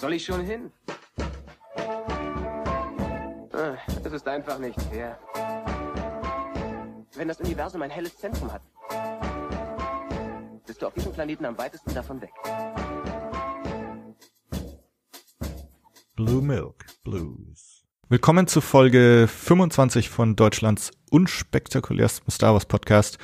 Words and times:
soll 0.00 0.14
ich 0.14 0.24
schon 0.24 0.42
hin? 0.42 0.72
Ah, 3.52 3.76
es 4.02 4.12
ist 4.12 4.26
einfach 4.26 4.58
nicht 4.58 4.80
fair. 4.82 5.18
Wenn 7.14 7.28
das 7.28 7.38
Universum 7.40 7.82
ein 7.82 7.90
helles 7.90 8.16
Zentrum 8.16 8.50
hat, 8.50 8.62
bist 10.66 10.80
du 10.80 10.86
auf 10.86 10.94
diesem 10.94 11.12
Planeten 11.12 11.44
am 11.44 11.58
weitesten 11.58 11.92
davon 11.92 12.22
weg. 12.22 12.32
Blue 16.16 16.40
Milk 16.40 16.86
Blues. 17.04 17.84
Willkommen 18.08 18.46
zu 18.46 18.62
Folge 18.62 19.28
25 19.28 20.08
von 20.08 20.34
Deutschlands 20.34 20.92
unspektakulärsten 21.10 22.30
Star 22.30 22.54
Wars 22.54 22.64
Podcast. 22.64 23.18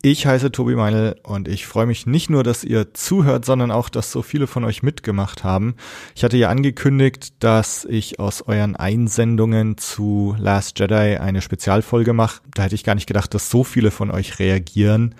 Ich 0.00 0.26
heiße 0.26 0.52
Tobi 0.52 0.76
Meinl 0.76 1.16
und 1.24 1.48
ich 1.48 1.66
freue 1.66 1.86
mich 1.86 2.06
nicht 2.06 2.30
nur, 2.30 2.44
dass 2.44 2.62
ihr 2.62 2.94
zuhört, 2.94 3.44
sondern 3.44 3.72
auch, 3.72 3.88
dass 3.88 4.12
so 4.12 4.22
viele 4.22 4.46
von 4.46 4.62
euch 4.62 4.84
mitgemacht 4.84 5.42
haben. 5.42 5.74
Ich 6.14 6.22
hatte 6.22 6.36
ja 6.36 6.50
angekündigt, 6.50 7.34
dass 7.40 7.84
ich 7.84 8.20
aus 8.20 8.42
euren 8.42 8.76
Einsendungen 8.76 9.76
zu 9.76 10.36
Last 10.38 10.78
Jedi 10.78 11.16
eine 11.16 11.42
Spezialfolge 11.42 12.12
mache. 12.12 12.42
Da 12.54 12.62
hätte 12.62 12.76
ich 12.76 12.84
gar 12.84 12.94
nicht 12.94 13.08
gedacht, 13.08 13.34
dass 13.34 13.50
so 13.50 13.64
viele 13.64 13.90
von 13.90 14.12
euch 14.12 14.38
reagieren 14.38 15.16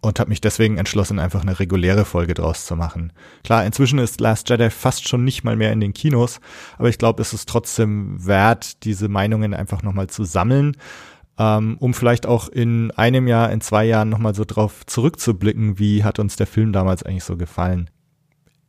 und 0.00 0.20
habe 0.20 0.30
mich 0.30 0.40
deswegen 0.40 0.78
entschlossen, 0.78 1.18
einfach 1.18 1.42
eine 1.42 1.58
reguläre 1.58 2.04
Folge 2.04 2.34
draus 2.34 2.66
zu 2.66 2.76
machen. 2.76 3.12
Klar, 3.42 3.66
inzwischen 3.66 3.98
ist 3.98 4.20
Last 4.20 4.48
Jedi 4.48 4.70
fast 4.70 5.08
schon 5.08 5.24
nicht 5.24 5.42
mal 5.42 5.56
mehr 5.56 5.72
in 5.72 5.80
den 5.80 5.92
Kinos, 5.92 6.40
aber 6.78 6.88
ich 6.88 6.98
glaube, 6.98 7.20
es 7.20 7.32
ist 7.32 7.48
trotzdem 7.48 8.24
wert, 8.24 8.84
diese 8.84 9.08
Meinungen 9.08 9.54
einfach 9.54 9.82
nochmal 9.82 10.06
zu 10.06 10.22
sammeln 10.22 10.76
ähm, 11.38 11.76
um 11.80 11.94
vielleicht 11.94 12.26
auch 12.26 12.48
in 12.48 12.90
einem 12.92 13.26
Jahr, 13.26 13.50
in 13.50 13.60
zwei 13.60 13.84
Jahren 13.84 14.08
nochmal 14.08 14.34
so 14.34 14.44
drauf 14.44 14.86
zurückzublicken, 14.86 15.78
wie 15.78 16.04
hat 16.04 16.18
uns 16.18 16.36
der 16.36 16.46
Film 16.46 16.72
damals 16.72 17.02
eigentlich 17.02 17.24
so 17.24 17.36
gefallen. 17.36 17.90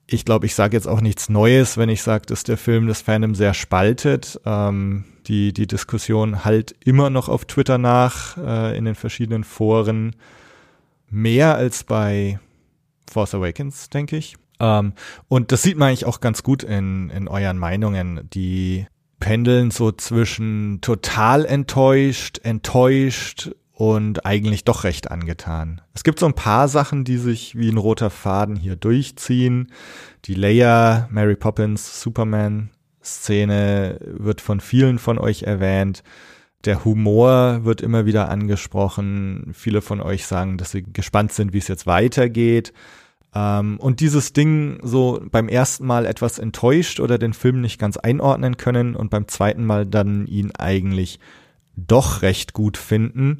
Ich 0.08 0.26
glaube, 0.26 0.46
ich 0.46 0.54
sage 0.54 0.78
jetzt 0.78 0.88
auch 0.88 1.02
nichts 1.02 1.30
Neues, 1.30 1.78
wenn 1.78 1.90
ich 1.90 2.04
sage, 2.04 2.26
dass 2.28 2.44
der 2.44 2.58
Film 2.58 2.88
das 2.88 3.02
Fandom 3.02 3.34
sehr 3.34 3.54
spaltet. 3.54 4.40
Ähm, 4.46 5.06
die, 5.28 5.52
die 5.52 5.66
Diskussion 5.68 6.46
halt 6.46 6.76
immer 6.84 7.10
noch 7.10 7.28
auf 7.28 7.46
Twitter 7.46 7.78
nach, 7.78 8.38
äh, 8.38 8.78
in 8.78 8.86
den 8.86 8.96
verschiedenen 8.96 9.44
Foren. 9.44 10.16
Mehr 11.10 11.56
als 11.56 11.84
bei 11.84 12.40
Force 13.10 13.34
Awakens, 13.34 13.90
denke 13.90 14.18
ich. 14.18 14.38
Ähm, 14.60 14.94
und 15.28 15.52
das 15.52 15.64
sieht 15.64 15.78
man 15.78 15.90
eigentlich 15.90 16.06
auch 16.06 16.20
ganz 16.20 16.44
gut 16.44 16.64
in, 16.64 17.10
in 17.10 17.28
euren 17.28 17.58
Meinungen. 17.58 18.30
Die 18.34 18.86
pendeln 19.20 19.72
so 19.72 19.92
zwischen 19.92 20.80
total 20.82 21.46
enttäuscht, 21.46 22.40
enttäuscht 22.44 23.52
und 23.72 24.26
eigentlich 24.26 24.64
doch 24.64 24.84
recht 24.84 25.12
angetan. 25.12 25.82
Es 25.94 26.04
gibt 26.04 26.20
so 26.20 26.26
ein 26.26 26.34
paar 26.34 26.68
Sachen, 26.68 27.04
die 27.04 27.18
sich 27.18 27.58
wie 27.58 27.70
ein 27.70 27.78
roter 27.78 28.10
Faden 28.10 28.56
hier 28.56 28.76
durchziehen. 28.76 29.72
Die 30.26 30.36
Leia, 30.36 31.08
Mary 31.12 31.36
Poppins, 31.36 32.02
Superman 32.02 32.70
Szene 33.04 34.00
wird 34.02 34.42
von 34.42 34.60
vielen 34.60 34.98
von 34.98 35.18
euch 35.18 35.44
erwähnt. 35.44 36.04
Der 36.66 36.84
Humor 36.84 37.64
wird 37.64 37.82
immer 37.82 38.06
wieder 38.06 38.30
angesprochen. 38.30 39.52
Viele 39.54 39.82
von 39.82 40.02
euch 40.02 40.26
sagen, 40.26 40.58
dass 40.58 40.72
sie 40.72 40.84
gespannt 40.84 41.32
sind, 41.32 41.54
wie 41.54 41.60
es 41.60 41.68
jetzt 41.68 41.86
weitergeht. 41.86 42.74
Ähm, 43.36 43.78
und 43.80 44.00
dieses 44.00 44.34
Ding 44.34 44.80
so 44.82 45.22
beim 45.30 45.50
ersten 45.50 45.86
Mal 45.86 46.06
etwas 46.06 46.40
enttäuscht 46.40 47.00
oder 47.00 47.18
den 47.18 47.34
Film 47.34 47.62
nicht 47.62 47.80
ganz 47.80 47.98
einordnen 47.98 48.58
können 48.58 48.96
und 48.96 49.10
beim 49.10 49.28
zweiten 49.28 49.66
Mal 49.66 49.86
dann 49.86 50.26
ihn 50.26 50.52
eigentlich 50.58 51.20
doch 51.76 52.22
recht 52.22 52.54
gut 52.54 52.78
finden. 52.78 53.38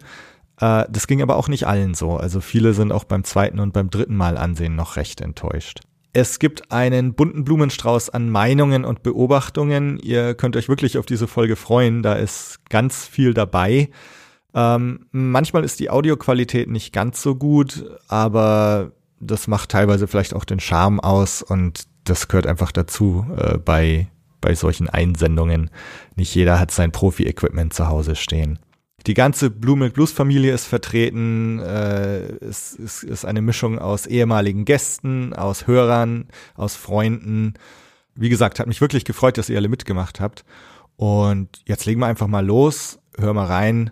Äh, 0.60 0.84
das 0.90 1.08
ging 1.08 1.22
aber 1.22 1.38
auch 1.38 1.48
nicht 1.48 1.66
allen 1.66 1.94
so. 1.94 2.18
Also 2.18 2.42
viele 2.42 2.74
sind 2.74 2.92
auch 2.92 3.06
beim 3.06 3.24
zweiten 3.24 3.60
und 3.60 3.74
beim 3.74 3.90
dritten 3.90 4.18
Mal 4.18 4.38
ansehen 4.38 4.76
noch 4.76 4.98
recht 4.98 5.22
enttäuscht. 5.22 5.80
Es 6.12 6.40
gibt 6.40 6.72
einen 6.72 7.14
bunten 7.14 7.44
Blumenstrauß 7.44 8.10
an 8.10 8.30
Meinungen 8.30 8.86
und 8.86 9.04
Beobachtungen. 9.04 10.00
Ihr 10.00 10.34
könnt 10.34 10.56
euch 10.56 10.70
wirklich 10.70 10.98
auf 10.98 11.06
diese 11.06 11.28
Folge 11.28 11.58
freuen. 11.58 12.04
Da 12.04 12.14
ist 12.14 12.60
ganz 12.70 13.06
viel 13.06 13.34
dabei. 13.34 13.90
Ähm, 14.54 15.08
manchmal 15.12 15.66
ist 15.66 15.82
die 15.82 15.90
Audioqualität 15.90 16.70
nicht 16.70 16.94
ganz 16.94 17.22
so 17.22 17.36
gut, 17.36 17.84
aber 18.08 18.94
das 19.26 19.48
macht 19.48 19.70
teilweise 19.70 20.08
vielleicht 20.08 20.34
auch 20.34 20.46
den 20.46 20.60
Charme 20.60 21.00
aus 21.00 21.42
und 21.42 21.88
das 22.04 22.28
gehört 22.28 22.48
einfach 22.48 22.72
dazu 22.72 23.26
äh, 23.38 23.58
bei, 23.58 24.08
bei 24.42 24.56
solchen 24.56 24.90
Einsendungen. 24.90 25.70
Nicht 26.16 26.34
jeder 26.36 26.60
hat 26.60 26.72
sein 26.72 26.92
Profi-Equipment 26.92 27.74
zu 27.74 27.88
Hause 27.88 28.16
stehen. 28.16 28.60
Die 29.08 29.14
ganze 29.14 29.52
Blue 29.52 29.78
Milk 29.78 29.94
Blues 29.94 30.12
Familie 30.12 30.54
ist 30.54 30.66
vertreten. 30.66 31.60
Äh, 31.60 32.22
es, 32.44 32.78
es 32.78 33.04
ist 33.04 33.26
eine 33.26 33.42
Mischung 33.42 33.78
aus 33.78 34.08
ehemaligen 34.08 34.66
Gästen, 34.66 35.34
aus 35.34 35.68
Hörern, 35.68 36.28
aus 36.56 36.76
Freunden. 36.76 37.54
Wie 38.16 38.30
gesagt, 38.30 38.60
hat 38.60 38.68
mich 38.68 38.82
wirklich 38.82 39.06
gefreut, 39.06 39.38
dass 39.38 39.50
ihr 39.50 39.58
alle 39.58 39.68
mitgemacht 39.68 40.20
habt. 40.20 40.44
Und 40.96 41.62
jetzt 41.66 41.86
legen 41.86 42.00
wir 42.00 42.08
einfach 42.08 42.28
mal 42.28 42.46
los. 42.46 43.00
Hör 43.18 43.34
mal 43.34 43.46
rein, 43.46 43.92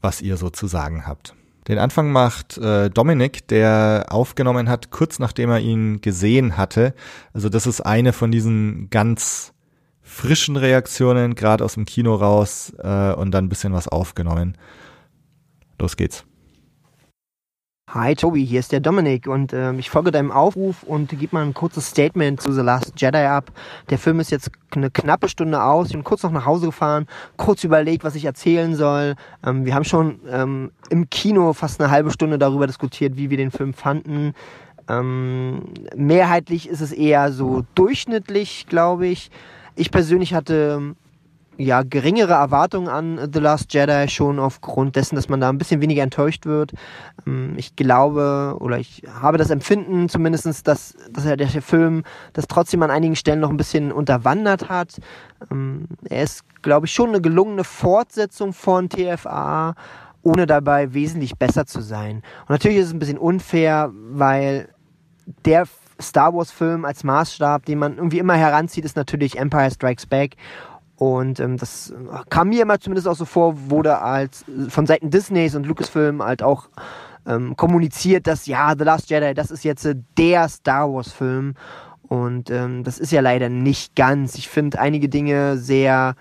was 0.00 0.20
ihr 0.20 0.36
so 0.36 0.50
zu 0.50 0.66
sagen 0.66 1.06
habt. 1.06 1.34
Den 1.68 1.78
Anfang 1.78 2.12
macht 2.12 2.58
äh, 2.58 2.90
Dominik, 2.90 3.48
der 3.48 4.06
aufgenommen 4.10 4.68
hat, 4.68 4.90
kurz 4.90 5.18
nachdem 5.18 5.50
er 5.50 5.60
ihn 5.60 6.00
gesehen 6.02 6.56
hatte. 6.56 6.94
Also 7.32 7.48
das 7.48 7.66
ist 7.66 7.80
eine 7.80 8.12
von 8.12 8.30
diesen 8.30 8.90
ganz 8.90 9.54
frischen 10.02 10.56
Reaktionen, 10.56 11.34
gerade 11.34 11.64
aus 11.64 11.74
dem 11.74 11.86
Kino 11.86 12.14
raus 12.14 12.72
äh, 12.78 13.12
und 13.14 13.30
dann 13.30 13.46
ein 13.46 13.48
bisschen 13.48 13.72
was 13.72 13.88
aufgenommen. 13.88 14.58
Los 15.78 15.96
geht's. 15.96 16.24
Hi 17.94 18.16
Tobi, 18.16 18.44
hier 18.44 18.58
ist 18.58 18.72
der 18.72 18.80
Dominik 18.80 19.28
und 19.28 19.52
äh, 19.52 19.72
ich 19.74 19.88
folge 19.88 20.10
deinem 20.10 20.32
Aufruf 20.32 20.82
und 20.82 21.10
gebe 21.10 21.28
mal 21.36 21.44
ein 21.44 21.54
kurzes 21.54 21.90
Statement 21.90 22.40
zu 22.40 22.50
The 22.50 22.60
Last 22.60 22.94
Jedi 22.96 23.18
ab. 23.18 23.52
Der 23.88 23.98
Film 23.98 24.18
ist 24.18 24.32
jetzt 24.32 24.50
eine 24.72 24.90
knappe 24.90 25.28
Stunde 25.28 25.62
aus. 25.62 25.86
Ich 25.86 25.92
bin 25.92 26.02
kurz 26.02 26.24
noch 26.24 26.32
nach 26.32 26.44
Hause 26.44 26.66
gefahren, 26.66 27.06
kurz 27.36 27.62
überlegt, 27.62 28.02
was 28.02 28.16
ich 28.16 28.24
erzählen 28.24 28.74
soll. 28.74 29.14
Ähm, 29.46 29.64
wir 29.64 29.76
haben 29.76 29.84
schon 29.84 30.18
ähm, 30.28 30.72
im 30.90 31.08
Kino 31.08 31.52
fast 31.52 31.80
eine 31.80 31.92
halbe 31.92 32.10
Stunde 32.10 32.36
darüber 32.36 32.66
diskutiert, 32.66 33.16
wie 33.16 33.30
wir 33.30 33.36
den 33.36 33.52
Film 33.52 33.72
fanden. 33.72 34.34
Ähm, 34.88 35.62
mehrheitlich 35.94 36.68
ist 36.68 36.80
es 36.80 36.90
eher 36.90 37.30
so 37.30 37.64
durchschnittlich, 37.76 38.66
glaube 38.68 39.06
ich. 39.06 39.30
Ich 39.76 39.92
persönlich 39.92 40.34
hatte 40.34 40.96
ja, 41.56 41.82
geringere 41.82 42.32
Erwartungen 42.32 42.88
an 42.88 43.30
The 43.32 43.38
Last 43.38 43.72
Jedi 43.72 44.08
schon 44.08 44.38
aufgrund 44.38 44.96
dessen, 44.96 45.16
dass 45.16 45.28
man 45.28 45.40
da 45.40 45.48
ein 45.48 45.58
bisschen 45.58 45.80
weniger 45.80 46.02
enttäuscht 46.02 46.46
wird. 46.46 46.72
Ähm, 47.26 47.54
ich 47.56 47.76
glaube 47.76 48.56
oder 48.60 48.78
ich 48.78 49.02
habe 49.20 49.38
das 49.38 49.50
Empfinden 49.50 50.08
zumindestens, 50.08 50.62
dass, 50.62 50.94
dass 51.10 51.24
er 51.24 51.36
der 51.36 51.48
Film 51.48 52.04
das 52.32 52.46
trotzdem 52.46 52.82
an 52.82 52.90
einigen 52.90 53.16
Stellen 53.16 53.40
noch 53.40 53.50
ein 53.50 53.56
bisschen 53.56 53.92
unterwandert 53.92 54.68
hat. 54.68 54.98
Ähm, 55.50 55.86
er 56.08 56.24
ist, 56.24 56.44
glaube 56.62 56.86
ich, 56.86 56.92
schon 56.92 57.10
eine 57.10 57.20
gelungene 57.20 57.64
Fortsetzung 57.64 58.52
von 58.52 58.88
TFA, 58.88 59.74
ohne 60.22 60.46
dabei 60.46 60.94
wesentlich 60.94 61.36
besser 61.36 61.66
zu 61.66 61.80
sein. 61.80 62.22
Und 62.42 62.50
natürlich 62.50 62.78
ist 62.78 62.86
es 62.86 62.92
ein 62.92 62.98
bisschen 62.98 63.18
unfair, 63.18 63.90
weil 63.92 64.68
der 65.44 65.66
Star 66.00 66.34
Wars 66.34 66.50
Film 66.50 66.84
als 66.84 67.04
Maßstab, 67.04 67.66
den 67.66 67.78
man 67.78 67.96
irgendwie 67.96 68.18
immer 68.18 68.34
heranzieht, 68.34 68.84
ist 68.84 68.96
natürlich 68.96 69.38
Empire 69.38 69.70
Strikes 69.70 70.06
Back. 70.06 70.36
Und 71.04 71.38
ähm, 71.38 71.58
das 71.58 71.92
kam 72.30 72.48
mir 72.48 72.62
immer 72.62 72.80
zumindest 72.80 73.06
auch 73.06 73.14
so 73.14 73.26
vor, 73.26 73.68
wurde 73.68 73.98
als 73.98 74.46
von 74.70 74.86
Seiten 74.86 75.10
Disneys 75.10 75.54
und 75.54 75.66
Lucasfilm 75.66 76.22
halt 76.22 76.42
auch 76.42 76.70
ähm, 77.26 77.56
kommuniziert, 77.56 78.26
dass 78.26 78.46
ja, 78.46 78.74
The 78.76 78.84
Last 78.84 79.10
Jedi, 79.10 79.34
das 79.34 79.50
ist 79.50 79.64
jetzt 79.64 79.84
äh, 79.84 79.96
der 80.16 80.48
Star 80.48 80.90
Wars 80.90 81.12
Film. 81.12 81.56
Und 82.08 82.48
ähm, 82.50 82.84
das 82.84 82.98
ist 82.98 83.12
ja 83.12 83.20
leider 83.20 83.50
nicht 83.50 83.94
ganz. 83.96 84.34
Ich 84.36 84.48
finde 84.48 84.78
einige 84.78 85.10
Dinge 85.10 85.58
sehr 85.58 86.14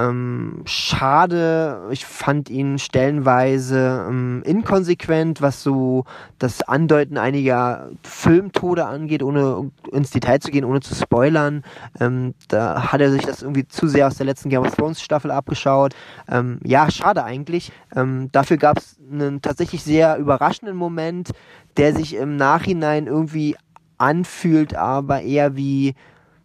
ähm, 0.00 0.62
schade. 0.64 1.88
Ich 1.90 2.06
fand 2.06 2.48
ihn 2.48 2.78
stellenweise 2.78 4.06
ähm, 4.08 4.42
inkonsequent, 4.44 5.42
was 5.42 5.62
so 5.62 6.04
das 6.38 6.62
Andeuten 6.62 7.18
einiger 7.18 7.90
Filmtode 8.02 8.86
angeht, 8.86 9.22
ohne 9.22 9.70
ins 9.92 10.10
Detail 10.10 10.38
zu 10.40 10.50
gehen, 10.50 10.64
ohne 10.64 10.80
zu 10.80 10.94
spoilern. 10.94 11.62
Ähm, 11.98 12.34
da 12.48 12.92
hat 12.92 13.00
er 13.00 13.10
sich 13.10 13.22
das 13.22 13.42
irgendwie 13.42 13.66
zu 13.68 13.88
sehr 13.88 14.06
aus 14.06 14.16
der 14.16 14.26
letzten 14.26 14.48
Game 14.48 14.62
of 14.62 14.74
Thrones 14.74 15.02
Staffel 15.02 15.30
abgeschaut. 15.30 15.94
Ähm, 16.28 16.60
ja, 16.64 16.90
schade 16.90 17.24
eigentlich. 17.24 17.72
Ähm, 17.94 18.30
dafür 18.32 18.56
gab 18.56 18.78
es 18.78 18.98
einen 19.10 19.42
tatsächlich 19.42 19.82
sehr 19.82 20.16
überraschenden 20.16 20.76
Moment, 20.76 21.30
der 21.76 21.94
sich 21.94 22.14
im 22.14 22.36
Nachhinein 22.36 23.06
irgendwie 23.06 23.56
anfühlt, 23.98 24.74
aber 24.74 25.22
eher 25.22 25.56
wie 25.56 25.94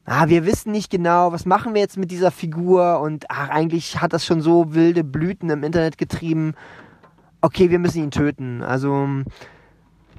ah, 0.05 0.27
wir 0.29 0.45
wissen 0.45 0.71
nicht 0.71 0.89
genau, 0.89 1.31
was 1.31 1.45
machen 1.45 1.73
wir 1.73 1.81
jetzt 1.81 1.97
mit 1.97 2.11
dieser 2.11 2.31
Figur 2.31 2.99
und 3.01 3.25
ach, 3.29 3.49
eigentlich 3.49 4.01
hat 4.01 4.13
das 4.13 4.25
schon 4.25 4.41
so 4.41 4.73
wilde 4.73 5.03
Blüten 5.03 5.49
im 5.49 5.63
Internet 5.63 5.97
getrieben. 5.97 6.53
Okay, 7.41 7.69
wir 7.69 7.79
müssen 7.79 8.03
ihn 8.03 8.11
töten. 8.11 8.61
Also 8.61 9.07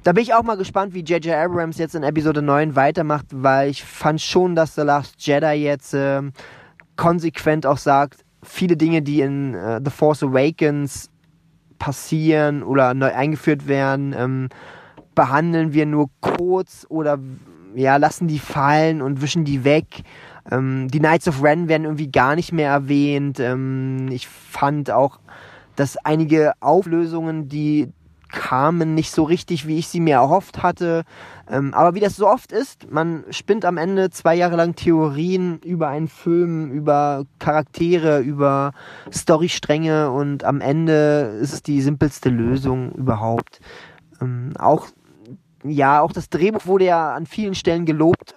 da 0.03 0.13
bin 0.13 0.23
ich 0.23 0.33
auch 0.33 0.43
mal 0.43 0.57
gespannt, 0.57 0.93
wie 0.93 1.01
J.J. 1.01 1.35
Abrams 1.35 1.77
jetzt 1.77 1.95
in 1.95 2.03
Episode 2.03 2.41
9 2.41 2.75
weitermacht, 2.75 3.25
weil 3.31 3.69
ich 3.69 3.83
fand 3.83 4.21
schon, 4.21 4.55
dass 4.55 4.75
The 4.75 4.81
Last 4.81 5.15
Jedi 5.25 5.55
jetzt 5.55 5.93
äh, 5.93 6.21
konsequent 6.95 7.65
auch 7.65 7.77
sagt, 7.77 8.23
viele 8.43 8.77
Dinge, 8.77 9.01
die 9.01 9.21
in 9.21 9.53
äh, 9.53 9.81
The 9.83 9.91
Force 9.91 10.23
Awakens 10.23 11.09
passieren 11.79 12.63
oder 12.63 12.93
neu 12.93 13.13
eingeführt 13.13 13.67
werden, 13.67 14.13
ähm, 14.17 14.49
behandeln 15.15 15.73
wir 15.73 15.85
nur 15.85 16.09
kurz 16.21 16.85
oder 16.89 17.19
ja, 17.77 17.97
lassen 17.97 18.27
die 18.27 18.39
fallen 18.39 19.01
und 19.01 19.21
wischen 19.21 19.45
die 19.45 19.63
weg. 19.63 20.03
Ähm, 20.51 20.87
die 20.89 20.99
Knights 20.99 21.27
of 21.27 21.43
Ren 21.43 21.67
werden 21.67 21.83
irgendwie 21.83 22.11
gar 22.11 22.35
nicht 22.35 22.51
mehr 22.51 22.71
erwähnt. 22.71 23.39
Ähm, 23.39 24.07
ich 24.09 24.27
fand 24.27 24.91
auch, 24.91 25.19
dass 25.75 25.97
einige 25.97 26.53
Auflösungen, 26.59 27.49
die 27.49 27.91
kamen 28.29 28.93
nicht 28.93 29.11
so 29.11 29.23
richtig, 29.23 29.67
wie 29.67 29.77
ich 29.77 29.87
sie 29.87 29.99
mir 29.99 30.15
erhofft 30.15 30.63
hatte. 30.63 31.03
Ähm, 31.49 31.73
aber 31.73 31.95
wie 31.95 31.99
das 31.99 32.15
so 32.15 32.27
oft 32.27 32.51
ist, 32.51 32.91
man 32.91 33.23
spinnt 33.29 33.63
am 33.63 33.77
Ende 33.77 34.09
zwei 34.09 34.35
Jahre 34.35 34.57
lang 34.57 34.75
Theorien 34.75 35.59
über 35.63 35.87
einen 35.87 36.07
Film, 36.07 36.71
über 36.71 37.25
Charaktere, 37.39 38.19
über 38.19 38.73
Storystränge 39.13 40.11
und 40.11 40.43
am 40.43 40.61
Ende 40.61 41.37
ist 41.41 41.53
es 41.53 41.63
die 41.63 41.81
simpelste 41.81 42.29
Lösung 42.29 42.91
überhaupt. 42.93 43.61
Ähm, 44.21 44.53
auch 44.59 44.87
ja, 45.69 46.01
auch 46.01 46.11
das 46.11 46.29
Drehbuch 46.29 46.65
wurde 46.65 46.85
ja 46.85 47.13
an 47.13 47.25
vielen 47.25 47.55
Stellen 47.55 47.85
gelobt. 47.85 48.35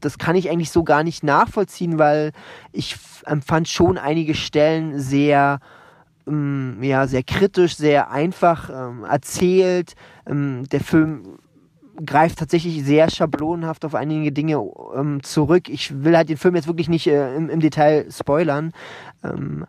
Das, 0.00 0.16
kann 0.18 0.34
ich 0.34 0.50
eigentlich 0.50 0.70
so 0.70 0.82
gar 0.82 1.04
nicht 1.04 1.22
nachvollziehen, 1.22 1.98
weil 1.98 2.32
ich 2.72 2.96
empfand 3.26 3.68
schon 3.68 3.98
einige 3.98 4.34
Stellen 4.34 4.98
sehr 4.98 5.60
ähm, 6.28 6.78
ja, 6.82 7.06
sehr 7.06 7.22
kritisch, 7.22 7.76
sehr 7.76 8.10
einfach 8.10 8.70
ähm, 8.70 9.04
erzählt. 9.04 9.94
Ähm, 10.26 10.68
der 10.70 10.80
Film 10.80 11.38
greift 12.04 12.38
tatsächlich 12.38 12.84
sehr 12.84 13.10
schablonenhaft 13.10 13.84
auf 13.84 13.94
einige 13.94 14.30
Dinge 14.30 14.62
ähm, 14.94 15.22
zurück. 15.22 15.68
Ich 15.68 16.04
will 16.04 16.16
halt 16.16 16.28
den 16.28 16.36
Film 16.36 16.54
jetzt 16.54 16.68
wirklich 16.68 16.88
nicht 16.88 17.06
äh, 17.06 17.34
im, 17.34 17.48
im, 17.48 17.60
Detail 17.60 18.06
spoilern. 18.10 18.72
Ähm, 19.24 19.66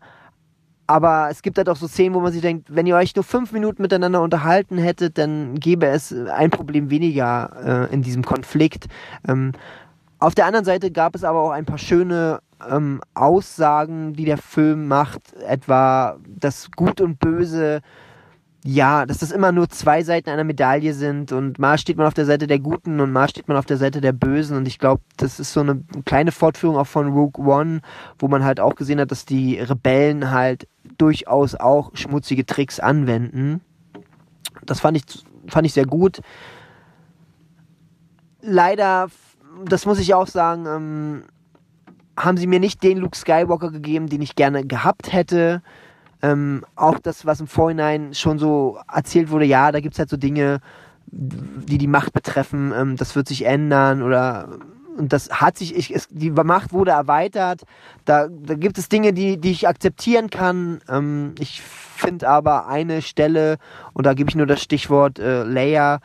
aber 0.89 1.27
es 1.30 1.44
gibt 1.44 1.59
halt 1.59 1.69
auch 1.69 1.75
so 1.75 1.88
Szenen, 1.88 2.15
wo 2.15 2.19
man 2.19 2.33
sich 2.33 2.41
denkt, 2.41 2.65
wenn 2.74 2.88
ihr 2.88 2.95
euch 2.95 3.15
nur 3.15 3.24
fünf 3.24 3.51
Minuten 3.51 3.83
miteinander 3.83 4.24
unterhalten 4.24 4.80
hättet, 4.80 5.19
dann 5.19 5.53
gäbe 5.59 5.86
es 5.86 6.12
ein 6.12 6.50
Problem 6.50 6.89
weniger 6.89 7.88
äh, 7.91 7.94
in 7.94 8.01
diesem 8.01 8.24
Konflikt. 8.24 8.88
Ähm, 9.27 9.51
auf 10.18 10.33
der 10.33 10.47
anderen 10.47 10.65
Seite 10.65 10.89
gab 10.89 11.13
es 11.13 11.24
aber 11.24 11.44
auch 11.44 11.51
ein 11.51 11.65
paar 11.65 11.77
schöne 11.77 12.39
ähm, 12.68 13.01
Aussagen, 13.13 14.13
die 14.13 14.25
der 14.25 14.39
Film 14.39 14.88
macht, 14.88 15.21
etwa 15.47 16.18
das 16.25 16.71
Gut 16.71 17.01
und 17.01 17.19
Böse, 17.19 17.81
ja, 18.65 19.06
dass 19.06 19.19
das 19.19 19.31
immer 19.31 19.51
nur 19.51 19.69
zwei 19.69 20.03
Seiten 20.03 20.29
einer 20.29 20.44
Medaille 20.44 20.94
sind 20.94 21.31
und 21.31 21.59
mal 21.59 21.77
steht 21.77 21.97
man 21.97 22.07
auf 22.07 22.13
der 22.13 22.25
Seite 22.25 22.45
der 22.45 22.59
Guten 22.59 23.00
und 23.00 23.11
mal 23.11 23.29
steht 23.29 23.47
man 23.47 23.56
auf 23.56 23.65
der 23.65 23.77
Seite 23.77 24.01
der 24.01 24.11
Bösen 24.11 24.57
und 24.57 24.67
ich 24.67 24.79
glaube, 24.79 25.01
das 25.15 25.39
ist 25.39 25.53
so 25.53 25.61
eine 25.61 25.81
kleine 26.06 26.33
Fortführung 26.33 26.75
auch 26.75 26.88
von 26.88 27.13
Rogue 27.13 27.45
One, 27.45 27.81
wo 28.17 28.27
man 28.27 28.44
halt 28.44 28.59
auch 28.59 28.75
gesehen 28.75 29.00
hat, 29.00 29.11
dass 29.11 29.25
die 29.25 29.59
Rebellen 29.59 30.31
halt 30.31 30.67
durchaus 30.97 31.56
auch 31.56 31.91
schmutzige 31.94 32.45
Tricks 32.45 32.81
anwenden. 32.81 33.61
Das 34.65 34.81
fand 34.81 34.97
ich, 34.97 35.03
fand 35.47 35.65
ich 35.65 35.73
sehr 35.73 35.85
gut. 35.85 36.19
Leider, 38.41 39.07
das 39.65 39.85
muss 39.85 40.00
ich 40.00 40.13
auch 40.13 40.27
sagen, 40.27 40.65
ähm, 40.65 41.23
haben 42.17 42.38
sie 42.38 42.47
mir 42.47 42.59
nicht 42.59 42.83
den 42.83 42.97
Luke 42.97 43.17
Skywalker 43.17 43.71
gegeben, 43.71 44.07
den 44.07 44.21
ich 44.21 44.35
gerne 44.35 44.65
gehabt 44.65 45.13
hätte. 45.13 45.62
Ähm, 46.21 46.66
auch 46.75 47.00
das, 47.00 47.25
was 47.25 47.39
im 47.39 47.48
Vorhinein 47.48 48.13
schon 48.13 48.39
so 48.39 48.77
erzählt 48.94 49.30
wurde, 49.31 49.45
ja, 49.45 49.71
da 49.71 49.80
gibt 49.80 49.95
es 49.95 50.00
halt 50.00 50.10
so 50.10 50.18
Dinge, 50.18 50.60
die 51.07 51.77
die 51.77 51.88
Macht 51.88 52.13
betreffen, 52.13 52.74
ähm, 52.75 52.95
das 52.98 53.16
wird 53.16 53.27
sich 53.27 53.45
ändern 53.45 54.01
oder 54.01 54.60
und 55.00 55.13
das 55.13 55.30
hat 55.30 55.57
sich, 55.57 55.75
ich, 55.77 55.95
es, 55.95 56.10
die 56.10 56.30
Macht 56.30 56.74
wurde 56.74 56.92
erweitert. 56.92 57.62
Da, 58.04 58.27
da 58.27 58.56
gibt 58.56 58.77
es 58.77 58.89
Dinge, 58.89 59.13
die, 59.13 59.38
die 59.38 59.51
ich 59.51 59.66
akzeptieren 59.66 60.30
kann. 60.30 60.81
Ähm, 60.89 61.36
ich 61.39 61.62
finde 61.62 62.27
aber 62.27 62.68
eine 62.68 63.01
Stelle, 63.01 63.60
und 63.94 64.06
da 64.06 64.13
gebe 64.13 64.30
ich 64.30 64.36
nur 64.36 64.45
das 64.45 64.62
Stichwort 64.62 65.18
äh, 65.18 65.44
Leia, 65.44 66.00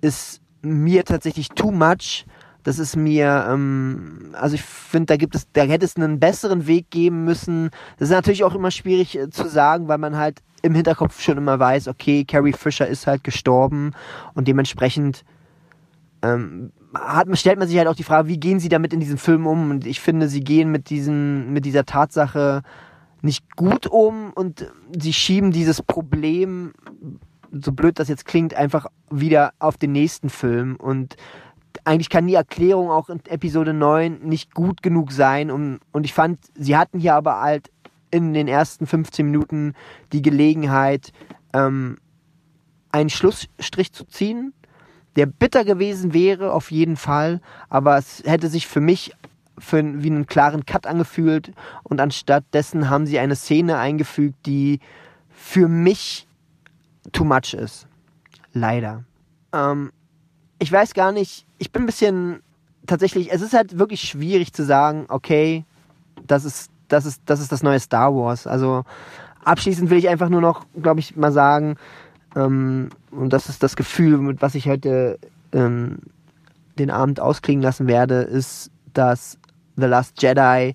ist 0.00 0.40
mir 0.62 1.04
tatsächlich 1.04 1.50
too 1.50 1.70
much. 1.70 2.26
Das 2.62 2.78
ist 2.78 2.96
mir, 2.96 3.46
ähm, 3.48 4.30
also 4.32 4.54
ich 4.54 4.62
finde, 4.62 5.06
da 5.06 5.16
gibt 5.16 5.34
es, 5.34 5.46
da 5.52 5.62
hätte 5.62 5.84
es 5.84 5.96
einen 5.96 6.20
besseren 6.20 6.66
Weg 6.66 6.90
geben 6.90 7.24
müssen. 7.24 7.70
Das 7.98 8.08
ist 8.08 8.14
natürlich 8.14 8.44
auch 8.44 8.54
immer 8.54 8.70
schwierig 8.70 9.16
äh, 9.16 9.30
zu 9.30 9.48
sagen, 9.48 9.88
weil 9.88 9.98
man 9.98 10.16
halt 10.16 10.42
im 10.62 10.74
Hinterkopf 10.74 11.20
schon 11.20 11.38
immer 11.38 11.58
weiß, 11.58 11.88
okay, 11.88 12.24
Carrie 12.24 12.52
Fisher 12.52 12.86
ist 12.86 13.06
halt 13.06 13.24
gestorben 13.24 13.92
und 14.34 14.46
dementsprechend 14.46 15.24
ähm, 16.22 16.72
hat, 16.94 17.26
stellt 17.38 17.58
man 17.58 17.68
sich 17.68 17.78
halt 17.78 17.88
auch 17.88 17.94
die 17.94 18.04
Frage, 18.04 18.28
wie 18.28 18.38
gehen 18.38 18.60
sie 18.60 18.68
damit 18.68 18.92
in 18.92 19.00
diesem 19.00 19.18
Film 19.18 19.46
um? 19.46 19.70
Und 19.70 19.86
ich 19.86 20.00
finde, 20.00 20.28
sie 20.28 20.40
gehen 20.40 20.70
mit 20.70 20.90
diesen, 20.90 21.52
mit 21.52 21.64
dieser 21.64 21.84
Tatsache 21.84 22.62
nicht 23.22 23.56
gut 23.56 23.86
um 23.86 24.32
und 24.34 24.70
sie 24.98 25.12
schieben 25.12 25.50
dieses 25.50 25.82
Problem, 25.82 26.72
so 27.52 27.72
blöd 27.72 27.98
das 27.98 28.08
jetzt 28.08 28.24
klingt, 28.24 28.54
einfach 28.54 28.86
wieder 29.10 29.52
auf 29.58 29.76
den 29.76 29.92
nächsten 29.92 30.30
Film 30.30 30.76
und 30.76 31.16
eigentlich 31.90 32.08
kann 32.08 32.28
die 32.28 32.34
Erklärung 32.34 32.88
auch 32.88 33.10
in 33.10 33.20
Episode 33.26 33.74
9 33.74 34.20
nicht 34.20 34.54
gut 34.54 34.80
genug 34.80 35.10
sein. 35.10 35.50
Und, 35.50 35.80
und 35.90 36.04
ich 36.04 36.14
fand, 36.14 36.38
sie 36.54 36.76
hatten 36.76 37.00
hier 37.00 37.16
aber 37.16 37.40
halt 37.40 37.72
in 38.12 38.32
den 38.32 38.46
ersten 38.46 38.86
15 38.86 39.26
Minuten 39.26 39.74
die 40.12 40.22
Gelegenheit, 40.22 41.12
ähm, 41.52 41.98
einen 42.92 43.10
Schlussstrich 43.10 43.92
zu 43.92 44.04
ziehen, 44.04 44.52
der 45.16 45.26
bitter 45.26 45.64
gewesen 45.64 46.14
wäre, 46.14 46.52
auf 46.52 46.70
jeden 46.70 46.96
Fall, 46.96 47.40
aber 47.68 47.98
es 47.98 48.22
hätte 48.24 48.46
sich 48.46 48.68
für 48.68 48.80
mich 48.80 49.12
für, 49.58 49.82
wie 50.00 50.10
einen 50.10 50.26
klaren 50.26 50.64
Cut 50.64 50.86
angefühlt 50.86 51.52
und 51.82 52.00
anstatt 52.00 52.44
dessen 52.52 52.88
haben 52.88 53.06
sie 53.06 53.18
eine 53.18 53.34
Szene 53.34 53.78
eingefügt, 53.78 54.46
die 54.46 54.78
für 55.28 55.66
mich 55.66 56.28
too 57.10 57.24
much 57.24 57.52
ist. 57.52 57.88
Leider. 58.52 59.02
Ähm, 59.52 59.90
ich 60.60 60.70
weiß 60.70 60.94
gar 60.94 61.10
nicht, 61.10 61.46
ich 61.58 61.72
bin 61.72 61.82
ein 61.82 61.86
bisschen 61.86 62.42
tatsächlich, 62.86 63.32
es 63.32 63.42
ist 63.42 63.54
halt 63.54 63.78
wirklich 63.78 64.02
schwierig 64.02 64.52
zu 64.52 64.64
sagen, 64.64 65.06
okay, 65.08 65.64
das 66.26 66.44
ist, 66.44 66.70
das 66.88 67.06
ist, 67.06 67.22
das 67.24 67.40
ist 67.40 67.50
das 67.50 67.62
neue 67.62 67.80
Star 67.80 68.14
Wars. 68.14 68.46
Also 68.46 68.84
abschließend 69.42 69.90
will 69.90 69.98
ich 69.98 70.08
einfach 70.08 70.28
nur 70.28 70.42
noch, 70.42 70.66
glaube 70.80 71.00
ich, 71.00 71.16
mal 71.16 71.32
sagen, 71.32 71.76
ähm, 72.36 72.90
und 73.10 73.32
das 73.32 73.48
ist 73.48 73.62
das 73.62 73.74
Gefühl, 73.74 74.18
mit 74.18 74.42
was 74.42 74.54
ich 74.54 74.68
heute 74.68 75.18
ähm, 75.52 75.98
den 76.78 76.90
Abend 76.90 77.20
ausklingen 77.20 77.62
lassen 77.62 77.86
werde, 77.88 78.20
ist, 78.20 78.70
dass 78.92 79.38
The 79.76 79.86
Last 79.86 80.22
Jedi 80.22 80.74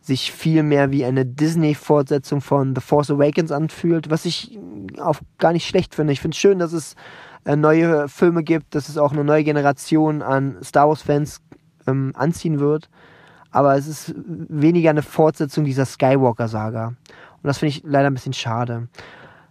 sich 0.00 0.32
viel 0.32 0.62
mehr 0.62 0.90
wie 0.90 1.04
eine 1.04 1.24
Disney-Fortsetzung 1.26 2.40
von 2.40 2.74
The 2.74 2.80
Force 2.80 3.10
Awakens 3.10 3.50
anfühlt, 3.50 4.10
was 4.10 4.26
ich 4.26 4.58
auch 4.98 5.16
gar 5.38 5.52
nicht 5.52 5.66
schlecht 5.66 5.94
finde. 5.94 6.12
Ich 6.12 6.20
finde 6.20 6.34
es 6.34 6.38
schön, 6.38 6.58
dass 6.58 6.72
es 6.72 6.94
äh, 7.44 7.56
neue 7.56 8.08
Filme 8.08 8.42
gibt, 8.42 8.74
dass 8.74 8.88
es 8.88 8.98
auch 8.98 9.12
eine 9.12 9.24
neue 9.24 9.44
Generation 9.44 10.22
an 10.22 10.56
Star 10.62 10.88
Wars-Fans 10.88 11.40
ähm, 11.86 12.12
anziehen 12.16 12.60
wird. 12.60 12.88
Aber 13.50 13.76
es 13.76 13.86
ist 13.86 14.14
weniger 14.16 14.90
eine 14.90 15.02
Fortsetzung 15.02 15.64
dieser 15.64 15.86
Skywalker-Saga. 15.86 16.88
Und 16.88 16.96
das 17.42 17.58
finde 17.58 17.70
ich 17.70 17.82
leider 17.84 18.08
ein 18.08 18.14
bisschen 18.14 18.32
schade. 18.32 18.88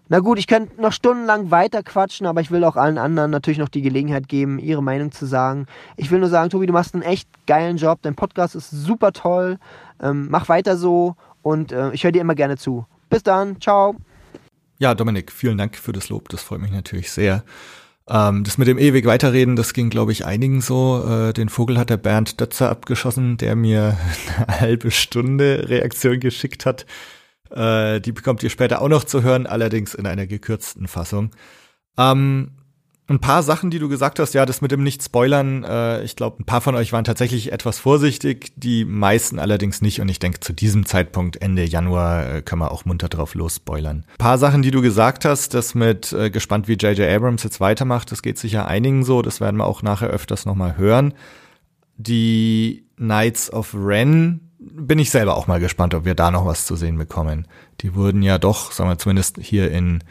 Na 0.10 0.20
gut, 0.20 0.38
ich 0.38 0.48
könnte 0.48 0.82
noch 0.82 0.92
stundenlang 0.92 1.50
weiter 1.52 1.82
quatschen, 1.82 2.28
aber 2.28 2.42
ich 2.42 2.52
will 2.52 2.64
auch 2.66 2.76
allen 2.76 2.98
anderen 2.98 3.32
natürlich 3.32 3.58
noch 3.58 3.70
die 3.70 3.82
Gelegenheit 3.82 4.28
geben, 4.28 4.60
ihre 4.60 4.84
Meinung 4.84 5.12
zu 5.12 5.26
sagen. 5.26 5.66
Ich 5.96 6.12
will 6.12 6.20
nur 6.20 6.30
sagen, 6.30 6.50
Tobi, 6.50 6.66
du 6.66 6.74
machst 6.74 6.94
einen 6.94 7.04
echt 7.04 7.30
geilen 7.48 7.78
Job. 7.78 8.00
Dein 8.02 8.16
Podcast 8.16 8.56
ist 8.56 8.70
super 8.70 9.14
toll. 9.14 9.58
Ähm, 10.02 10.28
mach 10.30 10.50
weiter 10.50 10.76
so 10.76 11.16
und 11.42 11.72
äh, 11.72 11.92
ich 11.94 12.04
höre 12.04 12.12
dir 12.12 12.22
immer 12.22 12.36
gerne 12.36 12.58
zu. 12.58 12.86
Bis 13.10 13.24
dann, 13.24 13.62
ciao. 13.62 13.96
Ja, 14.80 14.94
Dominik, 14.94 15.32
vielen 15.32 15.58
Dank 15.58 15.78
für 15.78 15.94
das 15.94 16.10
Lob. 16.10 16.28
Das 16.30 16.42
freut 16.42 16.60
mich 16.60 16.72
natürlich 16.72 17.10
sehr. 17.10 17.44
Ähm, 18.10 18.44
das 18.44 18.58
mit 18.58 18.68
dem 18.68 18.78
ewig 18.78 19.06
weiterreden, 19.06 19.56
das 19.56 19.74
ging, 19.74 19.90
glaube 19.90 20.12
ich, 20.12 20.26
einigen 20.26 20.62
so. 20.62 21.06
Äh, 21.08 21.34
den 21.34 21.50
Vogel 21.50 21.78
hat 21.78 21.90
der 21.90 21.98
Bernd 21.98 22.40
Dötzer 22.42 22.70
abgeschossen, 22.70 23.38
der 23.38 23.56
mir 23.56 23.98
eine 24.48 24.60
halbe 24.60 24.92
Stunde 24.92 25.70
Reaktion 25.70 26.20
geschickt 26.20 26.66
hat. 26.66 26.86
Äh, 27.50 28.02
die 28.02 28.12
bekommt 28.12 28.44
ihr 28.44 28.50
später 28.50 28.82
auch 28.82 28.90
noch 28.90 29.04
zu 29.04 29.24
hören, 29.24 29.48
allerdings 29.48 29.94
in 29.94 30.06
einer 30.08 30.28
gekürzten 30.28 30.88
Fassung. 30.88 31.32
Ähm, 31.98 32.52
ein 33.08 33.20
paar 33.20 33.44
Sachen, 33.44 33.70
die 33.70 33.80
du 33.80 33.90
gesagt 33.90 34.20
hast, 34.20 34.34
ja, 34.34 34.46
das 34.46 34.62
mit 34.62 34.72
dem 34.72 34.84
Nicht-Spoilern, 34.84 35.64
äh, 35.66 36.04
ich 36.04 36.16
glaube, 36.16 36.42
ein 36.42 36.46
paar 36.46 36.62
von 36.62 36.76
euch 36.76 36.94
waren 36.94 37.04
tatsächlich 37.04 37.52
etwas 37.52 37.78
vorsichtig, 37.78 38.54
die 38.56 38.86
meisten 38.86 39.40
allerdings 39.40 39.82
nicht. 39.82 40.00
Und 40.00 40.08
ich 40.08 40.20
denke, 40.20 40.40
zu 40.40 40.54
diesem 40.54 40.86
Zeitpunkt, 40.86 41.42
Ende 41.42 41.66
Januar, 41.66 42.36
äh, 42.36 42.42
können 42.42 42.62
wir 42.62 42.72
auch 42.72 42.86
munter 42.86 43.10
drauf 43.10 43.36
losspoilern. 43.36 44.06
Ein 44.10 44.18
paar 44.18 44.38
Sachen, 44.38 44.62
die 44.62 44.72
du 44.72 44.82
gesagt 44.82 45.26
hast, 45.26 45.54
das 45.54 45.76
mit 45.76 46.14
äh, 46.14 46.30
gespannt, 46.30 46.70
wie 46.70 46.74
J.J. 46.74 47.10
Abrams 47.10 47.44
jetzt 47.44 47.60
weitermacht, 47.60 48.12
das 48.12 48.22
geht 48.22 48.38
sicher 48.38 48.68
einigen 48.68 49.04
so, 49.04 49.22
das 49.22 49.42
werden 49.42 49.58
wir 49.58 49.66
auch 49.66 49.82
nachher 49.82 50.08
öfters 50.08 50.46
nochmal 50.46 50.78
hören. 50.78 51.14
Die 51.98 52.86
Knights 52.96 53.52
of 53.52 53.76
Ren, 53.76 54.52
bin 54.60 54.98
ich 54.98 55.10
selber 55.10 55.36
auch 55.36 55.48
mal 55.48 55.60
gespannt, 55.60 55.94
ob 55.94 56.06
wir 56.06 56.16
da 56.16 56.32
noch 56.32 56.46
was 56.46 56.66
zu 56.66 56.78
sehen 56.78 56.98
bekommen. 56.98 57.48
Die 57.82 57.96
wurden 57.96 58.22
ja 58.22 58.38
doch, 58.38 58.72
sagen 58.72 58.90
wir 58.90 58.98
zumindest 58.98 59.38
hier 59.42 59.70
in 59.72 60.04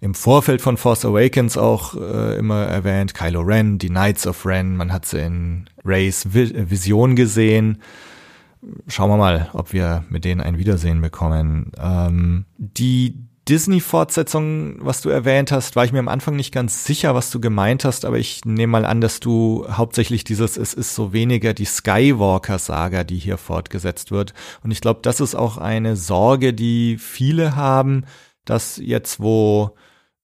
im 0.00 0.14
Vorfeld 0.14 0.60
von 0.60 0.76
Force 0.76 1.04
Awakens 1.04 1.56
auch 1.56 1.94
äh, 1.94 2.38
immer 2.38 2.64
erwähnt, 2.64 3.14
Kylo 3.14 3.40
Ren, 3.40 3.78
die 3.78 3.88
Knights 3.88 4.26
of 4.26 4.46
Ren, 4.46 4.76
man 4.76 4.92
hat 4.92 5.06
sie 5.06 5.20
in 5.20 5.68
Rays 5.84 6.28
Vision 6.32 7.16
gesehen. 7.16 7.82
Schauen 8.86 9.10
wir 9.10 9.16
mal, 9.16 9.50
ob 9.52 9.72
wir 9.72 10.04
mit 10.08 10.24
denen 10.24 10.40
ein 10.40 10.58
Wiedersehen 10.58 11.00
bekommen. 11.00 11.72
Ähm, 11.80 12.44
die 12.56 13.28
Disney-Fortsetzung, 13.48 14.76
was 14.80 15.00
du 15.00 15.08
erwähnt 15.08 15.52
hast, 15.52 15.74
war 15.74 15.84
ich 15.84 15.92
mir 15.92 16.00
am 16.00 16.08
Anfang 16.08 16.36
nicht 16.36 16.52
ganz 16.52 16.84
sicher, 16.84 17.14
was 17.14 17.30
du 17.30 17.40
gemeint 17.40 17.84
hast, 17.84 18.04
aber 18.04 18.18
ich 18.18 18.44
nehme 18.44 18.72
mal 18.72 18.84
an, 18.84 19.00
dass 19.00 19.20
du 19.20 19.66
hauptsächlich 19.70 20.22
dieses, 20.22 20.58
es 20.58 20.74
ist 20.74 20.94
so 20.94 21.14
weniger 21.14 21.54
die 21.54 21.64
Skywalker-Saga, 21.64 23.04
die 23.04 23.16
hier 23.16 23.38
fortgesetzt 23.38 24.10
wird. 24.10 24.34
Und 24.62 24.70
ich 24.70 24.82
glaube, 24.82 25.00
das 25.02 25.20
ist 25.20 25.34
auch 25.34 25.56
eine 25.56 25.96
Sorge, 25.96 26.52
die 26.52 26.98
viele 26.98 27.56
haben, 27.56 28.04
dass 28.44 28.76
jetzt, 28.76 29.18
wo 29.20 29.74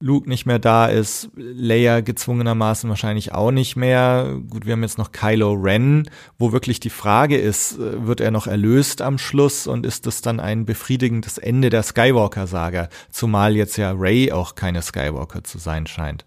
Luke 0.04 0.28
nicht 0.28 0.44
mehr 0.44 0.58
da 0.58 0.84
ist, 0.84 1.30
Leia 1.34 2.02
gezwungenermaßen 2.02 2.90
wahrscheinlich 2.90 3.32
auch 3.32 3.50
nicht 3.50 3.74
mehr. 3.74 4.38
Gut, 4.50 4.66
wir 4.66 4.74
haben 4.74 4.82
jetzt 4.82 4.98
noch 4.98 5.12
Kylo 5.12 5.54
Ren, 5.54 6.10
wo 6.38 6.52
wirklich 6.52 6.78
die 6.78 6.90
Frage 6.90 7.38
ist, 7.38 7.78
äh, 7.78 8.06
wird 8.06 8.20
er 8.20 8.30
noch 8.30 8.46
erlöst 8.46 9.00
am 9.00 9.16
Schluss 9.16 9.66
und 9.66 9.86
ist 9.86 10.06
das 10.06 10.20
dann 10.20 10.40
ein 10.40 10.66
befriedigendes 10.66 11.38
Ende 11.38 11.70
der 11.70 11.82
Skywalker-Saga? 11.82 12.90
Zumal 13.10 13.56
jetzt 13.56 13.78
ja 13.78 13.92
Ray 13.96 14.30
auch 14.30 14.56
keine 14.56 14.82
Skywalker 14.82 15.42
zu 15.42 15.56
sein 15.56 15.86
scheint. 15.86 16.26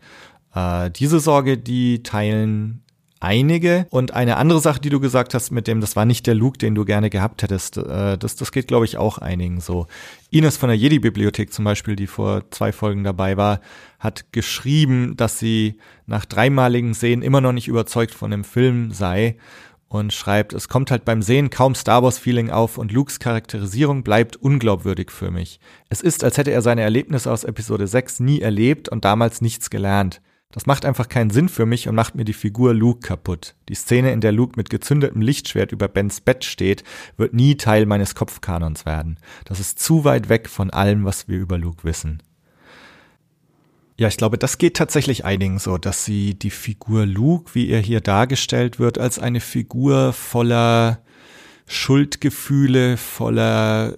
Äh, 0.55 0.89
diese 0.89 1.19
Sorge, 1.19 1.59
die 1.59 2.01
teilen 2.01 2.81
einige. 3.19 3.87
Und 3.89 4.13
eine 4.13 4.37
andere 4.37 4.59
Sache, 4.59 4.79
die 4.79 4.89
du 4.89 4.99
gesagt 4.99 5.33
hast 5.33 5.51
mit 5.51 5.67
dem, 5.67 5.81
das 5.81 5.95
war 5.95 6.05
nicht 6.05 6.27
der 6.27 6.35
Luke, 6.35 6.57
den 6.57 6.75
du 6.75 6.85
gerne 6.85 7.09
gehabt 7.09 7.43
hättest, 7.43 7.77
äh, 7.77 8.17
das, 8.17 8.35
das 8.35 8.51
geht, 8.51 8.67
glaube 8.67 8.85
ich, 8.85 8.97
auch 8.97 9.17
einigen 9.17 9.59
so. 9.59 9.87
Ines 10.29 10.57
von 10.57 10.69
der 10.69 10.77
Jedi-Bibliothek 10.77 11.53
zum 11.53 11.65
Beispiel, 11.65 11.95
die 11.95 12.07
vor 12.07 12.49
zwei 12.51 12.71
Folgen 12.71 13.03
dabei 13.03 13.37
war, 13.37 13.61
hat 13.99 14.31
geschrieben, 14.31 15.15
dass 15.17 15.39
sie 15.39 15.77
nach 16.05 16.25
dreimaligen 16.25 16.93
Sehen 16.93 17.21
immer 17.21 17.41
noch 17.41 17.53
nicht 17.53 17.67
überzeugt 17.67 18.13
von 18.13 18.31
dem 18.31 18.43
Film 18.43 18.91
sei 18.91 19.37
und 19.89 20.13
schreibt, 20.13 20.53
es 20.53 20.67
kommt 20.67 20.91
halt 20.91 21.05
beim 21.05 21.21
Sehen 21.21 21.49
kaum 21.49 21.73
Star 21.73 22.03
Wars 22.03 22.19
Feeling 22.19 22.49
auf 22.49 22.77
und 22.77 22.91
Lukes 22.91 23.19
Charakterisierung 23.19 24.03
bleibt 24.03 24.35
unglaubwürdig 24.35 25.11
für 25.11 25.31
mich. 25.31 25.59
Es 25.89 26.01
ist, 26.01 26.23
als 26.23 26.37
hätte 26.37 26.51
er 26.51 26.61
seine 26.61 26.81
Erlebnisse 26.81 27.31
aus 27.31 27.43
Episode 27.43 27.87
6 27.87 28.19
nie 28.19 28.41
erlebt 28.41 28.89
und 28.89 29.05
damals 29.05 29.41
nichts 29.41 29.69
gelernt. 29.69 30.21
Das 30.51 30.65
macht 30.65 30.85
einfach 30.85 31.09
keinen 31.09 31.29
Sinn 31.29 31.49
für 31.49 31.65
mich 31.65 31.89
und 31.89 31.95
macht 31.95 32.15
mir 32.15 32.23
die 32.23 32.33
Figur 32.33 32.73
Luke 32.73 33.01
kaputt. 33.01 33.55
Die 33.67 33.75
Szene, 33.75 34.13
in 34.13 34.21
der 34.21 34.31
Luke 34.31 34.53
mit 34.55 34.69
gezündetem 34.69 35.21
Lichtschwert 35.21 35.73
über 35.73 35.89
Bens 35.89 36.21
Bett 36.21 36.45
steht, 36.45 36.83
wird 37.17 37.33
nie 37.33 37.57
Teil 37.57 37.85
meines 37.85 38.15
Kopfkanons 38.15 38.85
werden. 38.85 39.19
Das 39.43 39.59
ist 39.59 39.79
zu 39.79 40.05
weit 40.05 40.29
weg 40.29 40.47
von 40.47 40.69
allem, 40.69 41.03
was 41.03 41.27
wir 41.27 41.37
über 41.37 41.57
Luke 41.57 41.83
wissen. 41.83 42.23
Ja, 43.99 44.07
ich 44.07 44.17
glaube, 44.17 44.37
das 44.37 44.57
geht 44.57 44.77
tatsächlich 44.77 45.25
einigen 45.25 45.59
so, 45.59 45.77
dass 45.77 46.05
sie 46.05 46.35
die 46.35 46.51
Figur 46.51 47.05
Luke, 47.05 47.55
wie 47.55 47.67
er 47.67 47.81
hier 47.81 47.99
dargestellt 47.99 48.79
wird, 48.79 48.99
als 48.99 49.19
eine 49.19 49.41
Figur 49.41 50.13
voller 50.13 51.01
Schuldgefühle, 51.65 52.95
voller 52.95 53.97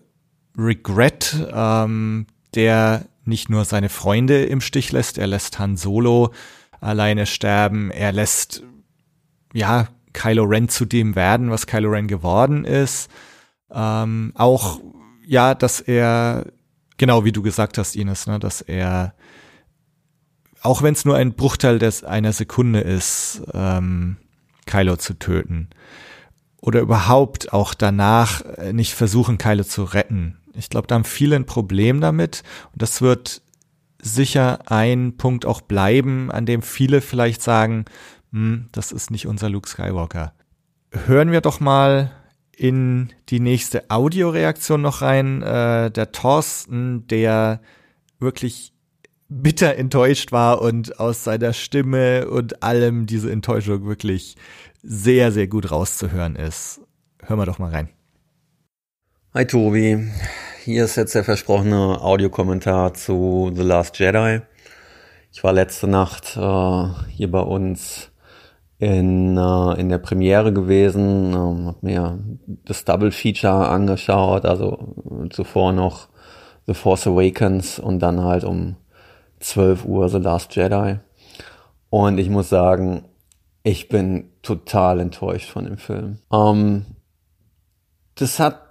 Regret, 0.57 1.35
ähm, 1.53 2.25
der 2.55 3.05
nicht 3.29 3.49
nur 3.49 3.63
seine 3.65 3.89
Freunde 3.89 4.43
im 4.43 4.59
Stich 4.61 4.91
lässt, 4.91 5.17
er 5.17 5.27
lässt 5.27 5.59
Han 5.59 5.77
Solo 5.77 6.33
alleine 6.81 7.25
sterben, 7.25 7.91
er 7.91 8.11
lässt, 8.11 8.63
ja, 9.53 9.87
Kylo 10.13 10.43
Ren 10.43 10.69
zu 10.69 10.85
dem 10.85 11.15
werden, 11.15 11.51
was 11.51 11.67
Kylo 11.67 11.89
Ren 11.89 12.07
geworden 12.07 12.65
ist. 12.65 13.09
Ähm, 13.71 14.33
auch, 14.35 14.79
ja, 15.25 15.55
dass 15.55 15.79
er, 15.79 16.47
genau 16.97 17.25
wie 17.25 17.31
du 17.31 17.41
gesagt 17.41 17.77
hast, 17.77 17.95
Ines, 17.95 18.27
ne, 18.27 18.39
dass 18.39 18.61
er, 18.61 19.13
auch 20.61 20.81
wenn 20.81 20.93
es 20.93 21.05
nur 21.05 21.15
ein 21.15 21.33
Bruchteil 21.33 21.79
des 21.79 22.03
einer 22.03 22.33
Sekunde 22.33 22.81
ist, 22.81 23.43
ähm, 23.53 24.17
Kylo 24.65 24.97
zu 24.97 25.13
töten. 25.13 25.69
Oder 26.61 26.81
überhaupt 26.81 27.53
auch 27.53 27.73
danach 27.73 28.41
nicht 28.73 28.93
versuchen, 28.93 29.37
Kylo 29.37 29.63
zu 29.63 29.83
retten. 29.83 30.37
Ich 30.59 30.69
glaube, 30.69 30.87
da 30.87 30.95
haben 30.95 31.05
viele 31.05 31.35
ein 31.35 31.45
Problem 31.45 32.01
damit. 32.01 32.43
Und 32.71 32.81
das 32.81 33.01
wird 33.01 33.41
sicher 34.01 34.59
ein 34.71 35.17
Punkt 35.17 35.45
auch 35.45 35.61
bleiben, 35.61 36.31
an 36.31 36.45
dem 36.45 36.61
viele 36.61 37.01
vielleicht 37.01 37.41
sagen, 37.41 37.85
hm, 38.31 38.67
das 38.71 38.91
ist 38.91 39.11
nicht 39.11 39.27
unser 39.27 39.49
Luke 39.49 39.67
Skywalker. 39.67 40.33
Hören 40.91 41.31
wir 41.31 41.41
doch 41.41 41.59
mal 41.59 42.11
in 42.55 43.09
die 43.29 43.39
nächste 43.39 43.89
Audioreaktion 43.89 44.81
noch 44.81 45.01
rein. 45.01 45.41
Äh, 45.41 45.91
der 45.91 46.11
Thorsten, 46.11 47.07
der 47.07 47.61
wirklich 48.19 48.73
bitter 49.29 49.75
enttäuscht 49.75 50.31
war 50.31 50.61
und 50.61 50.99
aus 50.99 51.23
seiner 51.23 51.53
Stimme 51.53 52.27
und 52.29 52.63
allem 52.63 53.05
diese 53.05 53.31
Enttäuschung 53.31 53.85
wirklich 53.85 54.35
sehr, 54.81 55.31
sehr 55.31 55.47
gut 55.47 55.71
rauszuhören 55.71 56.35
ist. 56.35 56.81
Hören 57.21 57.39
wir 57.39 57.45
doch 57.45 57.59
mal 57.59 57.71
rein. 57.71 57.89
Hi 59.33 59.45
Tobi, 59.45 60.09
hier 60.69 60.85
ist 60.85 60.97
jetzt 60.97 61.15
der 61.15 61.23
versprochene 61.23 61.99
Audiokommentar 61.99 62.93
zu 62.93 63.51
The 63.55 63.63
Last 63.63 63.97
Jedi. 63.97 64.41
Ich 65.31 65.43
war 65.43 65.51
letzte 65.51 65.87
Nacht 65.87 66.37
äh, 66.37 67.09
hier 67.09 67.31
bei 67.31 67.39
uns 67.39 68.11
in, 68.77 69.35
äh, 69.35 69.79
in 69.79 69.89
der 69.89 69.97
Premiere 69.97 70.53
gewesen, 70.53 71.33
ähm, 71.33 71.65
habe 71.65 71.77
mir 71.81 72.19
das 72.65 72.85
Double 72.85 73.11
Feature 73.11 73.67
angeschaut, 73.67 74.45
also 74.45 74.93
zuvor 75.31 75.73
noch 75.73 76.07
The 76.67 76.75
Force 76.75 77.07
Awakens 77.07 77.79
und 77.79 77.97
dann 77.97 78.23
halt 78.23 78.43
um 78.43 78.75
12 79.39 79.85
Uhr 79.85 80.07
The 80.07 80.19
Last 80.19 80.55
Jedi. 80.55 80.99
Und 81.89 82.19
ich 82.19 82.29
muss 82.29 82.47
sagen, 82.47 83.05
ich 83.63 83.89
bin 83.89 84.29
total 84.43 84.99
enttäuscht 84.99 85.49
von 85.49 85.65
dem 85.65 85.79
Film. 85.79 86.19
Ähm, 86.31 86.85
das 88.13 88.37
hat 88.37 88.68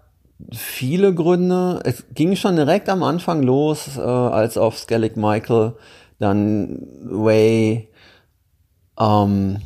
viele 0.52 1.14
Gründe. 1.14 1.80
Es 1.84 2.04
ging 2.14 2.36
schon 2.36 2.56
direkt 2.56 2.88
am 2.88 3.02
Anfang 3.02 3.42
los, 3.42 3.96
äh, 3.96 4.00
als 4.00 4.56
auf 4.56 4.78
Skellig 4.78 5.16
Michael 5.16 5.74
dann 6.18 6.86
Way 7.04 7.88
ähm, 8.98 9.58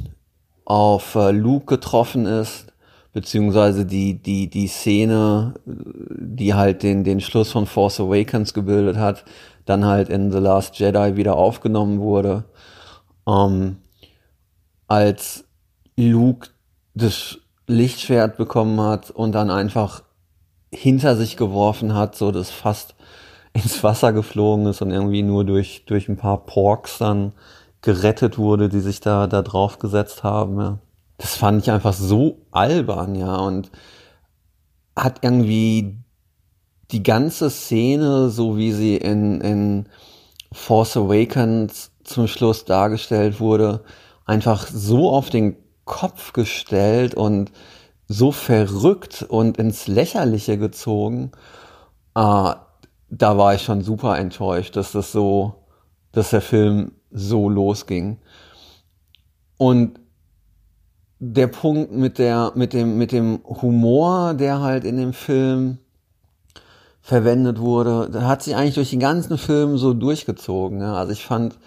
auf 0.64 1.14
äh, 1.14 1.30
Luke 1.30 1.66
getroffen 1.66 2.26
ist, 2.26 2.66
beziehungsweise 3.12 3.86
die, 3.86 4.22
die, 4.22 4.48
die 4.48 4.68
Szene, 4.68 5.54
die 5.64 6.54
halt 6.54 6.82
den, 6.82 7.04
den 7.04 7.20
Schluss 7.20 7.52
von 7.52 7.66
Force 7.66 8.00
Awakens 8.00 8.54
gebildet 8.54 8.96
hat, 8.96 9.24
dann 9.64 9.84
halt 9.84 10.08
in 10.08 10.32
The 10.32 10.38
Last 10.38 10.78
Jedi 10.78 11.16
wieder 11.16 11.36
aufgenommen 11.36 12.00
wurde. 12.00 12.44
Ähm, 13.26 13.76
als 14.88 15.44
Luke 15.96 16.48
das 16.94 17.38
Lichtschwert 17.66 18.36
bekommen 18.36 18.80
hat 18.80 19.10
und 19.10 19.32
dann 19.32 19.50
einfach 19.50 20.02
hinter 20.72 21.16
sich 21.16 21.36
geworfen 21.36 21.94
hat, 21.94 22.16
so 22.16 22.32
dass 22.32 22.50
fast 22.50 22.94
ins 23.52 23.82
Wasser 23.84 24.12
geflogen 24.12 24.66
ist 24.66 24.80
und 24.80 24.90
irgendwie 24.90 25.22
nur 25.22 25.44
durch, 25.44 25.84
durch 25.84 26.08
ein 26.08 26.16
paar 26.16 26.46
Porks 26.46 26.98
dann 26.98 27.32
gerettet 27.82 28.38
wurde, 28.38 28.68
die 28.68 28.80
sich 28.80 29.00
da, 29.00 29.26
da 29.26 29.42
drauf 29.42 29.78
gesetzt 29.78 30.22
haben. 30.22 30.58
Ja. 30.58 30.78
Das 31.18 31.36
fand 31.36 31.62
ich 31.62 31.70
einfach 31.70 31.92
so 31.92 32.38
albern, 32.50 33.14
ja, 33.14 33.36
und 33.36 33.70
hat 34.96 35.18
irgendwie 35.22 35.98
die 36.90 37.02
ganze 37.02 37.50
Szene, 37.50 38.30
so 38.30 38.56
wie 38.56 38.72
sie 38.72 38.96
in, 38.96 39.40
in 39.40 39.88
Force 40.52 40.96
Awakens 40.96 41.90
zum 42.04 42.28
Schluss 42.28 42.64
dargestellt 42.64 43.40
wurde, 43.40 43.84
einfach 44.26 44.66
so 44.66 45.10
auf 45.10 45.30
den 45.30 45.56
Kopf 45.84 46.32
gestellt 46.32 47.14
und 47.14 47.50
so 48.12 48.30
verrückt 48.30 49.24
und 49.28 49.56
ins 49.56 49.86
Lächerliche 49.86 50.58
gezogen. 50.58 51.32
Äh, 52.14 52.54
da 53.08 53.38
war 53.38 53.54
ich 53.54 53.62
schon 53.62 53.82
super 53.82 54.18
enttäuscht, 54.18 54.76
dass 54.76 54.92
das 54.92 55.12
so, 55.12 55.54
dass 56.12 56.30
der 56.30 56.40
Film 56.40 56.92
so 57.10 57.48
losging. 57.48 58.18
Und 59.56 59.98
der 61.18 61.46
Punkt 61.46 61.92
mit 61.92 62.18
der, 62.18 62.52
mit 62.54 62.72
dem, 62.72 62.98
mit 62.98 63.12
dem 63.12 63.40
Humor, 63.44 64.34
der 64.34 64.60
halt 64.60 64.84
in 64.84 64.96
dem 64.96 65.12
Film 65.12 65.78
verwendet 67.00 67.60
wurde, 67.60 68.26
hat 68.26 68.42
sich 68.42 68.56
eigentlich 68.56 68.74
durch 68.74 68.90
den 68.90 69.00
ganzen 69.00 69.38
Film 69.38 69.78
so 69.78 69.94
durchgezogen. 69.94 70.80
Ja. 70.80 70.94
Also 70.94 71.12
ich 71.12 71.24
fand, 71.24 71.58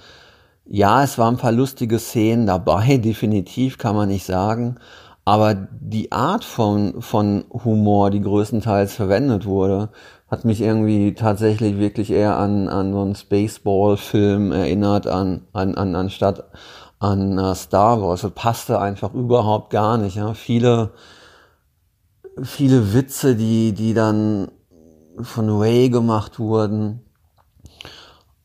ja, 0.66 1.04
es 1.04 1.18
waren 1.18 1.36
ein 1.36 1.40
paar 1.40 1.52
lustige 1.52 2.00
Szenen 2.00 2.48
dabei, 2.48 2.98
definitiv 3.04 3.78
kann 3.78 3.96
man 3.96 4.10
nicht 4.10 4.26
sagen. 4.26 4.78
Aber 5.26 5.56
die 5.56 6.12
Art 6.12 6.44
von, 6.44 7.02
von 7.02 7.46
Humor, 7.52 8.12
die 8.12 8.22
größtenteils 8.22 8.94
verwendet 8.94 9.48
wurde, 9.48 9.90
hat 10.30 10.46
mich 10.46 10.62
irgendwie 10.62 11.16
tatsächlich 11.16 11.80
wirklich 11.80 12.12
eher 12.12 12.38
an, 12.38 12.70
an 12.70 12.94
so 12.94 13.02
einen 13.02 13.16
Spaceball-Film 13.16 14.52
erinnert, 14.52 15.08
an, 15.08 15.48
an, 15.52 15.74
an, 15.76 15.96
anstatt 15.96 16.46
an 17.00 17.40
uh, 17.40 17.56
Star 17.56 18.02
Wars. 18.02 18.22
Das 18.22 18.32
passte 18.32 18.80
einfach 18.80 19.16
überhaupt 19.16 19.72
gar 19.72 19.98
nicht. 19.98 20.16
Ja. 20.16 20.36
Viele, 20.36 20.92
viele 22.44 22.94
Witze, 22.94 23.36
die, 23.36 23.74
die 23.74 23.96
dann 23.96 24.52
von 25.22 25.50
Ray 25.50 25.90
gemacht 25.90 26.38
wurden, 26.38 27.02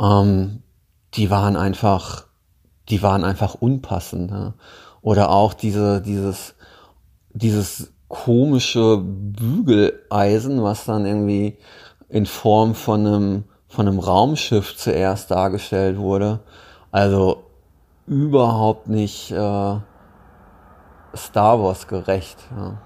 ähm, 0.00 0.62
die 1.14 1.30
waren 1.30 1.56
einfach, 1.56 2.24
die 2.88 3.02
waren 3.02 3.24
einfach 3.24 3.54
unpassend. 3.54 4.30
Ja. 4.30 4.54
Oder 5.02 5.30
auch 5.30 5.52
diese, 5.52 6.00
dieses, 6.00 6.54
dieses 7.32 7.92
komische 8.08 8.98
Bügeleisen, 8.98 10.62
was 10.62 10.84
dann 10.84 11.06
irgendwie 11.06 11.58
in 12.08 12.26
Form 12.26 12.74
von 12.74 13.06
einem 13.06 13.44
von 13.70 13.86
einem 13.86 14.00
Raumschiff 14.00 14.76
zuerst 14.76 15.30
dargestellt 15.30 15.96
wurde. 15.96 16.40
Also 16.90 17.44
überhaupt 18.06 18.88
nicht 18.88 19.30
äh, 19.30 19.76
Star 21.16 21.62
Wars 21.62 21.86
gerecht. 21.86 22.36
Ja. 22.56 22.78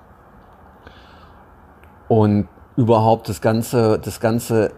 Und 2.08 2.48
überhaupt 2.76 3.30
das 3.30 3.40
ganze, 3.40 3.98
das 3.98 4.20
ganze, 4.20 4.72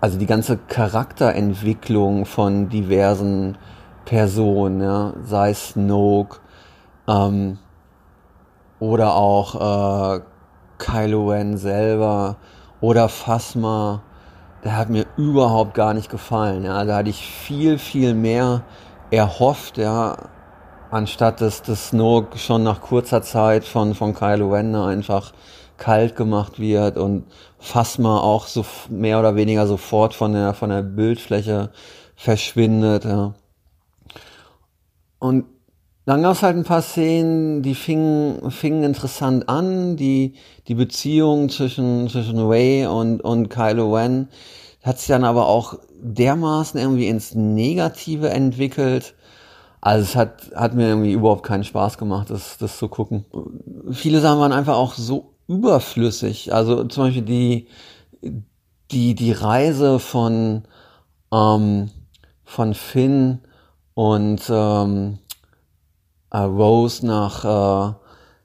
also 0.00 0.16
die 0.16 0.26
ganze 0.26 0.56
Charakterentwicklung 0.56 2.24
von 2.24 2.68
diversen 2.68 3.58
Personen, 4.04 4.80
ja, 4.80 5.12
sei 5.24 5.54
Snoke 5.54 6.38
ähm, 7.08 7.58
oder 8.80 9.14
auch 9.14 10.16
äh, 10.16 10.20
Kylo 10.78 11.30
Ren 11.30 11.56
selber 11.56 12.36
oder 12.80 13.08
Phasma, 13.08 14.02
der 14.64 14.76
hat 14.76 14.90
mir 14.90 15.06
überhaupt 15.16 15.74
gar 15.74 15.94
nicht 15.94 16.10
gefallen. 16.10 16.64
Ja, 16.64 16.84
da 16.84 16.96
hatte 16.96 17.10
ich 17.10 17.26
viel, 17.26 17.78
viel 17.78 18.14
mehr 18.14 18.62
erhofft, 19.10 19.78
ja, 19.78 20.16
anstatt 20.90 21.40
dass 21.40 21.62
das 21.62 21.88
Snoke 21.88 22.38
schon 22.38 22.62
nach 22.62 22.80
kurzer 22.80 23.22
Zeit 23.22 23.64
von, 23.64 23.94
von 23.94 24.14
Kylo 24.14 24.52
Ren 24.52 24.74
einfach 24.74 25.32
kalt 25.76 26.16
gemacht 26.16 26.58
wird 26.58 26.96
und 26.96 27.26
Phasma 27.58 28.20
auch 28.20 28.46
so 28.46 28.64
mehr 28.88 29.18
oder 29.20 29.36
weniger 29.36 29.66
sofort 29.66 30.14
von 30.14 30.32
der, 30.32 30.54
von 30.54 30.70
der 30.70 30.82
Bildfläche 30.82 31.70
verschwindet. 32.16 33.04
Ja. 33.04 33.34
Und 35.20 35.44
dann 36.08 36.22
gab 36.22 36.32
es 36.32 36.42
halt 36.42 36.56
ein 36.56 36.64
paar 36.64 36.80
Szenen, 36.80 37.60
die 37.60 37.74
fingen, 37.74 38.50
fingen 38.50 38.82
interessant 38.82 39.50
an. 39.50 39.98
Die, 39.98 40.36
die 40.66 40.74
Beziehung 40.74 41.50
zwischen, 41.50 42.08
zwischen 42.08 42.38
Ray 42.38 42.86
und, 42.86 43.20
und 43.20 43.50
Kylo 43.50 43.94
Ren 43.94 44.30
hat 44.82 44.98
sich 44.98 45.08
dann 45.08 45.22
aber 45.22 45.48
auch 45.48 45.74
dermaßen 46.00 46.80
irgendwie 46.80 47.08
ins 47.08 47.34
Negative 47.34 48.30
entwickelt. 48.30 49.16
Also 49.82 50.04
es 50.04 50.16
hat, 50.16 50.50
hat 50.54 50.72
mir 50.72 50.88
irgendwie 50.88 51.12
überhaupt 51.12 51.42
keinen 51.42 51.64
Spaß 51.64 51.98
gemacht, 51.98 52.30
das, 52.30 52.56
das 52.56 52.78
zu 52.78 52.88
gucken. 52.88 53.26
Viele 53.90 54.20
Sachen 54.20 54.40
waren 54.40 54.52
einfach 54.52 54.76
auch 54.76 54.94
so 54.94 55.34
überflüssig. 55.46 56.54
Also 56.54 56.84
zum 56.84 57.04
Beispiel 57.04 57.20
die, 57.20 57.68
die, 58.90 59.14
die 59.14 59.32
Reise 59.32 59.98
von, 59.98 60.62
ähm, 61.30 61.90
von 62.46 62.72
Finn 62.72 63.40
und 63.92 64.40
ähm, 64.48 65.18
äh, 66.30 66.38
Rose 66.38 67.06
nach 67.06 67.44
äh, 67.44 67.94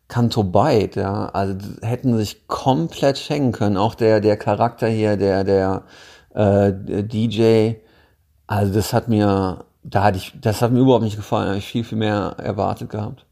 Canto 0.08 0.44
Bight, 0.44 0.96
ja, 0.96 1.30
also 1.30 1.56
hätten 1.82 2.16
sich 2.18 2.48
komplett 2.48 3.18
schenken 3.18 3.52
können. 3.52 3.78
Auch 3.78 3.96
der, 3.96 4.20
der 4.20 4.38
Charakter 4.38 4.88
hier, 4.88 5.18
der, 5.18 5.44
der 5.44 5.84
äh, 6.36 6.72
DJ, 7.04 7.74
also 8.48 8.74
das 8.74 8.94
hat 8.94 9.08
mir, 9.08 9.66
da 9.84 10.04
hatte 10.04 10.18
ich, 10.18 10.34
das 10.40 10.62
hat 10.62 10.72
mir 10.72 10.80
überhaupt 10.80 11.04
nicht 11.04 11.16
gefallen, 11.16 11.46
da 11.46 11.50
habe 11.50 11.60
ich 11.60 11.68
viel, 11.68 11.84
viel 11.84 11.98
mehr 11.98 12.36
erwartet 12.38 12.90
gehabt. 12.90 13.26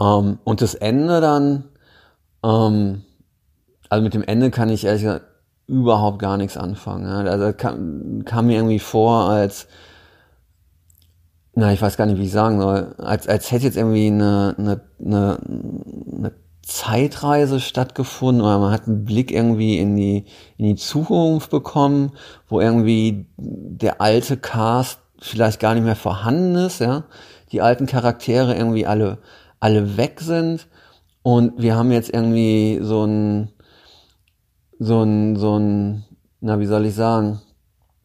Ähm, 0.00 0.38
und 0.44 0.60
das 0.60 0.74
Ende 0.74 1.20
dann, 1.20 1.64
ähm, 2.44 3.04
also 3.88 4.02
mit 4.02 4.14
dem 4.14 4.22
Ende 4.22 4.50
kann 4.50 4.68
ich 4.68 4.84
ehrlich 4.84 5.02
gesagt 5.02 5.24
überhaupt 5.66 6.18
gar 6.18 6.36
nichts 6.36 6.56
anfangen. 6.56 7.06
Ja. 7.06 7.30
Also 7.30 7.52
kam, 7.52 8.24
kam 8.24 8.46
mir 8.46 8.56
irgendwie 8.56 8.78
vor, 8.78 9.30
als 9.30 9.68
na, 11.58 11.72
ich 11.72 11.82
weiß 11.82 11.96
gar 11.96 12.06
nicht, 12.06 12.18
wie 12.18 12.26
ich 12.26 12.30
sagen 12.30 12.60
soll, 12.60 12.94
als, 12.98 13.26
als 13.26 13.50
hätte 13.50 13.64
jetzt 13.64 13.76
irgendwie 13.76 14.06
eine, 14.06 14.54
eine, 14.56 14.80
eine, 15.04 15.38
eine 16.16 16.32
Zeitreise 16.62 17.58
stattgefunden 17.58 18.42
oder 18.42 18.60
man 18.60 18.70
hat 18.70 18.86
einen 18.86 19.04
Blick 19.04 19.32
irgendwie 19.32 19.76
in 19.76 19.96
die, 19.96 20.26
in 20.56 20.66
die 20.66 20.76
Zukunft 20.76 21.50
bekommen, 21.50 22.12
wo 22.46 22.60
irgendwie 22.60 23.26
der 23.36 24.00
alte 24.00 24.36
Cast 24.36 25.00
vielleicht 25.18 25.58
gar 25.58 25.74
nicht 25.74 25.82
mehr 25.82 25.96
vorhanden 25.96 26.54
ist, 26.54 26.78
ja, 26.78 27.02
die 27.50 27.60
alten 27.60 27.86
Charaktere 27.86 28.54
irgendwie 28.54 28.86
alle, 28.86 29.18
alle 29.58 29.96
weg 29.96 30.20
sind. 30.20 30.68
Und 31.24 31.60
wir 31.60 31.74
haben 31.74 31.90
jetzt 31.90 32.14
irgendwie 32.14 32.78
so 32.82 33.04
ein, 33.04 33.50
so 34.78 35.02
ein, 35.02 35.34
so 35.34 35.58
ein, 35.58 36.04
na, 36.40 36.60
wie 36.60 36.66
soll 36.66 36.86
ich 36.86 36.94
sagen, 36.94 37.40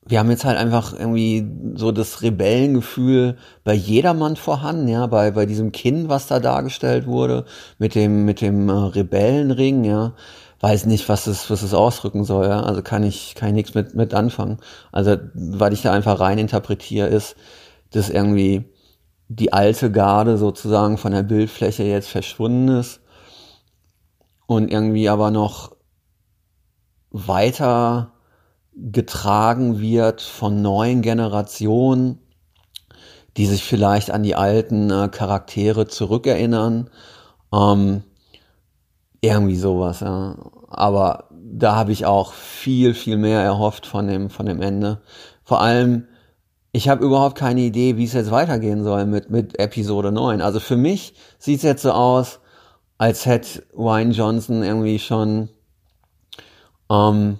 wir 0.05 0.19
haben 0.19 0.29
jetzt 0.29 0.45
halt 0.45 0.57
einfach 0.57 0.93
irgendwie 0.93 1.45
so 1.75 1.91
das 1.91 2.21
Rebellengefühl 2.21 3.37
bei 3.63 3.73
jedermann 3.73 4.35
vorhanden, 4.35 4.87
ja, 4.87 5.07
bei, 5.07 5.31
bei 5.31 5.45
diesem 5.45 5.71
Kind, 5.71 6.09
was 6.09 6.27
da 6.27 6.39
dargestellt 6.39 7.07
wurde, 7.07 7.45
mit 7.77 7.95
dem, 7.95 8.25
mit 8.25 8.41
dem 8.41 8.69
äh, 8.69 8.73
Rebellenring, 8.73 9.83
ja. 9.83 10.13
Weiß 10.59 10.85
nicht, 10.85 11.09
was 11.09 11.27
es, 11.27 11.49
was 11.49 11.61
es 11.61 11.73
ausdrücken 11.73 12.23
soll, 12.23 12.47
ja. 12.47 12.61
Also 12.61 12.81
kann 12.81 13.03
ich, 13.03 13.35
kann 13.35 13.49
ich 13.49 13.55
nichts 13.55 13.73
mit, 13.75 13.95
mit 13.95 14.13
anfangen. 14.13 14.59
Also, 14.91 15.17
was 15.33 15.73
ich 15.73 15.81
da 15.81 15.93
einfach 15.93 16.19
rein 16.19 16.37
interpretiere, 16.37 17.07
ist, 17.07 17.35
dass 17.91 18.09
irgendwie 18.09 18.65
die 19.29 19.53
alte 19.53 19.91
Garde 19.91 20.37
sozusagen 20.37 20.97
von 20.97 21.11
der 21.11 21.23
Bildfläche 21.23 21.83
jetzt 21.83 22.09
verschwunden 22.09 22.67
ist 22.69 23.01
und 24.45 24.71
irgendwie 24.71 25.09
aber 25.09 25.31
noch 25.31 25.75
weiter 27.11 28.12
getragen 28.75 29.79
wird 29.79 30.21
von 30.21 30.61
neuen 30.61 31.01
Generationen, 31.01 32.19
die 33.37 33.45
sich 33.45 33.63
vielleicht 33.63 34.11
an 34.11 34.23
die 34.23 34.35
alten 34.35 34.89
äh, 34.89 35.09
Charaktere 35.09 35.87
zurückerinnern. 35.87 36.89
Ähm, 37.53 38.03
irgendwie 39.21 39.55
sowas, 39.55 40.01
ja. 40.01 40.35
Aber 40.69 41.29
da 41.31 41.75
habe 41.75 41.91
ich 41.91 42.05
auch 42.05 42.33
viel, 42.33 42.93
viel 42.93 43.17
mehr 43.17 43.41
erhofft 43.41 43.85
von 43.85 44.07
dem, 44.07 44.29
von 44.29 44.45
dem 44.45 44.61
Ende. 44.61 45.01
Vor 45.43 45.61
allem, 45.61 46.07
ich 46.71 46.89
habe 46.89 47.05
überhaupt 47.05 47.37
keine 47.37 47.61
Idee, 47.61 47.97
wie 47.97 48.05
es 48.05 48.13
jetzt 48.13 48.31
weitergehen 48.31 48.83
soll 48.83 49.05
mit, 49.05 49.29
mit 49.29 49.59
Episode 49.59 50.11
9. 50.11 50.41
Also 50.41 50.59
für 50.59 50.77
mich 50.77 51.13
sieht 51.37 51.57
es 51.57 51.63
jetzt 51.63 51.83
so 51.83 51.91
aus, 51.91 52.39
als 52.97 53.25
hätte 53.25 53.63
Wayne 53.73 54.11
Johnson 54.11 54.63
irgendwie 54.63 54.99
schon 54.99 55.49
ähm, 56.89 57.39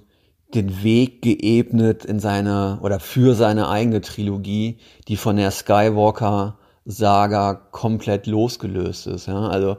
den 0.53 0.83
Weg 0.83 1.21
geebnet 1.21 2.05
in 2.05 2.19
seine 2.19 2.79
oder 2.81 2.99
für 2.99 3.35
seine 3.35 3.69
eigene 3.69 4.01
Trilogie, 4.01 4.77
die 5.07 5.17
von 5.17 5.37
der 5.37 5.51
Skywalker 5.51 6.57
Saga 6.85 7.53
komplett 7.53 8.27
losgelöst 8.27 9.07
ist. 9.07 9.27
Ja? 9.27 9.47
Also 9.47 9.77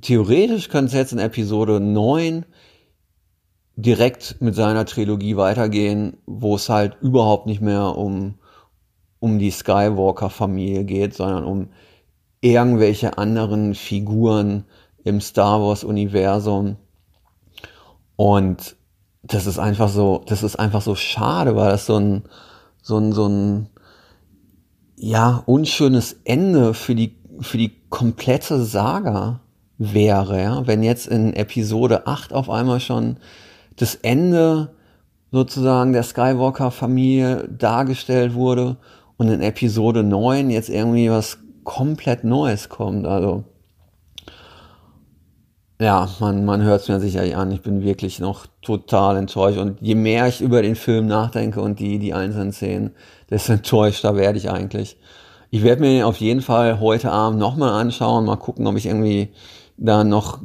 theoretisch 0.00 0.68
könnte 0.68 0.86
es 0.86 0.94
jetzt 0.94 1.12
in 1.12 1.18
Episode 1.18 1.80
9 1.80 2.44
direkt 3.76 4.40
mit 4.40 4.54
seiner 4.54 4.86
Trilogie 4.86 5.36
weitergehen, 5.36 6.16
wo 6.26 6.56
es 6.56 6.68
halt 6.68 6.96
überhaupt 7.00 7.46
nicht 7.46 7.60
mehr 7.60 7.96
um, 7.96 8.34
um 9.20 9.38
die 9.38 9.52
Skywalker-Familie 9.52 10.84
geht, 10.84 11.14
sondern 11.14 11.44
um 11.44 11.68
irgendwelche 12.40 13.18
anderen 13.18 13.74
Figuren 13.74 14.64
im 15.04 15.20
Star 15.20 15.60
Wars-Universum. 15.60 16.76
Und 18.16 18.76
das 19.28 19.46
ist 19.46 19.58
einfach 19.58 19.88
so, 19.88 20.22
das 20.26 20.42
ist 20.42 20.56
einfach 20.56 20.82
so 20.82 20.94
schade, 20.94 21.54
weil 21.54 21.70
das 21.70 21.86
so 21.86 21.96
ein, 21.96 22.22
so 22.82 22.98
ein, 22.98 23.12
so 23.12 23.26
ein, 23.28 23.68
ja, 24.96 25.42
unschönes 25.46 26.20
Ende 26.24 26.74
für 26.74 26.94
die, 26.94 27.16
für 27.40 27.58
die 27.58 27.72
komplette 27.88 28.64
Saga 28.64 29.40
wäre, 29.76 30.42
ja, 30.42 30.66
wenn 30.66 30.82
jetzt 30.82 31.06
in 31.06 31.34
Episode 31.34 32.06
8 32.06 32.32
auf 32.32 32.50
einmal 32.50 32.80
schon 32.80 33.18
das 33.76 33.94
Ende 33.94 34.74
sozusagen 35.30 35.92
der 35.92 36.02
Skywalker-Familie 36.02 37.48
dargestellt 37.48 38.34
wurde 38.34 38.76
und 39.18 39.28
in 39.28 39.42
Episode 39.42 40.02
9 40.02 40.50
jetzt 40.50 40.70
irgendwie 40.70 41.10
was 41.10 41.38
komplett 41.64 42.24
Neues 42.24 42.68
kommt. 42.68 43.06
Also 43.06 43.44
ja, 45.80 46.08
man, 46.18 46.44
man 46.44 46.62
hört 46.62 46.82
es 46.82 46.88
mir 46.88 46.98
sicherlich 46.98 47.36
an. 47.36 47.52
Ich 47.52 47.62
bin 47.62 47.82
wirklich 47.82 48.18
noch 48.18 48.46
total 48.62 49.16
enttäuscht. 49.16 49.58
Und 49.58 49.80
je 49.80 49.94
mehr 49.94 50.26
ich 50.26 50.40
über 50.40 50.60
den 50.62 50.74
Film 50.74 51.06
nachdenke 51.06 51.60
und 51.60 51.78
die, 51.78 51.98
die 51.98 52.14
einzelnen 52.14 52.52
Szenen, 52.52 52.90
desto 53.30 53.52
enttäuschter 53.52 54.16
werde 54.16 54.38
ich 54.38 54.50
eigentlich. 54.50 54.98
Ich 55.50 55.62
werde 55.62 55.80
mir 55.80 56.06
auf 56.06 56.18
jeden 56.18 56.42
Fall 56.42 56.80
heute 56.80 57.10
Abend 57.10 57.38
nochmal 57.38 57.80
anschauen, 57.80 58.24
mal 58.24 58.36
gucken, 58.36 58.66
ob 58.66 58.76
ich 58.76 58.86
irgendwie 58.86 59.30
da 59.78 60.02
noch 60.02 60.40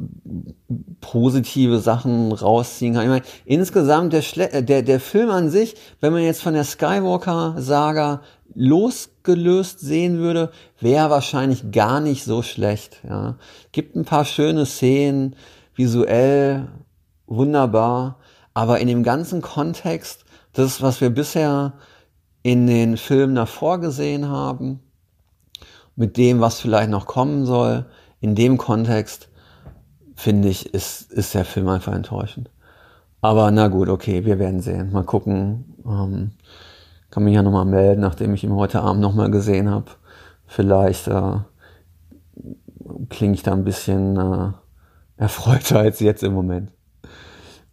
positive 1.00 1.80
Sachen 1.80 2.32
rausziehen 2.32 2.94
kann. 2.94 3.02
Ich 3.02 3.08
meine, 3.08 3.24
insgesamt 3.44 4.12
der, 4.12 4.22
Schle 4.22 4.62
der, 4.62 4.82
der 4.82 5.00
Film 5.00 5.30
an 5.30 5.50
sich, 5.50 5.74
wenn 6.00 6.12
man 6.12 6.22
jetzt 6.22 6.42
von 6.42 6.54
der 6.54 6.64
Skywalker-Saga 6.64 8.22
losgelöst 8.54 9.80
sehen 9.80 10.18
würde, 10.18 10.50
wäre 10.80 11.10
wahrscheinlich 11.10 11.70
gar 11.72 12.00
nicht 12.00 12.24
so 12.24 12.42
schlecht. 12.42 13.00
Ja. 13.08 13.36
Gibt 13.72 13.96
ein 13.96 14.04
paar 14.04 14.24
schöne 14.24 14.66
Szenen, 14.66 15.36
visuell 15.74 16.68
wunderbar, 17.26 18.18
aber 18.52 18.80
in 18.80 18.88
dem 18.88 19.02
ganzen 19.02 19.42
Kontext, 19.42 20.24
das, 20.52 20.82
was 20.82 21.00
wir 21.00 21.10
bisher 21.10 21.72
in 22.42 22.66
den 22.66 22.96
Filmen 22.96 23.34
davor 23.34 23.80
gesehen 23.80 24.28
haben, 24.28 24.80
mit 25.96 26.16
dem, 26.16 26.40
was 26.40 26.60
vielleicht 26.60 26.90
noch 26.90 27.06
kommen 27.06 27.46
soll, 27.46 27.86
in 28.20 28.34
dem 28.34 28.58
Kontext, 28.58 29.28
finde 30.14 30.48
ich, 30.48 30.72
ist, 30.72 31.10
ist 31.12 31.34
der 31.34 31.44
Film 31.44 31.68
einfach 31.68 31.94
enttäuschend. 31.94 32.50
Aber 33.20 33.50
na 33.50 33.68
gut, 33.68 33.88
okay, 33.88 34.24
wir 34.24 34.38
werden 34.38 34.60
sehen. 34.60 34.92
Mal 34.92 35.04
gucken. 35.04 35.76
Ähm, 35.86 36.32
kann 37.14 37.22
mich 37.22 37.34
ja 37.34 37.44
nochmal 37.44 37.64
melden, 37.64 38.00
nachdem 38.00 38.34
ich 38.34 38.42
ihn 38.42 38.52
heute 38.52 38.80
Abend 38.80 39.00
nochmal 39.00 39.30
gesehen 39.30 39.70
habe. 39.70 39.86
Vielleicht 40.46 41.06
äh, 41.06 41.36
klinge 43.08 43.34
ich 43.34 43.44
da 43.44 43.52
ein 43.52 43.62
bisschen 43.62 44.16
äh, 44.16 44.50
erfreuter 45.16 45.78
als 45.78 46.00
jetzt 46.00 46.24
im 46.24 46.34
Moment. 46.34 46.72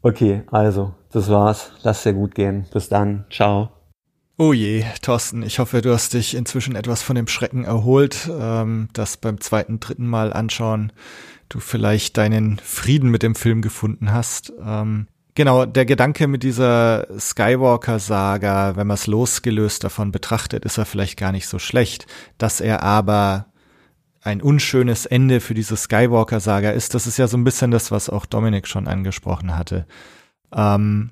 Okay, 0.04 0.43
also, 0.51 0.93
das 1.12 1.27
war's. 1.30 1.71
Lass 1.82 2.04
dir 2.04 2.13
gut 2.13 2.36
gehen. 2.36 2.67
Bis 2.71 2.88
dann. 2.88 3.25
Ciao. 3.32 3.69
Oh 4.38 4.54
je, 4.54 4.86
Thorsten, 5.01 5.41
ich 5.41 5.58
hoffe, 5.58 5.82
du 5.82 5.91
hast 5.91 6.13
dich 6.13 6.36
inzwischen 6.36 6.75
etwas 6.75 7.01
von 7.01 7.15
dem 7.15 7.27
Schrecken 7.27 7.63
erholt, 7.63 8.30
ähm, 8.32 8.89
dass 8.93 9.17
beim 9.17 9.41
zweiten, 9.41 9.80
dritten 9.80 10.08
Mal 10.08 10.34
anschauen 10.34 10.91
du 11.54 11.60
vielleicht 11.60 12.17
deinen 12.17 12.58
Frieden 12.60 13.10
mit 13.10 13.23
dem 13.23 13.36
Film 13.36 13.62
gefunden 13.62 14.12
hast. 14.12 14.54
Ähm, 14.63 15.08
genau, 15.36 15.65
der 15.65 15.86
Gedanke 15.86 16.28
mit 16.28 16.44
dieser 16.44 17.08
Skywalker-Saga, 17.17 18.76
wenn 18.76 18.88
man 18.88 18.96
es 18.96 19.08
losgelöst 19.08 19.84
davon 19.84 20.12
betrachtet, 20.12 20.65
ist 20.65 20.78
er 20.78 20.86
vielleicht 20.86 21.17
gar 21.17 21.32
nicht 21.32 21.48
so 21.48 21.60
schlecht. 21.60 22.08
Dass 22.38 22.62
er 22.62 22.84
aber 22.84 23.48
ein 24.22 24.41
unschönes 24.41 25.06
Ende 25.06 25.39
für 25.39 25.54
diese 25.54 25.76
Skywalker-Saga 25.76 26.72
ist, 26.72 26.94
das 26.94 27.08
ist 27.08 27.17
ja 27.17 27.28
so 27.28 27.38
ein 27.38 27.44
bisschen 27.44 27.72
das, 27.72 27.91
was 27.91 28.10
auch 28.10 28.26
Dominik 28.26 28.67
schon 28.67 28.88
angesprochen 28.88 29.58
hatte. 29.58 29.88
Ähm, 30.54 31.12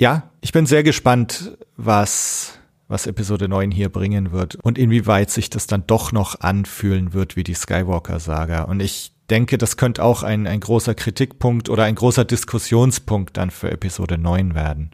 ja, 0.00 0.30
ich 0.40 0.52
bin 0.52 0.66
sehr 0.66 0.82
gespannt, 0.82 1.56
was, 1.76 2.58
was 2.88 3.06
Episode 3.06 3.48
9 3.48 3.70
hier 3.70 3.90
bringen 3.90 4.32
wird 4.32 4.56
und 4.56 4.78
inwieweit 4.78 5.30
sich 5.30 5.50
das 5.50 5.66
dann 5.66 5.86
doch 5.86 6.12
noch 6.12 6.40
anfühlen 6.40 7.12
wird 7.12 7.36
wie 7.36 7.44
die 7.44 7.54
Skywalker-Saga. 7.54 8.62
Und 8.62 8.80
ich 8.80 9.15
denke, 9.30 9.58
das 9.58 9.76
könnte 9.76 10.02
auch 10.02 10.22
ein, 10.22 10.46
ein 10.46 10.60
großer 10.60 10.94
Kritikpunkt 10.94 11.68
oder 11.68 11.84
ein 11.84 11.94
großer 11.94 12.24
Diskussionspunkt 12.24 13.36
dann 13.36 13.50
für 13.50 13.70
Episode 13.70 14.18
9 14.18 14.54
werden. 14.54 14.90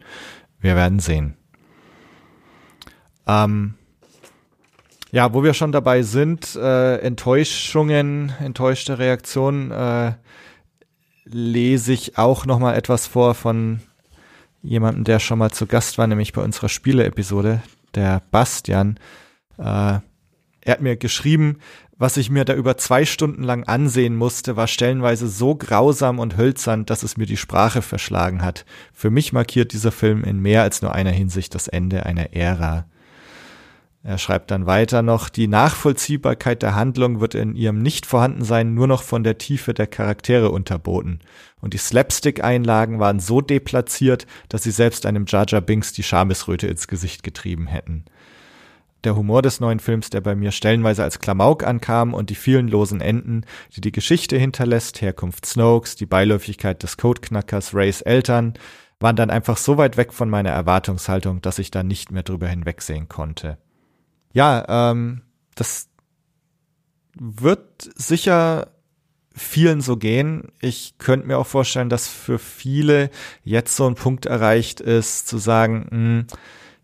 Wir 0.59 0.75
werden 0.75 0.99
sehen. 0.99 1.35
Ähm, 3.27 3.75
ja, 5.11 5.33
wo 5.33 5.43
wir 5.43 5.53
schon 5.53 5.71
dabei 5.71 6.01
sind, 6.01 6.55
äh, 6.55 6.97
Enttäuschungen, 6.97 8.33
enttäuschte 8.39 8.97
Reaktionen, 8.97 9.71
äh, 9.71 10.13
lese 11.25 11.93
ich 11.93 12.17
auch 12.17 12.45
noch 12.45 12.59
mal 12.59 12.75
etwas 12.75 13.07
vor 13.07 13.35
von 13.35 13.79
jemandem, 14.61 15.03
der 15.03 15.19
schon 15.19 15.39
mal 15.39 15.51
zu 15.51 15.67
Gast 15.67 15.97
war, 15.97 16.07
nämlich 16.07 16.33
bei 16.33 16.41
unserer 16.41 16.69
Spiele-Episode, 16.69 17.61
der 17.95 18.21
Bastian. 18.31 18.97
Äh, 19.57 19.99
er 20.65 20.73
hat 20.73 20.81
mir 20.81 20.95
geschrieben, 20.95 21.57
was 21.97 22.17
ich 22.17 22.29
mir 22.29 22.43
da 22.43 22.53
über 22.53 22.75
zwei 22.77 23.05
Stunden 23.05 23.43
lang 23.43 23.65
ansehen 23.65 24.15
musste, 24.15 24.55
war 24.55 24.67
stellenweise 24.67 25.27
so 25.27 25.55
grausam 25.55 26.19
und 26.19 26.37
hölzern, 26.37 26.85
dass 26.85 27.03
es 27.03 27.17
mir 27.17 27.25
die 27.25 27.37
Sprache 27.37 27.81
verschlagen 27.81 28.41
hat. 28.41 28.65
Für 28.93 29.09
mich 29.09 29.31
markiert 29.31 29.73
dieser 29.73 29.91
Film 29.91 30.23
in 30.23 30.39
mehr 30.39 30.63
als 30.63 30.81
nur 30.81 30.93
einer 30.93 31.11
Hinsicht 31.11 31.53
das 31.53 31.67
Ende 31.67 32.05
einer 32.05 32.33
Ära. 32.33 32.85
Er 34.05 34.17
schreibt 34.17 34.51
dann 34.51 34.65
weiter 34.65 35.01
noch, 35.01 35.29
die 35.29 35.47
Nachvollziehbarkeit 35.47 36.61
der 36.61 36.75
Handlung 36.75 37.21
wird 37.21 37.35
in 37.35 37.55
ihrem 37.55 37.81
Nichtvorhandensein 37.81 38.73
nur 38.73 38.87
noch 38.87 39.01
von 39.01 39.23
der 39.23 39.37
Tiefe 39.37 39.73
der 39.73 39.87
Charaktere 39.87 40.49
unterboten. 40.49 41.19
Und 41.61 41.73
die 41.73 41.77
Slapstick-Einlagen 41.77 42.99
waren 42.99 43.21
so 43.21 43.39
deplatziert, 43.39 44.27
dass 44.49 44.63
sie 44.63 44.71
selbst 44.71 45.05
einem 45.05 45.25
Jar 45.25 45.45
Binks 45.61 45.93
die 45.93 46.03
Schamesröte 46.03 46.67
ins 46.67 46.89
Gesicht 46.89 47.23
getrieben 47.23 47.67
hätten. 47.67 48.03
Der 49.03 49.15
Humor 49.15 49.41
des 49.41 49.59
neuen 49.59 49.79
Films, 49.79 50.09
der 50.09 50.21
bei 50.21 50.35
mir 50.35 50.51
stellenweise 50.51 51.03
als 51.03 51.19
Klamauk 51.19 51.63
ankam 51.63 52.13
und 52.13 52.29
die 52.29 52.35
vielen 52.35 52.67
losen 52.67 53.01
Enden, 53.01 53.45
die 53.75 53.81
die 53.81 53.91
Geschichte 53.91 54.37
hinterlässt, 54.37 55.01
Herkunft 55.01 55.45
Snokes, 55.45 55.95
die 55.95 56.05
Beiläufigkeit 56.05 56.81
des 56.83 56.97
Codeknackers 56.97 57.73
Rays 57.73 58.01
Eltern, 58.01 58.53
waren 58.99 59.17
dann 59.17 59.29
einfach 59.29 59.57
so 59.57 59.77
weit 59.77 59.97
weg 59.97 60.13
von 60.13 60.29
meiner 60.29 60.51
Erwartungshaltung, 60.51 61.41
dass 61.41 61.59
ich 61.59 61.71
da 61.71 61.83
nicht 61.83 62.11
mehr 62.11 62.23
drüber 62.23 62.47
hinwegsehen 62.47 63.09
konnte. 63.09 63.57
Ja, 64.31 64.91
ähm, 64.91 65.23
das 65.55 65.89
wird 67.19 67.89
sicher 67.95 68.67
vielen 69.35 69.81
so 69.81 69.97
gehen. 69.97 70.51
Ich 70.61 70.97
könnte 70.97 71.27
mir 71.27 71.37
auch 71.37 71.47
vorstellen, 71.47 71.89
dass 71.89 72.07
für 72.07 72.39
viele 72.39 73.09
jetzt 73.43 73.75
so 73.75 73.87
ein 73.87 73.95
Punkt 73.95 74.25
erreicht 74.25 74.79
ist, 74.79 75.27
zu 75.27 75.37
sagen, 75.37 75.87
mh, 75.89 75.97
hm, 75.97 76.27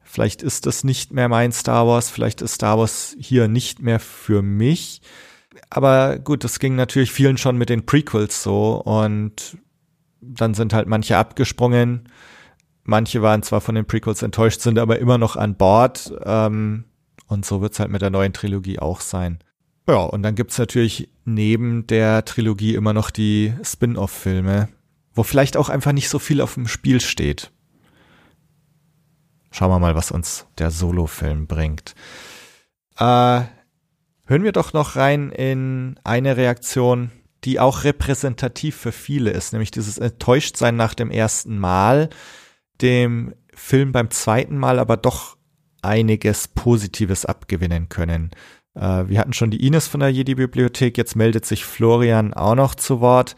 vielleicht 0.10 0.42
ist 0.42 0.66
das 0.66 0.84
nicht 0.84 1.14
mehr 1.14 1.30
mein 1.30 1.52
Star 1.52 1.86
Wars, 1.86 2.10
vielleicht 2.10 2.42
ist 2.42 2.56
Star 2.56 2.80
Wars 2.80 3.16
hier 3.20 3.48
nicht 3.48 3.80
mehr 3.80 4.00
für 4.00 4.42
mich. 4.42 5.02
Aber 5.70 6.18
gut, 6.18 6.44
das 6.44 6.60
ging 6.60 6.76
natürlich 6.76 7.12
vielen 7.12 7.38
schon 7.38 7.58
mit 7.58 7.70
den 7.70 7.86
Prequels 7.86 8.42
so 8.42 8.82
und 8.82 9.58
dann 10.20 10.56
sind 10.56 10.74
halt 10.74 10.88
manche 10.88 11.16
abgesprungen. 11.16 12.10
Manche 12.84 13.22
waren 13.22 13.44
zwar 13.44 13.62
von 13.62 13.76
den 13.76 13.86
Prequels 13.86 14.24
enttäuscht, 14.24 14.62
sind 14.62 14.80
aber 14.80 14.98
immer 14.98 15.20
noch 15.20 15.36
an 15.36 15.56
Bord. 15.56 16.12
Ähm, 16.24 16.86
und 17.28 17.46
so 17.46 17.62
wird's 17.62 17.80
halt 17.80 17.92
mit 17.92 18.02
der 18.02 18.10
neuen 18.10 18.34
Trilogie 18.34 18.80
auch 18.80 19.02
sein. 19.02 19.40
Ja, 19.88 19.98
und 19.98 20.24
dann 20.24 20.34
gibt's 20.34 20.58
natürlich 20.58 21.10
neben 21.24 21.86
der 21.86 22.26
Trilogie 22.26 22.74
immer 22.74 22.94
noch 22.94 23.12
die 23.12 23.54
Spin-off-Filme, 23.64 24.70
wo 25.14 25.22
vielleicht 25.22 25.56
auch 25.56 25.70
einfach 25.70 25.92
nicht 25.92 26.10
so 26.10 26.18
viel 26.18 26.42
auf 26.42 26.56
dem 26.56 26.68
Spiel 26.68 27.00
steht. 27.00 27.52
Schauen 29.52 29.72
wir 29.72 29.80
mal, 29.80 29.96
was 29.96 30.12
uns 30.12 30.46
der 30.58 30.72
Solo-Film 30.72 31.48
bringt. 31.48 31.96
Äh, 32.98 33.42
hören 34.26 34.44
wir 34.44 34.52
doch 34.52 34.74
noch 34.74 34.96
rein 34.96 35.32
in 35.32 36.00
eine 36.04 36.38
Reaktion, 36.38 37.12
die 37.44 37.60
auch 37.60 37.84
repräsentativ 37.84 38.76
für 38.76 38.92
viele 38.92 39.32
ist, 39.32 39.54
nämlich 39.54 39.72
dieses 39.72 39.98
Enttäuschtsein 39.98 40.76
nach 40.76 40.94
dem 40.94 41.10
ersten 41.10 41.58
Mal, 41.58 42.10
dem 42.82 43.34
Film 43.54 43.92
beim 43.92 44.10
zweiten 44.12 44.58
Mal 44.58 44.80
aber 44.80 44.98
doch 44.98 45.38
einiges 45.82 46.48
Positives 46.48 47.26
abgewinnen 47.26 47.90
können. 47.90 48.32
Äh, 48.76 49.08
wir 49.08 49.20
hatten 49.20 49.34
schon 49.34 49.52
die 49.52 49.66
Ines 49.66 49.88
von 49.88 50.02
der 50.02 50.10
Jedi-Bibliothek, 50.10 50.98
jetzt 50.98 51.16
meldet 51.16 51.46
sich 51.46 51.66
Florian 51.66 52.34
auch 52.34 52.56
noch 52.56 52.76
zu 52.76 53.02
Wort. 53.02 53.36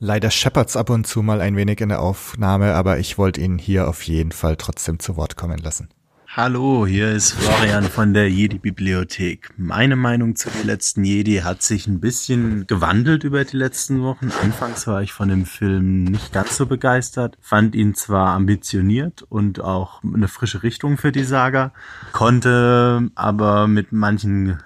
Leider 0.00 0.30
scheppert's 0.30 0.76
ab 0.76 0.90
und 0.90 1.08
zu 1.08 1.22
mal 1.22 1.40
ein 1.40 1.56
wenig 1.56 1.80
in 1.80 1.88
der 1.88 2.00
Aufnahme, 2.00 2.74
aber 2.74 3.00
ich 3.00 3.18
wollte 3.18 3.40
ihn 3.40 3.58
hier 3.58 3.88
auf 3.88 4.02
jeden 4.04 4.30
Fall 4.30 4.54
trotzdem 4.54 5.00
zu 5.00 5.16
Wort 5.16 5.36
kommen 5.36 5.58
lassen. 5.58 5.88
Hallo, 6.28 6.86
hier 6.86 7.10
ist 7.10 7.32
Florian 7.32 7.82
von 7.82 8.14
der 8.14 8.30
Jedi-Bibliothek. 8.30 9.50
Meine 9.56 9.96
Meinung 9.96 10.36
zu 10.36 10.50
den 10.50 10.68
letzten 10.68 11.02
Jedi 11.02 11.38
hat 11.38 11.62
sich 11.62 11.88
ein 11.88 11.98
bisschen 11.98 12.68
gewandelt 12.68 13.24
über 13.24 13.44
die 13.44 13.56
letzten 13.56 14.02
Wochen. 14.02 14.30
Anfangs 14.40 14.86
war 14.86 15.02
ich 15.02 15.12
von 15.12 15.30
dem 15.30 15.46
Film 15.46 16.04
nicht 16.04 16.32
ganz 16.32 16.56
so 16.56 16.66
begeistert, 16.66 17.36
fand 17.40 17.74
ihn 17.74 17.96
zwar 17.96 18.34
ambitioniert 18.34 19.22
und 19.22 19.60
auch 19.60 20.00
eine 20.04 20.28
frische 20.28 20.62
Richtung 20.62 20.96
für 20.96 21.10
die 21.10 21.24
Saga, 21.24 21.72
konnte 22.12 23.10
aber 23.16 23.66
mit 23.66 23.90
manchen 23.90 24.60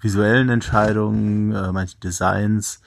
visuellen 0.00 0.50
Entscheidungen, 0.50 1.52
äh, 1.52 1.72
manchen 1.72 1.98
Designs 1.98 2.80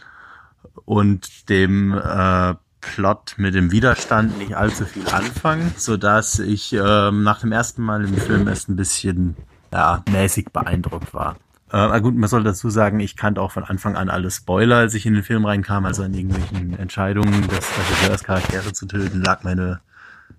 und 0.86 1.50
dem 1.50 1.94
äh, 1.94 2.56
Plot 2.82 3.36
mit 3.38 3.54
dem 3.54 3.72
Widerstand 3.72 4.38
nicht 4.38 4.56
allzu 4.56 4.86
viel 4.86 5.08
anfangen, 5.08 5.74
so 5.78 5.98
dass 5.98 6.40
ich 6.40 6.74
ähm, 6.74 7.24
nach 7.24 7.40
dem 7.40 7.52
ersten 7.52 7.84
Mal 7.84 8.04
im 8.04 8.18
Film 8.18 8.48
erst 8.48 8.70
ein 8.70 8.76
bisschen 8.76 9.38
ja, 9.72 10.04
mäßig 10.12 10.48
beeindruckt 10.52 11.14
war. 11.14 11.38
Äh, 11.72 12.02
gut, 12.02 12.16
man 12.16 12.28
soll 12.28 12.44
dazu 12.44 12.70
sagen, 12.70 13.00
ich 13.00 13.16
kannte 13.16 13.42
auch 13.42 13.52
von 13.52 13.64
Anfang 13.64 13.96
an 13.96 14.10
alle 14.10 14.30
Spoiler, 14.30 14.78
als 14.78 14.94
ich 14.94 15.06
in 15.06 15.14
den 15.14 15.24
Film 15.24 15.46
reinkam, 15.46 15.86
also 15.86 16.04
an 16.04 16.14
irgendwelchen 16.14 16.78
Entscheidungen 16.78 17.48
des 17.48 17.66
Regisseurs 17.78 18.24
Charaktere 18.24 18.74
zu 18.74 18.88
töten, 18.88 19.22
lag 19.22 19.44
meine 19.44 19.80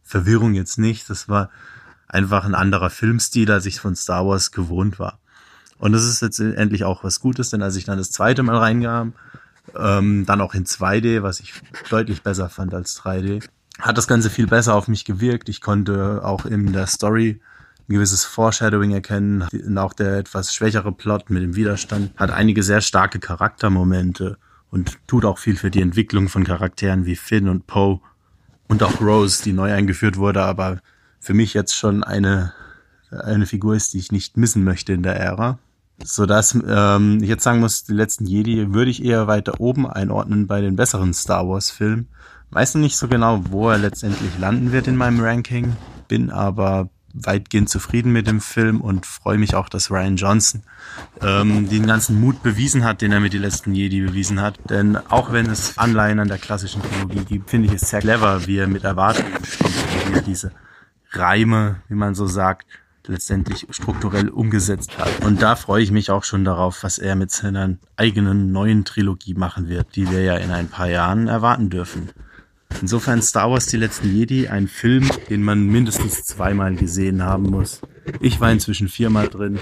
Verwirrung 0.02 0.52
jetzt 0.52 0.78
nicht. 0.78 1.08
Das 1.08 1.28
war 1.28 1.48
einfach 2.08 2.44
ein 2.44 2.54
anderer 2.54 2.90
Filmstil, 2.90 3.50
als 3.50 3.64
ich 3.64 3.80
von 3.80 3.96
Star 3.96 4.26
Wars 4.26 4.52
gewohnt 4.52 4.98
war. 4.98 5.18
Und 5.78 5.92
das 5.92 6.04
ist 6.04 6.20
jetzt 6.20 6.38
endlich 6.38 6.84
auch 6.84 7.02
was 7.02 7.18
Gutes, 7.18 7.50
denn 7.50 7.62
als 7.62 7.76
ich 7.76 7.84
dann 7.84 7.98
das 7.98 8.10
zweite 8.10 8.42
Mal 8.42 8.58
reinkam, 8.58 9.14
ähm, 9.78 10.24
dann 10.26 10.40
auch 10.40 10.54
in 10.54 10.64
2D, 10.64 11.22
was 11.22 11.40
ich 11.40 11.54
deutlich 11.90 12.22
besser 12.22 12.48
fand 12.48 12.74
als 12.74 12.98
3D. 13.00 13.46
Hat 13.78 13.98
das 13.98 14.06
Ganze 14.06 14.30
viel 14.30 14.46
besser 14.46 14.74
auf 14.74 14.88
mich 14.88 15.04
gewirkt. 15.04 15.48
Ich 15.48 15.60
konnte 15.60 16.22
auch 16.24 16.44
in 16.44 16.72
der 16.72 16.86
Story 16.86 17.40
ein 17.88 17.94
gewisses 17.94 18.24
Foreshadowing 18.24 18.92
erkennen. 18.92 19.42
Und 19.42 19.78
auch 19.78 19.92
der 19.92 20.18
etwas 20.18 20.54
schwächere 20.54 20.92
Plot 20.92 21.30
mit 21.30 21.42
dem 21.42 21.56
Widerstand 21.56 22.12
hat 22.16 22.30
einige 22.30 22.62
sehr 22.62 22.80
starke 22.80 23.18
Charaktermomente 23.18 24.38
und 24.70 24.98
tut 25.06 25.24
auch 25.24 25.38
viel 25.38 25.56
für 25.56 25.70
die 25.70 25.82
Entwicklung 25.82 26.28
von 26.28 26.44
Charakteren 26.44 27.04
wie 27.06 27.16
Finn 27.16 27.48
und 27.48 27.66
Poe 27.66 28.00
und 28.68 28.82
auch 28.82 29.00
Rose, 29.00 29.42
die 29.42 29.52
neu 29.52 29.72
eingeführt 29.72 30.16
wurde, 30.16 30.42
aber 30.42 30.80
für 31.20 31.34
mich 31.34 31.52
jetzt 31.52 31.76
schon 31.76 32.02
eine, 32.02 32.54
eine 33.10 33.46
Figur 33.46 33.74
ist, 33.74 33.92
die 33.92 33.98
ich 33.98 34.12
nicht 34.12 34.36
missen 34.36 34.64
möchte 34.64 34.92
in 34.92 35.02
der 35.02 35.16
Ära 35.16 35.58
so 36.04 36.26
dass 36.26 36.56
ähm, 36.66 37.18
ich 37.22 37.28
jetzt 37.28 37.44
sagen 37.44 37.60
muss, 37.60 37.84
die 37.84 37.92
letzten 37.92 38.26
Jedi 38.26 38.72
würde 38.72 38.90
ich 38.90 39.04
eher 39.04 39.26
weiter 39.26 39.60
oben 39.60 39.88
einordnen 39.88 40.46
bei 40.46 40.60
den 40.60 40.76
besseren 40.76 41.14
Star 41.14 41.48
Wars 41.48 41.70
Filmen. 41.70 42.08
Weiß 42.50 42.74
noch 42.74 42.82
nicht 42.82 42.96
so 42.96 43.08
genau, 43.08 43.42
wo 43.50 43.70
er 43.70 43.78
letztendlich 43.78 44.38
landen 44.38 44.72
wird 44.72 44.86
in 44.86 44.96
meinem 44.96 45.20
Ranking, 45.20 45.76
bin 46.08 46.30
aber 46.30 46.90
weitgehend 47.14 47.68
zufrieden 47.68 48.12
mit 48.12 48.26
dem 48.26 48.40
Film 48.40 48.80
und 48.80 49.06
freue 49.06 49.38
mich 49.38 49.54
auch, 49.54 49.68
dass 49.68 49.90
Ryan 49.90 50.16
Johnson 50.16 50.62
ähm, 51.20 51.68
den 51.68 51.86
ganzen 51.86 52.20
Mut 52.20 52.42
bewiesen 52.42 52.84
hat, 52.84 53.02
den 53.02 53.12
er 53.12 53.20
mit 53.20 53.32
die 53.32 53.38
letzten 53.38 53.74
Jedi 53.74 54.00
bewiesen 54.00 54.40
hat. 54.40 54.58
Denn 54.70 54.96
auch 54.96 55.32
wenn 55.32 55.46
es 55.46 55.78
Anleihen 55.78 56.18
an 56.20 56.28
der 56.28 56.38
klassischen 56.38 56.82
Trilogie 56.82 57.24
gibt, 57.24 57.50
finde 57.50 57.68
ich 57.68 57.74
es 57.74 57.90
sehr 57.90 58.00
clever, 58.00 58.46
wie 58.46 58.58
er 58.58 58.66
mit 58.66 58.84
Erwartungen 58.84 59.32
er 60.12 60.22
diese 60.22 60.52
Reime, 61.10 61.76
wie 61.88 61.94
man 61.94 62.14
so 62.14 62.26
sagt, 62.26 62.66
letztendlich 63.06 63.66
strukturell 63.70 64.28
umgesetzt 64.28 64.98
hat. 64.98 65.24
Und 65.24 65.42
da 65.42 65.56
freue 65.56 65.82
ich 65.82 65.90
mich 65.90 66.10
auch 66.10 66.24
schon 66.24 66.44
darauf, 66.44 66.82
was 66.82 66.98
er 66.98 67.16
mit 67.16 67.30
seiner 67.30 67.76
eigenen 67.96 68.52
neuen 68.52 68.84
Trilogie 68.84 69.34
machen 69.34 69.68
wird, 69.68 69.96
die 69.96 70.10
wir 70.10 70.22
ja 70.22 70.36
in 70.36 70.50
ein 70.50 70.68
paar 70.68 70.88
Jahren 70.88 71.28
erwarten 71.28 71.70
dürfen. 71.70 72.10
Insofern 72.80 73.22
Star 73.22 73.50
Wars 73.50 73.66
Die 73.66 73.76
letzten 73.76 74.14
Jedi, 74.14 74.48
ein 74.48 74.66
Film, 74.66 75.08
den 75.28 75.42
man 75.42 75.66
mindestens 75.66 76.24
zweimal 76.24 76.74
gesehen 76.74 77.22
haben 77.22 77.44
muss. 77.44 77.80
Ich 78.20 78.40
war 78.40 78.50
inzwischen 78.50 78.88
viermal 78.88 79.28
drin 79.28 79.58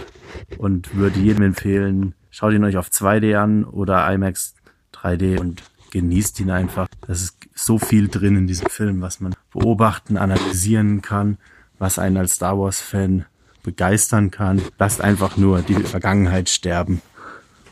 und 0.59 0.95
würde 0.95 1.21
jedem 1.21 1.43
empfehlen, 1.43 2.15
schaut 2.31 2.53
ihn 2.53 2.65
euch 2.65 2.77
auf 2.77 2.89
2D 2.89 3.37
an 3.37 3.65
oder 3.65 4.11
IMAX 4.13 4.55
3D 4.95 5.39
und 5.39 5.63
genießt 5.91 6.41
ihn 6.41 6.51
einfach. 6.51 6.89
Es 7.09 7.23
ist 7.23 7.39
so 7.55 7.79
viel 7.79 8.09
drin 8.09 8.37
in 8.37 8.47
diesem 8.47 8.69
Film, 8.69 9.01
was 9.01 9.21
man 9.21 9.35
beobachten, 9.53 10.17
analysieren 10.17 11.03
kann, 11.03 11.39
was 11.79 11.99
einen 11.99 12.17
als 12.17 12.35
Star 12.35 12.59
Wars-Fan 12.59 13.27
begeistern 13.63 14.31
kann. 14.31 14.63
Lasst 14.79 15.01
einfach 15.01 15.37
nur 15.37 15.63
die 15.63 15.75
Vergangenheit 15.75 16.49
sterben 16.49 17.03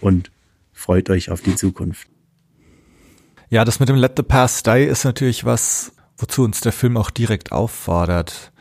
und 0.00 0.30
freut 0.72 1.10
euch 1.10 1.30
auf 1.30 1.40
die 1.40 1.56
Zukunft. 1.56 2.08
Ja, 3.50 3.64
das 3.64 3.80
mit 3.80 3.88
dem 3.88 3.96
Let 3.96 4.12
the 4.16 4.22
Past 4.22 4.66
Die 4.66 4.84
ist 4.84 5.04
natürlich 5.04 5.44
was, 5.44 5.92
wozu 6.18 6.44
uns 6.44 6.60
der 6.60 6.72
Film 6.72 6.96
auch 6.96 7.10
direkt 7.10 7.52
auffordert. 7.52 8.52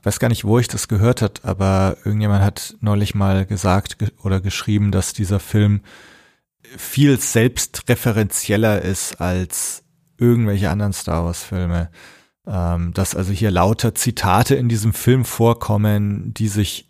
Ich 0.00 0.06
weiß 0.06 0.18
gar 0.18 0.28
nicht, 0.28 0.44
wo 0.44 0.58
ich 0.58 0.68
das 0.68 0.88
gehört 0.88 1.22
hat, 1.22 1.44
aber 1.44 1.96
irgendjemand 2.04 2.42
hat 2.42 2.76
neulich 2.80 3.14
mal 3.14 3.46
gesagt 3.46 3.96
oder 4.22 4.40
geschrieben, 4.40 4.90
dass 4.90 5.12
dieser 5.12 5.40
Film 5.40 5.80
viel 6.76 7.18
selbstreferenzieller 7.18 8.82
ist 8.82 9.20
als 9.20 9.84
irgendwelche 10.18 10.70
anderen 10.70 10.92
Star 10.92 11.24
Wars 11.24 11.42
Filme. 11.42 11.90
Ähm, 12.46 12.92
dass 12.94 13.16
also 13.16 13.32
hier 13.32 13.50
lauter 13.50 13.94
Zitate 13.94 14.54
in 14.54 14.68
diesem 14.68 14.92
Film 14.92 15.24
vorkommen, 15.24 16.32
die 16.34 16.48
sich 16.48 16.88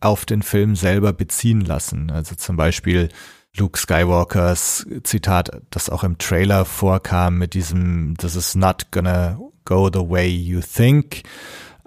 auf 0.00 0.24
den 0.24 0.42
Film 0.42 0.74
selber 0.76 1.12
beziehen 1.12 1.60
lassen. 1.60 2.10
Also 2.10 2.34
zum 2.34 2.56
Beispiel 2.56 3.10
Luke 3.56 3.78
Skywalkers 3.78 4.86
Zitat, 5.02 5.50
das 5.70 5.90
auch 5.90 6.04
im 6.04 6.18
Trailer 6.18 6.64
vorkam 6.64 7.38
mit 7.38 7.54
diesem 7.54 8.16
This 8.16 8.34
is 8.34 8.54
not 8.54 8.90
gonna 8.90 9.38
go 9.64 9.90
the 9.92 10.08
way 10.08 10.28
you 10.28 10.60
think 10.60 11.22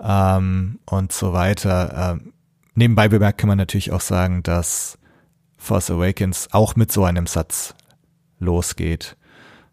ähm, 0.01 0.79
und 0.85 1.11
so 1.11 1.33
weiter. 1.33 2.17
Ähm, 2.21 2.33
nebenbei 2.75 3.07
bemerkt 3.07 3.39
kann 3.39 3.47
man 3.47 3.57
natürlich 3.57 3.91
auch 3.91 4.01
sagen, 4.01 4.43
dass 4.43 4.97
Force 5.57 5.89
Awakens 5.89 6.49
auch 6.51 6.75
mit 6.75 6.91
so 6.91 7.05
einem 7.05 7.27
Satz 7.27 7.73
losgeht. 8.39 9.15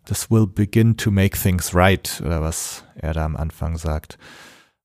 This 0.07 0.31
will 0.31 0.47
begin 0.47 0.97
to 0.99 1.11
make 1.11 1.37
things 1.37 1.75
right, 1.75 2.21
oder 2.25 2.41
was 2.41 2.85
er 2.95 3.15
da 3.15 3.25
am 3.25 3.37
Anfang 3.37 3.77
sagt. 3.77 4.19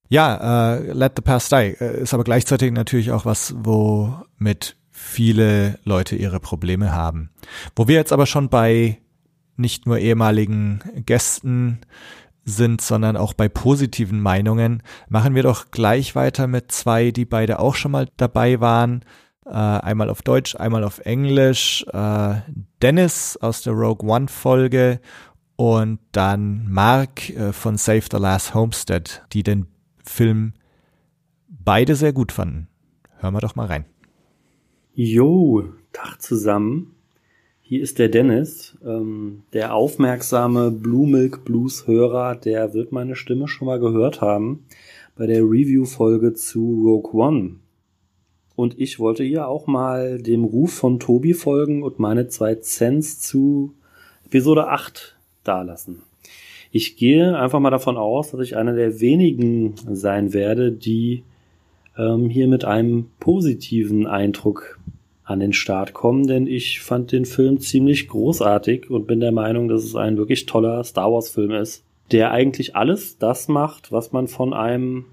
Ja, 0.08 0.76
äh, 0.76 0.92
Let 0.94 1.14
the 1.16 1.22
Past 1.22 1.52
Die 1.52 1.76
äh, 1.80 2.02
ist 2.02 2.14
aber 2.14 2.24
gleichzeitig 2.24 2.72
natürlich 2.72 3.12
auch 3.12 3.26
was, 3.26 3.56
wo 3.58 4.14
mit 4.38 4.78
viele 4.92 5.80
Leute 5.84 6.16
ihre 6.16 6.40
Probleme 6.40 6.94
haben. 6.94 7.32
Wo 7.76 7.88
wir 7.88 7.96
jetzt 7.96 8.14
aber 8.14 8.26
schon 8.26 8.50
bei 8.50 9.00
nicht 9.58 9.86
nur 9.86 9.98
ehemaligen 9.98 10.82
Gästen 11.06 11.80
sind, 12.44 12.82
sondern 12.82 13.18
auch 13.18 13.34
bei 13.34 13.50
positiven 13.50 14.22
Meinungen, 14.22 14.84
machen 15.10 15.34
wir 15.34 15.44
doch 15.44 15.72
gleich 15.72 16.16
weiter 16.16 16.48
mit 16.48 16.72
zwei, 16.72 17.12
die 17.12 17.26
beide 17.26 17.60
auch 17.60 17.76
schon 17.76 17.92
mal 17.92 18.08
dabei 18.18 18.60
waren. 18.60 19.04
Äh, 19.46 19.52
einmal 19.52 20.10
auf 20.10 20.22
Deutsch, 20.22 20.56
einmal 20.56 20.84
auf 20.84 21.00
Englisch. 21.00 21.86
Äh, 21.94 22.36
Dennis 22.82 23.38
aus 23.38 23.62
der 23.62 23.74
Rogue 23.74 24.10
One 24.10 24.28
Folge 24.28 25.00
und 25.56 26.00
dann 26.12 26.68
Mark 26.70 27.30
äh, 27.30 27.54
von 27.54 27.78
Save 27.78 28.04
the 28.12 28.18
Last 28.18 28.54
Homestead, 28.54 29.22
die 29.34 29.44
den 29.44 29.68
Film 30.04 30.54
beide 31.48 31.96
sehr 31.96 32.14
gut 32.14 32.32
fanden. 32.32 32.68
Hören 33.20 33.34
wir 33.34 33.42
doch 33.42 33.56
mal 33.56 33.68
rein. 33.68 33.86
Jo, 34.94 35.64
Tag 35.94 36.22
zusammen. 36.22 36.96
Hier 37.62 37.82
ist 37.82 37.98
der 37.98 38.10
Dennis, 38.10 38.78
ähm, 38.86 39.44
der 39.54 39.74
aufmerksame 39.74 40.70
Blue 40.72 41.08
Milk 41.08 41.46
Blues 41.46 41.88
Hörer, 41.88 42.36
der 42.36 42.74
wird 42.74 42.92
meine 42.92 43.16
Stimme 43.16 43.48
schon 43.48 43.66
mal 43.66 43.80
gehört 43.80 44.22
haben 44.22 44.66
bei 45.16 45.26
der 45.26 45.42
Review-Folge 45.42 46.34
zu 46.34 46.84
Rogue 46.84 47.14
One. 47.14 47.56
Und 48.56 48.80
ich 48.80 49.00
wollte 49.00 49.24
hier 49.24 49.48
auch 49.48 49.68
mal 49.68 50.22
dem 50.22 50.44
Ruf 50.44 50.74
von 50.74 51.00
Tobi 51.00 51.34
folgen 51.34 51.84
und 51.84 52.00
meine 52.00 52.28
zwei 52.28 52.56
Cents 52.56 53.20
zu 53.20 53.74
Episode 54.26 54.68
8 54.70 55.18
dalassen. 55.44 56.02
Ich 56.72 56.98
gehe 56.98 57.38
einfach 57.38 57.60
mal 57.60 57.70
davon 57.70 57.98
aus, 57.98 58.32
dass 58.32 58.42
ich 58.42 58.58
einer 58.58 58.74
der 58.74 59.00
wenigen 59.00 59.76
sein 59.92 60.34
werde, 60.34 60.72
die 60.72 61.24
ähm, 61.98 62.30
hier 62.30 62.48
mit 62.48 62.66
einem 62.66 63.08
positiven 63.20 64.08
Eindruck 64.08 64.80
an 65.24 65.40
den 65.40 65.54
Start 65.54 65.94
kommen, 65.94 66.28
denn 66.28 66.48
ich 66.48 66.82
fand 66.82 67.12
den 67.12 67.26
Film 67.26 67.60
ziemlich 67.60 68.08
großartig 68.08 68.90
und 68.90 69.08
bin 69.08 69.20
der 69.20 69.32
Meinung, 69.32 69.68
dass 69.68 69.84
es 69.84 69.96
ein 69.96 70.18
wirklich 70.18 70.46
toller 70.46 70.84
Star 70.84 71.12
Wars 71.12 71.30
Film 71.30 71.52
ist, 71.52 71.84
der 72.12 72.32
eigentlich 72.32 72.76
alles 72.76 73.18
das 73.18 73.48
macht, 73.48 73.92
was 73.92 74.12
man 74.12 74.28
von 74.28 74.54
einem 74.54 75.06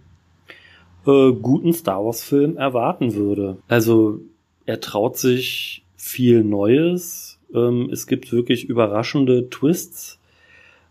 äh, 1.07 1.33
guten 1.33 1.73
Star 1.73 2.05
Wars 2.05 2.23
Film 2.23 2.57
erwarten 2.57 3.15
würde. 3.15 3.59
Also 3.69 4.21
er 4.67 4.81
traut 4.81 5.17
sich 5.17 5.85
viel 5.97 6.45
Neues, 6.45 7.41
ähm, 7.55 7.89
es 7.93 8.07
gibt 8.07 8.33
wirklich 8.33 8.65
überraschende 8.65 9.49
Twists 9.51 10.19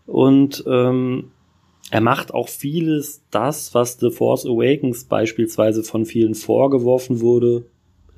und 0.06 0.64
ähm, 0.66 1.30
er 1.90 2.00
macht 2.00 2.32
auch 2.32 2.48
vieles 2.48 3.22
das, 3.30 3.74
was 3.74 3.98
The 3.98 4.10
Force 4.10 4.46
Awakens 4.46 5.04
beispielsweise 5.04 5.82
von 5.82 6.06
vielen 6.06 6.34
vorgeworfen 6.34 7.20
wurde, 7.20 7.66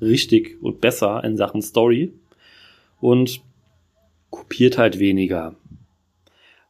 richtig 0.01 0.57
und 0.61 0.81
besser 0.81 1.23
in 1.23 1.35
Sachen 1.35 1.61
Story 1.61 2.13
und 3.01 3.41
kopiert 4.29 4.77
halt 4.77 4.99
weniger. 4.99 5.55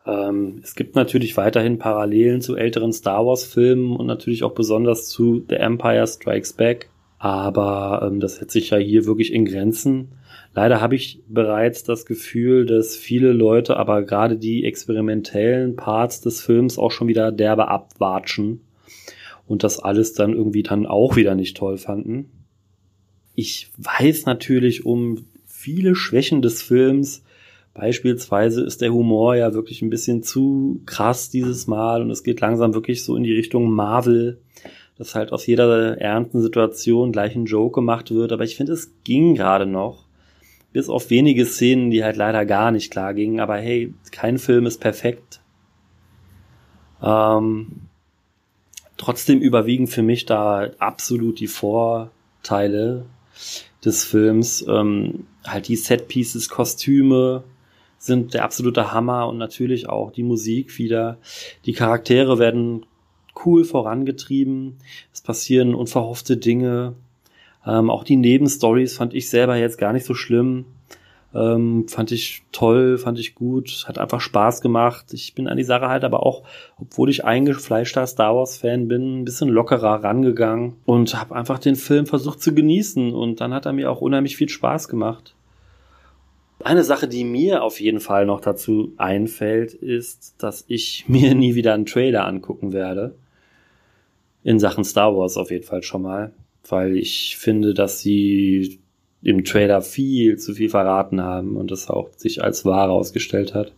Ähm, 0.05 0.59
es 0.63 0.75
gibt 0.75 0.95
natürlich 0.95 1.35
weiterhin 1.37 1.79
Parallelen 1.79 2.41
zu 2.41 2.55
älteren 2.55 2.93
Star 2.93 3.25
Wars 3.25 3.45
Filmen 3.45 3.95
und 3.95 4.05
natürlich 4.05 4.43
auch 4.43 4.53
besonders 4.53 5.07
zu 5.07 5.43
The 5.49 5.55
Empire 5.55 6.05
Strikes 6.05 6.53
Back, 6.53 6.89
aber 7.17 8.07
ähm, 8.07 8.19
das 8.19 8.39
hält 8.39 8.51
sich 8.51 8.69
ja 8.69 8.77
hier 8.77 9.05
wirklich 9.05 9.33
in 9.33 9.45
Grenzen. 9.45 10.09
Leider 10.53 10.79
habe 10.79 10.95
ich 10.95 11.21
bereits 11.27 11.83
das 11.83 12.05
Gefühl, 12.05 12.65
dass 12.65 12.95
viele 12.95 13.33
Leute 13.33 13.77
aber 13.77 14.03
gerade 14.03 14.37
die 14.37 14.63
experimentellen 14.63 15.75
Parts 15.75 16.21
des 16.21 16.41
Films 16.41 16.77
auch 16.77 16.91
schon 16.91 17.07
wieder 17.07 17.31
derbe 17.31 17.67
abwatschen 17.67 18.61
und 19.47 19.63
das 19.63 19.79
alles 19.79 20.13
dann 20.13 20.33
irgendwie 20.33 20.63
dann 20.63 20.85
auch 20.85 21.15
wieder 21.15 21.35
nicht 21.35 21.57
toll 21.57 21.77
fanden. 21.77 22.29
Ich 23.35 23.69
weiß 23.77 24.25
natürlich 24.27 24.85
um 24.85 25.25
viele 25.45 25.95
Schwächen 25.95 26.41
des 26.41 26.61
Films. 26.61 27.24
Beispielsweise 27.75 28.63
ist 28.63 28.79
der 28.79 28.93
Humor 28.93 29.35
ja 29.35 29.53
wirklich 29.53 29.81
ein 29.81 29.89
bisschen 29.89 30.23
zu 30.23 30.81
krass 30.85 31.29
dieses 31.29 31.67
Mal 31.67 32.01
und 32.01 32.09
es 32.09 32.23
geht 32.23 32.39
langsam 32.39 32.73
wirklich 32.73 33.03
so 33.03 33.17
in 33.17 33.23
die 33.23 33.35
Richtung 33.35 33.69
Marvel, 33.69 34.39
dass 34.97 35.13
halt 35.13 35.33
aus 35.33 35.45
jeder 35.45 35.99
ernsten 35.99 36.41
Situation 36.41 37.11
gleich 37.11 37.35
ein 37.35 37.45
Joke 37.45 37.75
gemacht 37.75 38.11
wird. 38.11 38.31
Aber 38.31 38.45
ich 38.45 38.55
finde, 38.55 38.71
es 38.71 38.93
ging 39.03 39.35
gerade 39.35 39.65
noch 39.65 40.05
bis 40.71 40.87
auf 40.87 41.09
wenige 41.09 41.45
Szenen, 41.45 41.91
die 41.91 42.01
halt 42.01 42.15
leider 42.15 42.45
gar 42.45 42.71
nicht 42.71 42.91
klar 42.91 43.13
gingen. 43.13 43.41
Aber 43.41 43.57
hey, 43.57 43.93
kein 44.11 44.37
Film 44.37 44.65
ist 44.65 44.79
perfekt. 44.79 45.41
Ähm, 47.03 47.81
trotzdem 48.95 49.41
überwiegen 49.41 49.87
für 49.87 50.01
mich 50.01 50.25
da 50.25 50.69
absolut 50.79 51.41
die 51.41 51.47
Vorteile 51.47 53.05
des 53.83 54.05
Films. 54.05 54.65
Ähm, 54.65 55.27
halt 55.45 55.67
die 55.67 55.75
Set-Pieces, 55.75 56.47
Kostüme 56.47 57.43
sind 58.05 58.33
der 58.33 58.43
absolute 58.43 58.91
Hammer 58.91 59.27
und 59.27 59.37
natürlich 59.37 59.89
auch 59.89 60.11
die 60.11 60.23
Musik 60.23 60.77
wieder. 60.77 61.17
Die 61.65 61.73
Charaktere 61.73 62.39
werden 62.39 62.85
cool 63.45 63.65
vorangetrieben. 63.65 64.77
Es 65.13 65.21
passieren 65.21 65.75
unverhoffte 65.75 66.37
Dinge. 66.37 66.93
Ähm, 67.65 67.89
auch 67.89 68.03
die 68.03 68.15
Nebenstories 68.15 68.95
fand 68.95 69.13
ich 69.13 69.29
selber 69.29 69.55
jetzt 69.55 69.77
gar 69.77 69.91
nicht 69.91 70.05
so 70.05 70.13
schlimm. 70.13 70.65
Ähm, 71.33 71.87
fand 71.89 72.13
ich 72.13 72.43
toll, 72.53 72.97
fand 72.97 73.19
ich 73.19 73.35
gut, 73.35 73.83
hat 73.87 73.97
einfach 73.97 74.21
Spaß 74.21 74.61
gemacht. 74.61 75.07
Ich 75.11 75.35
bin 75.35 75.49
an 75.49 75.57
die 75.57 75.63
Sache 75.63 75.89
halt 75.89 76.05
aber 76.05 76.25
auch, 76.25 76.43
obwohl 76.79 77.09
ich 77.09 77.25
eingefleischter 77.25 78.07
Star 78.07 78.35
Wars-Fan 78.35 78.87
bin, 78.87 79.19
ein 79.19 79.25
bisschen 79.25 79.49
lockerer 79.49 80.01
rangegangen 80.01 80.75
und 80.85 81.19
habe 81.19 81.35
einfach 81.35 81.59
den 81.59 81.75
Film 81.75 82.05
versucht 82.05 82.41
zu 82.41 82.55
genießen. 82.55 83.13
Und 83.13 83.41
dann 83.41 83.53
hat 83.53 83.65
er 83.65 83.73
mir 83.73 83.91
auch 83.91 83.99
unheimlich 83.99 84.37
viel 84.37 84.47
Spaß 84.47 84.87
gemacht. 84.87 85.34
Eine 86.65 86.83
Sache, 86.83 87.07
die 87.07 87.25
mir 87.25 87.61
auf 87.61 87.79
jeden 87.79 87.99
Fall 87.99 88.25
noch 88.25 88.41
dazu 88.41 88.91
einfällt, 88.97 89.75
ist, 89.75 90.33
dass 90.39 90.65
ich 90.67 91.05
mir 91.07 91.35
nie 91.35 91.53
wieder 91.53 91.75
einen 91.75 91.85
Trailer 91.85 92.25
angucken 92.25 92.73
werde 92.73 93.13
in 94.43 94.59
Sachen 94.59 94.83
Star 94.83 95.15
Wars 95.15 95.37
auf 95.37 95.51
jeden 95.51 95.63
Fall 95.63 95.83
schon 95.83 96.01
mal, 96.01 96.33
weil 96.67 96.97
ich 96.97 97.37
finde, 97.37 97.75
dass 97.75 97.99
sie 97.99 98.79
im 99.21 99.43
Trailer 99.43 99.83
viel 99.83 100.39
zu 100.39 100.55
viel 100.55 100.69
verraten 100.69 101.21
haben 101.21 101.55
und 101.55 101.69
das 101.69 101.87
auch 101.87 102.09
sich 102.15 102.43
als 102.43 102.65
wahr 102.65 102.89
ausgestellt 102.89 103.53
hat. 103.53 103.71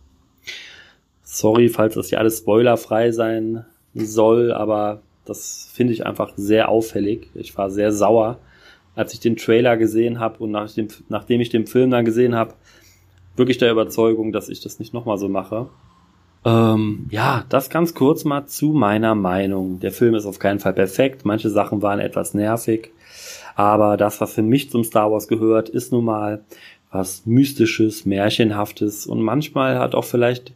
Sorry, 1.22 1.68
falls 1.68 1.94
das 1.94 2.08
hier 2.08 2.18
alles 2.18 2.38
spoilerfrei 2.38 3.10
sein 3.12 3.66
soll, 3.92 4.50
aber 4.50 5.02
das 5.26 5.70
finde 5.74 5.92
ich 5.92 6.06
einfach 6.06 6.32
sehr 6.36 6.70
auffällig. 6.70 7.28
Ich 7.34 7.54
war 7.58 7.70
sehr 7.70 7.92
sauer, 7.92 8.38
als 8.94 9.12
ich 9.12 9.20
den 9.20 9.36
Trailer 9.36 9.76
gesehen 9.76 10.20
habe 10.20 10.42
und 10.42 10.52
nach 10.52 10.72
dem, 10.72 10.88
nachdem 11.10 11.42
ich 11.42 11.50
den 11.50 11.66
Film 11.66 11.90
dann 11.90 12.06
gesehen 12.06 12.34
habe, 12.34 12.54
wirklich 13.38 13.58
der 13.58 13.72
Überzeugung, 13.72 14.32
dass 14.32 14.48
ich 14.48 14.60
das 14.60 14.78
nicht 14.78 14.94
nochmal 14.94 15.18
so 15.18 15.28
mache. 15.28 15.68
Ähm, 16.44 17.08
ja, 17.10 17.44
das 17.48 17.70
ganz 17.70 17.94
kurz 17.94 18.24
mal 18.24 18.46
zu 18.46 18.72
meiner 18.72 19.14
Meinung. 19.14 19.80
Der 19.80 19.92
Film 19.92 20.14
ist 20.14 20.26
auf 20.26 20.38
keinen 20.38 20.60
Fall 20.60 20.72
perfekt. 20.72 21.24
Manche 21.24 21.50
Sachen 21.50 21.82
waren 21.82 21.98
etwas 21.98 22.34
nervig. 22.34 22.90
Aber 23.54 23.96
das, 23.96 24.20
was 24.20 24.34
für 24.34 24.42
mich 24.42 24.70
zum 24.70 24.84
Star 24.84 25.10
Wars 25.10 25.26
gehört, 25.26 25.68
ist 25.68 25.92
nun 25.92 26.04
mal 26.04 26.44
was 26.90 27.26
Mystisches, 27.26 28.06
Märchenhaftes 28.06 29.06
und 29.06 29.20
manchmal 29.20 29.78
hat 29.78 29.94
auch 29.94 30.04
vielleicht 30.04 30.52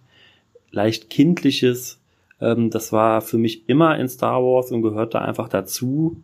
leicht 0.71 1.11
Kindliches. 1.11 2.01
Ähm, 2.40 2.71
das 2.71 2.92
war 2.92 3.21
für 3.21 3.38
mich 3.38 3.68
immer 3.68 3.99
in 3.99 4.09
Star 4.09 4.42
Wars 4.42 4.73
und 4.73 4.83
gehört 4.83 5.14
da 5.14 5.21
einfach 5.21 5.49
dazu. 5.49 6.16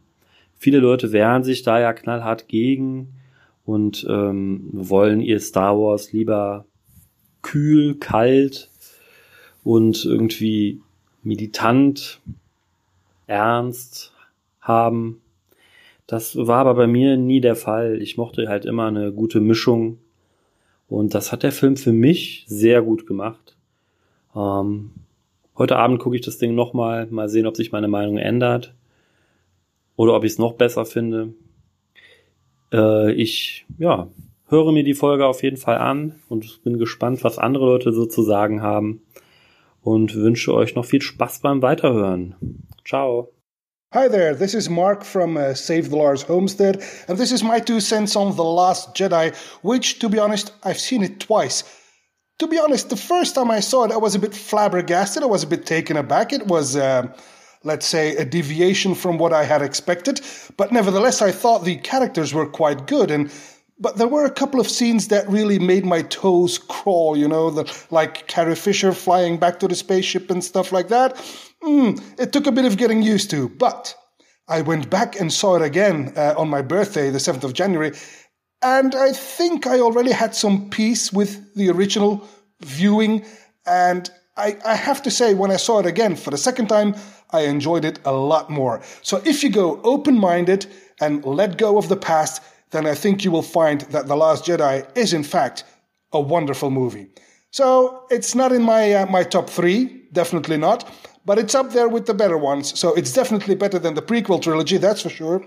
Viele 0.56 0.78
Leute 0.78 1.12
wehren 1.12 1.44
sich 1.44 1.62
da 1.62 1.78
ja 1.78 1.92
knallhart 1.92 2.48
gegen 2.48 3.14
und 3.68 4.06
ähm, 4.08 4.70
wollen 4.72 5.20
ihr 5.20 5.38
Star 5.40 5.78
Wars 5.78 6.14
lieber 6.14 6.64
kühl, 7.42 7.96
kalt 7.96 8.70
und 9.62 10.06
irgendwie 10.06 10.80
meditant, 11.22 12.18
ernst 13.26 14.14
haben. 14.62 15.20
Das 16.06 16.34
war 16.34 16.60
aber 16.60 16.76
bei 16.76 16.86
mir 16.86 17.18
nie 17.18 17.42
der 17.42 17.56
Fall. 17.56 18.00
Ich 18.00 18.16
mochte 18.16 18.48
halt 18.48 18.64
immer 18.64 18.86
eine 18.86 19.12
gute 19.12 19.40
Mischung. 19.40 19.98
Und 20.88 21.12
das 21.12 21.30
hat 21.30 21.42
der 21.42 21.52
Film 21.52 21.76
für 21.76 21.92
mich 21.92 22.46
sehr 22.48 22.80
gut 22.80 23.06
gemacht. 23.06 23.54
Ähm, 24.34 24.92
heute 25.58 25.76
Abend 25.76 25.98
gucke 25.98 26.16
ich 26.16 26.22
das 26.22 26.38
Ding 26.38 26.54
nochmal, 26.54 27.06
mal 27.08 27.28
sehen, 27.28 27.46
ob 27.46 27.54
sich 27.54 27.70
meine 27.70 27.88
Meinung 27.88 28.16
ändert. 28.16 28.72
Oder 29.94 30.14
ob 30.14 30.24
ich 30.24 30.32
es 30.32 30.38
noch 30.38 30.54
besser 30.54 30.86
finde. 30.86 31.34
Äh, 32.72 33.12
ich, 33.12 33.66
ja, 33.78 34.08
höre 34.48 34.72
mir 34.72 34.84
die 34.84 34.94
Folge 34.94 35.26
auf 35.26 35.42
jeden 35.42 35.56
Fall 35.56 35.78
an 35.78 36.20
und 36.28 36.62
bin 36.64 36.78
gespannt, 36.78 37.24
was 37.24 37.38
andere 37.38 37.66
Leute 37.66 37.92
so 37.92 38.06
zu 38.06 38.22
sagen 38.22 38.62
haben. 38.62 39.02
Und 39.82 40.14
wünsche 40.14 40.52
euch 40.52 40.74
noch 40.74 40.84
viel 40.84 41.00
Spaß 41.00 41.40
beim 41.40 41.62
Weiterhören. 41.62 42.34
Ciao. 42.84 43.32
Hi 43.94 44.06
there, 44.06 44.36
this 44.36 44.52
is 44.52 44.68
Mark 44.68 45.02
from 45.02 45.38
uh, 45.38 45.54
Save 45.54 45.88
the 45.88 45.96
Lars 45.96 46.28
Homestead, 46.28 46.82
and 47.08 47.16
this 47.16 47.32
is 47.32 47.42
my 47.42 47.58
two 47.58 47.80
cents 47.80 48.16
on 48.16 48.36
The 48.36 48.44
Last 48.44 48.94
Jedi, 48.94 49.34
which, 49.62 49.98
to 50.00 50.10
be 50.10 50.18
honest, 50.18 50.52
I've 50.62 50.78
seen 50.78 51.02
it 51.02 51.20
twice. 51.20 51.64
To 52.38 52.46
be 52.46 52.58
honest, 52.58 52.90
the 52.90 52.96
first 52.96 53.34
time 53.34 53.50
I 53.50 53.60
saw 53.60 53.84
it, 53.84 53.92
I 53.92 53.96
was 53.96 54.14
a 54.14 54.18
bit 54.18 54.34
flabbergasted, 54.34 55.22
I 55.22 55.26
was 55.26 55.42
a 55.42 55.46
bit 55.46 55.64
taken 55.64 55.96
aback. 55.96 56.34
It 56.34 56.46
was, 56.46 56.76
uh, 56.76 57.06
let's 57.64 57.86
say, 57.86 58.16
a 58.16 58.24
deviation 58.24 58.94
from 58.94 59.18
what 59.18 59.32
I 59.32 59.44
had 59.44 59.62
expected, 59.62 60.20
but 60.56 60.72
nevertheless, 60.72 61.22
I 61.22 61.32
thought 61.32 61.64
the 61.64 61.76
characters 61.76 62.32
were 62.34 62.46
quite 62.46 62.86
good, 62.86 63.10
and 63.10 63.30
but 63.80 63.96
there 63.96 64.08
were 64.08 64.24
a 64.24 64.30
couple 64.30 64.58
of 64.58 64.68
scenes 64.68 65.06
that 65.08 65.28
really 65.28 65.60
made 65.60 65.86
my 65.86 66.02
toes 66.02 66.58
crawl, 66.58 67.16
you 67.16 67.28
know, 67.28 67.48
the, 67.48 67.72
like 67.92 68.26
Carrie 68.26 68.56
Fisher 68.56 68.92
flying 68.92 69.38
back 69.38 69.60
to 69.60 69.68
the 69.68 69.76
spaceship 69.76 70.32
and 70.32 70.42
stuff 70.42 70.72
like 70.72 70.88
that. 70.88 71.14
Mm, 71.62 72.02
it 72.18 72.32
took 72.32 72.48
a 72.48 72.52
bit 72.52 72.64
of 72.64 72.76
getting 72.76 73.02
used 73.02 73.30
to, 73.30 73.48
but 73.48 73.94
I 74.48 74.62
went 74.62 74.90
back 74.90 75.20
and 75.20 75.32
saw 75.32 75.54
it 75.54 75.62
again 75.62 76.12
uh, 76.16 76.34
on 76.36 76.48
my 76.48 76.60
birthday, 76.60 77.10
the 77.10 77.18
7th 77.18 77.44
of 77.44 77.52
January, 77.52 77.92
and 78.62 78.94
I 78.94 79.12
think 79.12 79.66
I 79.66 79.80
already 79.80 80.10
had 80.10 80.34
some 80.34 80.70
peace 80.70 81.12
with 81.12 81.54
the 81.54 81.70
original 81.70 82.26
viewing. 82.60 83.24
And 83.66 84.10
I, 84.36 84.56
I 84.64 84.74
have 84.74 85.02
to 85.02 85.10
say, 85.10 85.34
when 85.34 85.50
I 85.50 85.56
saw 85.56 85.78
it 85.78 85.86
again 85.86 86.16
for 86.16 86.30
the 86.30 86.38
second 86.38 86.66
time, 86.68 86.94
I 87.30 87.42
enjoyed 87.42 87.84
it 87.84 87.98
a 88.04 88.12
lot 88.12 88.50
more. 88.50 88.80
So 89.02 89.22
if 89.24 89.42
you 89.42 89.50
go 89.50 89.80
open 89.82 90.18
minded 90.18 90.66
and 91.00 91.24
let 91.24 91.58
go 91.58 91.78
of 91.78 91.88
the 91.88 91.96
past, 91.96 92.42
then 92.70 92.86
I 92.86 92.94
think 92.94 93.24
you 93.24 93.30
will 93.30 93.42
find 93.42 93.82
that 93.92 94.06
The 94.06 94.16
Last 94.16 94.44
Jedi 94.44 94.86
is, 94.96 95.12
in 95.12 95.24
fact, 95.24 95.64
a 96.12 96.20
wonderful 96.20 96.70
movie. 96.70 97.08
So 97.50 98.04
it's 98.10 98.34
not 98.34 98.52
in 98.52 98.62
my 98.62 98.92
uh, 98.92 99.06
my 99.06 99.24
top 99.24 99.48
three, 99.48 100.04
definitely 100.12 100.58
not 100.58 100.90
but 101.28 101.38
it's 101.38 101.54
up 101.54 101.72
there 101.72 101.90
with 101.90 102.06
the 102.06 102.14
better 102.14 102.38
ones. 102.38 102.78
So 102.80 102.94
it's 102.94 103.12
definitely 103.12 103.54
better 103.54 103.78
than 103.78 103.92
the 103.92 104.00
prequel 104.00 104.40
trilogy, 104.40 104.78
that's 104.78 105.02
for 105.02 105.10
sure. 105.10 105.44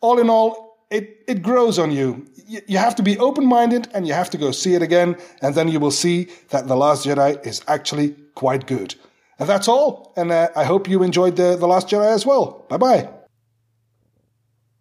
All 0.00 0.18
in 0.18 0.30
all, 0.30 0.78
it, 0.90 1.22
it 1.28 1.42
grows 1.42 1.78
on 1.78 1.92
you. 1.92 2.26
You 2.46 2.78
have 2.78 2.94
to 2.96 3.02
be 3.02 3.18
open 3.18 3.44
minded 3.44 3.88
and 3.92 4.06
you 4.06 4.14
have 4.14 4.30
to 4.30 4.38
go 4.38 4.52
see 4.52 4.74
it 4.74 4.80
again, 4.80 5.18
and 5.42 5.54
then 5.54 5.68
you 5.68 5.80
will 5.80 5.90
see 5.90 6.28
that 6.48 6.66
The 6.66 6.76
Last 6.76 7.06
Jedi 7.06 7.46
is 7.46 7.62
actually 7.68 8.16
quite 8.34 8.66
good. 8.66 8.94
And 9.42 9.50
that's 9.50 9.68
all. 9.68 10.12
And 10.14 10.30
uh, 10.30 10.50
I 10.54 10.64
hope 10.64 10.88
you 10.88 11.02
enjoyed 11.02 11.34
the, 11.34 11.56
the 11.58 11.66
Last 11.66 11.88
Jedi 11.88 12.14
as 12.14 12.24
well. 12.24 12.64
Bye 12.68 12.78
bye. 12.78 13.08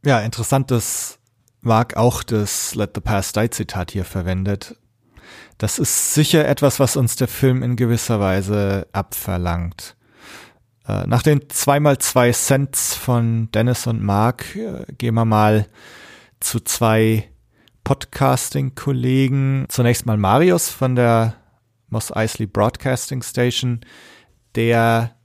Ja, 0.06 0.19
interessant, 0.19 0.69
dass 0.69 1.17
Mark 1.62 1.97
auch 1.97 2.21
das 2.21 2.76
Let 2.76 2.91
the 2.93 3.02
Past 3.02 3.36
Die 3.36 3.50
Zitat 3.50 3.89
hier 3.89 4.06
verwendet. 4.06 4.76
Das 5.58 5.80
ist 5.80 6.13
sicher 6.13 6.47
etwas, 6.47 6.80
was 6.80 6.95
uns 6.95 7.15
der 7.15 7.28
Film 7.28 7.63
in 7.63 7.76
gewisser 7.76 8.19
Weise 8.19 8.86
abverlangt. 8.91 9.95
Äh, 10.88 11.08
nach 11.08 11.24
den 11.24 11.50
zweimal 11.50 11.97
zwei 11.97 12.32
Cents 12.32 12.93
von 12.93 13.50
Dennis 13.52 13.88
und 13.88 14.04
Mark 14.04 14.56
äh, 14.56 14.86
gehen 14.95 15.15
wir 15.15 15.26
mal 15.26 15.65
zu 16.39 16.60
zwei 16.60 17.32
Podcasting-Kollegen. 17.84 19.65
Zunächst 19.69 20.06
mal 20.06 20.17
Marius 20.17 20.69
von 20.69 20.95
der 20.95 21.34
Moss 21.89 22.15
Eisley 22.15 22.45
Broadcasting 22.45 23.24
Station, 23.24 23.82
der, 24.55 25.15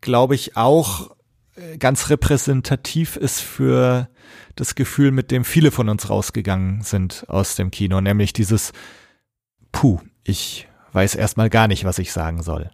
glaube 0.00 0.34
ich, 0.34 0.56
auch 0.56 1.14
äh, 1.56 1.76
ganz 1.78 2.10
repräsentativ 2.10 3.16
ist 3.16 3.40
für 3.40 4.08
das 4.56 4.74
Gefühl, 4.74 5.10
mit 5.10 5.30
dem 5.30 5.44
viele 5.44 5.70
von 5.70 5.88
uns 5.88 6.10
rausgegangen 6.10 6.82
sind 6.82 7.24
aus 7.28 7.56
dem 7.56 7.70
Kino, 7.70 8.00
nämlich 8.00 8.32
dieses 8.32 8.72
Puh, 9.70 10.00
ich 10.24 10.68
weiß 10.92 11.14
erstmal 11.14 11.48
gar 11.48 11.68
nicht, 11.68 11.84
was 11.84 11.98
ich 11.98 12.12
sagen 12.12 12.42
soll. 12.42 12.70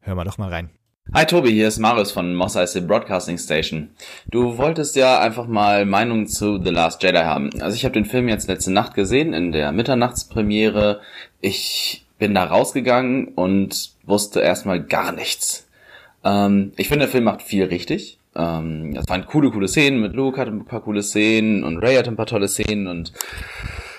Hör 0.00 0.14
mal 0.14 0.24
doch 0.24 0.38
mal 0.38 0.50
rein. 0.50 0.70
Hi 1.12 1.26
Tobi, 1.26 1.52
hier 1.52 1.68
ist 1.68 1.78
Marius 1.78 2.12
von 2.12 2.34
Moss 2.34 2.56
Eisley 2.56 2.82
Broadcasting 2.82 3.38
Station. 3.38 3.90
Du 4.30 4.56
wolltest 4.56 4.96
ja 4.96 5.20
einfach 5.20 5.46
mal 5.46 5.84
Meinung 5.84 6.26
zu 6.26 6.62
The 6.62 6.70
Last 6.70 7.02
Jedi 7.02 7.18
haben. 7.18 7.50
Also 7.60 7.76
ich 7.76 7.84
habe 7.84 7.92
den 7.92 8.06
Film 8.06 8.28
jetzt 8.28 8.48
letzte 8.48 8.72
Nacht 8.72 8.94
gesehen 8.94 9.32
in 9.34 9.52
der 9.52 9.70
Mitternachtspremiere. 9.72 11.00
Ich 11.40 12.06
bin 12.18 12.34
da 12.34 12.44
rausgegangen 12.44 13.28
und 13.28 13.93
wusste 14.06 14.40
erstmal 14.40 14.82
gar 14.82 15.12
nichts. 15.12 15.66
Ähm, 16.24 16.72
ich 16.76 16.88
finde, 16.88 17.04
der 17.04 17.12
Film 17.12 17.24
macht 17.24 17.42
viel 17.42 17.64
richtig. 17.64 18.18
Ähm, 18.36 18.96
es 18.96 19.08
waren 19.08 19.26
coole, 19.26 19.50
coole 19.50 19.68
Szenen 19.68 20.00
mit 20.00 20.14
Luke 20.14 20.40
hatte 20.40 20.50
ein 20.50 20.64
paar 20.64 20.82
coole 20.82 21.02
Szenen 21.02 21.62
und 21.62 21.78
Ray 21.78 21.94
hatte 21.94 22.10
ein 22.10 22.16
paar 22.16 22.26
tolle 22.26 22.48
Szenen 22.48 22.88
und 22.88 23.12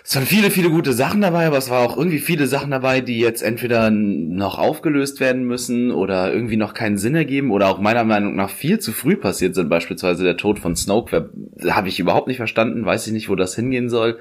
es 0.07 0.15
waren 0.15 0.27
viele, 0.27 0.51
viele 0.51 0.69
gute 0.69 0.93
Sachen 0.93 1.21
dabei, 1.21 1.47
aber 1.47 1.57
es 1.57 1.71
war 1.71 1.79
auch 1.79 1.97
irgendwie 1.97 2.19
viele 2.19 2.45
Sachen 2.45 2.69
dabei, 2.69 3.01
die 3.01 3.17
jetzt 3.17 3.41
entweder 3.41 3.89
noch 3.89 4.59
aufgelöst 4.59 5.19
werden 5.19 5.45
müssen 5.45 5.89
oder 5.89 6.31
irgendwie 6.31 6.57
noch 6.57 6.75
keinen 6.75 6.99
Sinn 6.99 7.15
ergeben 7.15 7.49
oder 7.49 7.69
auch 7.69 7.79
meiner 7.79 8.03
Meinung 8.03 8.35
nach 8.35 8.51
viel 8.51 8.77
zu 8.77 8.91
früh 8.91 9.15
passiert 9.15 9.55
sind. 9.55 9.67
Beispielsweise 9.67 10.23
der 10.23 10.37
Tod 10.37 10.59
von 10.59 10.75
Snoke, 10.75 11.31
habe 11.67 11.87
ich 11.87 11.99
überhaupt 11.99 12.27
nicht 12.27 12.37
verstanden, 12.37 12.85
weiß 12.85 13.07
ich 13.07 13.13
nicht, 13.13 13.29
wo 13.29 13.35
das 13.35 13.55
hingehen 13.55 13.89
soll. 13.89 14.19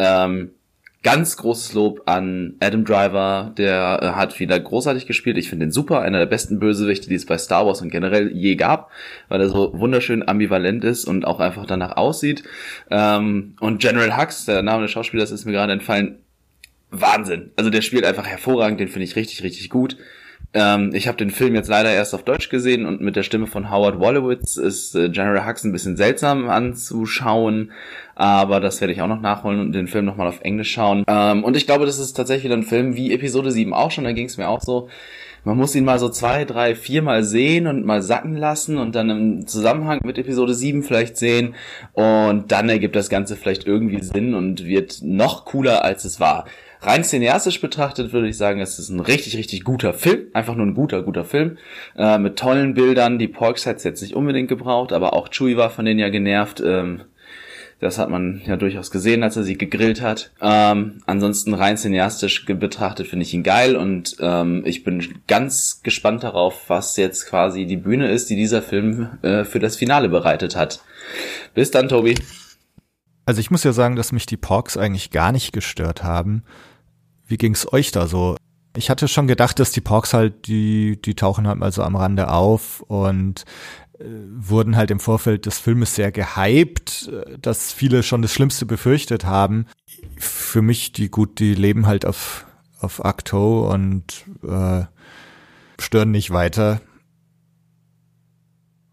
Ähm, 0.00 0.50
Ganz 1.02 1.36
großes 1.36 1.72
Lob 1.72 2.02
an 2.06 2.54
Adam 2.60 2.84
Driver, 2.84 3.52
der 3.58 3.98
äh, 4.02 4.06
hat 4.10 4.38
wieder 4.38 4.58
großartig 4.60 5.06
gespielt. 5.06 5.36
Ich 5.36 5.48
finde 5.48 5.66
ihn 5.66 5.72
super, 5.72 6.00
einer 6.00 6.20
der 6.20 6.26
besten 6.26 6.60
Bösewichte, 6.60 7.08
die 7.08 7.16
es 7.16 7.26
bei 7.26 7.38
Star 7.38 7.66
Wars 7.66 7.82
und 7.82 7.90
generell 7.90 8.30
je 8.30 8.54
gab, 8.54 8.90
weil 9.28 9.40
er 9.40 9.48
so 9.48 9.72
wunderschön 9.76 10.26
ambivalent 10.28 10.84
ist 10.84 11.04
und 11.04 11.24
auch 11.24 11.40
einfach 11.40 11.66
danach 11.66 11.96
aussieht. 11.96 12.44
Ähm, 12.90 13.56
und 13.58 13.80
General 13.80 14.16
Hux, 14.16 14.44
der 14.44 14.62
Name 14.62 14.82
des 14.82 14.92
Schauspielers 14.92 15.32
ist 15.32 15.44
mir 15.44 15.52
gerade 15.52 15.72
entfallen, 15.72 16.20
Wahnsinn. 16.90 17.50
Also 17.56 17.70
der 17.70 17.82
spielt 17.82 18.04
einfach 18.04 18.26
hervorragend, 18.26 18.78
den 18.78 18.88
finde 18.88 19.04
ich 19.04 19.16
richtig, 19.16 19.42
richtig 19.42 19.70
gut. 19.70 19.96
Ähm, 20.54 20.90
ich 20.94 21.08
habe 21.08 21.16
den 21.16 21.30
Film 21.30 21.54
jetzt 21.54 21.68
leider 21.68 21.90
erst 21.90 22.14
auf 22.14 22.24
Deutsch 22.24 22.50
gesehen 22.50 22.84
und 22.84 23.00
mit 23.00 23.16
der 23.16 23.22
Stimme 23.22 23.46
von 23.46 23.70
Howard 23.70 23.98
Wolowitz 23.98 24.56
ist 24.56 24.94
äh, 24.94 25.08
General 25.08 25.46
Hux 25.46 25.64
ein 25.64 25.72
bisschen 25.72 25.96
seltsam 25.96 26.50
anzuschauen, 26.50 27.72
aber 28.14 28.60
das 28.60 28.80
werde 28.80 28.92
ich 28.92 29.00
auch 29.00 29.08
noch 29.08 29.20
nachholen 29.20 29.60
und 29.60 29.72
den 29.72 29.88
Film 29.88 30.04
nochmal 30.04 30.28
auf 30.28 30.42
Englisch 30.42 30.72
schauen. 30.72 31.04
Ähm, 31.06 31.42
und 31.42 31.56
ich 31.56 31.66
glaube, 31.66 31.86
das 31.86 31.98
ist 31.98 32.12
tatsächlich 32.12 32.44
wieder 32.44 32.56
ein 32.56 32.64
Film 32.64 32.96
wie 32.96 33.14
Episode 33.14 33.50
7 33.50 33.72
auch 33.72 33.90
schon, 33.90 34.04
da 34.04 34.12
ging 34.12 34.26
es 34.26 34.36
mir 34.36 34.48
auch 34.48 34.60
so. 34.60 34.88
Man 35.44 35.56
muss 35.56 35.74
ihn 35.74 35.84
mal 35.84 35.98
so 35.98 36.08
zwei, 36.08 36.44
drei, 36.44 36.76
vier 36.76 37.02
Mal 37.02 37.24
sehen 37.24 37.66
und 37.66 37.84
mal 37.84 38.00
sacken 38.00 38.36
lassen 38.36 38.78
und 38.78 38.94
dann 38.94 39.10
im 39.10 39.46
Zusammenhang 39.48 40.00
mit 40.04 40.16
Episode 40.16 40.54
7 40.54 40.84
vielleicht 40.84 41.16
sehen 41.16 41.56
und 41.94 42.52
dann 42.52 42.68
ergibt 42.68 42.94
das 42.94 43.08
Ganze 43.08 43.34
vielleicht 43.34 43.66
irgendwie 43.66 44.00
Sinn 44.02 44.34
und 44.34 44.64
wird 44.64 45.00
noch 45.02 45.44
cooler, 45.44 45.84
als 45.84 46.04
es 46.04 46.20
war. 46.20 46.44
Rein 46.82 47.04
cineastisch 47.04 47.60
betrachtet 47.60 48.12
würde 48.12 48.28
ich 48.28 48.36
sagen, 48.36 48.60
es 48.60 48.78
ist 48.78 48.88
ein 48.88 48.98
richtig, 48.98 49.36
richtig 49.36 49.62
guter 49.62 49.94
Film. 49.94 50.26
Einfach 50.32 50.56
nur 50.56 50.66
ein 50.66 50.74
guter, 50.74 51.02
guter 51.02 51.24
Film. 51.24 51.58
Äh, 51.96 52.18
mit 52.18 52.36
tollen 52.36 52.74
Bildern. 52.74 53.20
Die 53.20 53.28
Porks 53.28 53.66
hat 53.66 53.76
es 53.76 53.84
jetzt 53.84 54.02
nicht 54.02 54.16
unbedingt 54.16 54.48
gebraucht, 54.48 54.92
aber 54.92 55.12
auch 55.12 55.28
Chewie 55.28 55.56
war 55.56 55.70
von 55.70 55.84
denen 55.84 56.00
ja 56.00 56.08
genervt. 56.08 56.60
Ähm, 56.60 57.02
das 57.78 57.98
hat 57.98 58.10
man 58.10 58.40
ja 58.46 58.56
durchaus 58.56 58.90
gesehen, 58.90 59.22
als 59.22 59.36
er 59.36 59.42
sie 59.42 59.58
gegrillt 59.58 60.02
hat. 60.02 60.32
Ähm, 60.40 61.02
ansonsten 61.06 61.54
rein 61.54 61.76
cineastisch 61.76 62.46
betrachtet 62.46 63.08
finde 63.08 63.24
ich 63.24 63.34
ihn 63.34 63.42
geil 63.42 63.74
und 63.74 64.16
ähm, 64.20 64.62
ich 64.64 64.84
bin 64.84 65.20
ganz 65.26 65.80
gespannt 65.82 66.22
darauf, 66.22 66.68
was 66.68 66.96
jetzt 66.96 67.26
quasi 67.28 67.66
die 67.66 67.76
Bühne 67.76 68.08
ist, 68.08 68.30
die 68.30 68.36
dieser 68.36 68.62
Film 68.62 69.18
äh, 69.22 69.42
für 69.42 69.58
das 69.58 69.74
Finale 69.74 70.08
bereitet 70.08 70.54
hat. 70.54 70.80
Bis 71.54 71.72
dann, 71.72 71.88
Tobi. 71.88 72.14
Also 73.26 73.40
ich 73.40 73.50
muss 73.50 73.64
ja 73.64 73.72
sagen, 73.72 73.96
dass 73.96 74.12
mich 74.12 74.26
die 74.26 74.36
Porks 74.36 74.76
eigentlich 74.76 75.10
gar 75.10 75.32
nicht 75.32 75.52
gestört 75.52 76.04
haben. 76.04 76.44
Wie 77.32 77.38
ging's 77.38 77.72
euch 77.72 77.92
da 77.92 78.08
so? 78.08 78.36
Ich 78.76 78.90
hatte 78.90 79.08
schon 79.08 79.26
gedacht, 79.26 79.58
dass 79.58 79.70
die 79.70 79.80
Porks 79.80 80.12
halt, 80.12 80.46
die, 80.48 81.00
die 81.00 81.14
tauchen 81.14 81.46
halt 81.46 81.58
mal 81.58 81.72
so 81.72 81.82
am 81.82 81.96
Rande 81.96 82.28
auf 82.28 82.82
und 82.82 83.46
äh, 83.98 84.04
wurden 84.36 84.76
halt 84.76 84.90
im 84.90 85.00
Vorfeld 85.00 85.46
des 85.46 85.58
Filmes 85.58 85.94
sehr 85.94 86.12
gehypt, 86.12 87.10
dass 87.40 87.72
viele 87.72 88.02
schon 88.02 88.20
das 88.20 88.34
Schlimmste 88.34 88.66
befürchtet 88.66 89.24
haben. 89.24 89.64
Für 90.18 90.60
mich, 90.60 90.92
die 90.92 91.08
gut, 91.08 91.38
die 91.38 91.54
leben 91.54 91.86
halt 91.86 92.04
auf, 92.04 92.44
auf 92.80 93.02
Acto 93.02 93.72
und 93.72 94.26
äh, 94.46 94.82
stören 95.80 96.10
nicht 96.10 96.32
weiter. 96.32 96.82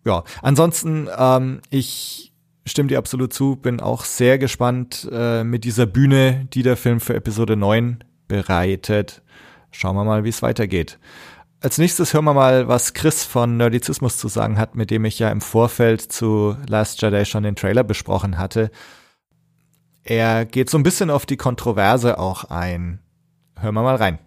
Ja, 0.06 0.24
ansonsten, 0.42 1.10
ähm, 1.18 1.60
ich 1.72 2.32
stimme 2.66 2.88
dir 2.88 3.00
absolut 3.00 3.34
zu, 3.34 3.58
bin 3.58 3.82
auch 3.82 4.06
sehr 4.06 4.38
gespannt 4.38 5.10
äh, 5.12 5.44
mit 5.44 5.66
dieser 5.66 5.88
Bühne, 5.88 6.48
die 6.54 6.64
der 6.64 6.78
Film 6.78 7.02
für 7.02 7.16
Episode 7.16 7.58
9 7.58 8.06
bereitet. 8.30 9.22
Schauen 9.72 9.98
wir 9.98 10.06
mal, 10.06 10.24
wie 10.24 10.30
es 10.30 10.42
weitergeht. 10.42 10.98
Als 11.62 11.78
nächstes 11.78 12.14
hören 12.14 12.24
wir 12.24 12.34
mal, 12.34 12.70
was 12.70 12.94
Chris 12.94 13.26
von 13.26 13.58
Nerdizismus 13.58 14.18
zu 14.18 14.30
sagen 14.30 14.58
hat, 14.58 14.76
mit 14.76 14.92
dem 14.92 15.04
ich 15.04 15.20
ja 15.20 15.30
im 15.30 15.42
Vorfeld 15.42 16.02
zu 16.02 16.56
Last 16.68 17.02
Jedi 17.02 17.26
schon 17.26 17.44
den 17.44 17.58
Trailer 17.58 17.84
besprochen 17.84 18.38
hatte. 18.38 18.72
Er 20.06 20.46
geht 20.46 20.70
so 20.70 20.78
ein 20.78 20.84
bisschen 20.84 21.10
auf 21.10 21.26
die 21.26 21.36
Kontroverse 21.36 22.18
auch 22.18 22.46
ein. 22.46 23.00
Hören 23.60 23.76
wir 23.76 23.84
mal 23.84 23.98
rein. 23.98 24.20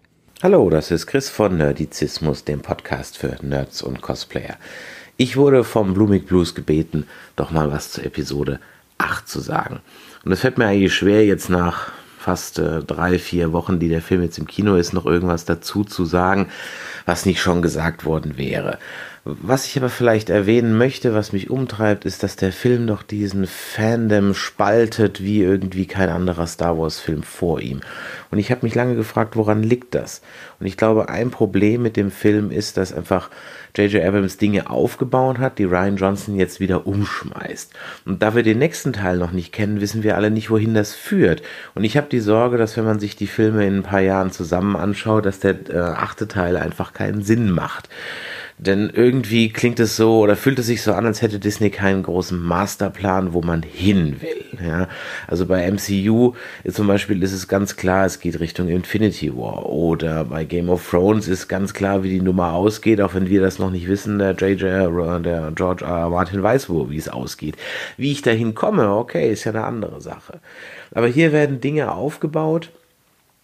Hallo, 0.43 0.69
das 0.69 0.91
ist 0.91 1.07
Chris 1.07 1.29
von 1.29 1.57
Nerdizismus, 1.57 2.43
dem 2.43 2.61
Podcast 2.61 3.17
für 3.17 3.35
Nerds 3.41 3.81
und 3.81 4.01
Cosplayer. 4.03 4.57
Ich 5.17 5.35
wurde 5.35 5.63
vom 5.63 5.93
Blumig 5.95 6.27
Blues 6.27 6.53
gebeten, 6.53 7.07
doch 7.35 7.49
mal 7.49 7.71
was 7.71 7.91
zur 7.91 8.03
Episode 8.03 8.59
8 8.99 9.27
zu 9.27 9.39
sagen. 9.39 9.79
Und 10.23 10.31
es 10.31 10.41
fällt 10.41 10.57
mir 10.57 10.67
eigentlich 10.67 10.93
schwer, 10.93 11.25
jetzt 11.25 11.49
nach 11.49 11.91
fast 12.23 12.57
äh, 12.57 12.81
drei, 12.81 13.19
vier 13.19 13.51
Wochen, 13.51 13.79
die 13.79 13.89
der 13.89 14.01
Film 14.01 14.21
jetzt 14.21 14.37
im 14.37 14.47
Kino 14.47 14.75
ist, 14.75 14.93
noch 14.93 15.05
irgendwas 15.05 15.43
dazu 15.43 15.83
zu 15.83 16.05
sagen, 16.05 16.47
was 17.05 17.25
nicht 17.25 17.41
schon 17.41 17.61
gesagt 17.61 18.05
worden 18.05 18.37
wäre. 18.37 18.79
Was 19.25 19.65
ich 19.67 19.77
aber 19.77 19.87
vielleicht 19.87 20.29
erwähnen 20.29 20.77
möchte, 20.77 21.13
was 21.13 21.31
mich 21.31 21.49
umtreibt, 21.49 22.03
ist, 22.03 22.23
dass 22.23 22.35
der 22.35 22.51
Film 22.51 22.87
doch 22.87 23.03
diesen 23.03 23.47
Fandom 23.47 24.33
spaltet 24.33 25.23
wie 25.23 25.41
irgendwie 25.41 25.85
kein 25.85 26.09
anderer 26.09 26.45
Star 26.45 26.77
Wars-Film 26.77 27.23
vor 27.23 27.61
ihm. 27.61 27.79
Und 28.31 28.39
ich 28.39 28.51
habe 28.51 28.65
mich 28.65 28.75
lange 28.75 28.95
gefragt, 28.95 29.37
woran 29.37 29.63
liegt 29.63 29.95
das? 29.95 30.21
Und 30.59 30.65
ich 30.65 30.75
glaube, 30.75 31.07
ein 31.07 31.31
Problem 31.31 31.83
mit 31.83 31.95
dem 31.95 32.11
Film 32.11 32.51
ist, 32.51 32.75
dass 32.75 32.91
einfach 32.91 33.29
J.J. 33.77 34.03
Abrams 34.03 34.35
Dinge 34.35 34.69
aufgebaut 34.69 35.39
hat, 35.39 35.57
die 35.57 35.63
Ryan 35.63 35.95
Johnson 35.95 36.35
jetzt 36.35 36.59
wieder 36.59 36.85
umschmeißt. 36.85 37.71
Und 38.05 38.21
da 38.21 38.35
wir 38.35 38.43
den 38.43 38.59
nächsten 38.59 38.91
Teil 38.91 39.17
noch 39.17 39.31
nicht 39.31 39.53
kennen, 39.53 39.79
wissen 39.79 40.03
wir 40.03 40.17
alle 40.17 40.31
nicht, 40.31 40.49
wohin 40.49 40.73
das 40.73 40.95
führt. 40.95 41.43
Und 41.75 41.85
ich 41.85 41.95
habe 41.95 42.09
die 42.09 42.19
Sorge, 42.19 42.57
dass 42.57 42.75
wenn 42.75 42.83
man 42.83 42.99
sich 42.99 43.15
die 43.15 43.27
Filme 43.27 43.65
in 43.65 43.77
ein 43.77 43.83
paar 43.83 44.01
Jahren 44.01 44.31
zusammen 44.31 44.75
anschaut, 44.75 45.25
dass 45.25 45.39
der 45.39 45.69
äh, 45.69 45.77
achte 45.77 46.27
Teil 46.27 46.57
einfach 46.57 46.91
keinen 46.91 47.23
Sinn 47.23 47.49
macht. 47.49 47.87
Denn 48.65 48.89
irgendwie 48.93 49.49
klingt 49.49 49.79
es 49.81 49.97
so 49.97 50.19
oder 50.19 50.37
fühlt 50.37 50.57
es 50.57 50.67
sich 50.67 50.81
so 50.81 50.93
an, 50.93 51.05
als 51.05 51.21
hätte 51.21 51.37
Disney 51.37 51.69
keinen 51.69 52.01
großen 52.01 52.41
Masterplan, 52.41 53.33
wo 53.33 53.41
man 53.41 53.61
hin 53.61 54.21
will. 54.21 54.65
Ja? 54.65 54.87
Also 55.27 55.45
bei 55.45 55.69
MCU 55.69 56.33
zum 56.69 56.87
Beispiel 56.87 57.21
ist 57.23 57.33
es 57.33 57.49
ganz 57.49 57.75
klar, 57.75 58.05
es 58.05 58.21
geht 58.21 58.39
Richtung 58.39 58.69
Infinity 58.69 59.35
War. 59.35 59.65
Oder 59.65 60.23
bei 60.23 60.45
Game 60.45 60.69
of 60.69 60.89
Thrones 60.89 61.27
ist 61.27 61.49
ganz 61.49 61.73
klar, 61.73 62.03
wie 62.03 62.09
die 62.09 62.21
Nummer 62.21 62.53
ausgeht, 62.53 63.01
auch 63.01 63.13
wenn 63.13 63.27
wir 63.27 63.41
das 63.41 63.59
noch 63.59 63.69
nicht 63.69 63.89
wissen. 63.89 64.17
Der 64.17 64.31
JJ, 64.31 64.63
der 65.23 65.51
George 65.53 65.83
R. 65.83 66.09
Martin 66.09 66.41
weiß, 66.41 66.69
wo, 66.69 66.89
wie 66.89 66.97
es 66.97 67.09
ausgeht. 67.09 67.57
Wie 67.97 68.13
ich 68.13 68.21
dahin 68.21 68.55
komme, 68.55 68.95
okay, 68.95 69.29
ist 69.29 69.43
ja 69.43 69.51
eine 69.51 69.65
andere 69.65 69.99
Sache. 69.99 70.39
Aber 70.91 71.07
hier 71.07 71.33
werden 71.33 71.59
Dinge 71.59 71.91
aufgebaut 71.91 72.71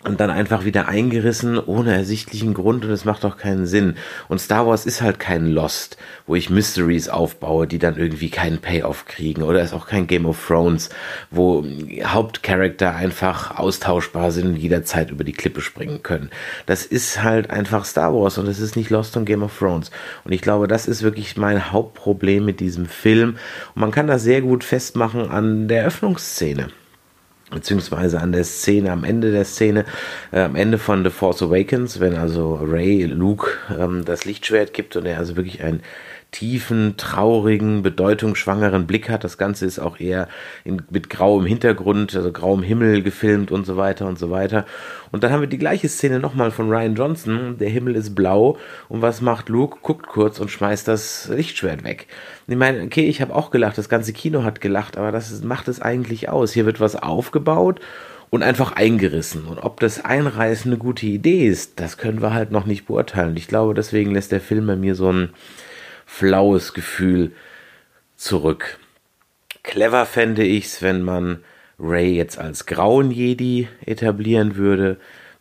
und 0.05 0.21
dann 0.21 0.29
einfach 0.29 0.63
wieder 0.63 0.87
eingerissen 0.87 1.59
ohne 1.59 1.93
ersichtlichen 1.93 2.53
Grund 2.53 2.85
und 2.85 2.91
es 2.91 3.03
macht 3.03 3.25
auch 3.25 3.35
keinen 3.35 3.65
Sinn. 3.65 3.95
Und 4.29 4.39
Star 4.39 4.65
Wars 4.65 4.85
ist 4.85 5.01
halt 5.01 5.19
kein 5.19 5.47
Lost, 5.47 5.97
wo 6.25 6.35
ich 6.35 6.49
Mysteries 6.49 7.09
aufbaue, 7.09 7.67
die 7.67 7.79
dann 7.79 7.97
irgendwie 7.97 8.29
keinen 8.29 8.59
Payoff 8.59 9.05
kriegen. 9.05 9.43
Oder 9.43 9.61
ist 9.61 9.73
auch 9.73 9.87
kein 9.87 10.07
Game 10.07 10.25
of 10.25 10.47
Thrones, 10.47 10.89
wo 11.31 11.65
Hauptcharakter 12.01 12.95
einfach 12.95 13.59
austauschbar 13.59 14.31
sind 14.31 14.47
und 14.47 14.55
jederzeit 14.55 15.11
über 15.11 15.25
die 15.25 15.33
Klippe 15.33 15.59
springen 15.59 16.01
können. 16.01 16.29
Das 16.65 16.85
ist 16.85 17.21
halt 17.21 17.49
einfach 17.49 17.83
Star 17.83 18.13
Wars 18.13 18.37
und 18.37 18.47
es 18.47 18.61
ist 18.61 18.77
nicht 18.77 18.89
Lost 18.89 19.17
und 19.17 19.25
Game 19.25 19.43
of 19.43 19.57
Thrones. 19.57 19.91
Und 20.23 20.31
ich 20.31 20.41
glaube, 20.41 20.69
das 20.69 20.87
ist 20.87 21.03
wirklich 21.03 21.35
mein 21.35 21.73
Hauptproblem 21.73 22.45
mit 22.45 22.61
diesem 22.61 22.85
Film. 22.85 23.35
Und 23.75 23.81
man 23.81 23.91
kann 23.91 24.07
das 24.07 24.23
sehr 24.23 24.39
gut 24.41 24.63
festmachen 24.63 25.29
an 25.29 25.67
der 25.67 25.85
Öffnungsszene 25.85 26.69
beziehungsweise 27.51 28.19
an 28.19 28.31
der 28.31 28.43
Szene, 28.43 28.91
am 28.91 29.03
Ende 29.03 29.31
der 29.31 29.45
Szene, 29.45 29.85
äh, 30.31 30.41
am 30.41 30.55
Ende 30.55 30.77
von 30.77 31.03
The 31.03 31.09
Force 31.09 31.41
Awakens, 31.41 31.99
wenn 31.99 32.15
also 32.15 32.55
Ray 32.55 33.05
Luke 33.05 33.51
ähm, 33.77 34.05
das 34.05 34.25
Lichtschwert 34.25 34.73
gibt 34.73 34.95
und 34.95 35.05
er 35.05 35.17
also 35.17 35.35
wirklich 35.35 35.63
ein 35.63 35.81
tiefen, 36.31 36.95
traurigen, 36.97 37.81
bedeutungsschwangeren 37.81 38.85
Blick 38.85 39.09
hat. 39.09 39.23
Das 39.23 39.37
Ganze 39.37 39.65
ist 39.65 39.79
auch 39.79 39.99
eher 39.99 40.27
in, 40.63 40.81
mit 40.89 41.09
grauem 41.09 41.45
Hintergrund, 41.45 42.15
also 42.15 42.31
grauem 42.31 42.61
Himmel 42.61 43.01
gefilmt 43.01 43.51
und 43.51 43.65
so 43.65 43.77
weiter 43.77 44.07
und 44.07 44.19
so 44.19 44.29
weiter. 44.29 44.65
Und 45.11 45.23
dann 45.23 45.31
haben 45.31 45.41
wir 45.41 45.47
die 45.47 45.57
gleiche 45.57 45.89
Szene 45.89 46.19
nochmal 46.19 46.51
von 46.51 46.69
Ryan 46.69 46.95
Johnson. 46.95 47.57
Der 47.57 47.69
Himmel 47.69 47.95
ist 47.95 48.13
blau 48.13 48.57
und 48.89 49.01
was 49.01 49.21
macht 49.21 49.49
Luke? 49.49 49.79
Guckt 49.81 50.07
kurz 50.07 50.39
und 50.39 50.51
schmeißt 50.51 50.87
das 50.87 51.29
Lichtschwert 51.29 51.83
weg. 51.83 52.07
Ich 52.47 52.55
meine, 52.55 52.83
okay, 52.83 53.07
ich 53.07 53.21
habe 53.21 53.35
auch 53.35 53.49
gelacht, 53.49 53.77
das 53.77 53.89
ganze 53.89 54.13
Kino 54.13 54.43
hat 54.43 54.61
gelacht, 54.61 54.97
aber 54.97 55.11
das 55.11 55.41
macht 55.43 55.67
es 55.67 55.81
eigentlich 55.81 56.29
aus. 56.29 56.53
Hier 56.53 56.65
wird 56.65 56.79
was 56.79 56.95
aufgebaut 56.95 57.79
und 58.29 58.43
einfach 58.43 58.73
eingerissen. 58.73 59.45
Und 59.45 59.59
ob 59.59 59.79
das 59.79 60.05
Einreißen 60.05 60.71
eine 60.71 60.77
gute 60.77 61.07
Idee 61.07 61.47
ist, 61.47 61.79
das 61.79 61.97
können 61.97 62.21
wir 62.21 62.33
halt 62.33 62.51
noch 62.51 62.65
nicht 62.65 62.85
beurteilen. 62.85 63.35
Ich 63.35 63.47
glaube, 63.47 63.73
deswegen 63.73 64.11
lässt 64.11 64.31
der 64.31 64.41
Film 64.41 64.67
bei 64.67 64.75
mir 64.75 64.93
so 64.93 65.11
ein 65.11 65.29
flaues 66.09 66.73
Gefühl 66.73 67.31
zurück. 68.15 68.79
Clever 69.63 70.05
fände 70.05 70.43
ich's, 70.43 70.81
wenn 70.81 71.03
man 71.03 71.43
Ray 71.79 72.15
jetzt 72.15 72.39
als 72.39 72.65
grauen 72.65 73.11
Jedi 73.11 73.69
etablieren 73.85 74.55
würde. 74.55 74.97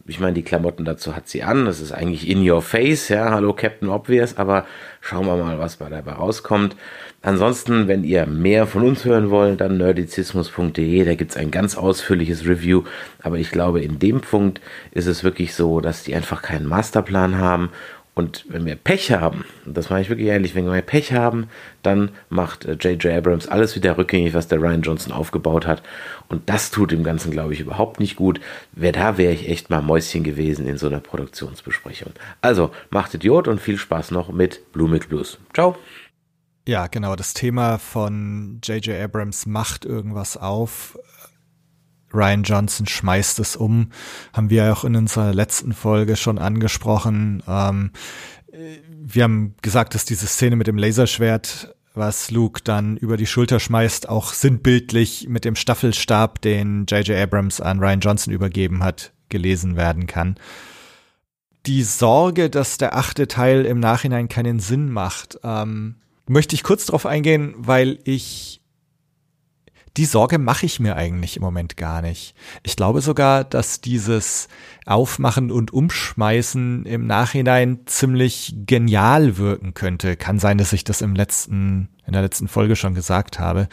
Ich 0.07 0.21
meine, 0.21 0.35
die 0.35 0.43
Klamotten 0.43 0.85
dazu 0.85 1.17
hat 1.17 1.29
sie 1.29 1.43
an. 1.43 1.65
Das 1.65 1.81
ist 1.81 1.93
eigentlich 1.93 2.29
in 2.29 2.49
your 2.49 2.63
face, 2.63 3.09
ja. 3.09 3.31
Hallo 3.31 3.55
Captain 3.55 3.89
Obvious, 3.89 4.37
aber 4.37 4.67
schauen 5.01 5.27
wir 5.27 5.37
mal, 5.37 5.59
was 5.59 5.79
dabei 5.79 6.13
rauskommt. 6.13 6.77
Ansonsten, 7.23 7.89
wenn 7.89 8.05
ihr 8.05 8.27
mehr 8.27 8.67
von 8.67 8.85
uns 8.85 9.05
hören 9.05 9.31
wollt, 9.31 9.61
dann 9.61 9.77
nerdizismus.de, 9.79 11.05
da 11.05 11.15
gibt's 11.15 11.37
ein 11.37 11.51
ganz 11.51 11.77
ausführliches 11.77 12.47
Review. 12.47 12.85
Aber 13.23 13.39
ich 13.39 13.51
glaube, 13.51 13.81
in 13.81 13.99
dem 13.99 14.21
Punkt 14.21 14.61
ist 14.93 15.07
es 15.07 15.25
wirklich 15.25 15.55
so, 15.55 15.81
dass 15.81 16.05
die 16.05 16.15
einfach 16.15 16.41
keinen 16.41 16.67
Masterplan 16.67 17.39
haben 17.39 17.71
und 18.19 18.45
wenn 18.49 18.67
wir 18.67 18.75
Pech 18.75 19.13
haben, 19.13 19.45
das 19.65 19.91
meine 19.91 20.03
ich 20.03 20.09
wirklich 20.09 20.27
ehrlich, 20.27 20.57
wenn 20.57 20.67
wir 20.67 20.83
Pech 20.83 21.13
haben, 21.13 21.47
dann 21.85 22.11
macht 22.31 22.65
J.J. 22.65 23.05
Äh, 23.05 23.17
Abrams 23.19 23.47
alles 23.47 23.77
wieder 23.77 23.97
rückgängig, 23.97 24.35
was 24.35 24.49
der 24.49 24.61
Ryan 24.61 24.83
Johnson 24.83 25.13
aufgebaut 25.13 25.69
hat. 25.69 25.85
Und 26.27 26.51
das 26.51 26.73
tut 26.73 26.91
dem 26.91 27.05
Ganzen, 27.05 27.31
glaube 27.31 27.53
ich, 27.53 27.61
überhaupt 27.61 28.01
nicht 28.01 28.17
gut. 28.17 28.41
Wer 28.73 28.91
da 28.91 29.19
wäre 29.19 29.33
ich 29.33 29.49
echt 29.49 29.71
mal 29.71 29.83
Mäuschen 29.83 30.25
gewesen 30.25 30.67
in 30.67 30.79
so 30.79 30.89
einer 30.89 30.99
Produktionsbesprechung. 30.99 32.11
Also, 32.41 32.73
macht 32.91 33.15
Idiot 33.15 33.47
und 33.47 33.61
viel 33.61 33.79
Spaß 33.79 34.11
noch 34.11 34.33
mit 34.33 34.73
Blue 34.73 34.89
Blues. 34.99 35.39
Ciao. 35.55 35.77
Ja, 36.67 36.89
genau. 36.89 37.15
Das 37.15 37.35
Thema 37.35 37.79
von 37.79 38.59
J.J. 38.65 39.01
Abrams 39.01 39.47
macht 39.47 39.85
irgendwas 39.85 40.37
auf 40.37 40.99
Ryan 42.13 42.43
Johnson 42.43 42.87
schmeißt 42.87 43.39
es 43.39 43.57
um, 43.57 43.91
haben 44.33 44.51
wir 44.51 44.73
auch 44.73 44.85
in 44.85 44.97
unserer 44.97 45.35
letzten 45.35 45.73
Folge 45.73 46.17
schon 46.17 46.39
angesprochen. 46.39 47.43
Ähm, 47.47 47.91
wir 49.01 49.25
haben 49.25 49.55
gesagt, 49.63 49.95
dass 49.95 50.05
diese 50.05 50.27
Szene 50.27 50.57
mit 50.57 50.67
dem 50.67 50.79
Laserschwert, 50.79 51.75
was 51.95 52.31
Luke 52.31 52.61
dann 52.63 52.97
über 52.97 53.17
die 53.17 53.27
Schulter 53.27 53.61
schmeißt, 53.61 54.09
auch 54.09 54.33
sinnbildlich 54.33 55.29
mit 55.29 55.45
dem 55.45 55.57
Staffelstab, 55.57 56.41
den 56.41 56.87
J.J. 56.87 57.17
Abrams 57.17 57.61
an 57.61 57.81
Ryan 57.81 58.01
Johnson 58.01 58.33
übergeben 58.33 58.83
hat, 58.83 59.13
gelesen 59.29 59.77
werden 59.77 60.07
kann. 60.07 60.37
Die 61.67 61.83
Sorge, 61.83 62.51
dass 62.51 62.79
der 62.79 62.97
achte 62.97 63.29
Teil 63.29 63.67
im 63.67 63.81
Nachhinein 63.81 64.29
keinen 64.29 64.61
Sinn 64.61 64.91
macht, 64.91 65.39
ähm, 65.43 65.97
möchte 66.27 66.55
ich 66.55 66.63
kurz 66.63 66.87
darauf 66.87 67.05
eingehen, 67.05 67.55
weil 67.57 67.99
ich 68.05 68.61
die 69.99 70.05
Sorge 70.05 70.39
mache 70.39 70.65
ich 70.65 70.79
mir 70.79 70.95
eigentlich 70.95 71.37
im 71.37 71.43
Moment 71.43 71.77
gar 71.77 72.03
nicht. 72.03 72.37
Ich 72.63 72.77
glaube 72.77 73.01
sogar, 73.01 73.43
dass 73.43 73.81
dieses 73.81 74.47
Aufmachen 74.87 75.51
und 75.51 75.73
Umschmeißen 75.73 76.87
im 76.87 77.07
Nachhinein 77.09 77.81
ziemlich 77.87 78.55
genial 78.65 79.39
wirken 79.39 79.75
könnte. 79.75 80.17
Kann 80.17 80.39
sein, 80.39 80.57
dass 80.57 80.73
ich 80.73 80.85
das 80.85 81.01
im 81.01 81.17
letzten, 81.17 81.89
in 82.07 82.13
der 82.13 82.23
letzten 82.23 82.47
Folge 82.47 82.77
schon 82.77 82.95
gesagt 82.95 83.41
habe. 83.41 83.69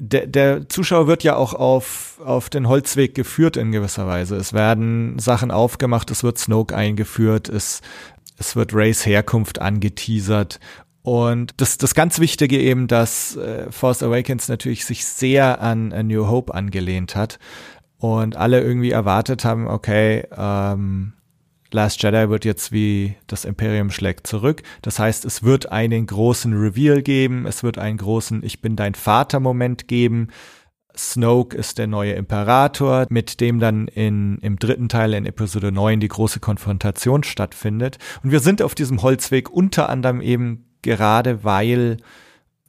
Der, 0.00 0.26
der 0.26 0.66
Zuschauer 0.68 1.06
wird 1.08 1.22
ja 1.24 1.36
auch 1.36 1.52
auf, 1.52 2.20
auf 2.24 2.48
den 2.48 2.66
Holzweg 2.66 3.14
geführt 3.14 3.58
in 3.58 3.70
gewisser 3.70 4.06
Weise. 4.06 4.36
Es 4.36 4.54
werden 4.54 5.18
Sachen 5.18 5.50
aufgemacht, 5.50 6.10
es 6.10 6.24
wird 6.24 6.38
Snoke 6.38 6.74
eingeführt, 6.74 7.50
es, 7.50 7.82
es 8.38 8.56
wird 8.56 8.74
Rays 8.74 9.04
Herkunft 9.04 9.60
angeteasert 9.60 10.58
und 11.04 11.52
das, 11.58 11.76
das 11.76 11.94
ganz 11.94 12.18
Wichtige 12.18 12.58
eben, 12.58 12.86
dass 12.86 13.36
äh, 13.36 13.70
Force 13.70 14.02
Awakens 14.02 14.48
natürlich 14.48 14.86
sich 14.86 15.04
sehr 15.04 15.60
an 15.60 15.92
A 15.92 16.02
New 16.02 16.28
Hope 16.28 16.54
angelehnt 16.54 17.14
hat 17.14 17.38
und 17.98 18.36
alle 18.36 18.62
irgendwie 18.62 18.90
erwartet 18.90 19.44
haben, 19.44 19.68
okay, 19.68 20.26
ähm, 20.34 21.12
Last 21.70 22.02
Jedi 22.02 22.30
wird 22.30 22.46
jetzt 22.46 22.72
wie 22.72 23.16
das 23.26 23.44
Imperium 23.44 23.90
schlägt 23.90 24.26
zurück. 24.26 24.62
Das 24.80 24.98
heißt, 24.98 25.26
es 25.26 25.42
wird 25.42 25.70
einen 25.70 26.06
großen 26.06 26.54
Reveal 26.54 27.02
geben, 27.02 27.46
es 27.46 27.62
wird 27.62 27.76
einen 27.76 27.98
großen 27.98 28.42
Ich 28.42 28.62
bin 28.62 28.74
dein 28.74 28.94
Vater 28.94 29.40
Moment 29.40 29.88
geben. 29.88 30.28
Snoke 30.96 31.54
ist 31.54 31.76
der 31.76 31.86
neue 31.86 32.12
Imperator, 32.12 33.04
mit 33.10 33.42
dem 33.42 33.60
dann 33.60 33.88
in, 33.88 34.38
im 34.38 34.58
dritten 34.58 34.88
Teil 34.88 35.12
in 35.12 35.26
Episode 35.26 35.70
9 35.70 36.00
die 36.00 36.08
große 36.08 36.40
Konfrontation 36.40 37.24
stattfindet. 37.24 37.98
Und 38.22 38.30
wir 38.30 38.40
sind 38.40 38.62
auf 38.62 38.74
diesem 38.74 39.02
Holzweg 39.02 39.50
unter 39.50 39.90
anderem 39.90 40.22
eben 40.22 40.64
gerade 40.84 41.42
weil 41.42 41.96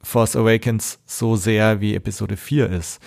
Force 0.02 0.36
Awakens 0.36 1.00
so 1.06 1.36
sehr 1.36 1.82
wie 1.82 1.96
Episode 1.96 2.38
4 2.38 2.70
ist. 2.70 3.00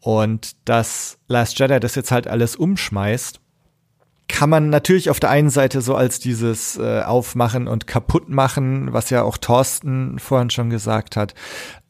Und 0.00 0.56
dass 0.64 1.18
Last 1.28 1.58
Jedi 1.58 1.78
das 1.78 1.94
jetzt 1.94 2.10
halt 2.10 2.26
alles 2.26 2.56
umschmeißt, 2.56 3.40
kann 4.28 4.50
man 4.50 4.70
natürlich 4.70 5.10
auf 5.10 5.20
der 5.20 5.30
einen 5.30 5.50
Seite 5.50 5.82
so 5.82 5.94
als 5.94 6.18
dieses 6.18 6.78
äh, 6.78 7.02
Aufmachen 7.02 7.68
und 7.68 7.86
Kaputtmachen, 7.86 8.92
was 8.92 9.10
ja 9.10 9.22
auch 9.22 9.36
Thorsten 9.36 10.18
vorhin 10.18 10.50
schon 10.50 10.70
gesagt 10.70 11.16
hat, 11.16 11.34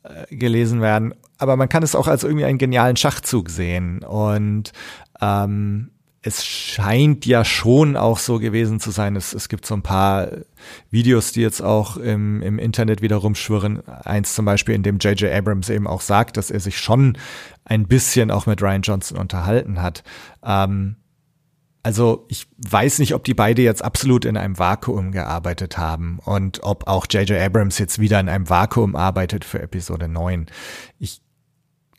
äh, 0.03 0.35
gelesen 0.35 0.81
werden. 0.81 1.15
Aber 1.39 1.57
man 1.57 1.69
kann 1.69 1.83
es 1.83 1.95
auch 1.95 2.09
als 2.09 2.25
irgendwie 2.25 2.45
einen 2.45 2.59
genialen 2.59 2.97
Schachzug 2.97 3.49
sehen. 3.49 4.03
Und 4.03 4.73
ähm, 5.21 5.92
es 6.23 6.47
scheint 6.47 7.27
ja 7.27 7.45
schon 7.45 7.97
auch 7.97 8.19
so 8.19 8.39
gewesen 8.39 8.79
zu 8.79 8.93
sein. 8.93 9.17
Es, 9.17 9.35
es 9.35 9.49
gibt 9.49 9.67
so 9.67 9.75
ein 9.75 9.83
paar 9.83 10.29
Videos, 10.91 11.33
die 11.33 11.41
jetzt 11.41 11.61
auch 11.61 11.97
im, 11.97 12.41
im 12.43 12.61
Internet 12.61 13.03
wieder 13.03 13.17
rumschwirren. 13.17 13.87
Eins 13.89 14.35
zum 14.35 14.45
Beispiel, 14.45 14.77
in 14.77 14.85
dem 14.85 14.99
J.J. 14.99 15.33
Abrams 15.33 15.69
eben 15.69 15.89
auch 15.89 16.01
sagt, 16.01 16.37
dass 16.37 16.53
er 16.53 16.61
sich 16.61 16.79
schon 16.79 17.19
ein 17.65 17.89
bisschen 17.89 18.31
auch 18.31 18.47
mit 18.47 18.63
Ryan 18.63 18.83
Johnson 18.83 19.19
unterhalten 19.19 19.83
hat. 19.83 20.05
Ähm, 20.45 20.97
also 21.83 22.25
ich 22.29 22.47
weiß 22.59 23.01
nicht, 23.01 23.15
ob 23.15 23.25
die 23.25 23.35
beide 23.35 23.63
jetzt 23.63 23.85
absolut 23.85 24.25
in 24.25 24.37
einem 24.37 24.57
Vakuum 24.57 25.11
gearbeitet 25.11 25.77
haben 25.77 26.21
und 26.25 26.63
ob 26.63 26.87
auch 26.87 27.07
J.J. 27.11 27.41
Abrams 27.41 27.79
jetzt 27.79 27.99
wieder 27.99 28.21
in 28.21 28.29
einem 28.29 28.49
Vakuum 28.49 28.95
arbeitet 28.95 29.45
für 29.45 29.61
Episode 29.61 30.07
9. 30.07 30.47
Ich 31.01 31.21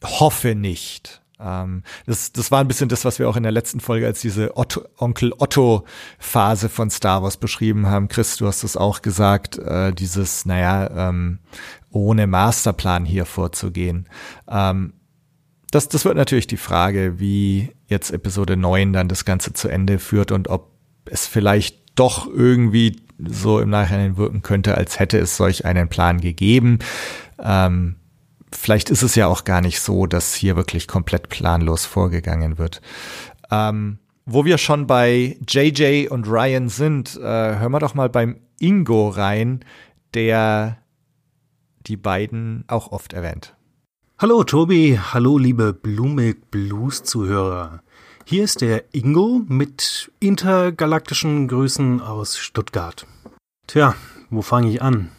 hoffe 0.01 0.55
nicht. 0.55 1.22
Ähm, 1.43 1.83
das, 2.05 2.31
das 2.31 2.51
war 2.51 2.61
ein 2.61 2.67
bisschen 2.67 2.89
das, 2.89 3.05
was 3.05 3.19
wir 3.19 3.29
auch 3.29 3.35
in 3.35 3.43
der 3.43 3.51
letzten 3.51 3.79
Folge 3.79 4.05
als 4.05 4.21
diese 4.21 4.55
Otto, 4.55 4.81
Onkel 4.97 5.33
Otto-Phase 5.37 6.69
von 6.69 6.89
Star 6.89 7.23
Wars 7.23 7.37
beschrieben 7.37 7.87
haben. 7.87 8.07
Chris, 8.07 8.37
du 8.37 8.47
hast 8.47 8.63
es 8.63 8.77
auch 8.77 9.01
gesagt, 9.01 9.57
äh, 9.57 9.91
dieses, 9.91 10.45
naja, 10.45 11.09
ähm, 11.09 11.39
ohne 11.89 12.27
Masterplan 12.27 13.05
hier 13.05 13.25
vorzugehen. 13.25 14.07
Ähm, 14.47 14.93
das, 15.71 15.89
das 15.89 16.05
wird 16.05 16.15
natürlich 16.15 16.47
die 16.47 16.57
Frage, 16.57 17.19
wie 17.19 17.71
jetzt 17.87 18.11
Episode 18.11 18.55
9 18.55 18.93
dann 18.93 19.07
das 19.07 19.25
Ganze 19.25 19.53
zu 19.53 19.67
Ende 19.67 19.99
führt 19.99 20.31
und 20.31 20.47
ob 20.47 20.71
es 21.05 21.27
vielleicht 21.27 21.83
doch 21.95 22.27
irgendwie 22.27 23.01
so 23.19 23.59
im 23.59 23.69
Nachhinein 23.69 24.17
wirken 24.17 24.41
könnte, 24.41 24.75
als 24.75 24.99
hätte 24.99 25.17
es 25.17 25.37
solch 25.37 25.65
einen 25.65 25.89
Plan 25.89 26.19
gegeben. 26.21 26.79
Ähm, 27.39 27.95
vielleicht 28.55 28.89
ist 28.89 29.03
es 29.03 29.15
ja 29.15 29.27
auch 29.27 29.43
gar 29.43 29.61
nicht 29.61 29.79
so, 29.79 30.05
dass 30.05 30.33
hier 30.33 30.55
wirklich 30.55 30.87
komplett 30.87 31.29
planlos 31.29 31.85
vorgegangen 31.85 32.57
wird. 32.57 32.81
Ähm, 33.51 33.99
wo 34.25 34.45
wir 34.45 34.57
schon 34.57 34.87
bei 34.87 35.37
JJ 35.47 36.07
und 36.07 36.27
Ryan 36.27 36.69
sind, 36.69 37.17
äh, 37.17 37.59
hören 37.59 37.71
wir 37.71 37.79
doch 37.79 37.93
mal 37.93 38.09
beim 38.09 38.39
Ingo 38.59 39.09
rein, 39.09 39.65
der 40.13 40.77
die 41.85 41.97
beiden 41.97 42.63
auch 42.67 42.91
oft 42.91 43.13
erwähnt. 43.13 43.55
Hallo 44.17 44.43
Tobi, 44.43 44.97
hallo 45.11 45.37
liebe 45.37 45.73
Blumig 45.73 46.49
Blues 46.49 47.03
Zuhörer. 47.03 47.81
Hier 48.25 48.45
ist 48.45 48.61
der 48.61 48.85
Ingo 48.93 49.41
mit 49.47 50.11
intergalaktischen 50.21 51.49
Grüßen 51.49 51.99
aus 51.99 52.37
Stuttgart. 52.37 53.05
Tja, 53.67 53.95
wo 54.29 54.41
fange 54.41 54.69
ich 54.69 54.81
an? 54.81 55.09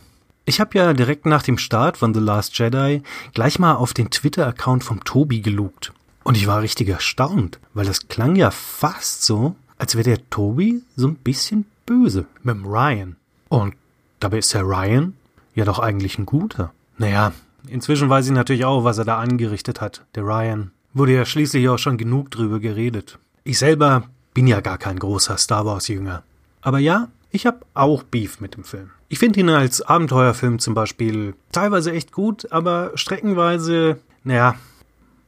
Ich 0.46 0.60
habe 0.60 0.76
ja 0.76 0.92
direkt 0.92 1.24
nach 1.24 1.42
dem 1.42 1.56
Start 1.56 1.96
von 1.96 2.12
The 2.12 2.20
Last 2.20 2.58
Jedi 2.58 3.02
gleich 3.32 3.58
mal 3.58 3.74
auf 3.74 3.94
den 3.94 4.10
Twitter-Account 4.10 4.84
vom 4.84 5.02
Tobi 5.02 5.40
gelugt. 5.40 5.94
Und 6.22 6.36
ich 6.36 6.46
war 6.46 6.60
richtig 6.60 6.88
erstaunt, 6.88 7.58
weil 7.72 7.86
das 7.86 8.08
klang 8.08 8.36
ja 8.36 8.50
fast 8.50 9.22
so, 9.22 9.56
als 9.78 9.94
wäre 9.94 10.04
der 10.04 10.30
Tobi 10.30 10.82
so 10.96 11.08
ein 11.08 11.14
bisschen 11.14 11.64
böse 11.86 12.26
mit 12.42 12.56
dem 12.56 12.66
Ryan. 12.66 13.16
Und 13.48 13.74
dabei 14.20 14.38
ist 14.38 14.52
der 14.52 14.64
Ryan 14.64 15.14
ja 15.54 15.64
doch 15.64 15.78
eigentlich 15.78 16.18
ein 16.18 16.26
guter. 16.26 16.72
Naja, 16.98 17.32
inzwischen 17.66 18.10
weiß 18.10 18.26
ich 18.26 18.32
natürlich 18.32 18.66
auch, 18.66 18.84
was 18.84 18.98
er 18.98 19.06
da 19.06 19.18
angerichtet 19.18 19.80
hat, 19.80 20.04
der 20.14 20.24
Ryan. 20.24 20.72
Wurde 20.92 21.14
ja 21.14 21.24
schließlich 21.24 21.68
auch 21.70 21.78
schon 21.78 21.96
genug 21.96 22.30
drüber 22.30 22.60
geredet. 22.60 23.18
Ich 23.44 23.58
selber 23.58 24.04
bin 24.34 24.46
ja 24.46 24.60
gar 24.60 24.76
kein 24.76 24.98
großer 24.98 25.38
Star 25.38 25.64
Wars-Jünger. 25.64 26.22
Aber 26.60 26.78
ja, 26.78 27.08
ich 27.30 27.46
habe 27.46 27.60
auch 27.72 28.02
Beef 28.02 28.40
mit 28.40 28.56
dem 28.56 28.64
Film. 28.64 28.90
Ich 29.14 29.20
finde 29.20 29.38
ihn 29.38 29.48
als 29.48 29.80
Abenteuerfilm 29.80 30.58
zum 30.58 30.74
Beispiel 30.74 31.36
teilweise 31.52 31.92
echt 31.92 32.10
gut, 32.10 32.50
aber 32.50 32.90
streckenweise, 32.96 34.00
naja, 34.24 34.56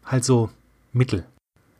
halt 0.04 0.24
so 0.24 0.50
mittel. 0.92 1.24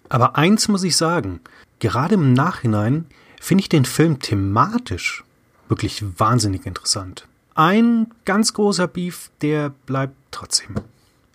Aber 0.09 0.37
eins 0.37 0.69
muss 0.69 0.85
ich 0.85 0.97
sagen, 0.97 1.41
gerade 1.81 2.15
im 2.15 2.33
Nachhinein 2.33 3.07
finde 3.41 3.63
ich 3.63 3.69
den 3.69 3.85
Film 3.85 4.21
thematisch 4.21 5.25
wirklich 5.69 6.05
wahnsinnig 6.17 6.65
interessant. 6.65 7.27
Ein 7.57 8.07
ganz 8.25 8.55
großer 8.55 8.87
Beef, 8.87 9.33
der 9.43 9.71
bleibt 9.71 10.15
trotzdem. 10.31 10.77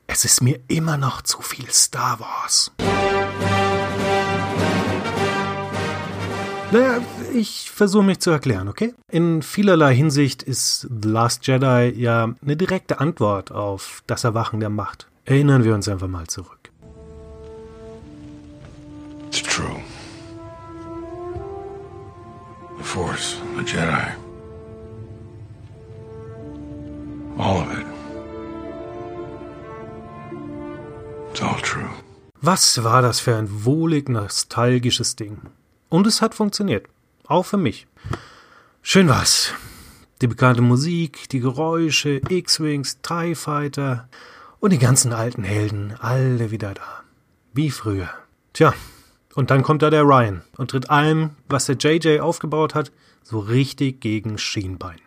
Es 0.07 0.23
ist 0.23 0.41
mir 0.41 0.57
immer 0.69 0.95
noch 0.95 1.21
zu 1.21 1.41
viel 1.41 1.69
Star 1.69 2.21
Wars. 2.21 2.71
Naja, 6.71 7.01
ich 7.33 7.71
versuche 7.71 8.03
mich 8.03 8.19
zu 8.19 8.29
erklären, 8.31 8.67
okay? 8.67 8.93
In 9.09 9.41
vielerlei 9.41 9.95
Hinsicht 9.95 10.43
ist 10.43 10.87
The 11.01 11.09
Last 11.09 11.47
Jedi 11.47 11.93
ja 11.95 12.33
eine 12.41 12.57
direkte 12.57 12.99
Antwort 12.99 13.51
auf 13.51 14.03
das 14.07 14.23
Erwachen 14.23 14.59
der 14.59 14.69
Macht. 14.69 15.07
Erinnern 15.25 15.63
wir 15.63 15.73
uns 15.73 15.87
einfach 15.87 16.07
mal 16.07 16.27
zurück. 16.27 16.71
It's 19.27 19.41
true. 19.41 19.79
The 22.77 22.83
Force, 22.83 23.37
the 23.57 23.63
Jedi. 23.63 24.11
All 27.37 27.61
of 27.61 27.71
it. 27.71 27.85
It's 31.31 31.41
all 31.41 31.61
true. 31.61 31.89
Was 32.41 32.83
war 32.83 33.01
das 33.01 33.19
für 33.19 33.35
ein 33.35 33.65
wohlig 33.65 34.09
nostalgisches 34.09 35.15
Ding? 35.15 35.37
Und 35.89 36.07
es 36.07 36.21
hat 36.21 36.35
funktioniert. 36.35 36.87
Auch 37.31 37.45
für 37.45 37.55
mich. 37.55 37.87
Schön 38.81 39.07
war's. 39.07 39.53
Die 40.21 40.27
bekannte 40.27 40.61
Musik, 40.61 41.29
die 41.29 41.39
Geräusche, 41.39 42.19
X-Wings, 42.27 42.99
TIE 43.01 43.35
Fighter 43.35 44.09
und 44.59 44.73
die 44.73 44.77
ganzen 44.77 45.13
alten 45.13 45.45
Helden, 45.45 45.93
alle 45.97 46.51
wieder 46.51 46.73
da. 46.73 47.03
Wie 47.53 47.71
früher. 47.71 48.09
Tja, 48.51 48.73
und 49.33 49.49
dann 49.49 49.63
kommt 49.63 49.81
da 49.81 49.89
der 49.89 50.03
Ryan 50.03 50.41
und 50.57 50.71
tritt 50.71 50.89
allem, 50.89 51.29
was 51.47 51.67
der 51.67 51.77
JJ 51.77 52.19
aufgebaut 52.19 52.75
hat, 52.75 52.91
so 53.23 53.39
richtig 53.39 54.01
gegen 54.01 54.37
Schienbein. 54.37 54.99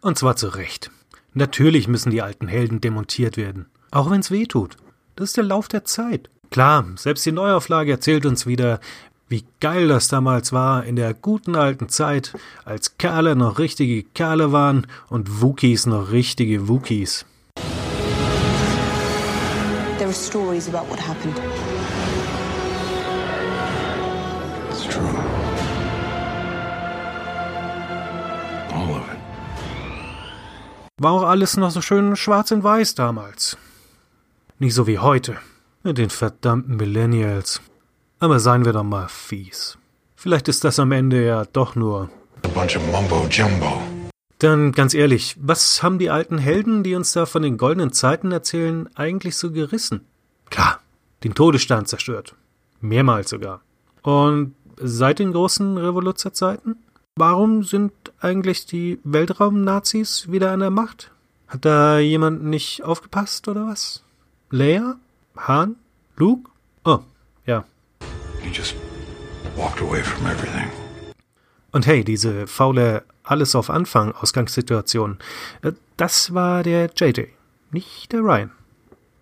Und 0.00 0.18
zwar 0.18 0.36
zu 0.36 0.48
Recht. 0.48 0.90
Natürlich 1.34 1.86
müssen 1.86 2.12
die 2.12 2.22
alten 2.22 2.48
Helden 2.48 2.80
demontiert 2.80 3.36
werden. 3.36 3.66
Auch 3.90 4.10
wenn's 4.10 4.30
weh 4.30 4.46
tut. 4.46 4.78
Das 5.16 5.28
ist 5.28 5.36
der 5.36 5.44
Lauf 5.44 5.68
der 5.68 5.84
Zeit. 5.84 6.30
Klar, 6.50 6.86
selbst 6.96 7.26
die 7.26 7.32
Neuauflage 7.32 7.92
erzählt 7.92 8.24
uns 8.24 8.46
wieder, 8.46 8.80
wie 9.28 9.44
geil 9.60 9.88
das 9.88 10.08
damals 10.08 10.52
war 10.52 10.84
in 10.84 10.96
der 10.96 11.14
guten 11.14 11.54
alten 11.54 11.88
Zeit, 11.88 12.34
als 12.64 12.96
Kerle 12.98 13.36
noch 13.36 13.58
richtige 13.58 14.02
Kerle 14.02 14.52
waren 14.52 14.86
und 15.08 15.42
Wookies 15.42 15.86
noch 15.86 16.10
richtige 16.10 16.68
Wookies. 16.68 17.26
There 19.98 20.08
are 20.08 20.12
stories 20.12 20.68
about 20.68 20.88
what 20.88 21.00
happened. 21.00 21.36
It's 24.70 24.84
true. 24.84 25.08
All 28.72 28.90
of 28.90 29.08
it. 29.12 29.18
War 30.98 31.12
auch 31.12 31.24
alles 31.24 31.56
noch 31.56 31.70
so 31.70 31.80
schön 31.80 32.16
schwarz 32.16 32.50
und 32.52 32.64
weiß 32.64 32.94
damals. 32.94 33.58
Nicht 34.58 34.74
so 34.74 34.86
wie 34.86 34.98
heute. 34.98 35.36
Mit 35.82 35.98
den 35.98 36.10
verdammten 36.10 36.76
Millennials. 36.76 37.60
Aber 38.20 38.40
seien 38.40 38.64
wir 38.64 38.72
doch 38.72 38.84
mal 38.84 39.08
fies. 39.08 39.78
Vielleicht 40.16 40.48
ist 40.48 40.64
das 40.64 40.80
am 40.80 40.90
Ende 40.90 41.24
ja 41.24 41.44
doch 41.44 41.76
nur. 41.76 42.10
A 42.42 42.48
bunch 42.48 42.76
of 42.76 42.86
mumbo 42.90 43.26
jumbo. 43.30 43.80
Dann 44.38 44.72
ganz 44.72 44.94
ehrlich, 44.94 45.36
was 45.40 45.82
haben 45.82 45.98
die 45.98 46.10
alten 46.10 46.38
Helden, 46.38 46.82
die 46.82 46.94
uns 46.94 47.12
da 47.12 47.26
von 47.26 47.42
den 47.42 47.56
goldenen 47.58 47.92
Zeiten 47.92 48.32
erzählen, 48.32 48.88
eigentlich 48.94 49.36
so 49.36 49.52
gerissen? 49.52 50.04
Klar, 50.50 50.80
den 51.22 51.34
Todesstern 51.34 51.86
zerstört. 51.86 52.34
Mehrmals 52.80 53.30
sogar. 53.30 53.60
Und 54.02 54.54
seit 54.76 55.18
den 55.18 55.32
großen 55.32 55.76
Revoluzerzeiten? 55.76 56.76
Warum 57.16 57.64
sind 57.64 57.92
eigentlich 58.20 58.66
die 58.66 59.00
Weltraumnazis 59.02 60.30
wieder 60.30 60.52
an 60.52 60.60
der 60.60 60.70
Macht? 60.70 61.10
Hat 61.48 61.64
da 61.64 61.98
jemand 61.98 62.44
nicht 62.44 62.84
aufgepasst 62.84 63.48
oder 63.48 63.66
was? 63.66 64.04
Leia? 64.50 64.96
Han? 65.36 65.76
Luke? 66.16 66.50
Oh. 66.84 67.00
He 68.48 68.54
just 68.54 68.74
walked 69.56 69.82
away 69.82 70.02
from 70.02 70.26
everything. 70.26 70.70
Und 71.70 71.86
hey, 71.86 72.02
diese 72.02 72.46
faule 72.46 73.04
Alles 73.22 73.54
auf 73.54 73.68
Anfang 73.68 74.12
Ausgangssituation, 74.12 75.18
äh, 75.60 75.72
das 75.98 76.32
war 76.32 76.62
der 76.62 76.90
JJ, 76.96 77.26
nicht 77.72 78.10
der 78.10 78.20
Ryan. 78.20 78.50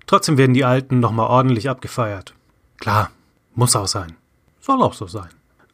Trotzdem 0.07 0.39
werden 0.39 0.55
die 0.55 0.65
Alten 0.65 1.01
nochmal 1.01 1.27
ordentlich 1.27 1.69
abgefeiert. 1.69 2.35
Klar, 2.79 3.11
muss 3.57 3.75
auch 3.75 3.89
sein. 3.89 4.17
Soll 4.61 4.81
auch 4.81 4.95
so 4.95 5.09
sein. 5.09 5.31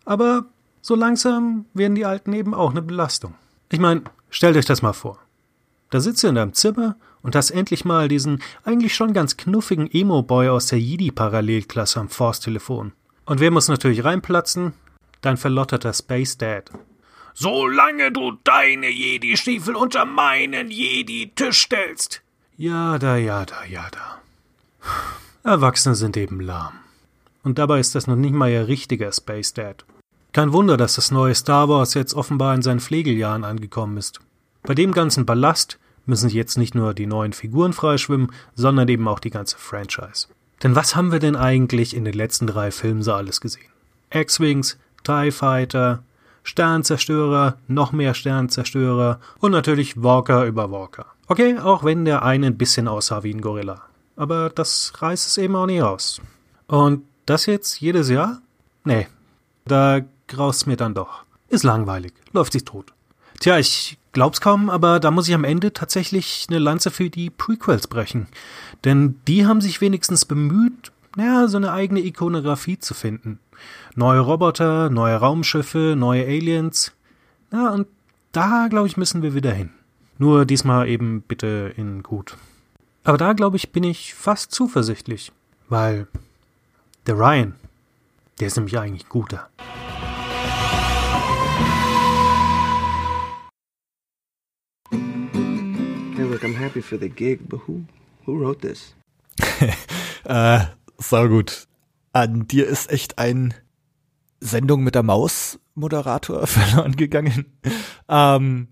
Aber 0.06 0.46
so 0.80 0.94
langsam 0.94 1.66
werden 1.74 1.94
die 1.94 2.06
Alten 2.06 2.32
eben 2.32 2.54
auch 2.54 2.70
eine 2.70 2.80
Belastung. 2.80 3.34
Ich 3.70 3.80
meine, 3.80 4.04
stellt 4.30 4.56
euch 4.56 4.64
das 4.64 4.80
mal 4.80 4.94
vor. 4.94 5.18
Da 5.90 6.00
sitzt 6.00 6.24
ihr 6.24 6.30
in 6.30 6.36
deinem 6.36 6.54
Zimmer 6.54 6.96
und 7.20 7.36
hast 7.36 7.50
endlich 7.50 7.84
mal 7.84 8.08
diesen 8.08 8.42
eigentlich 8.64 8.94
schon 8.94 9.12
ganz 9.12 9.36
knuffigen 9.36 9.90
Emo-Boy 9.92 10.48
aus 10.48 10.68
der 10.68 10.80
Jidi-Parallelklasse 10.80 12.00
am 12.00 12.08
Force-Telefon. 12.08 12.92
Und 13.24 13.40
wer 13.40 13.50
muss 13.50 13.68
natürlich 13.68 14.04
reinplatzen? 14.04 14.72
Dein 15.20 15.36
verlotterter 15.36 15.92
Space 15.92 16.36
Dad. 16.38 16.70
Solange 17.34 18.12
du 18.12 18.32
deine 18.44 18.90
Jedi-Stiefel 18.90 19.76
unter 19.76 20.04
meinen 20.04 20.70
Jedi-Tisch 20.70 21.62
stellst. 21.62 22.22
Ja, 22.56 22.98
da, 22.98 23.16
ja, 23.16 23.46
da, 23.46 23.64
ja, 23.64 23.86
da. 23.90 24.20
Erwachsene 25.44 25.94
sind 25.94 26.16
eben 26.16 26.40
lahm. 26.40 26.74
Und 27.42 27.58
dabei 27.58 27.80
ist 27.80 27.94
das 27.94 28.06
noch 28.06 28.16
nicht 28.16 28.34
mal 28.34 28.50
ihr 28.50 28.68
richtiger 28.68 29.10
Space 29.12 29.54
Dad. 29.54 29.84
Kein 30.32 30.52
Wunder, 30.52 30.76
dass 30.76 30.94
das 30.94 31.10
neue 31.10 31.34
Star 31.34 31.68
Wars 31.68 31.94
jetzt 31.94 32.14
offenbar 32.14 32.54
in 32.54 32.62
seinen 32.62 32.80
Pflegeljahren 32.80 33.44
angekommen 33.44 33.96
ist. 33.96 34.20
Bei 34.62 34.74
dem 34.74 34.92
ganzen 34.92 35.26
Ballast 35.26 35.78
müssen 36.06 36.30
jetzt 36.30 36.56
nicht 36.56 36.74
nur 36.74 36.94
die 36.94 37.06
neuen 37.06 37.32
Figuren 37.32 37.72
freischwimmen, 37.72 38.32
sondern 38.54 38.88
eben 38.88 39.08
auch 39.08 39.18
die 39.18 39.30
ganze 39.30 39.58
Franchise. 39.58 40.28
Denn 40.62 40.76
was 40.76 40.94
haben 40.94 41.12
wir 41.12 41.18
denn 41.18 41.36
eigentlich 41.36 41.96
in 41.96 42.04
den 42.04 42.14
letzten 42.14 42.46
drei 42.46 42.70
Filmen 42.70 43.02
so 43.02 43.12
alles 43.12 43.40
gesehen? 43.40 43.70
X-Wings, 44.10 44.78
TIE 45.02 45.30
Fighter, 45.32 46.02
Sternzerstörer, 46.44 47.56
noch 47.68 47.92
mehr 47.92 48.14
Sternzerstörer 48.14 49.20
und 49.38 49.52
natürlich 49.52 50.02
Walker 50.02 50.44
über 50.44 50.70
Walker. 50.70 51.06
Okay, 51.28 51.58
auch 51.58 51.84
wenn 51.84 52.04
der 52.04 52.22
eine 52.22 52.48
ein 52.48 52.58
bisschen 52.58 52.88
aussah 52.88 53.22
wie 53.22 53.32
ein 53.32 53.40
Gorilla. 53.40 53.82
Aber 54.16 54.50
das 54.50 54.92
reißt 54.98 55.26
es 55.26 55.38
eben 55.38 55.56
auch 55.56 55.66
nicht 55.66 55.82
aus. 55.82 56.20
Und 56.66 57.04
das 57.26 57.46
jetzt 57.46 57.80
jedes 57.80 58.08
Jahr? 58.08 58.40
Nee, 58.84 59.06
da 59.64 60.00
graust 60.28 60.66
mir 60.66 60.76
dann 60.76 60.94
doch. 60.94 61.24
Ist 61.48 61.64
langweilig, 61.64 62.12
läuft 62.32 62.52
sich 62.52 62.64
tot. 62.64 62.92
Tja, 63.40 63.58
ich 63.58 63.98
glaub's 64.12 64.40
kaum, 64.40 64.70
aber 64.70 65.00
da 65.00 65.10
muss 65.10 65.28
ich 65.28 65.34
am 65.34 65.44
Ende 65.44 65.72
tatsächlich 65.72 66.46
eine 66.48 66.58
Lanze 66.58 66.90
für 66.90 67.10
die 67.10 67.30
Prequels 67.30 67.88
brechen. 67.88 68.28
Denn 68.84 69.20
die 69.28 69.46
haben 69.46 69.60
sich 69.60 69.80
wenigstens 69.80 70.24
bemüht, 70.24 70.92
naja, 71.16 71.46
so 71.46 71.56
eine 71.56 71.72
eigene 71.72 72.00
Ikonografie 72.00 72.78
zu 72.78 72.94
finden. 72.94 73.38
Neue 73.94 74.20
Roboter, 74.20 74.90
neue 74.90 75.16
Raumschiffe, 75.16 75.94
neue 75.96 76.24
Aliens. 76.24 76.92
Ja, 77.52 77.70
und 77.70 77.86
da, 78.32 78.66
glaube 78.68 78.88
ich, 78.88 78.96
müssen 78.96 79.22
wir 79.22 79.34
wieder 79.34 79.52
hin. 79.52 79.70
Nur 80.18 80.46
diesmal 80.46 80.88
eben 80.88 81.22
bitte 81.22 81.72
in 81.76 82.02
gut. 82.02 82.36
Aber 83.04 83.18
da, 83.18 83.34
glaube 83.34 83.56
ich, 83.56 83.72
bin 83.72 83.84
ich 83.84 84.14
fast 84.14 84.52
zuversichtlich. 84.52 85.32
Weil 85.68 86.08
der 87.06 87.18
Ryan, 87.18 87.54
der 88.40 88.46
ist 88.46 88.56
nämlich 88.56 88.78
eigentlich 88.78 89.08
guter. 89.08 89.48
Hey, 94.90 96.24
look, 96.24 96.42
I'm 96.42 96.56
happy 96.56 96.80
for 96.82 96.98
the 96.98 97.08
gig, 97.08 97.40
but 97.48 97.60
who, 97.66 97.82
who 98.26 98.40
wrote 98.40 98.66
this? 98.66 98.94
äh, 100.24 100.60
sau 100.98 101.28
gut. 101.28 101.66
An 102.12 102.46
dir 102.46 102.66
ist 102.66 102.90
echt 102.90 103.18
ein 103.18 103.54
Sendung 104.40 104.82
mit 104.82 104.94
der 104.94 105.02
Maus 105.02 105.58
Moderator 105.74 106.46
verloren 106.46 106.96
gegangen. 106.96 107.46
Ähm, 108.08 108.68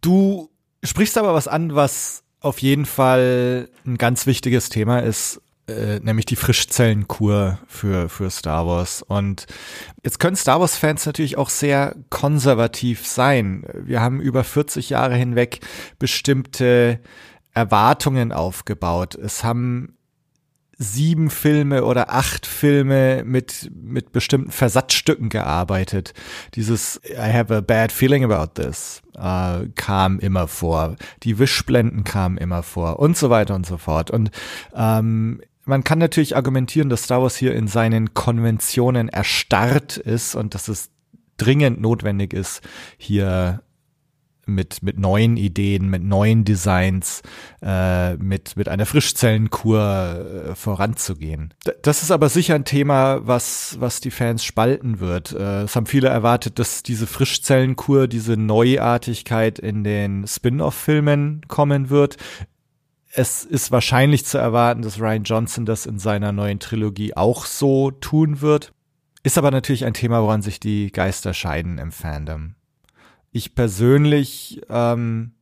du 0.00 0.50
sprichst 0.82 1.16
aber 1.18 1.34
was 1.34 1.48
an, 1.48 1.74
was 1.74 2.24
auf 2.40 2.60
jeden 2.60 2.86
Fall 2.86 3.68
ein 3.86 3.98
ganz 3.98 4.26
wichtiges 4.26 4.68
Thema 4.68 5.00
ist, 5.00 5.40
äh, 5.66 5.98
nämlich 6.00 6.26
die 6.26 6.36
Frischzellenkur 6.36 7.58
für, 7.66 8.08
für 8.08 8.30
Star 8.30 8.66
Wars. 8.66 9.02
Und 9.02 9.46
jetzt 10.04 10.18
können 10.20 10.36
Star 10.36 10.60
Wars-Fans 10.60 11.06
natürlich 11.06 11.36
auch 11.36 11.50
sehr 11.50 11.96
konservativ 12.10 13.06
sein. 13.06 13.64
Wir 13.74 14.00
haben 14.00 14.20
über 14.20 14.44
40 14.44 14.90
Jahre 14.90 15.16
hinweg 15.16 15.60
bestimmte 15.98 17.00
Erwartungen 17.58 18.30
aufgebaut. 18.30 19.16
Es 19.16 19.42
haben 19.42 19.96
sieben 20.78 21.28
Filme 21.28 21.84
oder 21.84 22.10
acht 22.10 22.46
Filme 22.46 23.24
mit, 23.24 23.68
mit 23.74 24.12
bestimmten 24.12 24.52
Versatzstücken 24.52 25.28
gearbeitet. 25.28 26.14
Dieses 26.54 27.00
I 27.04 27.32
have 27.32 27.52
a 27.52 27.60
bad 27.60 27.90
feeling 27.90 28.22
about 28.22 28.62
this 28.62 29.02
äh, 29.16 29.66
kam 29.74 30.20
immer 30.20 30.46
vor. 30.46 30.94
Die 31.24 31.40
Wischblenden 31.40 32.04
kamen 32.04 32.38
immer 32.38 32.62
vor 32.62 33.00
und 33.00 33.16
so 33.16 33.28
weiter 33.28 33.56
und 33.56 33.66
so 33.66 33.76
fort. 33.76 34.12
Und 34.12 34.30
ähm, 34.72 35.40
man 35.64 35.82
kann 35.82 35.98
natürlich 35.98 36.36
argumentieren, 36.36 36.88
dass 36.88 37.02
Star 37.02 37.22
Wars 37.22 37.36
hier 37.36 37.56
in 37.56 37.66
seinen 37.66 38.14
Konventionen 38.14 39.08
erstarrt 39.08 39.96
ist 39.96 40.36
und 40.36 40.54
dass 40.54 40.68
es 40.68 40.90
dringend 41.38 41.80
notwendig 41.80 42.32
ist, 42.32 42.62
hier 42.98 43.62
mit, 44.48 44.82
mit 44.82 44.98
neuen 44.98 45.36
Ideen, 45.36 45.88
mit 45.88 46.02
neuen 46.02 46.44
Designs, 46.44 47.22
äh, 47.62 48.16
mit, 48.16 48.56
mit 48.56 48.68
einer 48.68 48.86
Frischzellenkur 48.86 50.48
äh, 50.50 50.54
voranzugehen. 50.54 51.54
D 51.66 51.72
das 51.82 52.02
ist 52.02 52.10
aber 52.10 52.28
sicher 52.28 52.54
ein 52.54 52.64
Thema, 52.64 53.26
was, 53.26 53.76
was 53.78 54.00
die 54.00 54.10
Fans 54.10 54.44
spalten 54.44 55.00
wird. 55.00 55.32
Äh, 55.32 55.62
es 55.62 55.76
haben 55.76 55.86
viele 55.86 56.08
erwartet, 56.08 56.58
dass 56.58 56.82
diese 56.82 57.06
Frischzellenkur, 57.06 58.08
diese 58.08 58.36
Neuartigkeit 58.36 59.58
in 59.58 59.84
den 59.84 60.26
Spin-off-Filmen 60.26 61.42
kommen 61.48 61.90
wird. 61.90 62.16
Es 63.12 63.44
ist 63.44 63.70
wahrscheinlich 63.70 64.26
zu 64.26 64.38
erwarten, 64.38 64.82
dass 64.82 65.00
Ryan 65.00 65.24
Johnson 65.24 65.66
das 65.66 65.86
in 65.86 65.98
seiner 65.98 66.32
neuen 66.32 66.60
Trilogie 66.60 67.14
auch 67.14 67.46
so 67.46 67.90
tun 67.90 68.40
wird. 68.40 68.72
Ist 69.22 69.38
aber 69.38 69.50
natürlich 69.50 69.84
ein 69.84 69.94
Thema, 69.94 70.22
woran 70.22 70.42
sich 70.42 70.60
die 70.60 70.92
Geister 70.92 71.34
scheiden 71.34 71.78
im 71.78 71.90
Fandom. 71.90 72.54
Ich 73.30 73.54
persönlich 73.54 74.60
ähm, 74.68 75.32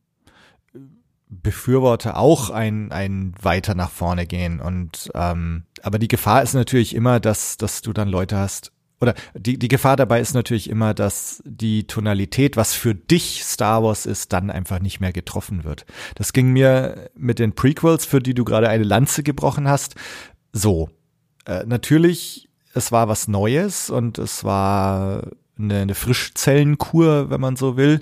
befürworte 1.29 2.15
auch 2.15 2.49
ein, 2.49 2.91
ein 2.91 3.33
weiter 3.41 3.75
nach 3.75 3.91
vorne 3.91 4.25
gehen 4.25 4.59
und 4.59 5.09
ähm, 5.13 5.63
aber 5.81 5.99
die 5.99 6.07
Gefahr 6.07 6.41
ist 6.43 6.53
natürlich 6.53 6.95
immer, 6.95 7.19
dass, 7.19 7.57
dass 7.57 7.81
du 7.81 7.93
dann 7.93 8.07
Leute 8.07 8.37
hast, 8.37 8.71
oder 8.99 9.13
die, 9.35 9.59
die 9.59 9.67
Gefahr 9.67 9.95
dabei 9.95 10.19
ist 10.19 10.33
natürlich 10.33 10.69
immer, 10.69 10.93
dass 10.93 11.43
die 11.45 11.85
Tonalität, 11.85 12.57
was 12.57 12.73
für 12.73 12.95
dich 12.95 13.43
Star 13.43 13.83
Wars 13.83 14.05
ist, 14.05 14.33
dann 14.33 14.49
einfach 14.49 14.79
nicht 14.79 14.99
mehr 14.99 15.13
getroffen 15.13 15.63
wird. 15.63 15.85
Das 16.15 16.33
ging 16.33 16.51
mir 16.51 17.09
mit 17.15 17.37
den 17.37 17.53
Prequels, 17.53 18.05
für 18.05 18.19
die 18.19 18.33
du 18.33 18.43
gerade 18.43 18.69
eine 18.69 18.83
Lanze 18.83 19.21
gebrochen 19.21 19.67
hast, 19.67 19.95
so. 20.51 20.89
Äh, 21.45 21.65
natürlich, 21.65 22.49
es 22.73 22.91
war 22.91 23.07
was 23.07 23.27
Neues 23.27 23.89
und 23.91 24.17
es 24.17 24.43
war 24.43 25.27
eine, 25.59 25.81
eine 25.81 25.95
Frischzellenkur, 25.95 27.29
wenn 27.29 27.41
man 27.41 27.55
so 27.55 27.77
will. 27.77 27.99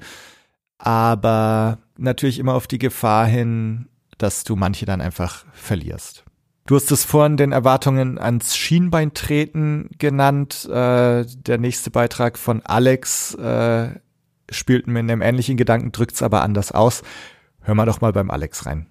Aber 0.78 1.80
natürlich 1.98 2.40
immer 2.40 2.54
auf 2.54 2.68
die 2.68 2.78
Gefahr 2.78 3.26
hin, 3.26 3.88
dass 4.18 4.44
du 4.44 4.56
manche 4.56 4.86
dann 4.86 5.02
einfach 5.02 5.46
verlierst. 5.54 6.24
Du 6.68 6.76
hast 6.76 6.92
es 6.92 7.06
vorhin 7.06 7.38
den 7.38 7.52
Erwartungen 7.52 8.18
ans 8.18 8.56
Schienbein 8.56 9.14
treten 9.14 9.90
genannt. 10.00 10.66
Äh, 10.66 11.26
der 11.26 11.58
nächste 11.60 11.92
Beitrag 11.92 12.40
von 12.40 12.66
Alex 12.66 13.36
äh, 13.36 13.90
spielt 14.50 14.88
mit 14.88 14.98
einem 14.98 15.22
ähnlichen 15.22 15.58
Gedanken, 15.58 15.92
drückt 15.92 16.16
es 16.16 16.24
aber 16.24 16.42
anders 16.42 16.72
aus. 16.72 17.04
Hör 17.62 17.76
mal 17.76 17.86
doch 17.86 18.02
mal 18.02 18.14
beim 18.14 18.32
Alex 18.32 18.66
rein. 18.66 18.88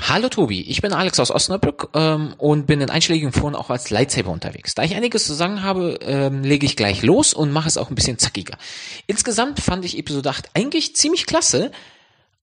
Hallo 0.00 0.28
Tobi, 0.28 0.60
ich 0.60 0.82
bin 0.82 0.92
Alex 0.92 1.18
aus 1.20 1.30
Osnabrück 1.30 1.88
ähm, 1.94 2.34
und 2.36 2.66
bin 2.66 2.80
in 2.82 2.90
einschlägigen 2.90 3.32
Foren 3.32 3.54
auch 3.54 3.70
als 3.70 3.88
Lightsaber 3.90 4.30
unterwegs. 4.30 4.74
Da 4.74 4.82
ich 4.84 4.94
einiges 4.94 5.26
zu 5.26 5.32
sagen 5.32 5.62
habe, 5.62 5.98
ähm, 6.02 6.42
lege 6.44 6.66
ich 6.66 6.76
gleich 6.76 7.02
los 7.02 7.32
und 7.32 7.50
mache 7.50 7.66
es 7.68 7.78
auch 7.78 7.88
ein 7.88 7.94
bisschen 7.94 8.18
zackiger. 8.18 8.58
Insgesamt 9.06 9.58
fand 9.60 9.84
ich 9.86 9.98
Episode 9.98 10.28
8 10.30 10.50
eigentlich 10.54 10.94
ziemlich 10.94 11.24
klasse, 11.26 11.70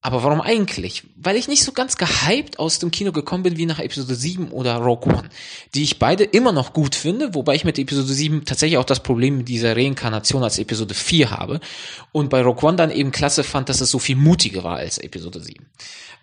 Aber 0.06 0.22
warum 0.22 0.42
eigentlich? 0.42 1.04
Weil 1.16 1.38
ich 1.38 1.48
nicht 1.48 1.64
so 1.64 1.72
ganz 1.72 1.96
gehypt 1.96 2.60
aus 2.60 2.80
dem 2.80 2.92
Kino 2.92 3.14
gekommen 3.14 3.44
bin 3.44 3.56
wie 3.56 3.66
nach 3.66 3.80
Episode 3.80 4.16
7 4.16 4.50
oder 4.52 4.76
Rogue 4.76 5.14
One, 5.14 5.30
die 5.74 5.84
ich 5.84 5.98
beide 5.98 6.26
immer 6.26 6.52
noch 6.52 6.74
gut 6.74 6.94
finde, 6.96 7.34
wobei 7.34 7.56
ich 7.56 7.64
mit 7.64 7.80
Episode 7.80 8.12
7 8.14 8.44
tatsächlich 8.44 8.78
auch 8.80 8.84
das 8.84 9.02
Problem 9.02 9.38
mit 9.38 9.48
dieser 9.48 9.78
Reinkarnation 9.78 10.44
als 10.44 10.60
Episode 10.60 10.94
4 10.94 11.32
habe 11.32 11.62
und 12.12 12.30
bei 12.30 12.42
Rogue 12.42 12.68
One 12.68 12.76
dann 12.76 12.92
eben 12.92 13.12
klasse 13.12 13.46
fand, 13.46 13.70
dass 13.70 13.80
es 13.80 13.92
so 13.92 13.98
viel 14.00 14.18
mutiger 14.18 14.66
war 14.66 14.76
als 14.76 14.98
Episode 14.98 15.40
7. 15.40 15.66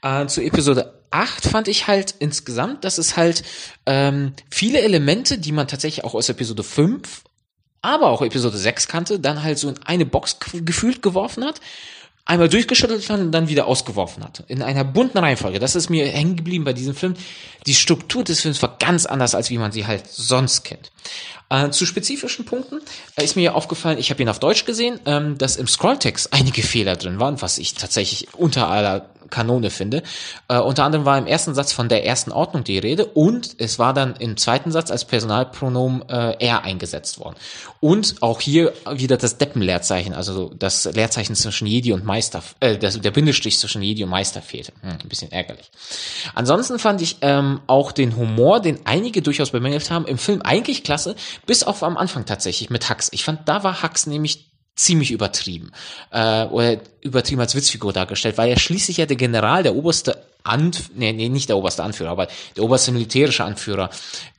Äh, 0.03 0.27
zu 0.27 0.43
Episode 0.43 1.01
8 1.11 1.47
fand 1.47 1.69
ich 1.69 1.87
halt 1.87 2.15
insgesamt, 2.19 2.85
dass 2.85 2.99
es 2.99 3.17
halt 3.17 3.43
ähm, 3.87 4.33
viele 4.51 4.81
Elemente, 4.81 5.39
die 5.39 5.53
man 5.53 5.69
tatsächlich 5.69 6.05
auch 6.05 6.15
aus 6.15 6.29
Episode 6.29 6.63
5, 6.63 7.25
aber 7.83 8.11
auch 8.11 8.23
Episode 8.23 8.57
6 8.57 8.89
kannte, 8.89 9.19
dann 9.19 9.43
halt 9.43 9.59
so 9.59 9.69
in 9.69 9.79
eine 9.85 10.07
Box 10.07 10.39
gefühlt 10.53 11.03
geworfen 11.03 11.45
hat 11.45 11.61
einmal 12.31 12.49
durchgeschüttelt 12.49 13.09
hat 13.11 13.19
und 13.19 13.33
dann 13.33 13.49
wieder 13.49 13.67
ausgeworfen 13.67 14.23
hat. 14.23 14.45
In 14.47 14.63
einer 14.63 14.85
bunten 14.85 15.19
Reihenfolge. 15.19 15.59
Das 15.59 15.75
ist 15.75 15.91
mir 15.91 16.07
hängen 16.07 16.37
geblieben 16.37 16.65
bei 16.65 16.73
diesem 16.73 16.95
Film. 16.95 17.15
Die 17.67 17.75
Struktur 17.75 18.23
des 18.23 18.41
Films 18.41 18.63
war 18.63 18.77
ganz 18.79 19.05
anders, 19.05 19.35
als 19.35 19.51
wie 19.51 19.59
man 19.59 19.73
sie 19.73 19.87
halt 19.87 20.07
sonst 20.07 20.63
kennt. 20.63 20.93
Äh, 21.51 21.71
zu 21.71 21.85
spezifischen 21.85 22.45
Punkten 22.45 22.81
äh, 23.17 23.25
ist 23.25 23.37
mir 23.37 23.55
aufgefallen, 23.57 23.99
ich 23.99 24.11
habe 24.11 24.23
ihn 24.23 24.29
auf 24.29 24.39
Deutsch 24.39 24.65
gesehen, 24.65 25.01
ähm, 25.05 25.37
dass 25.37 25.57
im 25.57 25.67
Scrolltext 25.67 26.33
einige 26.33 26.63
Fehler 26.63 26.97
drin 26.97 27.19
waren, 27.19 27.43
was 27.43 27.59
ich 27.59 27.75
tatsächlich 27.75 28.29
unter 28.35 28.69
aller 28.69 29.11
Kanone 29.31 29.71
finde. 29.71 30.03
Äh, 30.49 30.59
unter 30.59 30.85
anderem 30.85 31.05
war 31.05 31.17
im 31.17 31.27
ersten 31.27 31.55
Satz 31.55 31.73
von 31.73 31.89
der 31.89 32.05
ersten 32.05 32.33
Ordnung 32.33 32.65
die 32.65 32.79
Rede 32.79 33.07
und 33.07 33.57
es 33.59 33.79
war 33.79 33.95
dann 33.95 34.17
im 34.17 34.37
zweiten 34.37 34.73
Satz 34.73 34.91
als 34.91 35.05
Personalpronomen 35.05 36.09
äh, 36.09 36.37
er 36.39 36.65
eingesetzt 36.65 37.19
worden. 37.19 37.37
Und 37.81 38.17
auch 38.21 38.41
hier 38.41 38.73
wieder 38.91 39.17
das 39.17 39.39
Deppenleerzeichen, 39.39 40.15
also 40.15 40.53
das 40.59 40.85
Leerzeichen 40.85 41.35
zwischen 41.35 41.67
Jedi 41.67 41.93
und 41.93 42.05
Meister, 42.05 42.43
äh, 42.61 42.77
das, 42.77 43.01
der 43.01 43.11
Bindestrich 43.11 43.59
zwischen 43.59 43.83
Jedi 43.83 44.05
und 44.05 44.11
Meister 44.11 44.43
fehlte. 44.43 44.73
Hm, 44.83 44.99
ein 45.03 45.09
bisschen 45.09 45.33
ärgerlich. 45.33 45.71
Ansonsten 46.35 46.79
fand 46.79 47.01
ich 47.01 47.19
ähm, 47.23 47.61
auch 47.67 47.93
den 47.93 48.17
Humor, 48.17 48.61
den 48.61 48.81
einige 48.85 49.23
durchaus 49.23 49.51
bemängelt 49.51 49.91
haben, 49.91 50.07
im 50.07 50.19
Film 50.19 50.43
eigentlich 50.43 50.85
klasse, 50.85 51.15
bis 51.47 51.63
auf 51.63 51.83
am 51.83 51.97
Anfang 51.97 52.27
tatsächlich 52.27 52.71
mit 52.71 52.89
Hux. 52.89 53.09
Ich 53.13 53.25
fand, 53.25 53.49
da 53.49 53.63
war 53.65 53.83
Hux 53.83 54.07
nämlich 54.07 54.51
ziemlich 54.77 55.11
übertrieben 55.11 55.73
äh, 56.11 56.45
oder 56.45 56.79
übertrieben 57.03 57.41
als 57.41 57.55
Witzfigur 57.55 57.93
dargestellt, 57.93 58.39
weil 58.39 58.51
er 58.51 58.59
schließlich 58.59 58.97
ja 58.97 59.07
der 59.07 59.17
General, 59.17 59.63
der 59.63 59.75
oberste 59.75 60.23
Anf 60.43 60.91
nee, 60.95 61.13
nee, 61.13 61.29
nicht 61.29 61.49
der 61.49 61.59
oberste 61.59 61.83
Anführer, 61.83 62.11
aber 62.11 62.29
der 62.57 62.65
oberste 62.65 62.93
militärische 62.93 63.45
Anführer 63.45 63.91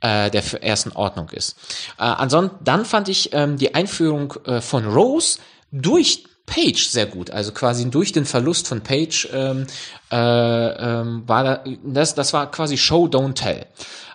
äh, 0.02 0.32
der 0.32 0.64
ersten 0.64 0.92
Ordnung 0.94 1.30
ist. 1.30 1.58
Äh, 2.00 2.04
ansonsten, 2.04 2.58
dann 2.64 2.86
fand 2.86 3.08
ich 3.10 3.34
ähm, 3.34 3.58
die 3.58 3.76
Einführung 3.76 4.34
äh, 4.46 4.62
von 4.62 4.86
Rose 4.86 5.40
durch 5.72 6.24
Page 6.48 6.88
sehr 6.88 7.06
gut, 7.06 7.30
also 7.30 7.52
quasi 7.52 7.90
durch 7.90 8.12
den 8.12 8.26
Verlust 8.26 8.68
von 8.68 8.82
Page 8.82 9.30
ähm, 9.32 9.68
äh, 10.12 10.16
ähm, 10.18 11.24
war 11.28 11.44
da, 11.44 11.64
das, 11.84 12.16
das 12.16 12.34
war 12.34 12.50
quasi 12.52 12.78
Show 12.78 13.06
Don't 13.06 13.36
Tell. 13.36 13.66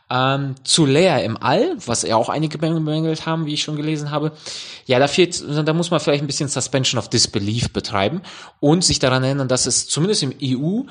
Ähm, 0.08 0.54
zu 0.62 0.86
Leia 0.86 1.18
im 1.18 1.36
All, 1.36 1.76
was 1.84 2.02
ja 2.02 2.14
auch 2.14 2.28
einige 2.28 2.58
bemängelt 2.58 3.26
haben, 3.26 3.44
wie 3.46 3.54
ich 3.54 3.62
schon 3.62 3.74
gelesen 3.74 4.12
habe. 4.12 4.30
Ja, 4.86 5.00
da 5.00 5.08
fehlt, 5.08 5.42
da 5.66 5.72
muss 5.72 5.90
man 5.90 5.98
vielleicht 5.98 6.22
ein 6.22 6.28
bisschen 6.28 6.48
Suspension 6.48 7.00
of 7.00 7.08
Disbelief 7.08 7.72
betreiben 7.72 8.22
und 8.60 8.84
sich 8.84 9.00
daran 9.00 9.24
erinnern, 9.24 9.48
dass 9.48 9.66
es 9.66 9.88
zumindest 9.88 10.22
im 10.22 10.32
EU 10.40 10.82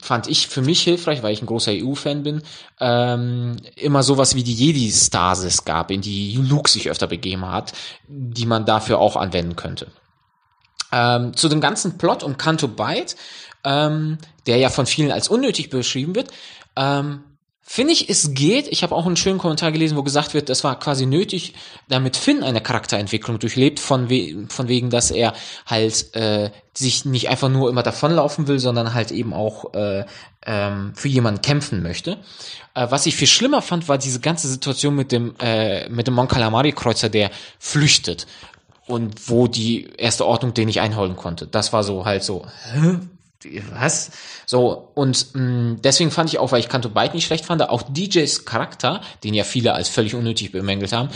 fand 0.00 0.28
ich 0.28 0.48
für 0.48 0.62
mich 0.62 0.82
hilfreich, 0.82 1.22
weil 1.22 1.32
ich 1.32 1.42
ein 1.42 1.46
großer 1.46 1.72
EU-Fan 1.72 2.22
bin, 2.22 2.42
ähm, 2.80 3.56
immer 3.76 4.02
sowas 4.02 4.34
wie 4.34 4.42
die 4.42 4.54
Jedi-Stasis 4.54 5.64
gab, 5.64 5.90
in 5.90 6.00
die 6.00 6.36
Luke 6.36 6.70
sich 6.70 6.90
öfter 6.90 7.06
begeben 7.06 7.46
hat, 7.46 7.72
die 8.08 8.46
man 8.46 8.64
dafür 8.64 8.98
auch 8.98 9.16
anwenden 9.16 9.56
könnte. 9.56 9.88
Ähm, 10.90 11.36
zu 11.36 11.48
dem 11.48 11.60
ganzen 11.60 11.98
Plot 11.98 12.22
um 12.22 12.36
Canto 12.38 12.68
Bight, 12.68 13.16
ähm, 13.64 14.18
der 14.46 14.56
ja 14.56 14.70
von 14.70 14.86
vielen 14.86 15.12
als 15.12 15.28
unnötig 15.28 15.70
beschrieben 15.70 16.14
wird, 16.14 16.30
ähm, 16.76 17.24
Finde 17.70 17.92
ich, 17.92 18.08
es 18.08 18.32
geht. 18.32 18.66
Ich 18.68 18.82
habe 18.82 18.94
auch 18.94 19.04
einen 19.04 19.18
schönen 19.18 19.36
Kommentar 19.36 19.72
gelesen, 19.72 19.98
wo 19.98 20.02
gesagt 20.02 20.32
wird, 20.32 20.48
das 20.48 20.64
war 20.64 20.78
quasi 20.78 21.04
nötig, 21.04 21.52
damit 21.86 22.16
Finn 22.16 22.42
eine 22.42 22.62
Charakterentwicklung 22.62 23.38
durchlebt, 23.38 23.78
von, 23.78 24.08
we 24.08 24.46
von 24.48 24.68
wegen, 24.68 24.88
dass 24.88 25.10
er 25.10 25.34
halt 25.66 26.16
äh, 26.16 26.50
sich 26.72 27.04
nicht 27.04 27.28
einfach 27.28 27.50
nur 27.50 27.68
immer 27.68 27.82
davonlaufen 27.82 28.48
will, 28.48 28.58
sondern 28.58 28.94
halt 28.94 29.10
eben 29.10 29.34
auch 29.34 29.74
äh, 29.74 30.06
ähm, 30.46 30.92
für 30.94 31.08
jemanden 31.08 31.42
kämpfen 31.42 31.82
möchte. 31.82 32.16
Äh, 32.72 32.86
was 32.88 33.04
ich 33.04 33.16
viel 33.16 33.28
schlimmer 33.28 33.60
fand, 33.60 33.86
war 33.86 33.98
diese 33.98 34.20
ganze 34.20 34.48
Situation 34.48 34.94
mit 34.94 35.12
dem 35.12 35.34
äh, 35.38 35.90
mit 35.90 36.06
dem 36.06 36.14
Mon 36.14 36.26
Calamari 36.26 36.72
Kreuzer, 36.72 37.10
der 37.10 37.30
flüchtet 37.58 38.26
und 38.86 39.28
wo 39.28 39.46
die 39.46 39.90
erste 39.98 40.24
Ordnung 40.24 40.54
den 40.54 40.68
nicht 40.68 40.80
einholen 40.80 41.16
konnte. 41.16 41.46
Das 41.46 41.74
war 41.74 41.84
so 41.84 42.06
halt 42.06 42.24
so. 42.24 42.46
Hä? 42.72 42.98
Was? 43.72 44.10
So, 44.46 44.90
und 44.94 45.34
mh, 45.34 45.42
mm, 45.42 45.82
deswegen 45.82 46.10
fand 46.10 46.30
ich 46.30 46.38
auch, 46.38 46.52
weil 46.52 46.60
ich 46.60 46.68
Kanto 46.68 46.88
Byte 46.88 47.14
nicht 47.14 47.26
schlecht 47.26 47.46
fand, 47.46 47.62
auch 47.68 47.82
DJs 47.82 48.44
Charakter, 48.44 49.00
den 49.24 49.34
ja 49.34 49.44
viele 49.44 49.74
als 49.74 49.88
völlig 49.88 50.14
unnötig 50.14 50.52
bemängelt 50.52 50.92
haben, 50.92 51.08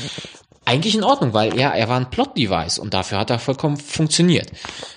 eigentlich 0.65 0.95
in 0.95 1.03
Ordnung, 1.03 1.35
weil 1.35 1.59
ja, 1.59 1.71
er 1.71 1.89
war 1.89 1.97
ein 1.97 2.11
Plot-Device 2.11 2.79
und 2.79 2.95
dafür 2.95 3.19
hat 3.19 3.31
er 3.31 3.39
vollkommen 3.39 3.77
funktioniert. 3.77 4.51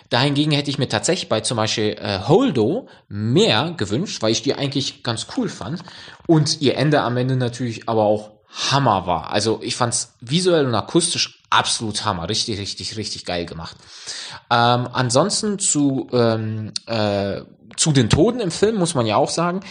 Dahingegen 0.10 0.52
hätte 0.52 0.70
ich 0.70 0.78
mir 0.78 0.88
tatsächlich 0.88 1.28
bei 1.28 1.42
zum 1.42 1.58
Beispiel 1.58 1.96
äh, 2.00 2.20
Holdo 2.28 2.88
mehr 3.08 3.74
gewünscht, 3.76 4.22
weil 4.22 4.32
ich 4.32 4.44
die 4.44 4.54
eigentlich 4.54 5.02
ganz 5.02 5.28
cool 5.36 5.50
fand 5.50 5.82
und 6.28 6.62
ihr 6.62 6.78
Ende 6.78 7.02
am 7.02 7.18
Ende 7.18 7.36
natürlich 7.36 7.90
aber 7.90 8.04
auch 8.04 8.35
Hammer 8.56 9.06
war. 9.06 9.32
Also 9.32 9.60
ich 9.62 9.76
fand's 9.76 10.14
visuell 10.22 10.66
und 10.66 10.76
akustisch 10.76 11.44
absolut 11.50 12.06
Hammer, 12.06 12.30
richtig, 12.30 12.60
richtig, 12.60 12.98
richtig 12.98 13.26
geil 13.26 13.46
gemacht. 13.46 13.76
Ähm, 14.50 14.88
ansonsten 14.92 15.60
zu 15.60 16.08
ähm, 16.14 16.72
äh, 16.88 17.42
zu 17.76 17.92
den 17.92 18.10
Toten 18.10 18.40
im 18.40 18.52
Film 18.52 18.76
muss 18.78 18.96
man 18.96 19.06
ja 19.06 19.18
auch 19.18 19.30
sagen, 19.30 19.62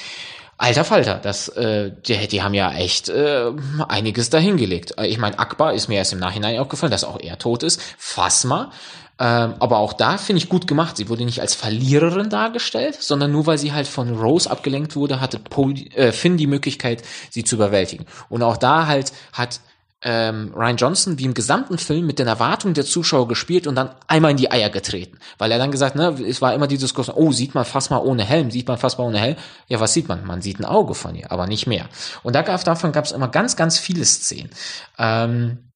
Alter 0.57 0.85
Falter, 0.85 1.17
das, 1.17 1.49
äh, 1.49 1.91
die, 2.07 2.29
die 2.29 2.43
haben 2.43 2.55
ja 2.55 2.73
echt 2.73 3.09
äh, 3.09 3.51
einiges 3.89 4.31
dahingelegt. 4.31 4.97
Äh, 4.99 5.07
ich 5.07 5.19
meine, 5.19 5.39
Akbar 5.39 5.73
ist 5.73 5.89
mir 5.89 5.97
erst 5.97 6.13
im 6.13 6.21
Nachhinein 6.21 6.59
aufgefallen, 6.59 6.93
dass 6.93 7.05
auch 7.05 7.19
er 7.21 7.39
tot 7.39 7.63
ist. 7.65 7.81
Fasma, 7.99 8.71
ähm, 9.19 9.55
aber 9.61 9.79
auch 9.79 9.93
da 9.93 10.19
finde 10.19 10.43
ich 10.43 10.49
gut 10.49 10.67
gemacht. 10.67 10.97
Sie 10.97 11.09
wurde 11.09 11.25
nicht 11.25 11.41
als 11.41 11.55
Verliererin 11.55 12.31
dargestellt, 12.31 12.97
sondern 13.01 13.31
nur 13.31 13.47
weil 13.47 13.59
sie 13.59 13.73
halt 13.73 13.87
von 13.87 14.19
Rose 14.19 14.51
abgelenkt 14.51 14.97
wurde, 14.97 15.21
hatte 15.21 15.39
Paul, 15.39 15.75
äh, 15.95 16.11
Finn 16.11 16.37
die 16.37 16.49
Möglichkeit, 16.49 17.03
sie 17.31 17.45
zu 17.45 17.55
überwältigen. 17.55 18.07
Und 18.29 18.43
auch 18.43 18.57
da 18.57 18.87
halt 18.87 19.13
hat 19.33 19.61
ähm, 20.03 20.53
Ryan 20.55 20.77
Johnson 20.77 21.19
wie 21.19 21.25
im 21.25 21.33
gesamten 21.33 21.79
Film 21.79 22.07
mit 22.07 22.19
den 22.19 22.27
Erwartungen 22.27 22.75
der 22.75 22.85
Zuschauer 22.85 23.27
gespielt 23.29 23.67
und 23.67 23.77
dann 23.77 23.91
einmal 24.07 24.33
in 24.33 24.37
die 24.37 24.51
Eier 24.51 24.69
getreten. 24.69 25.19
Weil 25.39 25.51
er 25.53 25.59
dann 25.59 25.71
gesagt, 25.71 25.95
ne, 25.95 26.09
es 26.29 26.43
war 26.43 26.53
immer 26.53 26.67
die 26.67 26.77
Diskussion, 26.77 27.17
oh, 27.17 27.33
sieht 27.33 27.55
man 27.55 27.65
fast 27.65 27.91
mal 27.91 27.99
ohne 27.99 28.25
Helm, 28.25 28.51
sieht 28.51 28.69
man 28.69 28.79
fast 28.79 28.99
mal 28.99 29.05
ohne 29.05 29.19
Helm. 29.19 29.37
Ja, 29.69 29.81
was 29.81 29.95
sieht 29.95 30.09
man? 30.09 30.27
Man 30.27 30.43
sieht 30.43 30.59
ein 30.59 30.65
Auge 30.65 30.95
von 30.95 31.15
ihr, 31.15 31.33
aber 31.33 31.47
nicht 31.47 31.67
mehr. 31.67 31.89
Und 32.23 32.35
da 32.35 32.43
davon 32.43 32.93
gab 32.93 33.05
es 33.05 33.13
immer 33.13 33.29
ganz, 33.29 33.57
ganz 33.57 33.79
viele 33.79 34.05
Szenen. 34.05 34.51
Ähm, 34.99 35.71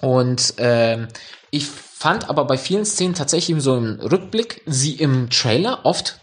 und 0.00 0.54
ähm, 0.58 1.08
ich 1.50 1.68
fand 1.98 2.28
aber 2.28 2.44
bei 2.44 2.58
vielen 2.58 2.84
Szenen 2.84 3.14
tatsächlich 3.14 3.62
so 3.62 3.74
im 3.76 3.98
Rückblick 4.00 4.60
sie 4.66 4.94
im 4.94 5.30
Trailer 5.30 5.80
oft 5.84 6.20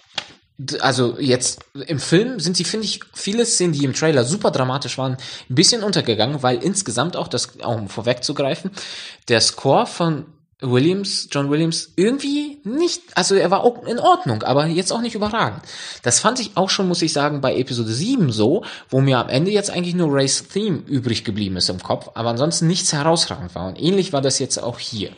also 0.79 1.17
jetzt 1.19 1.61
im 1.87 1.99
Film 1.99 2.39
sind 2.39 2.55
sie, 2.55 2.63
finde 2.63 2.85
ich, 2.85 2.99
viele 3.11 3.43
Szenen, 3.43 3.73
die 3.73 3.83
im 3.83 3.93
Trailer 3.93 4.23
super 4.23 4.51
dramatisch 4.51 4.99
waren, 4.99 5.17
ein 5.49 5.55
bisschen 5.55 5.83
untergegangen, 5.83 6.43
weil 6.43 6.61
insgesamt 6.61 7.17
auch, 7.17 7.27
das, 7.27 7.53
um 7.65 7.89
vorwegzugreifen, 7.89 8.69
der 9.29 9.41
Score 9.41 9.87
von 9.87 10.25
Williams, 10.61 11.27
John 11.31 11.49
Williams, 11.49 11.91
irgendwie 11.95 12.61
nicht, 12.63 13.01
also 13.15 13.35
er 13.35 13.51
war 13.51 13.63
auch 13.63 13.83
in 13.85 13.99
Ordnung, 13.99 14.43
aber 14.43 14.67
jetzt 14.67 14.93
auch 14.93 15.01
nicht 15.01 15.15
überragend. 15.15 15.61
Das 16.03 16.19
fand 16.19 16.39
ich 16.39 16.55
auch 16.55 16.69
schon, 16.69 16.87
muss 16.87 17.01
ich 17.01 17.11
sagen, 17.11 17.41
bei 17.41 17.55
Episode 17.55 17.91
7 17.91 18.31
so, 18.31 18.63
wo 18.89 19.01
mir 19.01 19.17
am 19.17 19.29
Ende 19.29 19.51
jetzt 19.51 19.71
eigentlich 19.71 19.95
nur 19.95 20.13
Race 20.13 20.47
Theme 20.47 20.83
übrig 20.85 21.25
geblieben 21.25 21.57
ist 21.57 21.69
im 21.69 21.81
Kopf, 21.81 22.11
aber 22.13 22.29
ansonsten 22.29 22.67
nichts 22.67 22.93
herausragend 22.93 23.55
war. 23.55 23.67
Und 23.67 23.81
ähnlich 23.81 24.13
war 24.13 24.21
das 24.21 24.39
jetzt 24.39 24.57
auch 24.57 24.79
hier. 24.79 25.11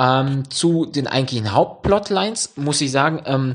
Ähm, 0.00 0.48
zu 0.48 0.86
den 0.86 1.06
eigentlichen 1.06 1.52
Hauptplotlines 1.52 2.54
muss 2.56 2.80
ich 2.80 2.90
sagen, 2.90 3.20
ähm, 3.26 3.54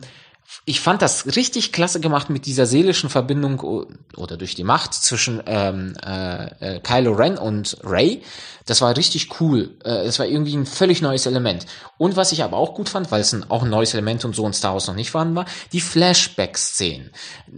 ich 0.64 0.80
fand 0.80 1.02
das 1.02 1.36
richtig 1.36 1.72
klasse 1.72 2.00
gemacht 2.00 2.30
mit 2.30 2.46
dieser 2.46 2.68
seelischen 2.68 3.10
Verbindung 3.10 3.88
oder 4.16 4.38
durch 4.38 4.54
die 4.54 4.64
Macht 4.64 4.94
zwischen 4.94 5.42
ähm, 5.48 5.96
äh, 6.06 6.76
äh, 6.76 6.80
Kylo 6.82 7.14
Ren 7.14 7.40
und 7.40 7.78
Ray. 7.84 8.22
Das 8.66 8.82
war 8.82 8.96
richtig 8.96 9.40
cool. 9.40 9.76
Äh, 9.84 10.06
es 10.06 10.20
war 10.20 10.28
irgendwie 10.28 10.56
ein 10.56 10.68
völlig 10.68 11.02
neues 11.02 11.26
Element. 11.26 11.66
Und 11.98 12.16
was 12.16 12.32
ich 12.32 12.44
aber 12.44 12.58
auch 12.58 12.76
gut 12.76 12.90
fand, 12.90 13.12
weil 13.12 13.22
es 13.22 13.34
ein, 13.34 13.50
auch 13.50 13.64
ein 13.64 13.70
neues 13.72 13.94
Element 13.94 14.24
und 14.24 14.36
so 14.36 14.46
in 14.46 14.54
Star 14.54 14.74
Wars 14.74 14.88
noch 14.88 14.96
nicht 14.96 15.10
vorhanden 15.10 15.36
war, 15.36 15.46
die 15.72 15.82
Flashback-Szenen. 15.82 17.10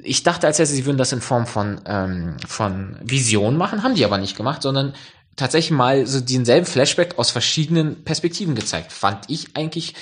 Ich 0.03 0.23
dachte 0.23 0.47
als 0.47 0.59
erstes, 0.59 0.77
sie 0.77 0.85
würden 0.85 0.97
das 0.97 1.11
in 1.11 1.21
Form 1.21 1.45
von, 1.45 1.81
ähm, 1.85 2.38
von 2.47 2.97
Vision 3.03 3.57
machen, 3.57 3.83
haben 3.83 3.95
die 3.95 4.05
aber 4.05 4.17
nicht 4.17 4.38
gemacht, 4.38 4.61
sondern 4.61 4.93
tatsächlich 5.38 5.71
mal 5.71 6.05
so 6.05 6.19
denselben 6.19 6.65
Flashback 6.65 7.17
aus 7.17 7.31
verschiedenen 7.31 8.03
Perspektiven 8.03 8.55
gezeigt. 8.55 8.91
Fand 8.91 9.25
ich 9.29 9.55
eigentlich 9.55 9.93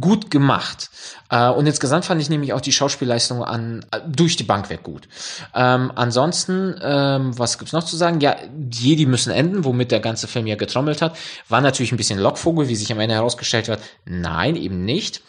gut 0.00 0.30
gemacht. 0.30 0.90
Äh, 1.30 1.48
und 1.48 1.66
insgesamt 1.66 2.04
fand 2.04 2.20
ich 2.20 2.30
nämlich 2.30 2.52
auch 2.52 2.60
die 2.60 2.72
Schauspielleistung 2.72 3.42
an 3.44 3.84
äh, 3.90 4.00
durch 4.06 4.36
die 4.36 4.44
Bank 4.44 4.70
weg 4.70 4.82
gut. 4.82 5.08
Ähm, 5.54 5.92
ansonsten, 5.94 6.78
ähm, 6.82 7.38
was 7.38 7.58
gibt's 7.58 7.72
noch 7.72 7.84
zu 7.84 7.96
sagen? 7.96 8.20
Ja, 8.20 8.36
Jedi 8.70 9.06
müssen 9.06 9.32
enden, 9.32 9.64
womit 9.64 9.90
der 9.90 10.00
ganze 10.00 10.28
Film 10.28 10.46
ja 10.46 10.56
getrommelt 10.56 11.02
hat. 11.02 11.16
War 11.48 11.60
natürlich 11.60 11.92
ein 11.92 11.98
bisschen 11.98 12.18
Lockvogel, 12.18 12.68
wie 12.68 12.76
sich 12.76 12.92
am 12.92 13.00
Ende 13.00 13.14
herausgestellt 13.14 13.68
wird. 13.68 13.80
Nein, 14.04 14.56
eben 14.56 14.84
nicht. 14.84 15.22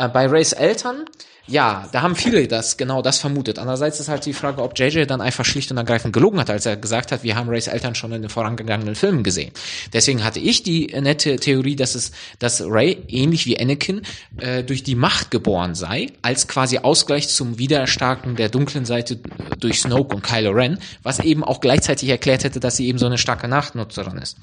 Äh, 0.00 0.08
bei 0.08 0.26
Rays 0.26 0.52
Eltern 0.52 1.04
ja, 1.50 1.88
da 1.90 2.02
haben 2.02 2.14
viele 2.14 2.46
das, 2.46 2.76
genau 2.76 3.02
das 3.02 3.18
vermutet. 3.18 3.58
Andererseits 3.58 3.98
ist 3.98 4.08
halt 4.08 4.24
die 4.24 4.32
Frage, 4.32 4.62
ob 4.62 4.78
JJ 4.78 5.06
dann 5.06 5.20
einfach 5.20 5.44
schlicht 5.44 5.70
und 5.72 5.78
ergreifend 5.78 6.12
gelogen 6.12 6.38
hat, 6.38 6.48
als 6.48 6.64
er 6.64 6.76
gesagt 6.76 7.10
hat, 7.10 7.24
wir 7.24 7.34
haben 7.34 7.48
Rays 7.48 7.66
Eltern 7.66 7.96
schon 7.96 8.12
in 8.12 8.22
den 8.22 8.30
vorangegangenen 8.30 8.94
Filmen 8.94 9.24
gesehen. 9.24 9.50
Deswegen 9.92 10.22
hatte 10.22 10.38
ich 10.38 10.62
die 10.62 10.86
nette 11.00 11.36
Theorie, 11.36 11.74
dass 11.74 11.96
es, 11.96 12.12
dass 12.38 12.62
Ray 12.64 13.02
ähnlich 13.08 13.46
wie 13.46 13.58
Anakin 13.58 14.02
äh, 14.38 14.62
durch 14.62 14.84
die 14.84 14.94
Macht 14.94 15.32
geboren 15.32 15.74
sei, 15.74 16.12
als 16.22 16.46
quasi 16.46 16.78
Ausgleich 16.78 17.28
zum 17.28 17.58
Widerstarken 17.58 18.36
der 18.36 18.48
dunklen 18.48 18.84
Seite 18.84 19.18
durch 19.58 19.80
Snoke 19.80 20.14
und 20.14 20.22
Kylo 20.22 20.52
Ren, 20.52 20.78
was 21.02 21.18
eben 21.18 21.42
auch 21.42 21.60
gleichzeitig 21.60 22.08
erklärt 22.10 22.44
hätte, 22.44 22.60
dass 22.60 22.76
sie 22.76 22.86
eben 22.86 22.98
so 22.98 23.06
eine 23.06 23.18
starke 23.18 23.48
Nachtnutzerin 23.48 24.18
ist. 24.18 24.38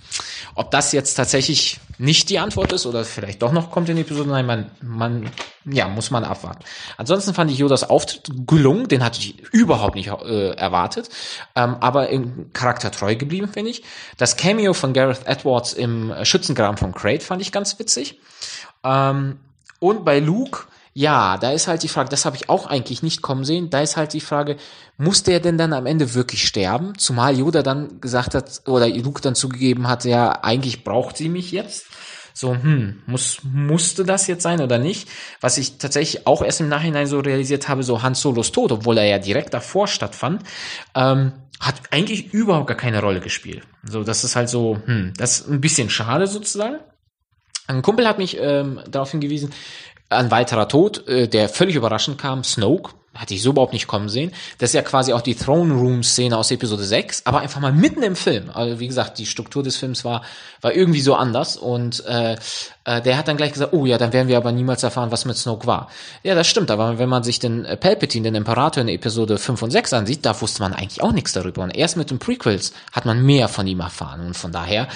Ob 0.56 0.72
das 0.72 0.92
jetzt 0.92 1.14
tatsächlich 1.14 1.80
nicht 1.98 2.30
die 2.30 2.40
Antwort 2.40 2.72
ist 2.74 2.86
oder 2.86 3.04
vielleicht 3.04 3.42
doch 3.42 3.52
noch 3.52 3.72
kommt 3.72 3.90
in 3.90 3.96
die 3.96 4.04
Episode, 4.04 4.30
nein, 4.30 4.46
man, 4.46 4.72
man, 4.82 5.32
ja, 5.66 5.88
muss 5.88 6.12
man 6.12 6.24
abwarten. 6.24 6.64
Ansonsten 6.98 7.34
fand 7.34 7.50
ich 7.52 7.58
Yodas 7.58 7.90
Auftritt 7.90 8.30
gelungen, 8.46 8.88
den 8.88 9.04
hatte 9.04 9.20
ich 9.20 9.40
überhaupt 9.52 9.96
nicht 9.96 10.10
äh, 10.10 10.52
erwartet, 10.52 11.10
ähm, 11.56 11.78
aber 11.80 12.10
im 12.10 12.54
Charakter 12.54 12.92
treu 12.92 13.16
geblieben, 13.16 13.48
finde 13.48 13.72
ich. 13.72 13.84
Das 14.18 14.38
Cameo 14.38 14.74
von 14.74 14.94
Gareth 14.94 15.26
Edwards 15.26 15.74
im 15.74 16.14
Schützengraben 16.24 16.78
von 16.78 16.94
Crate 16.94 17.24
fand 17.24 17.42
ich 17.42 17.52
ganz 17.52 17.80
witzig. 17.80 18.20
Ähm, 18.84 19.40
und 19.80 20.06
bei 20.06 20.20
Luke, 20.20 20.66
ja, 20.94 21.38
da 21.38 21.52
ist 21.52 21.68
halt 21.68 21.84
die 21.84 21.90
Frage, 21.90 22.10
das 22.10 22.26
habe 22.26 22.36
ich 22.36 22.50
auch 22.50 22.66
eigentlich 22.66 23.04
nicht 23.04 23.22
kommen 23.22 23.44
sehen, 23.44 23.70
da 23.70 23.82
ist 23.82 23.98
halt 23.98 24.14
die 24.14 24.22
Frage, 24.22 24.58
muss 24.98 25.22
der 25.22 25.40
denn 25.40 25.58
dann 25.58 25.74
am 25.74 25.86
Ende 25.86 26.16
wirklich 26.16 26.48
sterben? 26.48 26.98
Zumal 26.98 27.38
Yoda 27.38 27.62
dann 27.62 28.02
gesagt 28.02 28.34
hat, 28.34 28.62
oder 28.66 28.90
Luke 28.90 29.22
dann 29.22 29.36
zugegeben 29.36 29.88
hat, 29.88 30.06
ja, 30.06 30.44
eigentlich 30.44 30.84
braucht 30.84 31.18
sie 31.18 31.30
mich 31.30 31.52
jetzt 31.52 31.87
so, 32.38 32.54
hm, 32.54 33.02
muss, 33.08 33.40
musste 33.44 34.04
das 34.04 34.28
jetzt 34.28 34.44
sein 34.44 34.62
oder 34.62 34.78
nicht? 34.78 35.10
Was 35.42 35.58
ich 35.58 35.80
tatsächlich 35.80 36.28
auch 36.28 36.44
erst 36.44 36.62
im 36.62 36.70
Nachhinein 36.70 37.08
so 37.08 37.20
realisiert 37.20 37.68
habe, 37.68 37.82
so 37.82 38.04
Han 38.04 38.14
Solos 38.14 38.52
Tod, 38.52 38.72
obwohl 38.72 39.00
er 39.00 39.06
ja 39.06 39.18
direkt 39.18 39.56
davor 39.56 39.88
stattfand, 39.88 40.44
ähm, 40.94 41.34
hat 41.60 41.76
eigentlich 41.90 42.34
überhaupt 42.34 42.68
gar 42.68 42.78
keine 42.78 43.02
Rolle 43.02 43.22
gespielt. 43.22 43.64
So, 43.84 44.04
das 44.04 44.24
ist 44.24 44.36
halt 44.36 44.50
so, 44.50 44.80
hm, 44.86 45.14
das 45.18 45.40
ist 45.40 45.50
ein 45.50 45.62
bisschen 45.62 45.90
schade 45.90 46.28
sozusagen. 46.28 46.78
Ein 47.66 47.82
Kumpel 47.82 48.08
hat 48.08 48.20
mich 48.20 48.38
ähm, 48.40 48.82
darauf 48.88 49.10
hingewiesen, 49.10 49.52
ein 50.10 50.30
weiterer 50.30 50.68
Tod, 50.68 51.08
äh, 51.08 51.28
der 51.28 51.50
völlig 51.50 51.76
überraschend 51.76 52.20
kam, 52.20 52.44
Snoke, 52.44 52.94
hatte 53.18 53.34
ich 53.34 53.42
so 53.42 53.52
überhaupt 53.52 53.74
nicht 53.74 53.88
kommen 53.88 54.10
sehen. 54.10 54.32
Das 54.58 54.70
ist 54.70 54.74
ja 54.74 54.82
quasi 54.82 55.14
auch 55.14 55.22
die 55.22 55.36
Throne 55.36 55.74
Room 55.74 56.04
Szene 56.04 56.38
aus 56.38 56.52
Episode 56.52 56.84
6, 56.84 57.24
aber 57.26 57.40
einfach 57.40 57.60
mal 57.60 57.74
mitten 57.74 58.04
im 58.04 58.16
Film. 58.16 58.50
Also 58.54 58.80
wie 58.80 58.88
gesagt, 58.88 59.18
die 59.18 59.26
Struktur 59.26 59.64
des 59.64 59.78
Films 59.78 60.06
war 60.06 60.22
war 60.62 60.74
irgendwie 60.74 61.02
so 61.02 61.16
anders 61.16 61.58
und 61.58 62.06
äh, 62.06 62.36
äh, 62.84 63.02
der 63.02 63.18
hat 63.18 63.28
dann 63.28 63.38
gleich 63.38 63.54
gesagt, 63.54 63.74
oh 63.74 63.86
ja, 63.86 63.98
dann 63.98 64.14
werden 64.14 64.28
wir 64.28 64.38
aber 64.38 64.52
niemals 64.52 64.84
erfahren, 64.84 65.12
was 65.12 65.26
mit 65.26 65.38
Snoke 65.38 65.68
war. 65.68 65.90
Ja, 66.24 66.36
das 66.36 66.48
stimmt, 66.48 66.72
aber 66.72 67.00
wenn 67.00 67.10
man 67.10 67.24
sich 67.24 67.40
den 67.40 67.66
äh, 67.66 67.78
Palpatine, 67.78 68.26
den 68.26 68.36
Imperator 68.36 68.82
in 68.82 68.90
Episode 68.90 69.38
5 69.38 69.62
und 69.62 69.72
6 69.72 69.94
ansieht, 69.94 70.26
da 70.26 70.40
wusste 70.40 70.62
man 70.62 70.74
eigentlich 70.74 71.02
auch 71.02 71.12
nichts 71.12 71.34
darüber 71.34 71.64
und 71.64 71.76
erst 71.76 71.98
mit 71.98 72.10
den 72.10 72.20
Prequels 72.20 72.74
hat 72.92 73.06
man 73.06 73.24
mehr 73.24 73.48
von 73.48 73.68
ihm 73.68 73.80
erfahren 73.80 74.22
und 74.26 74.36
von 74.36 74.52
daher 74.52 74.88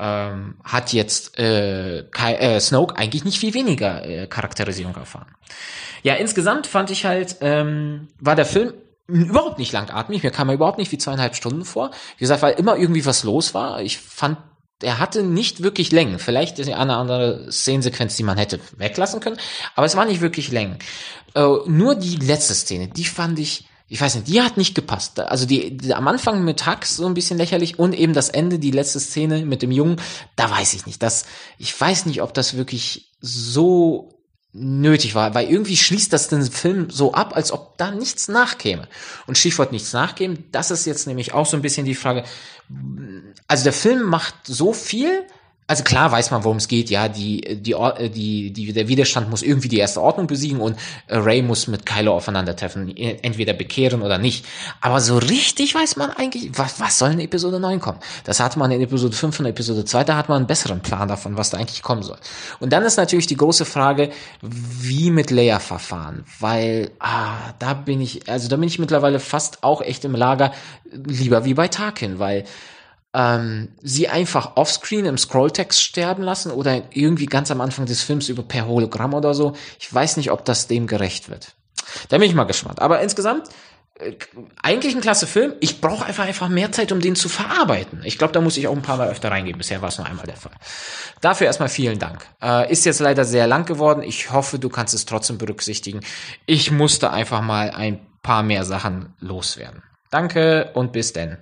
ähm, 0.00 0.56
hat 0.64 0.92
jetzt 0.92 1.38
äh, 1.38 2.04
Kai, 2.10 2.34
äh, 2.34 2.60
Snoke 2.60 2.96
eigentlich 2.96 3.24
nicht 3.24 3.38
viel 3.38 3.54
weniger 3.54 4.04
äh, 4.04 4.26
Charakterisierung 4.26 4.94
erfahren. 4.96 5.34
Ja, 6.02 6.14
insgesamt 6.14 6.66
fand 6.66 6.90
ich 6.90 7.04
halt, 7.04 7.36
ähm, 7.42 8.08
war 8.18 8.34
der 8.34 8.46
Film 8.46 8.72
überhaupt 9.06 9.58
nicht 9.58 9.72
langatmig. 9.72 10.22
Mir 10.22 10.30
kam 10.30 10.48
er 10.48 10.54
überhaupt 10.54 10.78
nicht 10.78 10.90
wie 10.92 10.98
zweieinhalb 10.98 11.36
Stunden 11.36 11.64
vor. 11.64 11.90
Wie 12.16 12.22
gesagt, 12.22 12.42
weil 12.42 12.54
immer 12.54 12.76
irgendwie 12.76 13.04
was 13.04 13.24
los 13.24 13.52
war. 13.52 13.82
Ich 13.82 13.98
fand, 13.98 14.38
er 14.82 14.98
hatte 14.98 15.22
nicht 15.22 15.62
wirklich 15.62 15.92
Längen. 15.92 16.18
Vielleicht 16.18 16.58
ist 16.58 16.70
eine 16.70 16.96
andere 16.96 17.52
Szenensequenz, 17.52 18.16
die 18.16 18.22
man 18.22 18.38
hätte 18.38 18.60
weglassen 18.78 19.20
können. 19.20 19.36
Aber 19.74 19.84
es 19.84 19.96
war 19.96 20.06
nicht 20.06 20.22
wirklich 20.22 20.50
Längen. 20.50 20.78
Äh, 21.34 21.46
nur 21.66 21.94
die 21.94 22.16
letzte 22.16 22.54
Szene, 22.54 22.88
die 22.88 23.04
fand 23.04 23.38
ich, 23.38 23.66
ich 23.92 24.00
weiß 24.00 24.14
nicht, 24.14 24.28
die 24.28 24.40
hat 24.40 24.56
nicht 24.56 24.76
gepasst. 24.76 25.18
Also 25.18 25.46
die, 25.46 25.76
die 25.76 25.92
am 25.94 26.06
Anfang 26.06 26.44
mit 26.44 26.64
Hux 26.64 26.94
so 26.94 27.06
ein 27.06 27.14
bisschen 27.14 27.38
lächerlich 27.38 27.80
und 27.80 27.92
eben 27.92 28.14
das 28.14 28.28
Ende, 28.28 28.60
die 28.60 28.70
letzte 28.70 29.00
Szene 29.00 29.44
mit 29.44 29.62
dem 29.62 29.72
Jungen, 29.72 30.00
da 30.36 30.48
weiß 30.48 30.74
ich 30.74 30.86
nicht. 30.86 31.02
Das, 31.02 31.24
ich 31.58 31.78
weiß 31.78 32.06
nicht, 32.06 32.22
ob 32.22 32.32
das 32.32 32.56
wirklich 32.56 33.10
so 33.20 34.20
nötig 34.52 35.16
war, 35.16 35.34
weil 35.34 35.50
irgendwie 35.50 35.76
schließt 35.76 36.12
das 36.12 36.28
den 36.28 36.44
Film 36.44 36.88
so 36.88 37.14
ab, 37.14 37.34
als 37.34 37.50
ob 37.50 37.78
da 37.78 37.90
nichts 37.90 38.28
nachkäme. 38.28 38.86
Und 39.26 39.36
Stichwort 39.36 39.72
nichts 39.72 39.92
nachgeben, 39.92 40.44
das 40.52 40.70
ist 40.70 40.86
jetzt 40.86 41.08
nämlich 41.08 41.34
auch 41.34 41.46
so 41.46 41.56
ein 41.56 41.62
bisschen 41.62 41.84
die 41.84 41.96
Frage, 41.96 42.22
also 43.48 43.64
der 43.64 43.72
Film 43.72 44.04
macht 44.04 44.34
so 44.44 44.72
viel, 44.72 45.26
also 45.70 45.84
klar 45.84 46.10
weiß 46.10 46.32
man, 46.32 46.42
worum 46.42 46.56
es 46.56 46.66
geht, 46.66 46.90
ja, 46.90 47.06
die, 47.06 47.42
die, 47.62 47.76
die, 48.12 48.50
die, 48.50 48.72
der 48.72 48.88
Widerstand 48.88 49.30
muss 49.30 49.40
irgendwie 49.40 49.68
die 49.68 49.78
erste 49.78 50.02
Ordnung 50.02 50.26
besiegen 50.26 50.60
und 50.60 50.76
äh, 51.06 51.16
Ray 51.16 51.42
muss 51.42 51.68
mit 51.68 51.86
Kylo 51.86 52.12
aufeinandertreffen, 52.16 52.96
entweder 52.96 53.52
bekehren 53.52 54.02
oder 54.02 54.18
nicht. 54.18 54.44
Aber 54.80 55.00
so 55.00 55.18
richtig 55.18 55.72
weiß 55.72 55.94
man 55.94 56.10
eigentlich, 56.10 56.50
was, 56.58 56.80
was 56.80 56.98
soll 56.98 57.12
in 57.12 57.20
Episode 57.20 57.60
9 57.60 57.78
kommen? 57.78 58.00
Das 58.24 58.40
hatte 58.40 58.58
man 58.58 58.72
in 58.72 58.80
Episode 58.80 59.14
5 59.14 59.38
und 59.38 59.46
Episode 59.46 59.84
2, 59.84 60.02
da 60.02 60.16
hat 60.16 60.28
man 60.28 60.38
einen 60.38 60.48
besseren 60.48 60.80
Plan 60.80 61.06
davon, 61.06 61.36
was 61.36 61.50
da 61.50 61.58
eigentlich 61.58 61.82
kommen 61.82 62.02
soll. 62.02 62.18
Und 62.58 62.72
dann 62.72 62.82
ist 62.82 62.96
natürlich 62.96 63.28
die 63.28 63.36
große 63.36 63.64
Frage, 63.64 64.10
wie 64.42 65.12
mit 65.12 65.30
Leia 65.30 65.60
verfahren, 65.60 66.24
weil, 66.40 66.90
ah, 66.98 67.52
da 67.60 67.74
bin 67.74 68.00
ich, 68.00 68.28
also 68.28 68.48
da 68.48 68.56
bin 68.56 68.66
ich 68.66 68.80
mittlerweile 68.80 69.20
fast 69.20 69.62
auch 69.62 69.82
echt 69.82 70.04
im 70.04 70.16
Lager, 70.16 70.50
lieber 70.92 71.44
wie 71.44 71.54
bei 71.54 71.68
Tarkin, 71.68 72.18
weil, 72.18 72.44
ähm, 73.14 73.68
sie 73.82 74.08
einfach 74.08 74.56
offscreen 74.56 75.04
im 75.04 75.18
Scrolltext 75.18 75.82
sterben 75.82 76.22
lassen 76.22 76.52
oder 76.52 76.82
irgendwie 76.90 77.26
ganz 77.26 77.50
am 77.50 77.60
Anfang 77.60 77.86
des 77.86 78.02
Films 78.02 78.28
über 78.28 78.42
per 78.42 78.66
Hologramm 78.66 79.14
oder 79.14 79.34
so. 79.34 79.54
Ich 79.78 79.92
weiß 79.92 80.16
nicht, 80.16 80.30
ob 80.30 80.44
das 80.44 80.68
dem 80.68 80.86
gerecht 80.86 81.28
wird. 81.28 81.54
Da 82.08 82.18
bin 82.18 82.28
ich 82.28 82.34
mal 82.34 82.44
gespannt. 82.44 82.80
Aber 82.80 83.00
insgesamt 83.00 83.48
äh, 83.98 84.12
eigentlich 84.62 84.94
ein 84.94 85.00
klasse 85.00 85.26
Film. 85.26 85.54
Ich 85.60 85.80
brauche 85.80 86.04
einfach 86.04 86.24
einfach 86.24 86.48
mehr 86.48 86.70
Zeit, 86.70 86.92
um 86.92 87.00
den 87.00 87.16
zu 87.16 87.28
verarbeiten. 87.28 88.02
Ich 88.04 88.16
glaube, 88.16 88.32
da 88.32 88.40
muss 88.40 88.56
ich 88.56 88.68
auch 88.68 88.76
ein 88.76 88.82
paar 88.82 88.96
Mal 88.96 89.08
öfter 89.08 89.30
reingehen. 89.30 89.58
Bisher 89.58 89.82
war 89.82 89.88
es 89.88 89.98
nur 89.98 90.06
einmal 90.06 90.26
der 90.26 90.36
Fall. 90.36 90.52
Dafür 91.20 91.48
erstmal 91.48 91.68
vielen 91.68 91.98
Dank. 91.98 92.24
Äh, 92.40 92.70
ist 92.70 92.86
jetzt 92.86 93.00
leider 93.00 93.24
sehr 93.24 93.48
lang 93.48 93.66
geworden. 93.66 94.02
Ich 94.02 94.30
hoffe, 94.30 94.60
du 94.60 94.68
kannst 94.68 94.94
es 94.94 95.04
trotzdem 95.04 95.38
berücksichtigen. 95.38 96.00
Ich 96.46 96.70
musste 96.70 97.10
einfach 97.10 97.42
mal 97.42 97.70
ein 97.70 98.00
paar 98.22 98.44
mehr 98.44 98.64
Sachen 98.64 99.14
loswerden. 99.18 99.82
Danke 100.10 100.70
und 100.74 100.92
bis 100.92 101.12
denn. 101.12 101.38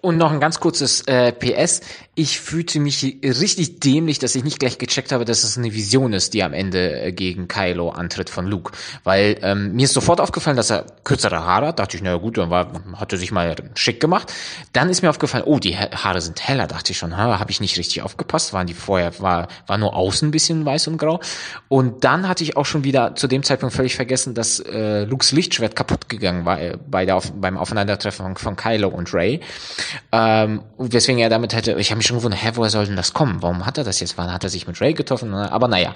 Und 0.00 0.16
noch 0.16 0.30
ein 0.30 0.38
ganz 0.38 0.60
kurzes 0.60 1.00
äh, 1.08 1.32
PS. 1.32 1.80
Ich 2.14 2.38
fühlte 2.38 2.78
mich 2.78 3.18
richtig 3.20 3.80
dämlich, 3.80 4.20
dass 4.20 4.36
ich 4.36 4.44
nicht 4.44 4.60
gleich 4.60 4.78
gecheckt 4.78 5.10
habe, 5.10 5.24
dass 5.24 5.42
es 5.42 5.58
eine 5.58 5.74
Vision 5.74 6.12
ist, 6.12 6.34
die 6.34 6.44
am 6.44 6.52
Ende 6.52 7.00
äh, 7.00 7.12
gegen 7.12 7.48
Kylo 7.48 7.90
antritt 7.90 8.30
von 8.30 8.46
Luke. 8.46 8.70
Weil 9.02 9.38
ähm, 9.42 9.72
mir 9.72 9.86
ist 9.86 9.94
sofort 9.94 10.20
aufgefallen, 10.20 10.56
dass 10.56 10.70
er 10.70 10.86
kürzere 11.02 11.44
Haare 11.44 11.68
hat. 11.68 11.80
Dachte 11.80 11.96
ich, 11.96 12.02
na 12.04 12.14
gut, 12.14 12.38
dann 12.38 12.48
war, 12.48 12.70
hat 12.94 13.12
er 13.12 13.18
sich 13.18 13.32
mal 13.32 13.56
schick 13.74 13.98
gemacht. 13.98 14.32
Dann 14.72 14.88
ist 14.88 15.02
mir 15.02 15.10
aufgefallen, 15.10 15.42
oh, 15.44 15.58
die 15.58 15.76
Haare 15.76 16.20
sind 16.20 16.46
heller. 16.46 16.68
Dachte 16.68 16.92
ich 16.92 16.98
schon, 16.98 17.16
ha, 17.16 17.40
habe 17.40 17.50
ich 17.50 17.60
nicht 17.60 17.76
richtig 17.76 18.02
aufgepasst. 18.02 18.52
Waren 18.52 18.68
die 18.68 18.74
vorher, 18.74 19.18
war, 19.18 19.48
war 19.66 19.78
nur 19.78 19.96
außen 19.96 20.28
ein 20.28 20.30
bisschen 20.30 20.64
weiß 20.64 20.86
und 20.86 20.98
grau. 20.98 21.18
Und 21.66 22.04
dann 22.04 22.28
hatte 22.28 22.44
ich 22.44 22.56
auch 22.56 22.66
schon 22.66 22.84
wieder 22.84 23.16
zu 23.16 23.26
dem 23.26 23.42
Zeitpunkt 23.42 23.74
völlig 23.74 23.96
vergessen, 23.96 24.34
dass 24.34 24.60
äh, 24.60 25.02
Lukes 25.02 25.32
Lichtschwert 25.32 25.74
kaputt 25.74 26.08
gegangen 26.08 26.44
war 26.44 26.60
äh, 26.60 26.78
bei 26.88 27.04
der, 27.04 27.20
beim 27.34 27.58
Aufeinandertreffen 27.58 28.26
von, 28.26 28.36
von 28.36 28.54
Kylo 28.54 28.88
und 28.90 29.12
Ray. 29.12 29.40
Ähm, 30.12 30.62
weswegen 30.78 31.20
er 31.20 31.28
damit 31.28 31.54
hätte, 31.54 31.72
ich 31.78 31.90
habe 31.90 31.98
mich 31.98 32.06
schon 32.06 32.18
gewundert, 32.18 32.42
hä, 32.42 32.50
woher 32.54 32.70
soll 32.70 32.86
denn 32.86 32.96
das 32.96 33.12
kommen? 33.14 33.42
Warum 33.42 33.66
hat 33.66 33.78
er 33.78 33.84
das 33.84 34.00
jetzt? 34.00 34.18
Wann 34.18 34.32
hat 34.32 34.44
er 34.44 34.50
sich 34.50 34.66
mit 34.66 34.80
Ray 34.80 34.94
getroffen? 34.94 35.34
Aber 35.34 35.68
naja, 35.68 35.94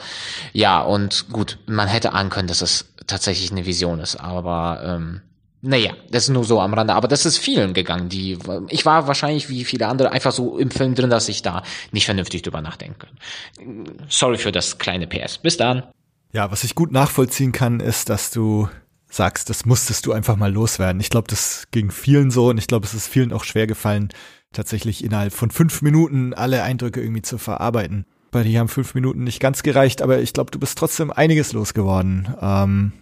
ja, 0.53 0.81
und 0.81 1.27
gut, 1.31 1.59
man 1.67 1.89
hätte 1.89 2.13
ahnen 2.13 2.31
können, 2.31 2.49
dass 2.49 2.63
es 2.63 2.93
tatsächlich 3.07 3.51
eine 3.51 3.67
Vision 3.67 4.01
ist, 4.01 4.17
aber 4.17 4.81
ähm, 4.85 5.23
naja, 5.65 5.93
das 6.11 6.25
ist 6.25 6.31
nur 6.31 6.45
so 6.45 6.61
am 6.61 6.75
Rande, 6.75 6.95
aber 6.95 7.07
das 7.07 7.25
ist 7.25 7.39
vielen 7.39 7.73
gegangen, 7.73 8.09
die, 8.09 8.37
ich 8.69 8.85
war 8.85 9.07
wahrscheinlich 9.07 9.49
wie 9.49 9.65
viele 9.65 9.87
andere 9.87 10.11
einfach 10.11 10.33
so 10.33 10.59
im 10.59 10.73
Film 10.73 10.97
drin, 10.97 11.09
dass 11.09 11.29
ich 11.29 11.43
da 11.43 11.63
nicht 11.93 12.05
vernünftig 12.05 12.43
drüber 12.43 12.61
nachdenken 12.61 12.99
kann. 12.99 13.87
Sorry 14.09 14.39
für 14.39 14.51
das 14.51 14.79
kleine 14.79 15.07
PS. 15.07 15.39
Bis 15.39 15.57
dann. 15.57 15.85
Ja, 16.33 16.51
was 16.51 16.65
ich 16.65 16.75
gut 16.75 16.91
nachvollziehen 16.91 17.53
kann, 17.53 17.79
ist, 17.79 18.09
dass 18.09 18.33
du 18.33 18.69
sagst, 19.15 19.51
das 19.51 19.67
musstest 19.67 20.07
du 20.07 20.13
einfach 20.13 20.37
mal 20.37 20.53
loswerden. 20.53 21.01
Ich 21.01 21.11
glaube, 21.11 21.29
das 21.29 21.69
ging 21.71 21.91
vielen 21.91 22.31
so 22.31 22.49
und 22.49 22.59
ich 22.59 22.67
glaube, 22.67 22.87
es 22.87 22.95
ist 22.95 23.09
vielen 23.09 23.33
auch 23.33 23.45
schwer 23.45 23.67
gefallen, 23.67 24.09
tatsächlich 24.53 25.05
innerhalb 25.05 25.33
von 25.33 25.51
fünf 25.51 25.83
Minuten 25.83 26.35
alle 26.35 26.63
Eindrücke 26.63 27.01
irgendwie 27.01 27.23
zu 27.23 27.39
verarbeiten. 27.39 28.07
Bei 28.31 28.43
dir 28.43 28.61
haben 28.61 28.69
fünf 28.69 28.95
Minuten 28.95 29.25
nicht 29.25 29.41
ganz 29.41 29.63
gereicht, 29.63 30.01
aber 30.01 30.21
ich 30.21 30.33
glaube, 30.33 30.51
du 30.51 30.59
bist 30.59 30.79
trotzdem 30.79 31.11
einiges 31.11 31.53
losgeworden. 31.53 32.35
Ähm, 32.41 32.93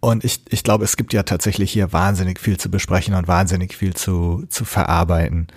und 0.00 0.24
ich, 0.24 0.40
ich 0.48 0.64
glaube, 0.64 0.84
es 0.84 0.96
gibt 0.96 1.12
ja 1.12 1.22
tatsächlich 1.22 1.70
hier 1.70 1.92
wahnsinnig 1.92 2.40
viel 2.40 2.56
zu 2.56 2.70
besprechen 2.70 3.14
und 3.14 3.28
wahnsinnig 3.28 3.76
viel 3.76 3.94
zu, 3.94 4.44
zu 4.48 4.64
verarbeiten. 4.64 5.48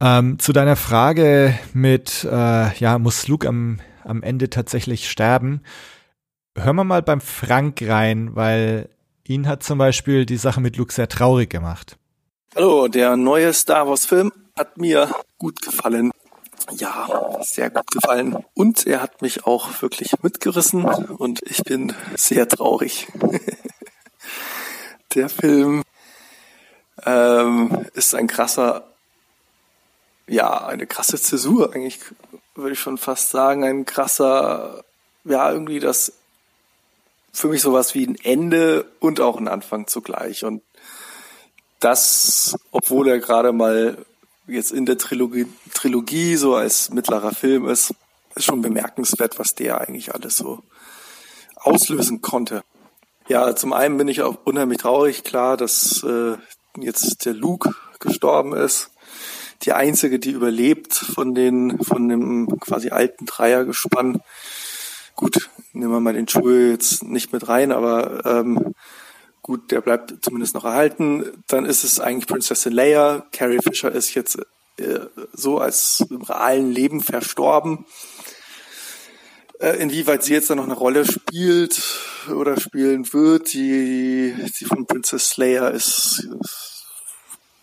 Ähm, 0.00 0.38
zu 0.38 0.52
deiner 0.52 0.76
Frage 0.76 1.56
mit, 1.72 2.24
äh, 2.24 2.74
ja, 2.76 2.98
muss 2.98 3.28
Luke 3.28 3.46
am, 3.46 3.78
am 4.02 4.22
Ende 4.22 4.50
tatsächlich 4.50 5.08
sterben? 5.08 5.60
Hören 6.56 6.76
wir 6.76 6.84
mal 6.84 7.02
beim 7.02 7.20
Frank 7.20 7.80
rein, 7.82 8.34
weil 8.34 8.88
Ihn 9.26 9.48
hat 9.48 9.62
zum 9.62 9.78
Beispiel 9.78 10.26
die 10.26 10.36
Sache 10.36 10.60
mit 10.60 10.76
Luke 10.76 10.92
sehr 10.92 11.08
traurig 11.08 11.48
gemacht. 11.48 11.96
Hallo, 12.54 12.88
der 12.88 13.16
neue 13.16 13.54
Star 13.54 13.88
Wars 13.88 14.04
Film 14.04 14.30
hat 14.54 14.76
mir 14.76 15.14
gut 15.38 15.62
gefallen. 15.62 16.10
ja, 16.72 17.08
sehr 17.40 17.70
gut 17.70 17.90
gefallen. 17.90 18.44
Und 18.52 18.86
er 18.86 19.00
hat 19.00 19.22
mich 19.22 19.46
auch 19.46 19.80
wirklich 19.80 20.12
mitgerissen 20.22 20.84
und 20.84 21.40
ich 21.42 21.64
bin 21.64 21.94
sehr 22.14 22.48
traurig. 22.48 23.08
Der 25.14 25.28
Film 25.28 25.84
ähm, 27.06 27.86
ist 27.94 28.14
ein 28.14 28.26
krasser, 28.26 28.84
ja, 30.26 30.66
eine 30.66 30.86
krasse 30.86 31.20
Zäsur 31.20 31.72
eigentlich, 31.72 32.00
würde 32.54 32.72
ich 32.72 32.80
schon 32.80 32.98
fast 32.98 33.30
sagen. 33.30 33.64
Ein 33.64 33.86
krasser, 33.86 34.84
ja, 35.24 35.50
irgendwie 35.50 35.78
das 35.78 36.12
für 37.34 37.48
mich 37.48 37.60
sowas 37.60 37.94
wie 37.94 38.06
ein 38.06 38.16
Ende 38.22 38.86
und 39.00 39.20
auch 39.20 39.36
ein 39.36 39.48
Anfang 39.48 39.88
zugleich. 39.88 40.44
Und 40.44 40.62
das, 41.80 42.56
obwohl 42.70 43.08
er 43.08 43.18
gerade 43.18 43.52
mal 43.52 43.98
jetzt 44.46 44.70
in 44.70 44.86
der 44.86 44.98
Trilogie, 44.98 45.46
Trilogie 45.74 46.36
so 46.36 46.54
als 46.54 46.90
mittlerer 46.90 47.32
Film 47.32 47.68
ist, 47.68 47.92
ist 48.36 48.44
schon 48.44 48.62
bemerkenswert, 48.62 49.38
was 49.38 49.54
der 49.54 49.80
eigentlich 49.80 50.14
alles 50.14 50.36
so 50.36 50.62
auslösen 51.56 52.22
konnte. 52.22 52.62
Ja, 53.26 53.56
zum 53.56 53.72
einen 53.72 53.96
bin 53.98 54.08
ich 54.08 54.22
auch 54.22 54.38
unheimlich 54.44 54.78
traurig, 54.78 55.24
klar, 55.24 55.56
dass 55.56 56.04
äh, 56.04 56.36
jetzt 56.78 57.24
der 57.24 57.34
Luke 57.34 57.74
gestorben 57.98 58.54
ist. 58.54 58.90
Die 59.62 59.72
einzige, 59.72 60.18
die 60.18 60.30
überlebt 60.30 60.94
von 60.94 61.34
den, 61.34 61.82
von 61.82 62.08
dem 62.08 62.60
quasi 62.60 62.90
alten 62.90 63.26
Dreiergespann. 63.26 64.20
Gut, 65.16 65.48
nehmen 65.74 65.92
wir 65.92 66.00
mal 66.00 66.14
den 66.14 66.28
Schuhe 66.28 66.70
jetzt 66.70 67.02
nicht 67.02 67.32
mit 67.32 67.48
rein, 67.48 67.72
aber 67.72 68.24
ähm, 68.24 68.74
Gut, 69.44 69.72
der 69.72 69.82
bleibt 69.82 70.14
zumindest 70.22 70.54
noch 70.54 70.64
erhalten. 70.64 71.44
Dann 71.48 71.66
ist 71.66 71.84
es 71.84 72.00
eigentlich 72.00 72.26
Prinzessin 72.26 72.72
Leia. 72.72 73.26
Carrie 73.30 73.58
Fisher 73.62 73.92
ist 73.92 74.14
jetzt 74.14 74.38
äh, 74.78 75.00
so 75.34 75.58
als 75.58 76.02
im 76.08 76.22
realen 76.22 76.72
Leben 76.72 77.02
verstorben. 77.02 77.84
Äh, 79.60 79.82
inwieweit 79.82 80.22
sie 80.22 80.32
jetzt 80.32 80.48
da 80.48 80.54
noch 80.54 80.64
eine 80.64 80.72
Rolle 80.72 81.04
spielt 81.04 81.78
oder 82.34 82.58
spielen 82.58 83.12
wird, 83.12 83.52
die, 83.52 84.34
die 84.58 84.64
von 84.64 84.86
Princess 84.86 85.36
Leia 85.36 85.68
ist, 85.68 86.26
ist 86.40 86.86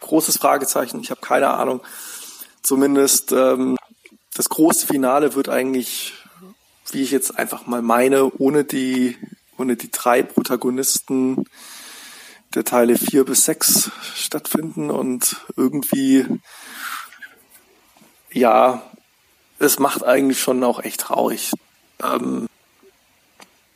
großes 0.01 0.37
Fragezeichen. 0.37 0.99
Ich 0.99 1.09
habe 1.09 1.21
keine 1.21 1.49
Ahnung. 1.49 1.81
Zumindest 2.61 3.31
ähm, 3.31 3.75
das 4.35 4.49
große 4.49 4.85
Finale 4.85 5.33
wird 5.33 5.49
eigentlich, 5.49 6.13
wie 6.93 7.01
ich 7.01 7.11
jetzt 7.11 7.37
einfach 7.37 7.67
mal 7.67 7.81
meine, 7.81 8.31
ohne 8.37 8.63
die 8.63 9.17
ohne 9.57 9.75
die 9.75 9.91
drei 9.91 10.23
Protagonisten 10.23 11.45
der 12.55 12.65
Teile 12.65 12.97
vier 12.97 13.23
bis 13.25 13.45
sechs 13.45 13.91
stattfinden 14.15 14.89
und 14.89 15.37
irgendwie, 15.55 16.25
ja, 18.31 18.81
es 19.59 19.79
macht 19.79 20.03
eigentlich 20.03 20.41
schon 20.41 20.63
auch 20.63 20.83
echt 20.83 21.01
traurig. 21.01 21.51
Ähm, 22.03 22.47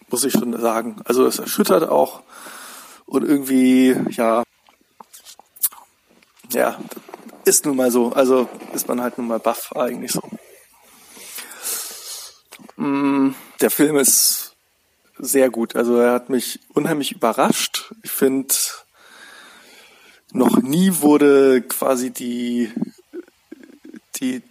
muss 0.10 0.24
ich 0.24 0.34
schon 0.34 0.60
sagen. 0.60 1.02
Also 1.06 1.26
es 1.26 1.40
erschüttert 1.40 1.88
auch 1.88 2.24
und 3.06 3.24
irgendwie, 3.24 3.96
ja, 4.10 4.44
ja, 6.52 6.80
ist 7.46 7.66
nun 7.66 7.78
mal 7.78 7.92
so. 7.92 8.12
Also 8.12 8.50
ist 8.74 8.88
man 8.88 9.02
halt 9.02 9.18
nun 9.18 9.28
mal 9.28 9.40
baff 9.40 9.74
eigentlich 9.76 10.12
so. 10.12 10.22
Mm, 12.78 13.30
der 13.62 13.72
Film 13.72 13.98
ist 13.98 14.56
sehr 15.18 15.50
gut. 15.50 15.76
Also 15.76 15.98
er 15.98 16.14
hat 16.14 16.30
mich 16.30 16.60
unheimlich 16.74 17.12
überrascht. 17.12 17.94
Ich 18.04 18.12
finde, 18.12 18.54
noch 20.32 20.58
nie 20.58 20.92
wurde 21.00 21.62
quasi 21.62 22.12
die, 22.12 22.72
die 24.18 24.42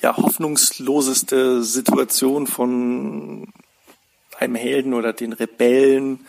ja, 0.00 0.16
hoffnungsloseste 0.16 1.62
Situation 1.62 2.46
von 2.46 3.52
einem 4.38 4.54
Helden 4.54 4.94
oder 4.94 5.12
den 5.12 5.32
Rebellen 5.32 6.26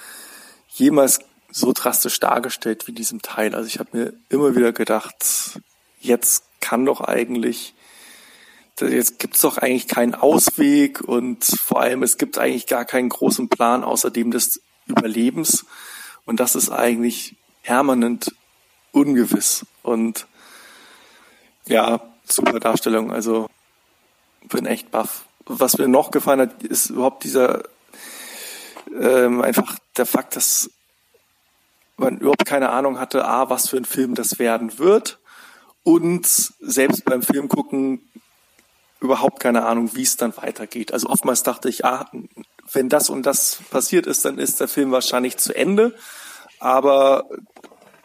jemals 0.69 1.21
so 1.49 1.73
drastisch 1.73 2.19
dargestellt 2.19 2.87
wie 2.87 2.93
diesem 2.93 3.21
Teil. 3.21 3.55
Also 3.55 3.67
ich 3.67 3.79
habe 3.79 3.97
mir 3.97 4.13
immer 4.29 4.55
wieder 4.55 4.71
gedacht, 4.71 5.59
jetzt 5.99 6.43
kann 6.59 6.85
doch 6.85 7.01
eigentlich 7.01 7.73
jetzt 8.87 9.19
gibt's 9.19 9.41
doch 9.41 9.57
eigentlich 9.57 9.87
keinen 9.87 10.15
Ausweg 10.15 11.01
und 11.01 11.43
vor 11.43 11.81
allem 11.81 12.03
es 12.03 12.17
gibt 12.17 12.37
eigentlich 12.37 12.67
gar 12.67 12.85
keinen 12.85 13.09
großen 13.09 13.49
Plan 13.49 13.83
außer 13.83 14.11
dem 14.11 14.31
des 14.31 14.61
Überlebens. 14.85 15.65
Und 16.25 16.39
das 16.39 16.55
ist 16.55 16.69
eigentlich 16.69 17.35
permanent 17.63 18.33
ungewiss. 18.91 19.65
Und 19.83 20.27
ja, 21.67 22.01
super 22.25 22.59
Darstellung, 22.59 23.11
also 23.11 23.49
bin 24.49 24.65
echt 24.65 24.91
baff. 24.91 25.25
Was 25.45 25.77
mir 25.77 25.87
noch 25.87 26.11
gefallen 26.11 26.41
hat, 26.41 26.63
ist 26.63 26.91
überhaupt 26.91 27.23
dieser 27.23 27.63
ähm, 28.99 29.41
einfach 29.41 29.77
der 29.97 30.05
Fakt, 30.05 30.35
dass 30.35 30.69
man 31.97 32.17
überhaupt 32.17 32.45
keine 32.45 32.69
Ahnung 32.69 32.99
hatte, 32.99 33.25
a, 33.25 33.49
was 33.49 33.69
für 33.69 33.77
ein 33.77 33.85
Film 33.85 34.15
das 34.15 34.39
werden 34.39 34.79
wird. 34.79 35.19
Und 35.83 36.25
selbst 36.25 37.05
beim 37.05 37.23
Film 37.23 37.47
gucken 37.47 38.11
überhaupt 39.01 39.39
keine 39.39 39.65
Ahnung, 39.65 39.95
wie 39.95 40.03
es 40.03 40.15
dann 40.15 40.37
weitergeht. 40.37 40.93
Also 40.93 41.07
oftmals 41.09 41.43
dachte 41.43 41.67
ich, 41.67 41.83
ah, 41.83 42.09
wenn 42.71 42.87
das 42.87 43.09
und 43.09 43.25
das 43.25 43.59
passiert 43.71 44.05
ist, 44.05 44.23
dann 44.23 44.37
ist 44.37 44.59
der 44.59 44.67
Film 44.67 44.91
wahrscheinlich 44.91 45.37
zu 45.37 45.53
Ende. 45.53 45.95
Aber 46.59 47.27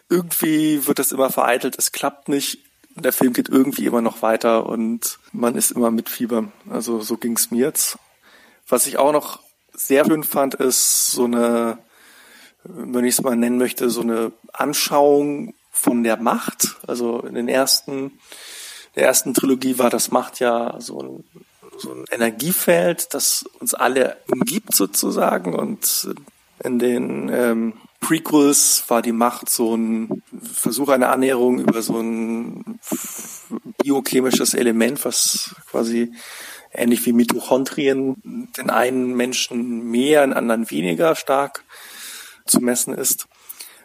irgendwie 0.08 0.86
wird 0.86 0.98
das 0.98 1.12
immer 1.12 1.30
vereitelt, 1.30 1.76
es 1.78 1.92
klappt 1.92 2.28
nicht. 2.28 2.58
Der 2.94 3.12
Film 3.12 3.34
geht 3.34 3.50
irgendwie 3.50 3.84
immer 3.84 4.00
noch 4.00 4.22
weiter 4.22 4.64
und 4.66 5.18
man 5.32 5.54
ist 5.54 5.70
immer 5.70 5.90
mit 5.90 6.08
Fieber. 6.08 6.50
Also 6.70 7.00
so 7.00 7.18
ging's 7.18 7.50
mir 7.50 7.66
jetzt. 7.66 7.98
Was 8.66 8.86
ich 8.86 8.96
auch 8.96 9.12
noch 9.12 9.40
sehr 9.74 10.06
schön 10.06 10.24
fand, 10.24 10.54
ist 10.54 11.10
so 11.10 11.24
eine, 11.24 11.78
wenn 12.64 13.04
ich 13.04 13.16
es 13.16 13.22
mal 13.22 13.36
nennen 13.36 13.58
möchte, 13.58 13.90
so 13.90 14.00
eine 14.00 14.32
Anschauung 14.54 15.54
von 15.70 16.02
der 16.02 16.16
Macht. 16.16 16.76
Also 16.86 17.20
in 17.20 17.34
den 17.34 17.48
ersten 17.48 18.18
der 18.96 19.04
ersten 19.04 19.34
Trilogie 19.34 19.78
war 19.78 19.90
das 19.90 20.10
Macht 20.10 20.40
ja 20.40 20.76
so 20.80 21.00
ein, 21.00 21.24
so 21.78 21.92
ein 21.92 22.04
Energiefeld, 22.10 23.12
das 23.14 23.44
uns 23.60 23.74
alle 23.74 24.16
umgibt 24.30 24.74
sozusagen. 24.74 25.54
Und 25.54 26.08
in 26.64 26.78
den 26.78 27.28
ähm, 27.28 27.74
Prequels 28.00 28.84
war 28.88 29.02
die 29.02 29.12
Macht 29.12 29.50
so 29.50 29.76
ein 29.76 30.22
Versuch 30.42 30.88
einer 30.88 31.10
Annäherung 31.10 31.60
über 31.60 31.82
so 31.82 31.98
ein 32.00 32.80
biochemisches 33.82 34.54
Element, 34.54 35.04
was 35.04 35.54
quasi 35.70 36.12
ähnlich 36.72 37.04
wie 37.06 37.12
Mitochondrien 37.12 38.50
den 38.56 38.70
einen 38.70 39.14
Menschen 39.14 39.90
mehr, 39.90 40.26
den 40.26 40.32
anderen 40.32 40.70
weniger 40.70 41.14
stark 41.16 41.64
zu 42.46 42.60
messen 42.60 42.94
ist. 42.94 43.28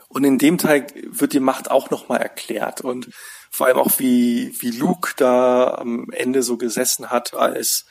Und 0.08 0.24
in 0.24 0.38
dem 0.38 0.58
Teil 0.58 0.88
wird 1.06 1.34
die 1.34 1.40
Macht 1.40 1.72
auch 1.72 1.90
nochmal 1.90 2.22
erklärt. 2.22 2.82
Und 2.82 3.10
vor 3.52 3.68
allem 3.68 3.78
auch 3.78 4.00
wie, 4.00 4.56
wie 4.60 4.72
Luke 4.72 5.12
da 5.18 5.76
am 5.76 6.10
Ende 6.12 6.42
so 6.42 6.58
gesessen 6.58 7.10
hat 7.10 7.34
als 7.34 7.86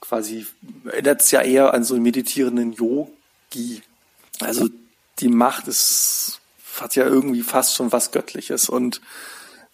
quasi, 0.00 0.46
erinnert 0.86 1.20
es 1.20 1.30
ja 1.30 1.42
eher 1.42 1.74
an 1.74 1.84
so 1.84 1.94
einen 1.94 2.02
meditierenden 2.02 2.72
Yogi. 2.72 3.82
Also 4.40 4.68
die 5.18 5.28
Macht 5.28 5.68
ist, 5.68 6.40
hat 6.80 6.96
ja 6.96 7.04
irgendwie 7.04 7.42
fast 7.42 7.74
schon 7.74 7.92
was 7.92 8.10
Göttliches. 8.10 8.70
Und 8.70 9.02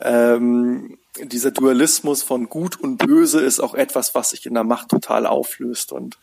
ähm, 0.00 0.98
dieser 1.20 1.52
Dualismus 1.52 2.24
von 2.24 2.48
Gut 2.48 2.78
und 2.80 2.96
Böse 2.96 3.40
ist 3.40 3.60
auch 3.60 3.74
etwas, 3.74 4.16
was 4.16 4.30
sich 4.30 4.44
in 4.46 4.54
der 4.54 4.64
Macht 4.64 4.88
total 4.88 5.26
auflöst. 5.26 5.92
Und 5.92 6.18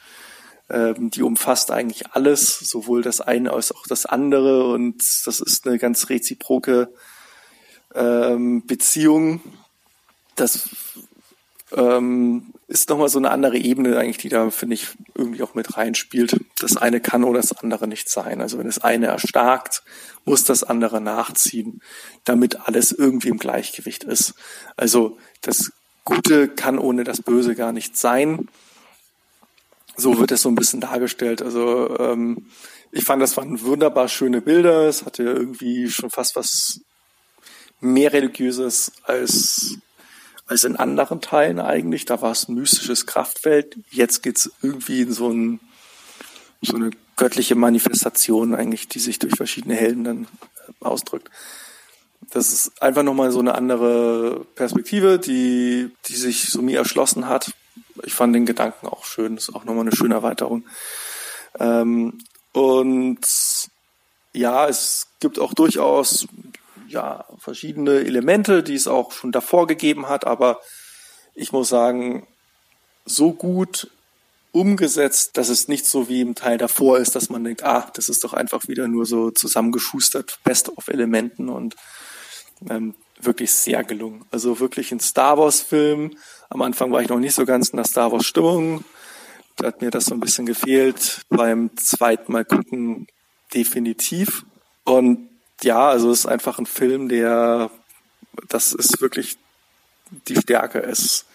ähm, 0.70 1.10
die 1.10 1.24
umfasst 1.24 1.72
eigentlich 1.72 2.12
alles, 2.12 2.60
sowohl 2.60 3.02
das 3.02 3.22
eine 3.22 3.54
als 3.54 3.72
auch 3.72 3.88
das 3.88 4.06
andere. 4.06 4.70
Und 4.74 4.98
das 5.26 5.40
ist 5.40 5.66
eine 5.66 5.78
ganz 5.78 6.10
reziproke 6.10 6.92
ähm, 7.96 8.66
Beziehung, 8.66 9.42
das 10.36 10.70
ähm, 11.72 12.54
ist 12.68 12.90
nochmal 12.90 13.10
so 13.10 13.20
eine 13.20 13.32
andere 13.32 13.58
Ebene 13.58 13.98
eigentlich, 13.98 14.18
die 14.18 14.30
da, 14.30 14.50
finde 14.52 14.76
ich, 14.76 14.88
irgendwie 15.16 15.42
auch 15.44 15.56
mit 15.56 15.78
reinspielt. 15.78 16.40
Das 16.60 16.78
eine 16.78 17.00
kann 17.00 17.24
oder 17.24 17.42
das 17.42 17.52
andere 17.54 17.88
nicht 17.88 18.10
sein. 18.10 18.42
Also 18.42 18.58
wenn 18.58 18.68
das 18.68 18.80
eine 18.80 19.08
erstarkt, 19.08 19.84
muss 20.26 20.44
das 20.44 20.64
andere 20.64 21.02
nachziehen, 21.02 21.82
damit 22.26 22.68
alles 22.68 22.92
irgendwie 22.92 23.30
im 23.30 23.38
Gleichgewicht 23.38 24.04
ist. 24.04 24.34
Also 24.78 25.18
das 25.42 25.72
Gute 26.06 26.48
kann 26.48 26.80
ohne 26.80 27.04
das 27.04 27.22
Böse 27.22 27.56
gar 27.56 27.72
nicht 27.72 27.98
sein. 27.98 28.48
So 29.96 30.20
wird 30.20 30.32
es 30.32 30.42
so 30.42 30.50
ein 30.50 30.56
bisschen 30.56 30.82
dargestellt. 30.82 31.42
Also 31.42 31.98
ähm, 32.00 32.48
ich 32.92 33.04
fand, 33.04 33.22
das 33.22 33.38
waren 33.38 33.62
wunderbar 33.62 34.08
schöne 34.08 34.42
Bilder. 34.42 34.88
Es 34.88 35.06
hatte 35.06 35.24
irgendwie 35.24 35.90
schon 35.90 36.10
fast 36.10 36.36
was 36.36 36.82
mehr 37.82 38.14
religiöses 38.14 38.92
als, 39.04 39.78
als 40.48 40.64
in 40.64 40.76
anderen 40.76 41.22
Teilen 41.22 41.60
eigentlich. 41.60 42.06
Da 42.06 42.22
war 42.22 42.32
es 42.32 42.48
ein 42.48 42.56
mystisches 42.56 43.06
Kraftfeld. 43.06 43.78
Jetzt 43.92 44.24
geht's 44.24 44.52
irgendwie 44.62 45.02
in 45.02 45.12
so, 45.12 45.30
ein, 45.30 45.60
so 46.62 46.76
eine 46.76 46.92
göttliche 47.16 47.56
Manifestation 47.56 48.56
eigentlich, 48.56 48.88
die 48.88 49.00
sich 49.00 49.20
durch 49.20 49.36
verschiedene 49.36 49.76
Helden 49.76 50.04
dann 50.04 50.24
äh, 50.24 50.86
ausdrückt. 50.86 51.30
das 52.32 52.52
ist 52.54 52.82
einfach 52.82 53.04
nochmal 53.04 53.32
so 53.32 53.40
eine 53.40 53.56
andere 53.56 54.46
Perspektive, 54.56 55.20
die, 55.20 55.92
die 56.08 56.16
sich 56.16 56.50
so 56.50 56.62
mir 56.62 56.80
erschlossen 56.80 57.28
hat. 57.28 57.54
Ich 58.04 58.14
fand 58.14 58.34
den 58.34 58.46
Gedanken 58.46 58.88
auch 58.88 59.04
schön, 59.04 59.36
das 59.36 59.50
ist 59.50 59.56
auch 59.56 59.66
nochmal 59.66 59.82
eine 59.82 59.96
schöne 59.96 60.16
Erweiterung. 60.16 60.66
Ähm, 61.60 62.20
und 62.54 63.20
ja, 64.34 64.68
es 64.68 65.08
gibt 65.20 65.40
auch 65.40 65.54
durchaus 65.54 66.28
ja, 66.90 67.26
verschiedene 67.38 68.00
Elemente, 68.00 68.64
die 68.64 68.76
es 68.76 68.88
auch 68.88 69.12
schon 69.12 69.32
davor 69.32 69.68
gegeben 69.68 70.10
hat, 70.10 70.26
aber 70.26 70.60
ich 71.34 71.52
muss 71.52 71.70
sagen, 71.70 72.28
so 73.06 73.32
gut 73.32 73.90
umgesetzt, 74.52 75.38
dass 75.38 75.50
es 75.50 75.68
nicht 75.68 75.86
so 75.86 76.10
wie 76.10 76.22
im 76.22 76.36
Teil 76.36 76.58
davor 76.58 76.98
ist, 76.98 77.16
dass 77.16 77.30
man 77.30 77.44
denkt, 77.44 77.64
ah, 77.64 77.90
das 77.94 78.10
ist 78.10 78.24
doch 78.24 78.34
einfach 78.34 78.68
wieder 78.68 78.88
nur 78.88 79.06
so 79.06 79.30
zusammengeschustert, 79.32 80.40
Best-of-Elementen 80.44 81.50
und 81.50 81.76
ähm, 82.70 82.96
wirklich 83.22 83.52
sehr 83.52 83.84
gelungen. 83.84 84.26
Also 84.32 84.60
wirklich 84.60 84.92
ein 84.92 85.00
Star 85.00 85.38
Wars-Film. 85.38 86.18
Am 86.50 86.62
Anfang 86.62 86.92
war 86.92 87.02
ich 87.02 87.10
noch 87.10 87.20
nicht 87.20 87.36
so 87.36 87.46
ganz 87.46 87.70
in 87.70 87.78
der 87.78 87.86
Star 87.86 88.12
Wars-Stimmung. 88.12 88.84
Da 89.58 89.68
hat 89.68 89.82
mir 89.82 89.92
das 89.92 90.06
so 90.06 90.16
ein 90.16 90.20
bisschen 90.20 90.46
gefehlt. 90.46 91.22
Beim 91.30 91.70
zweiten 91.78 92.32
Mal 92.32 92.46
gucken 92.46 93.08
definitiv. 93.54 94.46
Und 94.84 95.29
ja, 95.62 95.90
also 95.90 96.12
es 96.12 96.20
ist 96.20 96.26
einfach 96.26 96.60
ein 96.60 96.66
Film, 96.66 97.10
der, 97.10 97.72
das 98.48 98.74
ist 98.74 99.02
wirklich 99.02 99.38
die 100.28 100.36
Stärke. 100.36 100.82
Es 100.82 101.26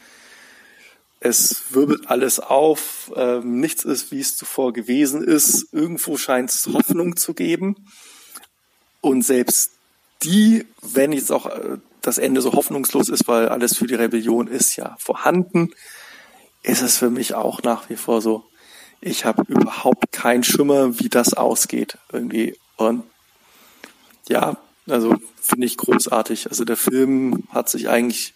es 1.24 1.62
wirbelt 1.70 2.10
alles 2.10 2.38
auf, 2.38 3.10
ähm, 3.16 3.58
nichts 3.58 3.84
ist, 3.84 4.12
wie 4.12 4.20
es 4.20 4.36
zuvor 4.36 4.74
gewesen 4.74 5.24
ist. 5.24 5.72
Irgendwo 5.72 6.18
scheint 6.18 6.50
es 6.50 6.66
Hoffnung 6.66 7.16
zu 7.16 7.32
geben. 7.32 7.76
Und 9.00 9.22
selbst 9.22 9.70
die, 10.22 10.66
wenn 10.82 11.12
jetzt 11.12 11.32
auch 11.32 11.46
äh, 11.46 11.78
das 12.02 12.18
Ende 12.18 12.42
so 12.42 12.52
hoffnungslos 12.52 13.08
ist, 13.08 13.26
weil 13.26 13.48
alles 13.48 13.74
für 13.74 13.86
die 13.86 13.94
Rebellion 13.94 14.48
ist 14.48 14.76
ja 14.76 14.96
vorhanden, 14.98 15.70
ist 16.62 16.82
es 16.82 16.98
für 16.98 17.08
mich 17.08 17.32
auch 17.32 17.62
nach 17.62 17.88
wie 17.88 17.96
vor 17.96 18.20
so, 18.20 18.44
ich 19.00 19.24
habe 19.24 19.44
überhaupt 19.48 20.12
keinen 20.12 20.44
Schimmer, 20.44 20.98
wie 20.98 21.08
das 21.08 21.32
ausgeht 21.32 21.96
irgendwie. 22.12 22.54
Und 22.76 23.02
ja, 24.28 24.56
also 24.88 25.16
finde 25.40 25.66
ich 25.66 25.76
großartig. 25.76 26.48
Also 26.48 26.64
der 26.64 26.76
Film 26.76 27.44
hat 27.50 27.68
sich 27.68 27.88
eigentlich 27.88 28.34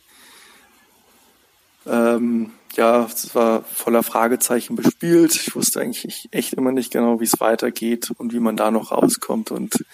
ähm, 1.87 2.53
ja, 2.77 3.05
es 3.07 3.35
war 3.35 3.63
voller 3.63 4.03
Fragezeichen 4.03 4.77
bespielt. 4.77 5.35
Ich 5.35 5.55
wusste 5.55 5.81
eigentlich 5.81 6.29
echt 6.31 6.55
immer 6.55 6.73
nicht 6.73 6.93
genau, 6.93 7.21
wie 7.21 7.25
es 7.25 7.41
weitergeht 7.41 8.11
und 8.17 8.33
wie 8.33 8.41
man 8.41 8.57
da 8.57 8.71
noch 8.71 8.93
rauskommt. 8.93 9.51
Und 9.51 9.85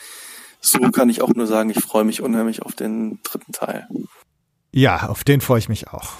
so 0.60 0.78
kann 0.90 1.08
ich 1.08 1.22
auch 1.22 1.34
nur 1.34 1.46
sagen, 1.46 1.70
ich 1.70 1.80
freue 1.80 2.04
mich 2.04 2.20
unheimlich 2.20 2.62
auf 2.62 2.74
den 2.74 3.20
dritten 3.22 3.52
Teil. 3.52 3.88
Ja, 4.72 5.08
auf 5.08 5.24
den 5.24 5.40
freue 5.40 5.60
ich 5.60 5.68
mich 5.68 5.88
auch. 5.88 6.14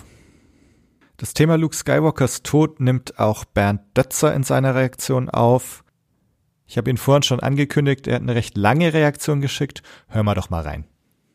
Das 1.16 1.34
Thema 1.34 1.56
Luke 1.56 1.76
Skywalkers 1.76 2.42
Tod 2.42 2.80
nimmt 2.80 3.18
auch 3.18 3.44
Bernd 3.44 3.82
Dötzer 3.96 4.34
in 4.34 4.42
seiner 4.42 4.74
Reaktion 4.74 5.28
auf. 5.28 5.83
Ich 6.74 6.78
habe 6.78 6.90
ihn 6.90 6.96
vorhin 6.96 7.22
schon 7.22 7.38
angekündigt, 7.38 8.08
er 8.08 8.16
hat 8.16 8.22
eine 8.22 8.34
recht 8.34 8.56
lange 8.56 8.92
Reaktion 8.92 9.40
geschickt. 9.40 9.84
Hör 10.08 10.24
mal 10.24 10.34
doch 10.34 10.50
mal 10.50 10.62
rein. 10.62 10.82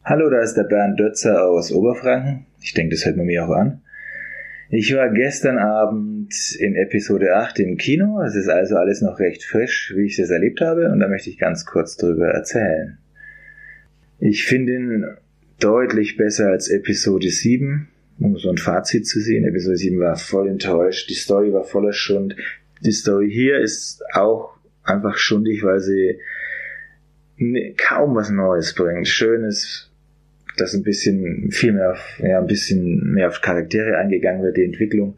Hallo, 0.03 0.29
da 0.29 0.41
ist 0.41 0.55
der 0.55 0.65
Bernd 0.65 0.99
Dötzer 0.99 1.45
aus 1.47 1.71
Oberfranken. 1.71 2.45
Ich 2.59 2.73
denke, 2.73 2.93
das 2.93 3.05
hört 3.05 3.15
man 3.15 3.25
mir 3.25 3.45
auch 3.45 3.51
an. 3.51 3.81
Ich 4.69 4.93
war 4.93 5.09
gestern 5.09 5.57
Abend 5.57 6.33
in 6.59 6.75
Episode 6.75 7.37
8 7.37 7.59
im 7.59 7.77
Kino. 7.77 8.21
Es 8.21 8.35
ist 8.35 8.49
also 8.49 8.75
alles 8.75 9.01
noch 9.01 9.17
recht 9.21 9.45
frisch, 9.45 9.93
wie 9.95 10.07
ich 10.07 10.17
das 10.17 10.29
erlebt 10.29 10.59
habe. 10.59 10.91
Und 10.91 10.99
da 10.99 11.07
möchte 11.07 11.29
ich 11.29 11.37
ganz 11.37 11.65
kurz 11.65 11.95
drüber 11.95 12.27
erzählen. 12.27 12.97
Ich 14.19 14.43
finde 14.43 14.75
ihn 14.75 15.05
deutlich 15.61 16.17
besser 16.17 16.49
als 16.49 16.67
Episode 16.67 17.29
7, 17.29 17.87
um 18.19 18.37
so 18.37 18.49
ein 18.49 18.57
Fazit 18.57 19.07
zu 19.07 19.21
sehen. 19.21 19.45
Episode 19.45 19.77
7 19.77 20.01
war 20.01 20.17
voll 20.17 20.49
enttäuscht. 20.49 21.09
Die 21.09 21.13
Story 21.13 21.53
war 21.53 21.63
voller 21.63 21.93
Schund. 21.93 22.35
Die 22.81 22.91
Story 22.91 23.31
hier 23.31 23.61
ist 23.61 24.03
auch 24.13 24.58
einfach 24.89 25.17
schundig, 25.17 25.63
weil 25.63 25.79
sie 25.79 26.19
kaum 27.77 28.15
was 28.15 28.29
Neues 28.29 28.73
bringt. 28.73 29.07
Schönes, 29.07 29.89
dass 30.57 30.73
ein 30.73 30.83
bisschen 30.83 31.51
viel 31.51 31.73
mehr 31.73 31.91
auf, 31.91 32.19
ja, 32.19 32.39
ein 32.39 32.47
bisschen 32.47 33.11
mehr 33.13 33.29
auf 33.29 33.41
Charaktere 33.41 33.97
eingegangen 33.97 34.43
wird, 34.43 34.57
die 34.57 34.65
Entwicklung. 34.65 35.17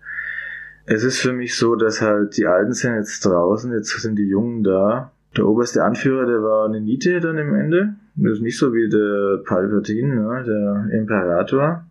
Es 0.86 1.03
ist 1.03 1.19
für 1.19 1.34
mich 1.34 1.55
so, 1.55 1.76
dass 1.76 2.01
halt 2.01 2.38
die 2.38 2.45
Alten 2.45 2.74
sind 2.74 2.95
jetzt 2.95 3.26
draußen, 3.26 3.72
jetzt 3.74 3.89
sind 4.01 4.17
die 4.17 4.28
Jungen 4.28 4.63
da. 4.63 5.11
Der 5.38 5.45
oberste 5.45 5.84
Anführer, 5.84 6.26
der 6.26 6.41
war 6.43 6.65
eine 6.67 6.82
Niete 6.82 7.19
dann 7.22 7.38
im 7.38 7.55
Ende. 7.55 7.95
Das 8.15 8.34
ist 8.34 8.41
nicht 8.41 8.57
so 8.57 8.74
wie 8.74 8.89
der 8.89 9.41
Palpatine, 9.45 10.15
ne, 10.15 10.43
der 10.45 10.99
Imperator. 10.99 11.86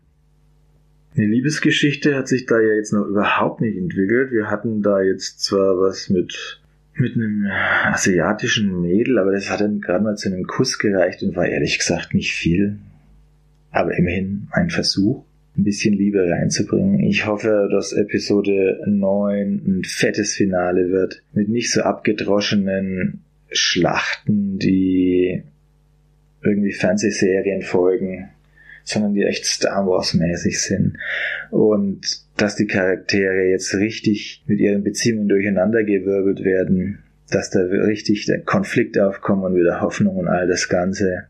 Eine 1.17 1.27
Liebesgeschichte 1.27 2.15
hat 2.15 2.29
sich 2.29 2.47
da 2.47 2.61
ja 2.61 2.75
jetzt 2.75 2.93
noch 2.93 3.07
überhaupt 3.07 3.61
nicht 3.61 3.77
entwickelt. 3.77 4.31
Wir 4.31 4.51
hatten 4.51 4.83
da 4.83 5.01
jetzt 5.01 5.43
zwar 5.43 5.81
was 5.81 6.09
mit, 6.11 6.61
mit 6.95 7.15
einem 7.15 7.47
asiatischen 7.85 8.81
Mädel, 8.81 9.19
aber 9.19 9.33
das 9.33 9.51
hat 9.51 9.61
dann 9.61 9.81
gerade 9.81 10.05
mal 10.05 10.17
zu 10.17 10.29
einem 10.29 10.45
Kuss 10.45 10.79
gereicht 10.79 11.23
und 11.23 11.37
war 11.37 11.47
ehrlich 11.47 11.79
gesagt 11.79 12.15
nicht 12.15 12.35
viel 12.35 12.79
aber 13.71 13.97
immerhin 13.97 14.49
ein 14.51 14.71
Versuch, 14.71 15.25
ein 15.57 15.65
bisschen 15.65 15.95
Liebe 15.95 16.29
reinzubringen. 16.29 17.01
Ich 17.01 17.27
hoffe, 17.27 17.69
dass 17.71 17.93
Episode 17.93 18.81
9 18.87 19.63
ein 19.67 19.85
fettes 19.85 20.35
Finale 20.35 20.91
wird, 20.91 21.23
mit 21.33 21.49
nicht 21.49 21.71
so 21.71 21.83
abgedroschenen 21.83 23.21
Schlachten, 23.51 24.59
die 24.59 25.43
irgendwie 26.43 26.73
Fernsehserien 26.73 27.63
folgen, 27.63 28.31
sondern 28.91 29.15
die 29.15 29.23
echt 29.23 29.45
Star 29.45 29.87
Wars 29.87 30.15
mäßig 30.15 30.61
sind. 30.61 30.97
Und 31.51 32.01
dass 32.37 32.57
die 32.57 32.67
Charaktere 32.67 33.51
jetzt 33.51 33.75
richtig 33.75 34.43
mit 34.47 34.61
ihren 34.61 34.83
Beziehungen 34.83 35.29
durcheinandergewirbelt 35.29 36.45
werden, 36.45 36.99
dass 37.31 37.51
da 37.51 37.61
richtig 37.61 38.27
der 38.27 38.41
Konflikt 38.41 38.99
aufkommt 38.99 39.45
und 39.45 39.55
wieder 39.55 39.81
Hoffnung 39.81 40.17
und 40.17 40.29
all 40.29 40.49
das 40.49 40.69
Ganze 40.69 41.29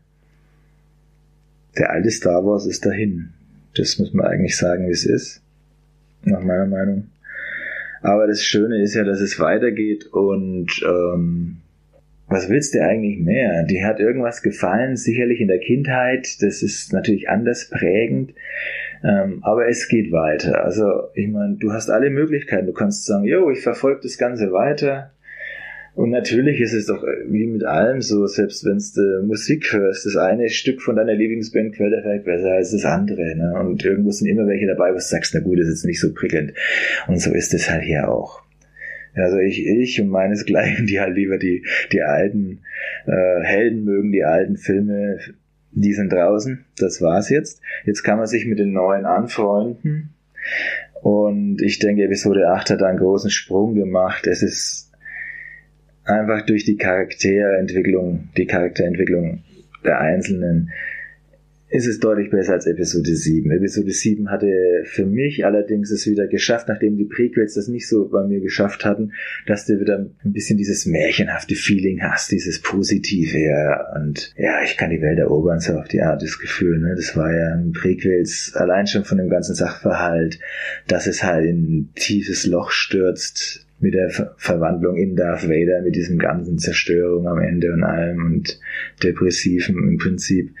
der 1.77 1.91
alte 1.91 2.11
Star 2.11 2.45
Wars 2.45 2.65
ist 2.65 2.85
dahin. 2.85 3.29
Das 3.75 3.97
muss 3.97 4.13
man 4.13 4.25
eigentlich 4.25 4.57
sagen, 4.57 4.87
wie 4.87 4.91
es 4.91 5.05
ist. 5.05 5.41
Nach 6.23 6.41
meiner 6.41 6.65
Meinung. 6.65 7.07
Aber 8.01 8.27
das 8.27 8.43
Schöne 8.43 8.81
ist 8.81 8.95
ja, 8.95 9.03
dass 9.03 9.21
es 9.21 9.39
weitergeht 9.39 10.07
und 10.07 10.67
ähm, 10.85 11.60
was 12.31 12.49
willst 12.49 12.73
du 12.73 12.81
eigentlich 12.81 13.19
mehr? 13.19 13.63
Die 13.63 13.83
hat 13.83 13.99
irgendwas 13.99 14.41
gefallen, 14.41 14.95
sicherlich 14.95 15.41
in 15.41 15.47
der 15.47 15.59
Kindheit. 15.59 16.41
Das 16.41 16.63
ist 16.63 16.93
natürlich 16.93 17.29
anders 17.29 17.69
prägend. 17.69 18.33
Ähm, 19.03 19.39
aber 19.41 19.67
es 19.67 19.87
geht 19.87 20.11
weiter. 20.11 20.63
Also, 20.63 21.09
ich 21.13 21.27
meine, 21.27 21.57
du 21.57 21.73
hast 21.73 21.89
alle 21.89 22.09
Möglichkeiten. 22.09 22.67
Du 22.67 22.73
kannst 22.73 23.05
sagen, 23.05 23.25
yo, 23.25 23.49
ich 23.49 23.61
verfolge 23.61 24.01
das 24.03 24.17
Ganze 24.17 24.51
weiter. 24.51 25.11
Und 25.93 26.11
natürlich 26.11 26.61
ist 26.61 26.73
es 26.73 26.85
doch 26.85 27.03
äh, 27.03 27.25
wie 27.27 27.47
mit 27.47 27.65
allem 27.65 28.01
so, 28.01 28.25
selbst 28.27 28.63
wenn 28.63 28.77
du 28.77 29.27
Musik 29.27 29.73
hörst, 29.73 30.05
das 30.05 30.15
eine 30.15 30.49
Stück 30.49 30.81
von 30.81 30.95
deiner 30.95 31.13
Lieblingsband 31.13 31.75
quält 31.75 31.93
vielleicht 32.01 32.25
besser 32.25 32.51
als 32.51 32.71
das 32.71 32.85
andere. 32.85 33.35
Ne? 33.35 33.53
Und 33.59 33.83
irgendwo 33.83 34.11
sind 34.11 34.29
immer 34.29 34.47
welche 34.47 34.67
dabei, 34.67 34.91
wo 34.91 34.95
du 34.95 35.01
sagst, 35.01 35.33
na 35.33 35.41
gut, 35.41 35.59
das 35.59 35.67
ist 35.67 35.81
jetzt 35.81 35.85
nicht 35.85 35.99
so 35.99 36.13
prickelnd. 36.13 36.53
Und 37.07 37.19
so 37.19 37.33
ist 37.33 37.53
es 37.53 37.69
halt 37.69 37.83
hier 37.83 38.09
auch. 38.09 38.41
Also 39.15 39.37
ich, 39.37 39.65
ich 39.65 39.99
und 40.01 40.09
meinesgleichen, 40.09 40.87
die 40.87 40.99
halt 40.99 41.15
lieber 41.15 41.37
die, 41.37 41.65
die 41.91 42.01
alten 42.01 42.59
äh, 43.05 43.43
Helden 43.43 43.83
mögen, 43.83 44.11
die 44.11 44.23
alten 44.23 44.57
Filme, 44.57 45.19
die 45.71 45.93
sind 45.93 46.11
draußen. 46.11 46.65
Das 46.77 47.01
war's 47.01 47.29
jetzt. 47.29 47.61
Jetzt 47.85 48.03
kann 48.03 48.17
man 48.17 48.27
sich 48.27 48.45
mit 48.45 48.59
den 48.59 48.73
neuen 48.73 49.05
anfreunden. 49.05 50.13
Und 51.01 51.61
ich 51.61 51.79
denke, 51.79 52.03
Episode 52.03 52.49
8 52.49 52.71
hat 52.71 52.83
einen 52.83 52.99
großen 52.99 53.31
Sprung 53.31 53.73
gemacht. 53.73 54.27
Es 54.27 54.43
ist 54.43 54.91
einfach 56.03 56.45
durch 56.45 56.63
die 56.63 56.77
Charakterentwicklung, 56.77 58.29
die 58.37 58.45
Charakterentwicklung 58.45 59.43
der 59.83 59.99
Einzelnen, 59.99 60.71
ist 61.71 61.87
es 61.87 61.99
deutlich 61.99 62.29
besser 62.29 62.53
als 62.53 62.67
Episode 62.67 63.15
7. 63.15 63.49
Episode 63.49 63.91
7 63.91 64.29
hatte 64.29 64.83
für 64.83 65.05
mich 65.05 65.45
allerdings 65.45 65.89
es 65.89 66.05
wieder 66.05 66.27
geschafft, 66.27 66.67
nachdem 66.67 66.97
die 66.97 67.05
Prequels 67.05 67.53
das 67.53 67.69
nicht 67.69 67.87
so 67.87 68.09
bei 68.09 68.25
mir 68.27 68.41
geschafft 68.41 68.83
hatten, 68.83 69.13
dass 69.47 69.65
du 69.65 69.79
wieder 69.79 69.99
ein 69.99 70.33
bisschen 70.33 70.57
dieses 70.57 70.85
märchenhafte 70.85 71.55
Feeling 71.55 72.01
hast, 72.03 72.29
dieses 72.31 72.61
Positive, 72.61 73.37
ja, 73.37 73.95
und 73.95 74.33
ja, 74.37 74.61
ich 74.65 74.75
kann 74.75 74.89
die 74.89 75.01
Welt 75.01 75.19
erobern, 75.19 75.61
so 75.61 75.73
auf 75.73 75.87
die 75.87 76.01
Art, 76.01 76.21
das 76.21 76.39
Gefühl, 76.39 76.77
ne, 76.77 76.93
das 76.95 77.15
war 77.15 77.33
ja 77.33 77.55
in 77.55 77.71
Prequels 77.71 78.51
allein 78.53 78.85
schon 78.85 79.05
von 79.05 79.17
dem 79.17 79.29
ganzen 79.29 79.55
Sachverhalt, 79.55 80.39
dass 80.89 81.07
es 81.07 81.23
halt 81.23 81.45
in 81.45 81.63
ein 81.63 81.89
tiefes 81.95 82.45
Loch 82.45 82.71
stürzt, 82.71 83.65
mit 83.81 83.93
der 83.93 84.09
Ver 84.09 84.33
Verwandlung 84.37 84.95
in 84.97 85.15
Darth 85.15 85.47
Vader, 85.47 85.81
mit 85.83 85.95
diesem 85.95 86.17
ganzen 86.17 86.57
Zerstörung 86.57 87.27
am 87.27 87.39
Ende 87.39 87.73
und 87.73 87.83
allem 87.83 88.25
und 88.25 88.59
depressiven 89.03 89.77
im 89.77 89.97
Prinzip. 89.97 90.53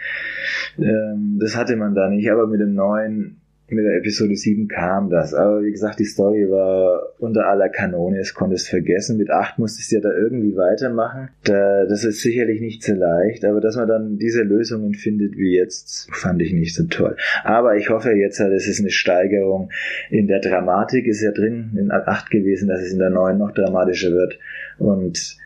Ähm, 0.77 1.37
das 1.39 1.55
hatte 1.55 1.75
man 1.75 1.95
da 1.95 2.09
nicht, 2.09 2.31
aber 2.31 2.47
mit 2.47 2.59
dem 2.59 2.73
neuen 2.73 3.40
mit 3.71 3.85
der 3.85 3.97
Episode 3.97 4.35
7 4.35 4.67
kam 4.67 5.09
das. 5.09 5.33
Aber 5.33 5.63
wie 5.63 5.71
gesagt, 5.71 5.99
die 5.99 6.05
Story 6.05 6.49
war 6.49 7.13
unter 7.19 7.47
aller 7.47 7.69
Kanone, 7.69 8.19
es 8.19 8.33
konnte 8.33 8.55
es 8.55 8.67
vergessen. 8.67 9.17
Mit 9.17 9.29
8 9.29 9.59
musste 9.59 9.81
ich 9.81 9.91
ja 9.91 9.99
da 9.99 10.11
irgendwie 10.11 10.55
weitermachen. 10.55 11.29
Da, 11.43 11.85
das 11.85 12.03
ist 12.03 12.21
sicherlich 12.21 12.61
nicht 12.61 12.83
so 12.83 12.93
leicht, 12.93 13.45
aber 13.45 13.61
dass 13.61 13.75
man 13.75 13.87
dann 13.87 14.17
diese 14.17 14.43
Lösungen 14.43 14.93
findet 14.93 15.37
wie 15.37 15.55
jetzt, 15.55 16.09
fand 16.11 16.41
ich 16.41 16.53
nicht 16.53 16.75
so 16.75 16.83
toll. 16.83 17.15
Aber 17.43 17.75
ich 17.75 17.89
hoffe 17.89 18.11
jetzt, 18.11 18.39
das 18.39 18.67
ist 18.67 18.79
eine 18.79 18.91
Steigerung 18.91 19.71
in 20.09 20.27
der 20.27 20.39
Dramatik, 20.39 21.07
ist 21.07 21.21
ja 21.21 21.31
drin 21.31 21.77
in 21.77 21.91
8 21.91 22.29
gewesen, 22.29 22.67
dass 22.67 22.81
es 22.81 22.93
in 22.93 22.99
der 22.99 23.09
9 23.09 23.37
noch 23.37 23.51
dramatischer 23.51 24.11
wird 24.11 24.39
und 24.79 25.37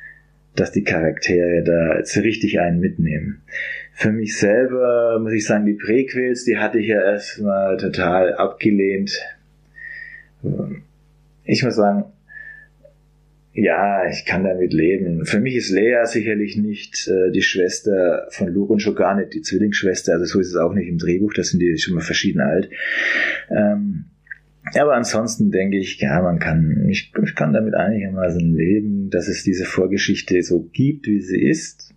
dass 0.55 0.71
die 0.71 0.83
Charaktere 0.83 1.63
da 1.63 1.97
jetzt 1.97 2.15
richtig 2.17 2.59
einen 2.59 2.79
mitnehmen. 2.79 3.41
Für 3.97 4.11
mich 4.11 4.37
selber 4.37 5.17
muss 5.21 5.31
ich 5.31 5.45
sagen, 5.45 5.65
die 5.65 5.73
Prequels, 5.73 6.43
die 6.43 6.57
hatte 6.57 6.79
ich 6.79 6.87
ja 6.87 7.01
erstmal 7.01 7.77
total 7.77 8.33
abgelehnt. 8.33 9.17
Ich 11.45 11.63
muss 11.63 11.75
sagen, 11.75 12.03
ja, 13.53 14.05
ich 14.09 14.25
kann 14.25 14.43
damit 14.43 14.73
leben. 14.73 15.25
Für 15.25 15.39
mich 15.39 15.55
ist 15.55 15.69
Leia 15.69 16.05
sicherlich 16.05 16.57
nicht 16.57 17.07
äh, 17.07 17.31
die 17.31 17.41
Schwester 17.41 18.27
von 18.31 18.49
Luke 18.49 18.73
und 18.73 18.81
schon 18.81 18.95
gar 18.95 19.15
nicht 19.15 19.33
die 19.33 19.41
Zwillingsschwester. 19.41 20.11
Also 20.11 20.25
so 20.25 20.39
ist 20.41 20.49
es 20.49 20.57
auch 20.57 20.73
nicht 20.73 20.89
im 20.89 20.97
Drehbuch. 20.97 21.33
Das 21.33 21.51
sind 21.51 21.61
die 21.61 21.77
schon 21.77 21.95
mal 21.95 22.01
verschieden 22.01 22.41
alt. 22.41 22.69
Ähm, 23.49 24.05
aber 24.73 24.95
ansonsten 24.95 25.51
denke 25.51 25.77
ich, 25.77 26.01
ja, 26.01 26.21
man 26.21 26.39
kann, 26.39 26.85
ich, 26.89 27.13
ich 27.23 27.35
kann 27.35 27.53
damit 27.53 27.75
einigermaßen 27.75 28.53
leben, 28.53 29.09
dass 29.09 29.29
es 29.29 29.43
diese 29.43 29.63
Vorgeschichte 29.63 30.41
so 30.43 30.69
gibt, 30.73 31.07
wie 31.07 31.21
sie 31.21 31.41
ist. 31.41 31.94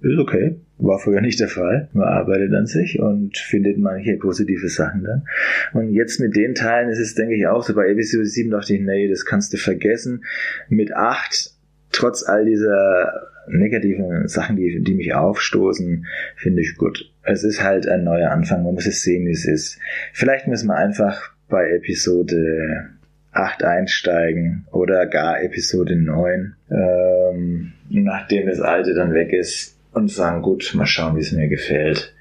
Ist 0.00 0.18
okay. 0.18 0.56
War 0.78 0.98
früher 1.00 1.20
nicht 1.20 1.40
der 1.40 1.48
Fall. 1.48 1.88
Man 1.92 2.06
arbeitet 2.06 2.54
an 2.54 2.66
sich 2.66 3.00
und 3.00 3.36
findet 3.36 3.78
manche 3.78 4.16
positive 4.16 4.68
Sachen 4.68 5.02
dann. 5.02 5.24
Und 5.72 5.92
jetzt 5.92 6.20
mit 6.20 6.36
den 6.36 6.54
Teilen 6.54 6.88
ist 6.88 7.00
es, 7.00 7.14
denke 7.14 7.34
ich, 7.34 7.46
auch 7.48 7.64
so. 7.64 7.74
Bei 7.74 7.88
Episode 7.88 8.26
7 8.26 8.50
dachte 8.50 8.74
ich, 8.74 8.80
nee, 8.80 9.08
das 9.08 9.24
kannst 9.24 9.52
du 9.52 9.56
vergessen. 9.56 10.24
Mit 10.68 10.94
8, 10.94 11.50
trotz 11.90 12.22
all 12.22 12.44
dieser 12.44 13.28
negativen 13.48 14.28
Sachen, 14.28 14.56
die, 14.56 14.80
die 14.82 14.94
mich 14.94 15.14
aufstoßen, 15.14 16.06
finde 16.36 16.62
ich 16.62 16.76
gut. 16.76 17.12
Es 17.22 17.42
ist 17.42 17.62
halt 17.62 17.88
ein 17.88 18.04
neuer 18.04 18.30
Anfang. 18.30 18.62
Man 18.62 18.74
muss 18.74 18.86
es 18.86 19.02
sehen, 19.02 19.26
wie 19.26 19.32
es 19.32 19.46
ist. 19.46 19.80
Vielleicht 20.12 20.46
müssen 20.46 20.68
wir 20.68 20.76
einfach 20.76 21.32
bei 21.48 21.70
Episode 21.70 22.90
8 23.32 23.64
einsteigen 23.64 24.66
oder 24.70 25.06
gar 25.06 25.42
Episode 25.42 25.96
9, 25.96 26.54
ähm, 26.70 27.72
nachdem 27.88 28.46
das 28.46 28.60
alte 28.60 28.94
dann 28.94 29.12
weg 29.12 29.32
ist 29.32 29.77
und 29.92 30.10
sagen, 30.10 30.42
gut, 30.42 30.72
mal 30.74 30.86
schauen, 30.86 31.16
wie 31.16 31.20
es 31.20 31.32
mir 31.32 31.48
gefällt. 31.48 32.14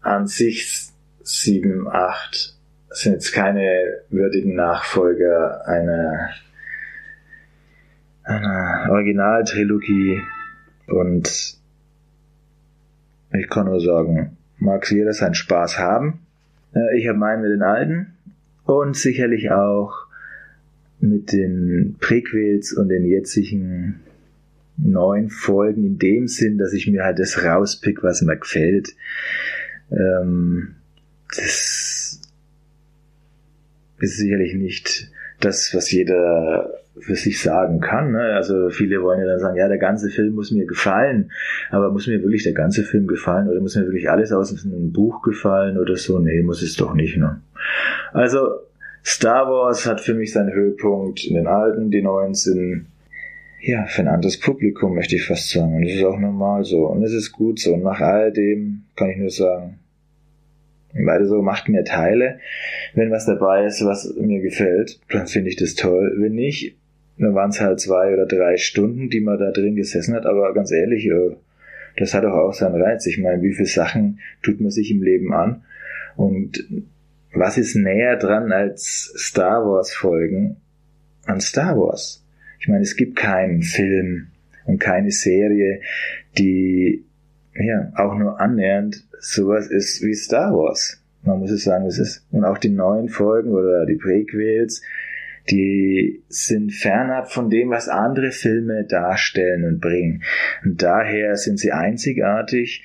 An 0.00 0.26
sich 0.26 0.88
7, 1.22 1.88
8 1.88 2.54
sind 2.90 3.12
jetzt 3.12 3.32
keine 3.32 4.00
würdigen 4.08 4.54
Nachfolger 4.54 5.66
einer, 5.66 6.30
einer 8.22 8.90
Originaltrilogie 8.90 10.22
und 10.86 11.56
ich 13.32 13.48
kann 13.50 13.66
nur 13.66 13.80
sagen, 13.80 14.36
mag 14.58 14.90
jeder 14.90 15.12
seinen 15.12 15.34
Spaß 15.34 15.78
haben. 15.78 16.20
Äh, 16.74 16.98
ich 16.98 17.08
habe 17.08 17.18
meinen 17.18 17.42
mit 17.42 17.50
den 17.50 17.62
alten 17.62 18.14
und 18.64 18.96
sicherlich 18.96 19.50
auch 19.50 20.06
mit 21.00 21.32
den 21.32 21.96
Prequels 22.00 22.72
und 22.72 22.88
den 22.88 23.04
jetzigen 23.04 24.00
neun 24.78 25.30
Folgen 25.30 25.84
in 25.84 25.98
dem 25.98 26.28
Sinn, 26.28 26.58
dass 26.58 26.72
ich 26.72 26.86
mir 26.86 27.04
halt 27.04 27.18
das 27.18 27.42
rauspick, 27.42 28.02
was 28.02 28.22
mir 28.22 28.36
gefällt. 28.36 28.94
Ähm, 29.90 30.76
das 31.28 32.20
ist 33.98 34.16
sicherlich 34.16 34.54
nicht 34.54 35.10
das, 35.40 35.74
was 35.74 35.90
jeder 35.90 36.70
für 36.98 37.14
sich 37.14 37.42
sagen 37.42 37.80
kann. 37.80 38.12
Ne? 38.12 38.34
Also 38.34 38.70
viele 38.70 39.02
wollen 39.02 39.20
ja 39.20 39.26
dann 39.26 39.40
sagen, 39.40 39.56
ja, 39.56 39.68
der 39.68 39.78
ganze 39.78 40.08
Film 40.08 40.34
muss 40.34 40.50
mir 40.50 40.66
gefallen, 40.66 41.30
aber 41.70 41.90
muss 41.90 42.06
mir 42.06 42.22
wirklich 42.22 42.44
der 42.44 42.54
ganze 42.54 42.84
Film 42.84 43.06
gefallen 43.06 43.48
oder 43.48 43.60
muss 43.60 43.76
mir 43.76 43.84
wirklich 43.84 44.10
alles 44.10 44.32
aus 44.32 44.64
einem 44.64 44.92
Buch 44.92 45.22
gefallen 45.22 45.78
oder 45.78 45.96
so? 45.96 46.18
Nee, 46.18 46.42
muss 46.42 46.62
es 46.62 46.76
doch 46.76 46.94
nicht. 46.94 47.16
Ne? 47.18 47.40
Also 48.12 48.48
Star 49.04 49.46
Wars 49.48 49.86
hat 49.86 50.00
für 50.00 50.14
mich 50.14 50.32
seinen 50.32 50.52
Höhepunkt 50.52 51.24
in 51.24 51.34
den 51.34 51.46
alten, 51.46 51.90
die 51.90 52.02
neuen 52.02 52.34
sind 52.34 52.86
ja, 53.60 53.86
für 53.86 54.02
ein 54.02 54.08
anderes 54.08 54.38
Publikum, 54.38 54.94
möchte 54.94 55.16
ich 55.16 55.26
fast 55.26 55.50
sagen. 55.50 55.76
Und 55.76 55.82
das 55.84 55.94
ist 55.94 56.04
auch 56.04 56.18
normal 56.18 56.64
so. 56.64 56.86
Und 56.86 57.02
es 57.02 57.12
ist 57.12 57.32
gut 57.32 57.58
so. 57.58 57.74
Und 57.74 57.82
nach 57.82 58.00
all 58.00 58.32
dem 58.32 58.84
kann 58.96 59.10
ich 59.10 59.16
nur 59.16 59.30
sagen, 59.30 59.78
beide 60.92 61.26
so, 61.26 61.42
macht 61.42 61.68
mir 61.68 61.84
Teile. 61.84 62.38
Wenn 62.94 63.10
was 63.10 63.26
dabei 63.26 63.66
ist, 63.66 63.84
was 63.84 64.14
mir 64.18 64.40
gefällt, 64.40 65.00
dann 65.10 65.26
finde 65.26 65.50
ich 65.50 65.56
das 65.56 65.74
toll. 65.74 66.14
Wenn 66.18 66.34
nicht, 66.34 66.76
dann 67.18 67.34
waren 67.34 67.50
es 67.50 67.60
halt 67.60 67.80
zwei 67.80 68.12
oder 68.12 68.26
drei 68.26 68.56
Stunden, 68.56 69.08
die 69.08 69.20
man 69.20 69.38
da 69.38 69.50
drin 69.50 69.76
gesessen 69.76 70.14
hat. 70.14 70.26
Aber 70.26 70.52
ganz 70.54 70.70
ehrlich, 70.70 71.06
äh, 71.06 71.36
das 71.96 72.14
hat 72.14 72.24
doch 72.24 72.34
auch 72.34 72.52
seinen 72.52 72.80
Reiz. 72.80 73.06
Ich 73.06 73.18
meine, 73.18 73.42
wie 73.42 73.54
viele 73.54 73.68
Sachen 73.68 74.20
tut 74.42 74.60
man 74.60 74.70
sich 74.70 74.90
im 74.90 75.02
Leben 75.02 75.32
an? 75.32 75.62
Und 76.16 76.64
was 77.32 77.58
ist 77.58 77.74
näher 77.74 78.16
dran 78.16 78.52
als 78.52 79.12
Star 79.16 79.64
Wars 79.66 79.92
Folgen 79.92 80.56
an 81.26 81.40
Star 81.40 81.76
Wars? 81.76 82.25
Ich 82.60 82.68
meine, 82.68 82.82
es 82.82 82.96
gibt 82.96 83.16
keinen 83.16 83.62
Film 83.62 84.28
und 84.64 84.78
keine 84.78 85.10
Serie, 85.10 85.80
die 86.38 87.04
ja 87.54 87.92
auch 87.96 88.16
nur 88.16 88.40
annähernd 88.40 89.04
sowas 89.18 89.68
ist 89.68 90.02
wie 90.02 90.14
Star 90.14 90.52
Wars. 90.52 91.02
Man 91.22 91.40
muss 91.40 91.50
es 91.50 91.64
sagen, 91.64 91.86
es 91.86 91.98
ist. 91.98 92.24
Und 92.30 92.44
auch 92.44 92.58
die 92.58 92.68
neuen 92.68 93.08
Folgen 93.08 93.50
oder 93.50 93.84
die 93.86 93.96
Prequels, 93.96 94.82
die 95.50 96.22
sind 96.28 96.72
fernab 96.72 97.30
von 97.30 97.50
dem, 97.50 97.70
was 97.70 97.88
andere 97.88 98.30
Filme 98.30 98.84
darstellen 98.84 99.64
und 99.64 99.80
bringen. 99.80 100.22
Und 100.64 100.82
daher 100.82 101.36
sind 101.36 101.58
sie 101.58 101.72
einzigartig. 101.72 102.84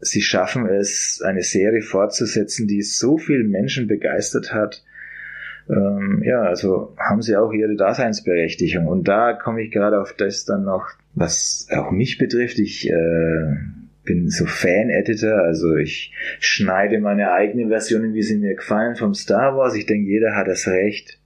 Sie 0.00 0.22
schaffen 0.22 0.66
es, 0.66 1.22
eine 1.24 1.42
Serie 1.42 1.82
fortzusetzen, 1.82 2.66
die 2.66 2.82
so 2.82 3.18
viele 3.18 3.44
Menschen 3.44 3.86
begeistert 3.86 4.52
hat, 4.52 4.84
ähm, 5.72 6.22
ja, 6.24 6.42
also 6.42 6.94
haben 6.98 7.22
sie 7.22 7.36
auch 7.36 7.52
ihre 7.52 7.76
Daseinsberechtigung. 7.76 8.86
Und 8.86 9.08
da 9.08 9.32
komme 9.32 9.62
ich 9.62 9.70
gerade 9.70 10.00
auf 10.00 10.12
das 10.12 10.44
dann 10.44 10.64
noch, 10.64 10.86
was 11.14 11.66
auch 11.70 11.90
mich 11.90 12.18
betrifft. 12.18 12.58
Ich 12.58 12.88
äh, 12.88 13.56
bin 14.04 14.28
so 14.28 14.44
Fan-Editor, 14.44 15.38
also 15.38 15.76
ich 15.76 16.12
schneide 16.40 16.98
meine 17.00 17.32
eigenen 17.32 17.68
Versionen, 17.68 18.14
wie 18.14 18.22
sie 18.22 18.36
mir 18.36 18.54
gefallen, 18.54 18.96
vom 18.96 19.14
Star 19.14 19.56
Wars. 19.56 19.74
Ich 19.74 19.86
denke, 19.86 20.08
jeder 20.08 20.36
hat 20.36 20.48
das 20.48 20.66
Recht, 20.66 21.18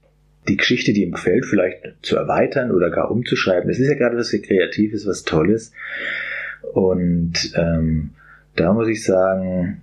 die 0.49 0.57
Geschichte, 0.57 0.93
die 0.93 1.03
ihm 1.03 1.13
gefällt, 1.13 1.45
vielleicht 1.45 1.79
zu 2.03 2.17
erweitern 2.17 2.71
oder 2.71 2.91
gar 2.91 3.11
umzuschreiben. 3.11 3.69
Das 3.69 3.81
ist 3.81 3.89
ja 3.89 3.97
gerade 3.97 4.17
was 4.17 4.31
Kreatives, 4.31 5.07
was 5.07 5.25
Tolles. 5.25 5.73
Und 6.73 7.53
ähm, 7.57 8.11
da 8.55 8.73
muss 8.73 8.89
ich 8.89 9.03
sagen, 9.03 9.83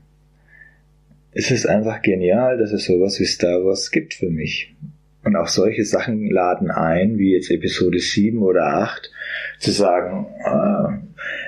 es 1.33 1.51
ist 1.51 1.65
einfach 1.65 2.01
genial, 2.01 2.57
dass 2.57 2.71
es 2.71 2.85
sowas 2.85 3.19
wie 3.19 3.25
Star 3.25 3.63
Wars 3.63 3.91
gibt 3.91 4.13
für 4.13 4.29
mich. 4.29 4.75
Und 5.23 5.35
auch 5.37 5.47
solche 5.47 5.85
Sachen 5.85 6.29
laden 6.29 6.69
ein, 6.69 7.17
wie 7.17 7.33
jetzt 7.33 7.49
Episode 7.49 7.99
7 7.99 8.41
oder 8.41 8.65
8, 8.65 9.09
zu 9.57 9.71
sagen, 9.71 10.27
ah, 10.43 11.01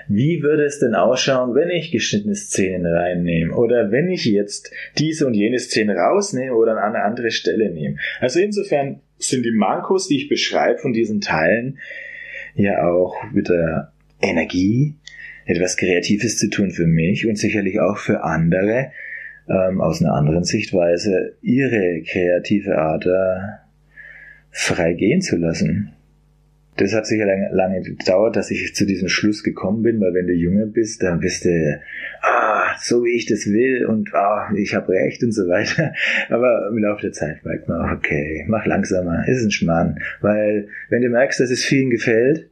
wie 0.07 0.41
würde 0.41 0.63
es 0.63 0.79
denn 0.79 0.95
ausschauen, 0.95 1.55
wenn 1.55 1.69
ich 1.69 1.91
geschnittene 1.91 2.35
Szenen 2.35 2.85
reinnehme? 2.85 3.53
Oder 3.53 3.91
wenn 3.91 4.09
ich 4.09 4.25
jetzt 4.25 4.71
diese 4.97 5.27
und 5.27 5.33
jene 5.33 5.59
Szene 5.59 5.95
rausnehme 5.95 6.55
oder 6.55 6.77
an 6.77 6.95
eine 6.95 7.03
andere 7.03 7.31
Stelle 7.31 7.69
nehme? 7.69 7.97
Also 8.21 8.39
insofern 8.39 9.01
sind 9.17 9.45
die 9.45 9.51
Mankos, 9.51 10.07
die 10.07 10.17
ich 10.17 10.29
beschreibe 10.29 10.79
von 10.79 10.93
diesen 10.93 11.19
Teilen, 11.19 11.79
ja 12.55 12.87
auch 12.87 13.15
mit 13.33 13.49
der 13.49 13.91
Energie, 14.21 14.95
etwas 15.45 15.75
Kreatives 15.75 16.37
zu 16.37 16.49
tun 16.49 16.71
für 16.71 16.87
mich 16.87 17.27
und 17.27 17.37
sicherlich 17.37 17.79
auch 17.81 17.97
für 17.97 18.23
andere, 18.23 18.91
ähm, 19.47 19.81
aus 19.81 20.01
einer 20.01 20.13
anderen 20.13 20.43
Sichtweise 20.43 21.33
ihre 21.41 22.01
kreative 22.01 22.77
Ader 22.77 23.59
frei 24.51 24.93
gehen 24.93 25.21
zu 25.21 25.37
lassen. 25.37 25.91
Das 26.77 26.93
hat 26.93 27.07
sicher 27.07 27.25
lange, 27.25 27.49
lange 27.53 27.81
gedauert, 27.81 28.35
dass 28.35 28.51
ich 28.51 28.75
zu 28.75 28.85
diesem 28.85 29.07
Schluss 29.07 29.43
gekommen 29.43 29.81
bin, 29.81 30.01
weil 30.01 30.13
wenn 30.13 30.27
du 30.27 30.33
jünger 30.33 30.65
bist, 30.65 31.01
dann 31.03 31.21
bist 31.21 31.45
du, 31.45 31.79
ah, 32.21 32.75
so 32.79 33.05
wie 33.05 33.15
ich 33.15 33.25
das 33.25 33.45
will 33.45 33.85
und 33.85 34.13
ah, 34.13 34.51
ich 34.55 34.75
habe 34.75 34.91
recht 34.91 35.23
und 35.23 35.31
so 35.31 35.47
weiter. 35.47 35.93
Aber 36.29 36.69
im 36.69 36.77
Laufe 36.79 37.03
der 37.03 37.13
Zeit 37.13 37.45
merkt 37.45 37.69
man, 37.69 37.95
okay, 37.95 38.43
mach 38.47 38.65
langsamer, 38.65 39.25
ist 39.27 39.43
ein 39.43 39.51
Schmarrn. 39.51 39.99
Weil 40.19 40.67
wenn 40.89 41.01
du 41.01 41.09
merkst, 41.09 41.39
dass 41.39 41.49
es 41.49 41.63
vielen 41.63 41.89
gefällt, 41.89 42.49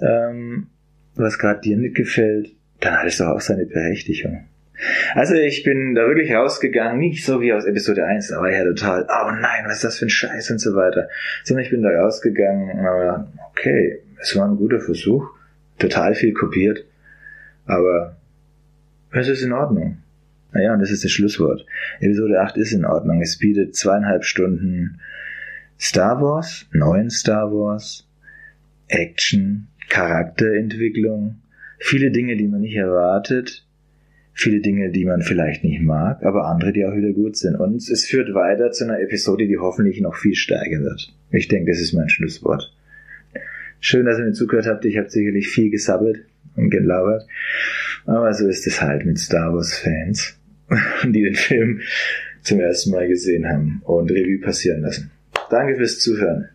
ähm, 0.00 0.68
was 1.14 1.38
gerade 1.38 1.60
dir 1.60 1.76
nicht 1.76 1.94
gefällt, 1.94 2.50
dann 2.80 2.94
hat 2.94 3.06
es 3.06 3.18
doch 3.18 3.26
auch 3.26 3.40
seine 3.40 3.66
Berechtigung. 3.66 4.44
Also 5.14 5.34
ich 5.34 5.64
bin 5.64 5.94
da 5.94 6.06
wirklich 6.06 6.32
rausgegangen, 6.32 6.98
nicht 6.98 7.24
so 7.24 7.40
wie 7.40 7.52
aus 7.52 7.64
Episode 7.64 8.04
1, 8.04 8.28
da 8.28 8.40
war 8.40 8.50
ja 8.50 8.64
total, 8.64 9.02
oh 9.08 9.30
nein, 9.32 9.64
was 9.66 9.76
ist 9.76 9.84
das 9.84 9.98
für 9.98 10.06
ein 10.06 10.10
Scheiß 10.10 10.50
und 10.50 10.60
so 10.60 10.74
weiter. 10.74 11.08
Sondern 11.44 11.64
ich 11.64 11.70
bin 11.70 11.82
da 11.82 11.90
rausgegangen, 11.90 12.78
aber 12.86 13.32
okay, 13.50 14.00
es 14.20 14.36
war 14.36 14.46
ein 14.46 14.56
guter 14.56 14.80
Versuch, 14.80 15.28
total 15.78 16.14
viel 16.14 16.32
kopiert, 16.32 16.84
aber 17.66 18.16
es 19.12 19.28
ist 19.28 19.42
in 19.42 19.52
Ordnung. 19.52 19.98
Naja, 20.52 20.72
und 20.72 20.80
das 20.80 20.90
ist 20.90 21.04
das 21.04 21.10
Schlusswort. 21.10 21.66
Episode 22.00 22.40
8 22.40 22.56
ist 22.56 22.72
in 22.72 22.84
Ordnung. 22.84 23.20
Es 23.20 23.38
bietet 23.38 23.76
zweieinhalb 23.76 24.24
Stunden 24.24 25.00
Star 25.78 26.20
Wars, 26.20 26.66
neuen 26.72 27.10
Star 27.10 27.52
Wars, 27.52 28.08
Action, 28.88 29.68
Charakterentwicklung, 29.88 31.40
viele 31.78 32.10
Dinge, 32.10 32.36
die 32.36 32.48
man 32.48 32.62
nicht 32.62 32.76
erwartet, 32.76 33.66
viele 34.38 34.60
Dinge, 34.60 34.90
die 34.90 35.04
man 35.04 35.20
vielleicht 35.22 35.64
nicht 35.64 35.82
mag, 35.82 36.22
aber 36.22 36.46
andere, 36.46 36.72
die 36.72 36.86
auch 36.86 36.94
wieder 36.94 37.12
gut 37.12 37.36
sind. 37.36 37.56
Und 37.56 37.76
es 37.76 38.06
führt 38.06 38.34
weiter 38.34 38.70
zu 38.70 38.84
einer 38.84 39.00
Episode, 39.00 39.48
die 39.48 39.58
hoffentlich 39.58 40.00
noch 40.00 40.14
viel 40.14 40.36
steigen 40.36 40.84
wird. 40.84 41.12
Ich 41.32 41.48
denke, 41.48 41.72
das 41.72 41.80
ist 41.80 41.92
mein 41.92 42.08
Schlusswort. 42.08 42.72
Schön, 43.80 44.06
dass 44.06 44.18
ihr 44.18 44.24
mir 44.24 44.32
zugehört 44.32 44.66
habt. 44.66 44.84
Ich 44.84 44.96
habe 44.96 45.10
sicherlich 45.10 45.48
viel 45.48 45.70
gesabbelt 45.70 46.24
und 46.54 46.70
gelabert. 46.70 47.26
Aber 48.06 48.32
so 48.32 48.46
ist 48.46 48.66
es 48.66 48.80
halt 48.80 49.04
mit 49.04 49.18
Star 49.18 49.52
Wars-Fans, 49.52 50.38
die 51.04 51.22
den 51.22 51.34
Film 51.34 51.80
zum 52.42 52.60
ersten 52.60 52.92
Mal 52.92 53.08
gesehen 53.08 53.48
haben 53.48 53.82
und 53.84 54.10
Revue 54.10 54.38
passieren 54.38 54.82
lassen. 54.82 55.10
Danke 55.50 55.76
fürs 55.76 55.98
Zuhören. 55.98 56.48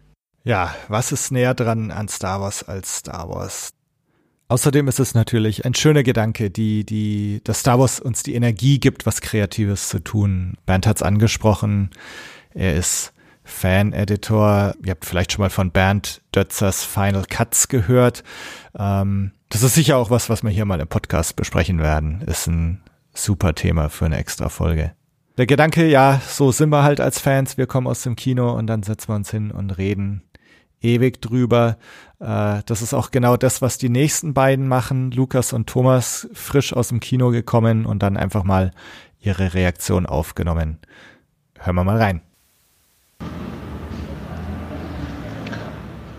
Ja, 0.46 0.74
was 0.88 1.12
ist 1.12 1.32
näher 1.32 1.54
dran 1.54 1.92
an 1.92 2.08
Star 2.08 2.40
Wars 2.40 2.64
als 2.64 3.00
Star 3.00 3.28
Wars? 3.30 3.74
Außerdem 4.48 4.88
ist 4.88 5.00
es 5.00 5.16
natürlich 5.16 5.66
ein 5.66 5.74
schöner 5.74 6.04
Gedanke, 6.04 6.50
die, 6.50 6.86
die, 6.86 7.42
dass 7.44 7.62
Star 7.62 7.80
Wars 7.80 8.00
uns 8.00 8.24
die 8.24 8.36
Energie 8.36 8.80
gibt, 8.80 9.06
was 9.06 9.22
Kreatives 9.22 9.90
zu 9.90 10.00
tun. 10.00 10.58
Bernd 10.66 10.86
hat's 10.86 11.02
angesprochen. 11.02 11.90
Er 12.54 12.76
ist 12.76 13.14
Fan-Editor. 13.44 14.76
Ihr 14.84 14.92
habt 14.92 15.06
vielleicht 15.06 15.32
schon 15.32 15.42
mal 15.42 15.50
von 15.50 15.72
Bernd 15.72 16.22
Dötzers 16.36 16.84
Final 16.84 17.26
Cuts 17.30 17.68
gehört. 17.68 18.24
Ähm, 18.78 19.32
das 19.50 19.64
ist 19.64 19.76
sicher 19.76 19.98
auch 19.98 20.10
was, 20.10 20.30
was 20.30 20.44
wir 20.44 20.50
hier 20.50 20.66
mal 20.66 20.80
im 20.80 20.88
Podcast 20.88 21.36
besprechen 21.36 21.80
werden. 21.80 22.22
Ist 22.22 22.48
ein 22.48 22.82
super 23.14 23.56
Thema 23.56 23.90
für 23.90 24.06
eine 24.06 24.18
extra 24.18 24.50
Folge. 24.50 24.94
Der 25.38 25.46
Gedanke, 25.48 25.88
ja, 25.88 26.22
so 26.28 26.52
sind 26.52 26.70
wir 26.70 26.84
halt 26.84 27.00
als 27.00 27.20
Fans. 27.20 27.58
Wir 27.58 27.66
kommen 27.66 27.88
aus 27.88 28.04
dem 28.04 28.16
Kino 28.16 28.54
und 28.54 28.68
dann 28.68 28.84
setzen 28.84 29.10
wir 29.10 29.16
uns 29.16 29.32
hin 29.32 29.52
und 29.52 29.72
reden 29.72 30.22
ewig 30.84 31.22
drüber. 31.22 31.78
Äh, 32.20 32.62
das 32.66 32.82
ist 32.82 32.94
auch 32.94 33.12
genau 33.12 33.38
das, 33.38 33.62
was 33.62 33.78
die 33.78 33.90
nächsten 33.90 34.34
beiden 34.34 34.68
machen. 34.68 35.12
Lukas 35.12 35.54
und 35.54 35.68
Thomas 35.68 36.30
frisch 36.34 36.74
aus 36.74 36.90
dem 36.90 37.00
Kino 37.00 37.30
gekommen 37.30 37.86
und 37.86 38.04
dann 38.04 38.18
einfach 38.18 38.44
mal 38.44 38.72
ihre 39.20 39.54
Reaktion 39.54 40.06
aufgenommen. 40.06 40.80
Hören 41.60 41.76
wir 41.76 41.84
mal 41.84 41.98
rein. 41.98 42.22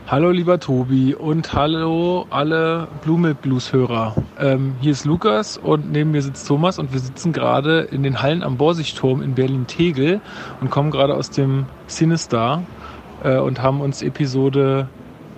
Hallo 0.06 0.30
lieber 0.30 0.60
Tobi 0.60 1.14
und 1.14 1.54
hallo 1.54 2.26
alle 2.28 2.88
Blue 3.02 3.34
Blues 3.34 3.72
Hörer. 3.72 4.14
Ähm, 4.38 4.76
hier 4.80 4.92
ist 4.92 5.06
Lukas 5.06 5.56
und 5.56 5.90
neben 5.90 6.10
mir 6.10 6.20
sitzt 6.20 6.46
Thomas 6.46 6.78
und 6.78 6.92
wir 6.92 7.00
sitzen 7.00 7.32
gerade 7.32 7.80
in 7.80 8.02
den 8.02 8.20
Hallen 8.20 8.42
am 8.42 8.58
Borsigturm 8.58 9.22
in 9.22 9.34
Berlin-Tegel 9.34 10.20
und 10.60 10.70
kommen 10.70 10.90
gerade 10.90 11.14
aus 11.14 11.30
dem 11.30 11.64
Cinestar 11.88 12.62
äh, 13.24 13.38
und 13.38 13.60
haben 13.60 13.80
uns 13.80 14.02
Episode 14.02 14.88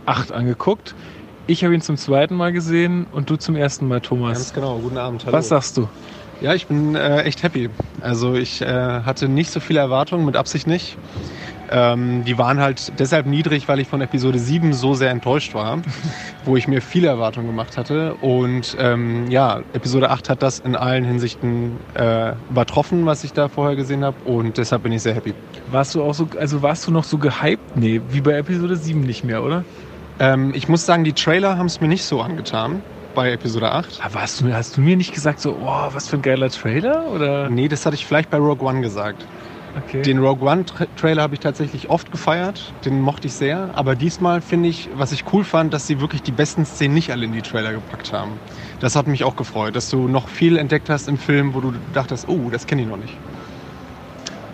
8 0.04 0.32
angeguckt. 0.32 0.94
Ich 1.46 1.64
habe 1.64 1.74
ihn 1.74 1.80
zum 1.80 1.96
zweiten 1.96 2.34
Mal 2.34 2.52
gesehen 2.52 3.06
und 3.12 3.30
du 3.30 3.36
zum 3.36 3.56
ersten 3.56 3.88
Mal, 3.88 4.00
Thomas. 4.00 4.38
Ganz 4.38 4.52
genau, 4.52 4.78
guten 4.78 4.98
Abend. 4.98 5.24
Hallo. 5.24 5.32
Was 5.32 5.48
sagst 5.48 5.76
du? 5.76 5.88
Ja, 6.40 6.54
ich 6.54 6.66
bin 6.66 6.96
äh, 6.96 7.22
echt 7.22 7.42
happy. 7.42 7.70
Also 8.00 8.34
ich 8.34 8.60
äh, 8.60 8.66
hatte 8.66 9.28
nicht 9.28 9.50
so 9.50 9.60
viele 9.60 9.80
Erwartungen, 9.80 10.26
mit 10.26 10.36
Absicht 10.36 10.66
nicht. 10.66 10.98
Ähm, 11.70 12.24
die 12.24 12.38
waren 12.38 12.60
halt 12.60 12.92
deshalb 12.98 13.26
niedrig, 13.26 13.68
weil 13.68 13.80
ich 13.80 13.88
von 13.88 14.00
Episode 14.00 14.38
7 14.38 14.72
so 14.72 14.94
sehr 14.94 15.10
enttäuscht 15.10 15.54
war, 15.54 15.78
wo 16.44 16.56
ich 16.56 16.68
mir 16.68 16.80
viele 16.80 17.08
Erwartungen 17.08 17.46
gemacht 17.46 17.76
hatte. 17.76 18.14
Und 18.14 18.76
ähm, 18.78 19.30
ja, 19.30 19.60
Episode 19.72 20.10
8 20.10 20.30
hat 20.30 20.42
das 20.42 20.58
in 20.58 20.76
allen 20.76 21.04
Hinsichten 21.04 21.78
äh, 21.94 22.32
übertroffen, 22.50 23.06
was 23.06 23.24
ich 23.24 23.32
da 23.32 23.48
vorher 23.48 23.76
gesehen 23.76 24.04
habe. 24.04 24.16
Und 24.24 24.58
deshalb 24.58 24.82
bin 24.82 24.92
ich 24.92 25.02
sehr 25.02 25.14
happy. 25.14 25.34
Warst 25.70 25.94
du 25.94 26.02
auch 26.02 26.14
so, 26.14 26.28
also 26.38 26.62
warst 26.62 26.86
du 26.86 26.90
noch 26.90 27.04
so 27.04 27.18
gehypt? 27.18 27.76
Nee, 27.76 28.00
wie 28.10 28.20
bei 28.20 28.32
Episode 28.32 28.76
7 28.76 29.00
nicht 29.00 29.24
mehr, 29.24 29.42
oder? 29.42 29.64
Ähm, 30.18 30.52
ich 30.54 30.68
muss 30.68 30.86
sagen, 30.86 31.04
die 31.04 31.12
Trailer 31.12 31.58
haben 31.58 31.66
es 31.66 31.80
mir 31.80 31.88
nicht 31.88 32.04
so 32.04 32.20
angetan 32.20 32.82
bei 33.14 33.32
Episode 33.32 33.72
8. 33.72 34.00
Aber 34.04 34.22
hast 34.22 34.40
du, 34.40 34.52
hast 34.52 34.76
du 34.76 34.80
mir 34.80 34.96
nicht 34.96 35.12
gesagt, 35.12 35.40
so, 35.40 35.56
oh, 35.60 35.88
was 35.92 36.08
für 36.08 36.16
ein 36.16 36.22
geiler 36.22 36.50
Trailer? 36.50 37.06
Oder? 37.10 37.48
Nee, 37.50 37.66
das 37.66 37.84
hatte 37.84 37.96
ich 37.96 38.06
vielleicht 38.06 38.30
bei 38.30 38.38
Rogue 38.38 38.66
One 38.66 38.82
gesagt. 38.82 39.26
Okay. 39.76 40.02
Den 40.02 40.18
Rogue 40.18 40.48
One 40.48 40.64
Tra 40.64 40.86
Trailer 40.96 41.22
habe 41.22 41.34
ich 41.34 41.40
tatsächlich 41.40 41.90
oft 41.90 42.10
gefeiert. 42.10 42.72
Den 42.84 43.00
mochte 43.00 43.26
ich 43.26 43.34
sehr. 43.34 43.70
Aber 43.74 43.94
diesmal 43.94 44.40
finde 44.40 44.68
ich, 44.68 44.88
was 44.94 45.12
ich 45.12 45.24
cool 45.32 45.44
fand, 45.44 45.74
dass 45.74 45.86
sie 45.86 46.00
wirklich 46.00 46.22
die 46.22 46.32
besten 46.32 46.64
Szenen 46.64 46.94
nicht 46.94 47.10
alle 47.10 47.26
in 47.26 47.32
die 47.32 47.42
Trailer 47.42 47.72
gepackt 47.72 48.12
haben. 48.12 48.32
Das 48.80 48.96
hat 48.96 49.06
mich 49.06 49.24
auch 49.24 49.36
gefreut, 49.36 49.76
dass 49.76 49.90
du 49.90 50.08
noch 50.08 50.28
viel 50.28 50.56
entdeckt 50.56 50.88
hast 50.88 51.08
im 51.08 51.18
Film, 51.18 51.54
wo 51.54 51.60
du 51.60 51.74
dachtest, 51.92 52.28
oh, 52.28 52.48
das 52.50 52.66
kenne 52.66 52.82
ich 52.82 52.88
noch 52.88 52.96
nicht. 52.96 53.14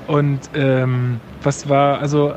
Und 0.09 0.41
ähm, 0.55 1.21
was 1.43 1.69
war, 1.69 2.01
also 2.01 2.35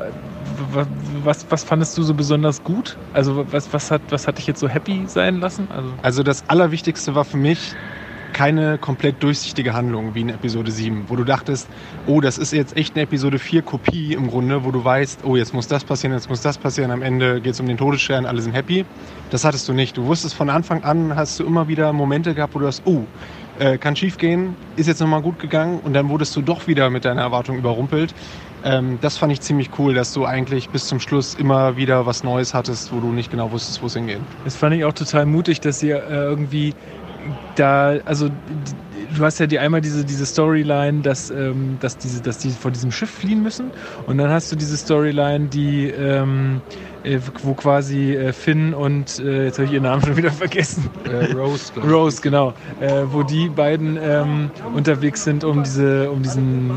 was, 1.24 1.44
was 1.50 1.64
fandest 1.64 1.98
du 1.98 2.02
so 2.02 2.14
besonders 2.14 2.62
gut? 2.62 2.96
Also 3.12 3.44
was, 3.50 3.72
was, 3.72 3.90
hat, 3.90 4.00
was 4.10 4.28
hat 4.28 4.38
dich 4.38 4.46
jetzt 4.46 4.60
so 4.60 4.68
happy 4.68 5.04
sein 5.06 5.40
lassen? 5.40 5.68
Also, 5.70 5.92
also 6.02 6.22
das 6.22 6.48
Allerwichtigste 6.48 7.14
war 7.14 7.24
für 7.24 7.36
mich 7.36 7.74
keine 8.32 8.78
komplett 8.78 9.22
durchsichtige 9.22 9.72
Handlung 9.72 10.14
wie 10.14 10.22
in 10.22 10.28
Episode 10.28 10.70
7, 10.70 11.04
wo 11.08 11.16
du 11.16 11.24
dachtest, 11.24 11.68
oh, 12.06 12.20
das 12.20 12.38
ist 12.38 12.52
jetzt 12.52 12.76
echt 12.76 12.94
eine 12.94 13.02
Episode 13.04 13.38
4 13.38 13.62
Kopie 13.62 14.14
im 14.14 14.28
Grunde, 14.28 14.64
wo 14.64 14.70
du 14.70 14.84
weißt, 14.84 15.20
oh, 15.24 15.36
jetzt 15.36 15.54
muss 15.54 15.68
das 15.68 15.84
passieren, 15.84 16.14
jetzt 16.14 16.28
muss 16.28 16.40
das 16.40 16.58
passieren, 16.58 16.90
am 16.90 17.02
Ende 17.02 17.40
geht 17.40 17.54
es 17.54 17.60
um 17.60 17.66
den 17.66 17.76
Todesstern, 17.76 18.26
alle 18.26 18.42
sind 18.42 18.52
happy. 18.52 18.84
Das 19.30 19.44
hattest 19.44 19.68
du 19.68 19.72
nicht. 19.72 19.96
Du 19.96 20.06
wusstest 20.06 20.34
von 20.34 20.50
Anfang 20.50 20.84
an, 20.84 21.16
hast 21.16 21.40
du 21.40 21.44
immer 21.44 21.68
wieder 21.68 21.92
Momente 21.92 22.34
gehabt, 22.34 22.54
wo 22.54 22.58
du 22.58 22.66
hast, 22.66 22.82
oh, 22.84 23.04
äh, 23.58 23.78
kann 23.78 23.96
schief 23.96 24.18
gehen, 24.18 24.54
ist 24.76 24.86
jetzt 24.86 25.00
nochmal 25.00 25.22
gut 25.22 25.38
gegangen 25.38 25.80
und 25.82 25.94
dann 25.94 26.08
wurdest 26.08 26.36
du 26.36 26.42
doch 26.42 26.66
wieder 26.66 26.90
mit 26.90 27.04
deiner 27.04 27.22
Erwartung 27.22 27.56
überrumpelt. 27.56 28.14
Ähm, 28.64 28.98
das 29.00 29.16
fand 29.16 29.32
ich 29.32 29.40
ziemlich 29.40 29.70
cool, 29.78 29.94
dass 29.94 30.12
du 30.12 30.24
eigentlich 30.24 30.70
bis 30.70 30.86
zum 30.86 31.00
Schluss 31.00 31.34
immer 31.34 31.76
wieder 31.76 32.06
was 32.06 32.24
Neues 32.24 32.52
hattest, 32.54 32.92
wo 32.92 33.00
du 33.00 33.12
nicht 33.12 33.30
genau 33.30 33.50
wusstest, 33.52 33.82
wo 33.82 33.86
es 33.86 33.94
hingeht. 33.94 34.20
Das 34.44 34.56
fand 34.56 34.74
ich 34.74 34.84
auch 34.84 34.92
total 34.92 35.26
mutig, 35.26 35.60
dass 35.60 35.82
ihr 35.82 35.96
äh, 35.96 36.24
irgendwie 36.24 36.74
da, 37.54 37.98
also 38.04 38.28
du 39.16 39.24
hast 39.24 39.38
ja 39.38 39.46
die 39.46 39.58
einmal 39.58 39.80
diese, 39.80 40.04
diese 40.04 40.26
Storyline, 40.26 41.02
dass, 41.02 41.30
ähm, 41.30 41.78
dass, 41.80 41.98
diese, 41.98 42.22
dass 42.22 42.38
die 42.38 42.50
von 42.50 42.72
diesem 42.72 42.90
Schiff 42.90 43.10
fliehen 43.10 43.42
müssen. 43.42 43.72
Und 44.06 44.18
dann 44.18 44.30
hast 44.30 44.50
du 44.52 44.56
diese 44.56 44.76
Storyline, 44.76 45.48
die 45.48 45.88
ähm, 45.90 46.62
äh, 46.70 46.95
wo 47.42 47.54
quasi 47.54 48.14
äh, 48.14 48.32
Finn 48.32 48.74
und 48.74 49.18
äh, 49.18 49.44
jetzt 49.44 49.58
habe 49.58 49.66
ich 49.66 49.72
ihren 49.72 49.84
Namen 49.84 50.02
schon 50.04 50.16
wieder 50.16 50.30
vergessen. 50.32 50.88
Äh, 51.04 51.32
Rose. 51.32 51.72
Rose, 51.80 52.20
genau. 52.20 52.52
Äh, 52.80 53.02
wo 53.10 53.22
die 53.22 53.48
beiden 53.48 53.98
ähm, 54.00 54.50
unterwegs 54.74 55.24
sind, 55.24 55.44
um 55.44 55.62
diese, 55.62 56.10
um 56.10 56.22
diesen, 56.22 56.70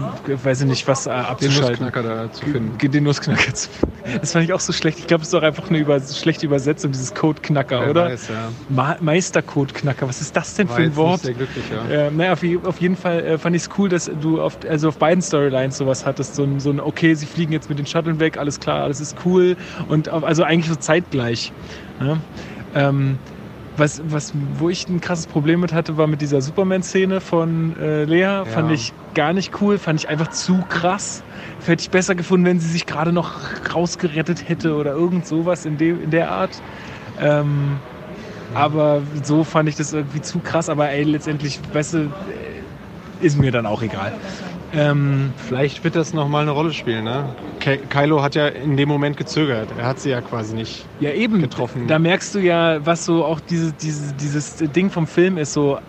weiß 0.43 0.61
ich 0.61 0.67
nicht, 0.67 0.87
was 0.87 1.07
äh, 1.07 1.11
abzuschalten. 1.11 1.77
Den 1.77 1.85
Nussknacker 1.85 2.03
da 2.03 2.31
zu 2.31 2.45
finden. 2.45 2.91
Den 2.91 3.03
Nussknacker 3.03 3.53
zu 3.53 3.69
finden. 3.69 3.95
Das 4.21 4.31
fand 4.31 4.45
ich 4.45 4.53
auch 4.53 4.59
so 4.59 4.73
schlecht. 4.73 4.99
Ich 4.99 5.07
glaube, 5.07 5.21
es 5.21 5.29
ist 5.29 5.33
doch 5.33 5.43
einfach 5.43 5.69
eine 5.69 5.79
über, 5.79 5.99
schlechte 5.99 6.45
Übersetzung, 6.45 6.91
dieses 6.91 7.13
Codeknacker, 7.13 7.81
Wer 7.81 7.89
oder? 7.89 8.05
weiß, 8.05 8.29
ja. 8.29 8.49
Ma 8.69 8.97
Meistercodeknacker, 8.99 10.07
was 10.07 10.21
ist 10.21 10.35
das 10.35 10.55
denn 10.55 10.69
War 10.69 10.75
für 10.75 10.83
ein 10.83 10.95
Wort? 10.95 11.21
sehr 11.21 11.33
glücklich, 11.33 11.65
ja. 11.71 12.07
Äh, 12.07 12.11
naja, 12.11 12.33
auf, 12.33 12.43
auf 12.65 12.81
jeden 12.81 12.95
Fall 12.95 13.19
äh, 13.19 13.37
fand 13.37 13.55
ich 13.55 13.63
es 13.63 13.69
cool, 13.77 13.89
dass 13.89 14.09
du 14.21 14.41
auf, 14.41 14.57
also 14.67 14.89
auf 14.89 14.97
beiden 14.97 15.21
Storylines 15.21 15.77
sowas 15.77 16.05
hattest. 16.05 16.35
So 16.35 16.43
ein, 16.43 16.59
so 16.59 16.69
ein, 16.69 16.79
okay, 16.79 17.13
sie 17.13 17.25
fliegen 17.25 17.53
jetzt 17.53 17.69
mit 17.69 17.79
den 17.79 17.85
Shuttlen 17.85 18.19
weg, 18.19 18.37
alles 18.37 18.59
klar, 18.59 18.83
alles 18.83 18.99
ist 18.99 19.15
cool. 19.25 19.55
Und 19.87 20.09
also 20.23 20.43
eigentlich 20.43 20.69
so 20.69 20.75
zeitgleich. 20.75 21.51
Ne? 21.99 22.19
Ähm, 22.75 23.17
was, 23.77 24.01
was, 24.05 24.33
wo 24.57 24.69
ich 24.69 24.87
ein 24.89 24.99
krasses 24.99 25.25
Problem 25.25 25.61
mit 25.61 25.73
hatte, 25.73 25.97
war 25.97 26.07
mit 26.07 26.21
dieser 26.21 26.41
Superman-Szene 26.41 27.21
von 27.21 27.77
äh, 27.79 28.03
Lea. 28.03 28.43
Fand 28.45 28.71
ich 28.71 28.93
gar 29.15 29.33
nicht 29.33 29.61
cool, 29.61 29.77
fand 29.77 30.01
ich 30.01 30.09
einfach 30.09 30.29
zu 30.29 30.63
krass. 30.67 31.23
Hätte 31.65 31.81
ich 31.81 31.89
besser 31.89 32.15
gefunden, 32.15 32.45
wenn 32.45 32.59
sie 32.59 32.67
sich 32.67 32.85
gerade 32.85 33.13
noch 33.13 33.39
rausgerettet 33.73 34.49
hätte 34.49 34.75
oder 34.75 34.91
irgend 34.91 35.25
sowas 35.25 35.65
in, 35.65 35.77
dem, 35.77 36.03
in 36.03 36.11
der 36.11 36.29
Art. 36.31 36.61
Ähm, 37.21 37.79
aber 38.53 39.01
so 39.23 39.43
fand 39.43 39.69
ich 39.69 39.75
das 39.75 39.93
irgendwie 39.93 40.21
zu 40.21 40.39
krass. 40.39 40.69
Aber 40.69 40.89
ey, 40.89 41.03
letztendlich, 41.03 41.59
weißt 41.71 41.93
du, 41.93 42.11
ist 43.21 43.37
mir 43.37 43.51
dann 43.51 43.65
auch 43.65 43.81
egal. 43.81 44.13
Ähm, 44.73 45.33
Vielleicht 45.37 45.83
wird 45.83 45.95
das 45.95 46.13
nochmal 46.13 46.43
eine 46.43 46.51
Rolle 46.51 46.73
spielen, 46.73 47.05
ne? 47.05 47.25
Ky 47.59 47.77
Kylo 47.77 48.21
hat 48.21 48.35
ja 48.35 48.47
in 48.47 48.77
dem 48.77 48.87
Moment 48.87 49.17
gezögert. 49.17 49.69
Er 49.77 49.85
hat 49.85 49.99
sie 49.99 50.09
ja 50.09 50.21
quasi 50.21 50.55
nicht 50.55 50.85
ja, 50.99 51.11
eben. 51.11 51.41
getroffen. 51.41 51.87
Da 51.87 51.99
merkst 51.99 52.35
du 52.35 52.39
ja, 52.39 52.85
was 52.85 53.05
so 53.05 53.25
auch 53.25 53.39
diese, 53.39 53.73
diese, 53.73 54.13
dieses 54.13 54.57
Ding 54.57 54.89
vom 54.89 55.07
Film 55.07 55.37
ist, 55.37 55.53
so 55.53 55.77
äh, 55.77 55.79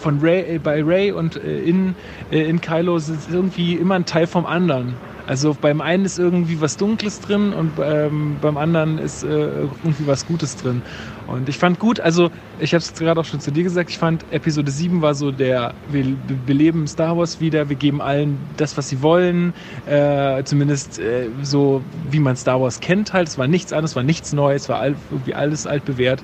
von 0.00 0.20
Ray, 0.20 0.56
äh, 0.56 0.58
bei 0.58 0.82
Ray 0.82 1.12
und 1.12 1.36
äh, 1.36 1.58
in, 1.60 1.94
in 2.30 2.60
Kylo 2.60 2.96
ist 2.96 3.08
es 3.08 3.28
irgendwie 3.28 3.74
immer 3.74 3.96
ein 3.96 4.06
Teil 4.06 4.26
vom 4.26 4.46
anderen. 4.46 4.94
Also 5.26 5.56
beim 5.60 5.80
einen 5.80 6.04
ist 6.04 6.18
irgendwie 6.18 6.60
was 6.60 6.76
Dunkles 6.76 7.20
drin 7.20 7.52
und 7.52 7.72
ähm, 7.82 8.38
beim 8.40 8.56
anderen 8.56 8.98
ist 8.98 9.22
äh, 9.22 9.28
irgendwie 9.28 10.06
was 10.06 10.26
Gutes 10.26 10.56
drin. 10.56 10.82
Und 11.26 11.48
ich 11.48 11.56
fand 11.58 11.78
gut, 11.78 12.00
also 12.00 12.30
ich 12.58 12.74
habe 12.74 12.80
es 12.82 12.92
gerade 12.94 13.20
auch 13.20 13.24
schon 13.24 13.40
zu 13.40 13.50
dir 13.52 13.62
gesagt, 13.62 13.90
ich 13.90 13.98
fand 13.98 14.24
Episode 14.32 14.70
7 14.70 15.00
war 15.00 15.14
so 15.14 15.30
der, 15.30 15.74
wir 15.88 16.04
be- 16.04 16.34
beleben 16.46 16.86
Star 16.86 17.16
Wars 17.16 17.40
wieder, 17.40 17.68
wir 17.68 17.76
geben 17.76 18.02
allen 18.02 18.38
das, 18.56 18.76
was 18.76 18.88
sie 18.88 19.00
wollen, 19.00 19.54
äh, 19.86 20.42
zumindest 20.44 20.98
äh, 20.98 21.28
so, 21.42 21.82
wie 22.10 22.18
man 22.18 22.36
Star 22.36 22.60
Wars 22.60 22.80
kennt 22.80 23.12
halt. 23.12 23.28
Es 23.28 23.38
war 23.38 23.46
nichts 23.46 23.72
anderes, 23.72 23.92
es 23.92 23.96
war 23.96 24.02
nichts 24.02 24.32
Neues, 24.32 24.62
es 24.62 24.68
war 24.68 24.80
all, 24.80 24.96
irgendwie 25.10 25.34
alles 25.34 25.66
altbewährt. 25.66 26.22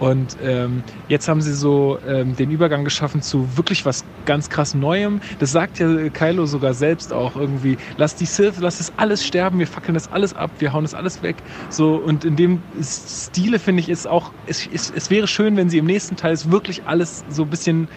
Und 0.00 0.38
ähm, 0.42 0.82
jetzt 1.08 1.28
haben 1.28 1.42
sie 1.42 1.52
so 1.52 1.98
ähm, 2.08 2.34
den 2.34 2.50
Übergang 2.50 2.84
geschaffen 2.84 3.22
zu 3.22 3.56
wirklich 3.56 3.84
was 3.84 4.04
ganz 4.24 4.48
krass 4.48 4.74
Neuem. 4.74 5.20
Das 5.38 5.52
sagt 5.52 5.78
ja 5.78 6.08
Kylo 6.08 6.46
sogar 6.46 6.74
selbst 6.74 7.12
auch 7.12 7.36
irgendwie. 7.36 7.76
Lass 7.98 8.16
die 8.16 8.24
Sith, 8.24 8.54
lass 8.60 8.78
das 8.78 8.92
alles 8.96 9.24
sterben, 9.24 9.58
wir 9.58 9.66
fackeln 9.66 9.94
das 9.94 10.10
alles 10.10 10.34
ab, 10.34 10.50
wir 10.58 10.72
hauen 10.72 10.84
das 10.84 10.94
alles 10.94 11.22
weg. 11.22 11.36
So 11.68 11.96
und 11.96 12.24
in 12.24 12.36
dem 12.36 12.62
Stile 12.82 13.58
finde 13.58 13.80
ich 13.80 13.88
ist 13.90 14.06
auch, 14.06 14.32
es, 14.46 14.66
es, 14.72 14.90
es 14.94 15.10
wäre 15.10 15.26
schön, 15.26 15.56
wenn 15.56 15.68
sie 15.68 15.78
im 15.78 15.86
nächsten 15.86 16.16
Teil 16.16 16.32
es 16.32 16.50
wirklich 16.50 16.82
alles 16.86 17.24
so 17.28 17.42
ein 17.42 17.50
bisschen 17.50 17.88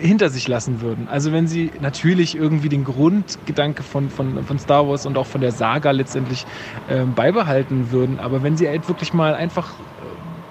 hinter 0.00 0.30
sich 0.30 0.48
lassen 0.48 0.80
würden. 0.80 1.08
Also 1.08 1.32
wenn 1.32 1.46
sie 1.46 1.70
natürlich 1.80 2.36
irgendwie 2.36 2.68
den 2.68 2.84
Grundgedanke 2.84 3.82
von, 3.82 4.10
von, 4.10 4.42
von 4.44 4.58
Star 4.58 4.88
Wars 4.88 5.06
und 5.06 5.16
auch 5.16 5.26
von 5.26 5.40
der 5.40 5.52
Saga 5.52 5.90
letztendlich 5.90 6.46
ähm, 6.88 7.14
beibehalten 7.14 7.90
würden, 7.90 8.18
aber 8.18 8.42
wenn 8.42 8.56
sie 8.56 8.68
halt 8.68 8.88
wirklich 8.88 9.12
mal 9.12 9.34
einfach 9.34 9.72
äh, 9.74 9.99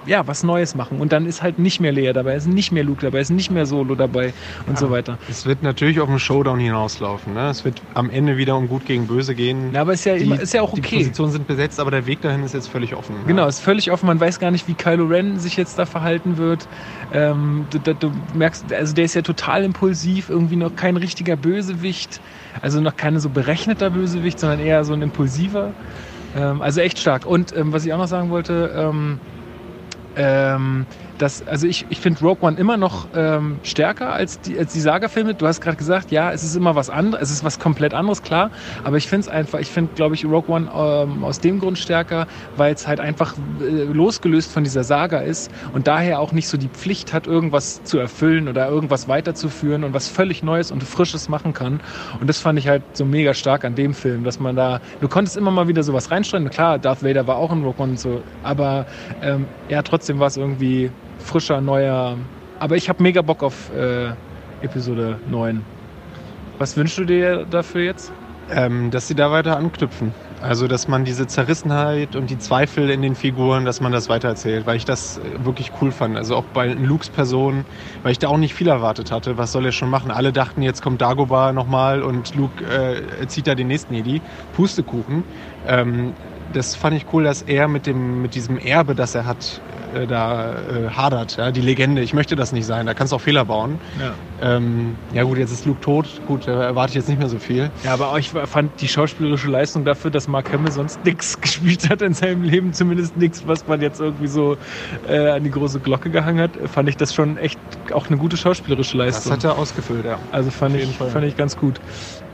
ja, 0.09 0.25
was 0.27 0.43
Neues 0.43 0.75
machen. 0.75 0.99
Und 0.99 1.13
dann 1.13 1.25
ist 1.25 1.43
halt 1.43 1.59
nicht 1.59 1.79
mehr 1.79 1.91
Leia 1.91 2.13
dabei, 2.13 2.35
ist 2.35 2.47
nicht 2.47 2.71
mehr 2.71 2.83
Luke 2.83 3.01
dabei, 3.01 3.19
ist 3.19 3.29
nicht 3.29 3.51
mehr 3.51 3.65
Solo 3.65 3.93
dabei 3.93 4.33
und 4.67 4.77
so 4.77 4.89
weiter. 4.89 5.19
Es 5.29 5.45
wird 5.45 5.61
natürlich 5.61 5.99
auf 5.99 6.09
einen 6.09 6.19
Showdown 6.19 6.59
hinauslaufen. 6.59 7.35
Ne? 7.35 7.49
Es 7.49 7.63
wird 7.63 7.81
am 7.93 8.09
Ende 8.09 8.35
wieder 8.35 8.57
um 8.57 8.67
Gut 8.67 8.85
gegen 8.85 9.05
Böse 9.05 9.35
gehen. 9.35 9.71
Ja, 9.71 9.81
aber 9.81 9.93
ist 9.93 10.05
ja, 10.05 10.15
die, 10.15 10.31
ist 10.31 10.53
ja 10.53 10.63
auch 10.63 10.73
Die 10.73 10.81
okay. 10.81 10.97
Positionen 10.97 11.31
sind 11.31 11.47
besetzt, 11.47 11.79
aber 11.79 11.91
der 11.91 12.07
Weg 12.07 12.21
dahin 12.21 12.43
ist 12.43 12.53
jetzt 12.53 12.67
völlig 12.67 12.95
offen. 12.95 13.15
Genau, 13.27 13.47
ist 13.47 13.59
völlig 13.59 13.91
offen. 13.91 14.07
Man 14.07 14.19
weiß 14.19 14.39
gar 14.39 14.49
nicht, 14.49 14.67
wie 14.67 14.73
Kylo 14.73 15.05
Ren 15.05 15.39
sich 15.39 15.55
jetzt 15.55 15.77
da 15.77 15.85
verhalten 15.85 16.37
wird. 16.37 16.67
Ähm, 17.13 17.67
du, 17.69 17.77
du, 17.77 17.93
du 17.93 18.11
merkst, 18.33 18.73
also 18.73 18.95
der 18.95 19.05
ist 19.05 19.13
ja 19.13 19.21
total 19.21 19.63
impulsiv, 19.63 20.29
irgendwie 20.29 20.55
noch 20.55 20.75
kein 20.75 20.97
richtiger 20.97 21.35
Bösewicht. 21.35 22.19
Also 22.61 22.81
noch 22.81 22.97
keine 22.97 23.19
so 23.19 23.29
berechneter 23.29 23.91
Bösewicht, 23.91 24.39
sondern 24.39 24.59
eher 24.59 24.83
so 24.83 24.93
ein 24.93 25.03
impulsiver. 25.03 25.71
Ähm, 26.35 26.61
also 26.61 26.81
echt 26.81 26.97
stark. 26.99 27.25
Und 27.25 27.55
ähm, 27.55 27.71
was 27.73 27.85
ich 27.85 27.93
auch 27.93 27.97
noch 27.97 28.07
sagen 28.07 28.29
wollte, 28.31 28.73
ähm, 28.75 29.19
ähm, 30.15 30.87
das, 31.19 31.45
also 31.45 31.67
ich, 31.67 31.85
ich 31.89 31.99
finde 31.99 32.21
Rogue 32.21 32.47
One 32.47 32.57
immer 32.57 32.77
noch 32.77 33.07
ähm, 33.13 33.59
stärker 33.63 34.13
als 34.13 34.39
die, 34.39 34.57
als 34.57 34.73
die 34.73 34.79
Saga-Filme. 34.79 35.35
Du 35.35 35.45
hast 35.45 35.59
gerade 35.59 35.77
gesagt, 35.77 36.11
ja, 36.11 36.31
es 36.31 36.43
ist 36.43 36.55
immer 36.55 36.75
was 36.75 36.89
anderes, 36.89 37.23
es 37.23 37.31
ist 37.31 37.43
was 37.43 37.59
komplett 37.59 37.93
anderes, 37.93 38.23
klar. 38.23 38.51
Aber 38.83 38.97
ich 38.97 39.07
finde 39.07 39.27
es 39.27 39.29
einfach, 39.29 39.59
ich 39.59 39.67
finde, 39.67 39.91
glaube 39.95 40.15
ich, 40.15 40.25
Rogue 40.25 40.47
One 40.47 40.69
ähm, 40.73 41.23
aus 41.23 41.39
dem 41.39 41.59
Grund 41.59 41.77
stärker, 41.77 42.27
weil 42.55 42.73
es 42.73 42.87
halt 42.87 43.01
einfach 43.01 43.35
äh, 43.59 43.83
losgelöst 43.83 44.51
von 44.51 44.63
dieser 44.63 44.83
Saga 44.83 45.19
ist 45.19 45.51
und 45.73 45.87
daher 45.87 46.21
auch 46.21 46.31
nicht 46.31 46.47
so 46.47 46.57
die 46.57 46.69
Pflicht 46.69 47.11
hat, 47.11 47.27
irgendwas 47.27 47.83
zu 47.83 47.99
erfüllen 47.99 48.47
oder 48.47 48.69
irgendwas 48.69 49.09
weiterzuführen 49.09 49.83
und 49.83 49.93
was 49.93 50.07
völlig 50.07 50.41
Neues 50.41 50.71
und 50.71 50.83
Frisches 50.83 51.27
machen 51.27 51.53
kann. 51.53 51.81
Und 52.21 52.27
das 52.27 52.39
fand 52.39 52.57
ich 52.57 52.69
halt 52.69 52.83
so 52.93 53.03
mega 53.03 53.33
stark 53.33 53.65
an 53.65 53.75
dem 53.75 53.93
Film, 53.93 54.23
dass 54.23 54.39
man 54.39 54.55
da, 54.55 54.79
du 55.01 55.09
konntest 55.09 55.35
immer 55.35 55.51
mal 55.51 55.67
wieder 55.67 55.83
sowas 55.83 56.11
reinstreuen. 56.11 56.49
Klar, 56.49 56.79
Darth 56.79 57.03
Vader 57.03 57.27
war 57.27 57.35
auch 57.35 57.51
in 57.51 57.63
Rogue 57.63 57.83
One 57.83 57.91
und 57.91 57.99
so, 57.99 58.21
aber 58.41 58.85
ähm, 59.21 59.47
ja, 59.67 59.81
trotzdem 59.81 60.19
war 60.19 60.27
es 60.27 60.37
irgendwie 60.37 60.91
frischer, 61.19 61.61
neuer. 61.61 62.17
Aber 62.59 62.75
ich 62.75 62.89
habe 62.89 63.01
mega 63.03 63.21
Bock 63.21 63.43
auf 63.43 63.71
äh, 63.73 64.11
Episode 64.61 65.19
9. 65.29 65.61
Was 66.57 66.75
wünschst 66.75 66.97
du 66.97 67.05
dir 67.05 67.45
dafür 67.49 67.83
jetzt? 67.83 68.11
Ähm, 68.51 68.89
dass 68.91 69.07
sie 69.07 69.15
da 69.15 69.31
weiter 69.31 69.57
anknüpfen. 69.57 70.11
Also, 70.41 70.67
dass 70.67 70.87
man 70.87 71.05
diese 71.05 71.27
Zerrissenheit 71.27 72.15
und 72.15 72.29
die 72.29 72.37
Zweifel 72.37 72.89
in 72.89 73.01
den 73.01 73.15
Figuren, 73.15 73.65
dass 73.65 73.81
man 73.81 73.91
das 73.91 74.09
weitererzählt, 74.09 74.65
weil 74.65 74.77
ich 74.77 74.85
das 74.85 75.17
äh, 75.17 75.45
wirklich 75.45 75.71
cool 75.81 75.91
fand. 75.91 76.17
Also 76.17 76.35
auch 76.35 76.45
bei 76.53 76.67
Lukes 76.67 77.09
Person, 77.09 77.65
weil 78.03 78.13
ich 78.13 78.19
da 78.19 78.29
auch 78.29 78.37
nicht 78.37 78.53
viel 78.53 78.67
erwartet 78.67 79.11
hatte. 79.11 79.37
Was 79.37 79.51
soll 79.51 79.65
er 79.65 79.71
schon 79.71 79.89
machen? 79.89 80.11
Alle 80.11 80.31
dachten, 80.31 80.61
jetzt 80.61 80.81
kommt 80.81 81.01
Dagobah 81.01 81.51
nochmal 81.51 82.01
und 82.01 82.35
Luke 82.35 82.63
äh, 82.63 83.27
zieht 83.27 83.47
da 83.47 83.55
den 83.55 83.67
nächsten 83.67 83.93
Jedi. 83.93 84.21
Pustekuchen. 84.53 85.23
Ähm, 85.67 86.13
das 86.53 86.75
fand 86.75 86.95
ich 86.97 87.05
cool, 87.13 87.25
dass 87.25 87.41
er 87.41 87.67
mit, 87.67 87.85
dem, 87.85 88.21
mit 88.21 88.33
diesem 88.33 88.57
Erbe, 88.57 88.95
das 88.95 89.15
er 89.15 89.25
hat, 89.25 89.61
da 90.07 90.53
äh, 90.53 90.89
hadert. 90.89 91.37
Ja? 91.37 91.51
Die 91.51 91.61
Legende, 91.61 92.01
ich 92.01 92.13
möchte 92.13 92.35
das 92.35 92.51
nicht 92.51 92.65
sein, 92.65 92.85
da 92.85 92.93
kannst 92.93 93.11
du 93.11 93.17
auch 93.17 93.21
Fehler 93.21 93.45
bauen. 93.45 93.79
Ja. 93.99 94.13
Ähm, 94.41 94.95
ja 95.13 95.23
gut, 95.23 95.37
jetzt 95.37 95.51
ist 95.51 95.65
Luke 95.65 95.81
tot, 95.81 96.21
gut, 96.27 96.47
da 96.47 96.63
erwarte 96.63 96.91
ich 96.91 96.95
jetzt 96.95 97.09
nicht 97.09 97.19
mehr 97.19 97.29
so 97.29 97.39
viel. 97.39 97.69
Ja, 97.83 97.93
aber 97.93 98.17
ich 98.17 98.29
fand 98.29 98.79
die 98.81 98.87
schauspielerische 98.87 99.49
Leistung 99.49 99.85
dafür, 99.85 100.11
dass 100.11 100.27
Mark 100.27 100.51
Hamill 100.53 100.71
sonst 100.71 101.03
nichts 101.03 101.39
gespielt 101.41 101.89
hat 101.89 102.01
in 102.01 102.13
seinem 102.13 102.43
Leben, 102.43 102.73
zumindest 102.73 103.17
nichts, 103.17 103.47
was 103.47 103.67
man 103.67 103.81
jetzt 103.81 103.99
irgendwie 103.99 104.27
so 104.27 104.57
äh, 105.07 105.29
an 105.29 105.43
die 105.43 105.51
große 105.51 105.79
Glocke 105.79 106.09
gehangen 106.09 106.39
hat, 106.39 106.51
fand 106.71 106.89
ich 106.89 106.97
das 106.97 107.13
schon 107.13 107.37
echt 107.37 107.59
auch 107.91 108.07
eine 108.07 108.17
gute 108.17 108.37
schauspielerische 108.37 108.97
Leistung. 108.97 109.31
Das 109.31 109.43
hat 109.43 109.43
er 109.43 109.57
ausgefüllt, 109.57 110.05
ja. 110.05 110.19
Also 110.31 110.51
fand 110.51 110.75
ich, 110.75 110.87
Fall. 110.95 111.09
fand 111.09 111.25
ich 111.25 111.35
ganz 111.35 111.57
gut. 111.57 111.79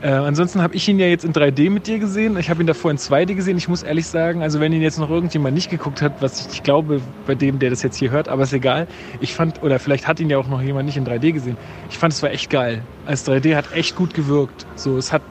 Äh, 0.02 0.10
ansonsten 0.10 0.60
habe 0.62 0.74
ich 0.74 0.86
ihn 0.88 0.98
ja 0.98 1.06
jetzt 1.06 1.24
in 1.24 1.32
3D 1.32 1.70
mit 1.70 1.86
dir 1.86 1.98
gesehen. 1.98 2.36
Ich 2.38 2.50
habe 2.50 2.62
ihn 2.62 2.66
davor 2.66 2.90
in 2.90 2.98
2D 2.98 3.34
gesehen. 3.34 3.56
Ich 3.56 3.66
muss 3.66 3.82
ehrlich 3.82 4.06
sagen, 4.06 4.42
also 4.42 4.60
wenn 4.60 4.72
ihn 4.72 4.82
jetzt 4.82 4.98
noch 4.98 5.10
irgendjemand 5.10 5.54
nicht 5.54 5.70
geguckt 5.70 6.02
hat, 6.02 6.20
was 6.20 6.46
ich, 6.46 6.54
ich 6.54 6.62
glaube 6.62 7.00
bei 7.26 7.34
dem, 7.34 7.58
der 7.58 7.70
das 7.70 7.82
jetzt 7.82 7.96
hier 7.96 8.10
hört, 8.10 8.28
aber 8.28 8.42
ist 8.42 8.52
egal. 8.52 8.86
Ich 9.20 9.34
fand, 9.34 9.62
oder 9.62 9.78
vielleicht 9.78 10.06
hat 10.06 10.20
ihn 10.20 10.28
ja 10.28 10.38
auch 10.38 10.48
noch 10.48 10.60
jemand 10.60 10.86
nicht 10.86 10.96
in 10.96 11.06
3D 11.06 11.32
gesehen. 11.32 11.56
Ich 11.90 11.95
fand 11.98 12.12
es 12.12 12.22
war 12.22 12.30
echt 12.30 12.50
geil. 12.50 12.82
Als 13.06 13.26
3D 13.28 13.54
hat 13.56 13.72
echt 13.72 13.96
gut 13.96 14.14
gewirkt. 14.14 14.66
So, 14.76 14.96
es 14.96 15.12
hat 15.12 15.22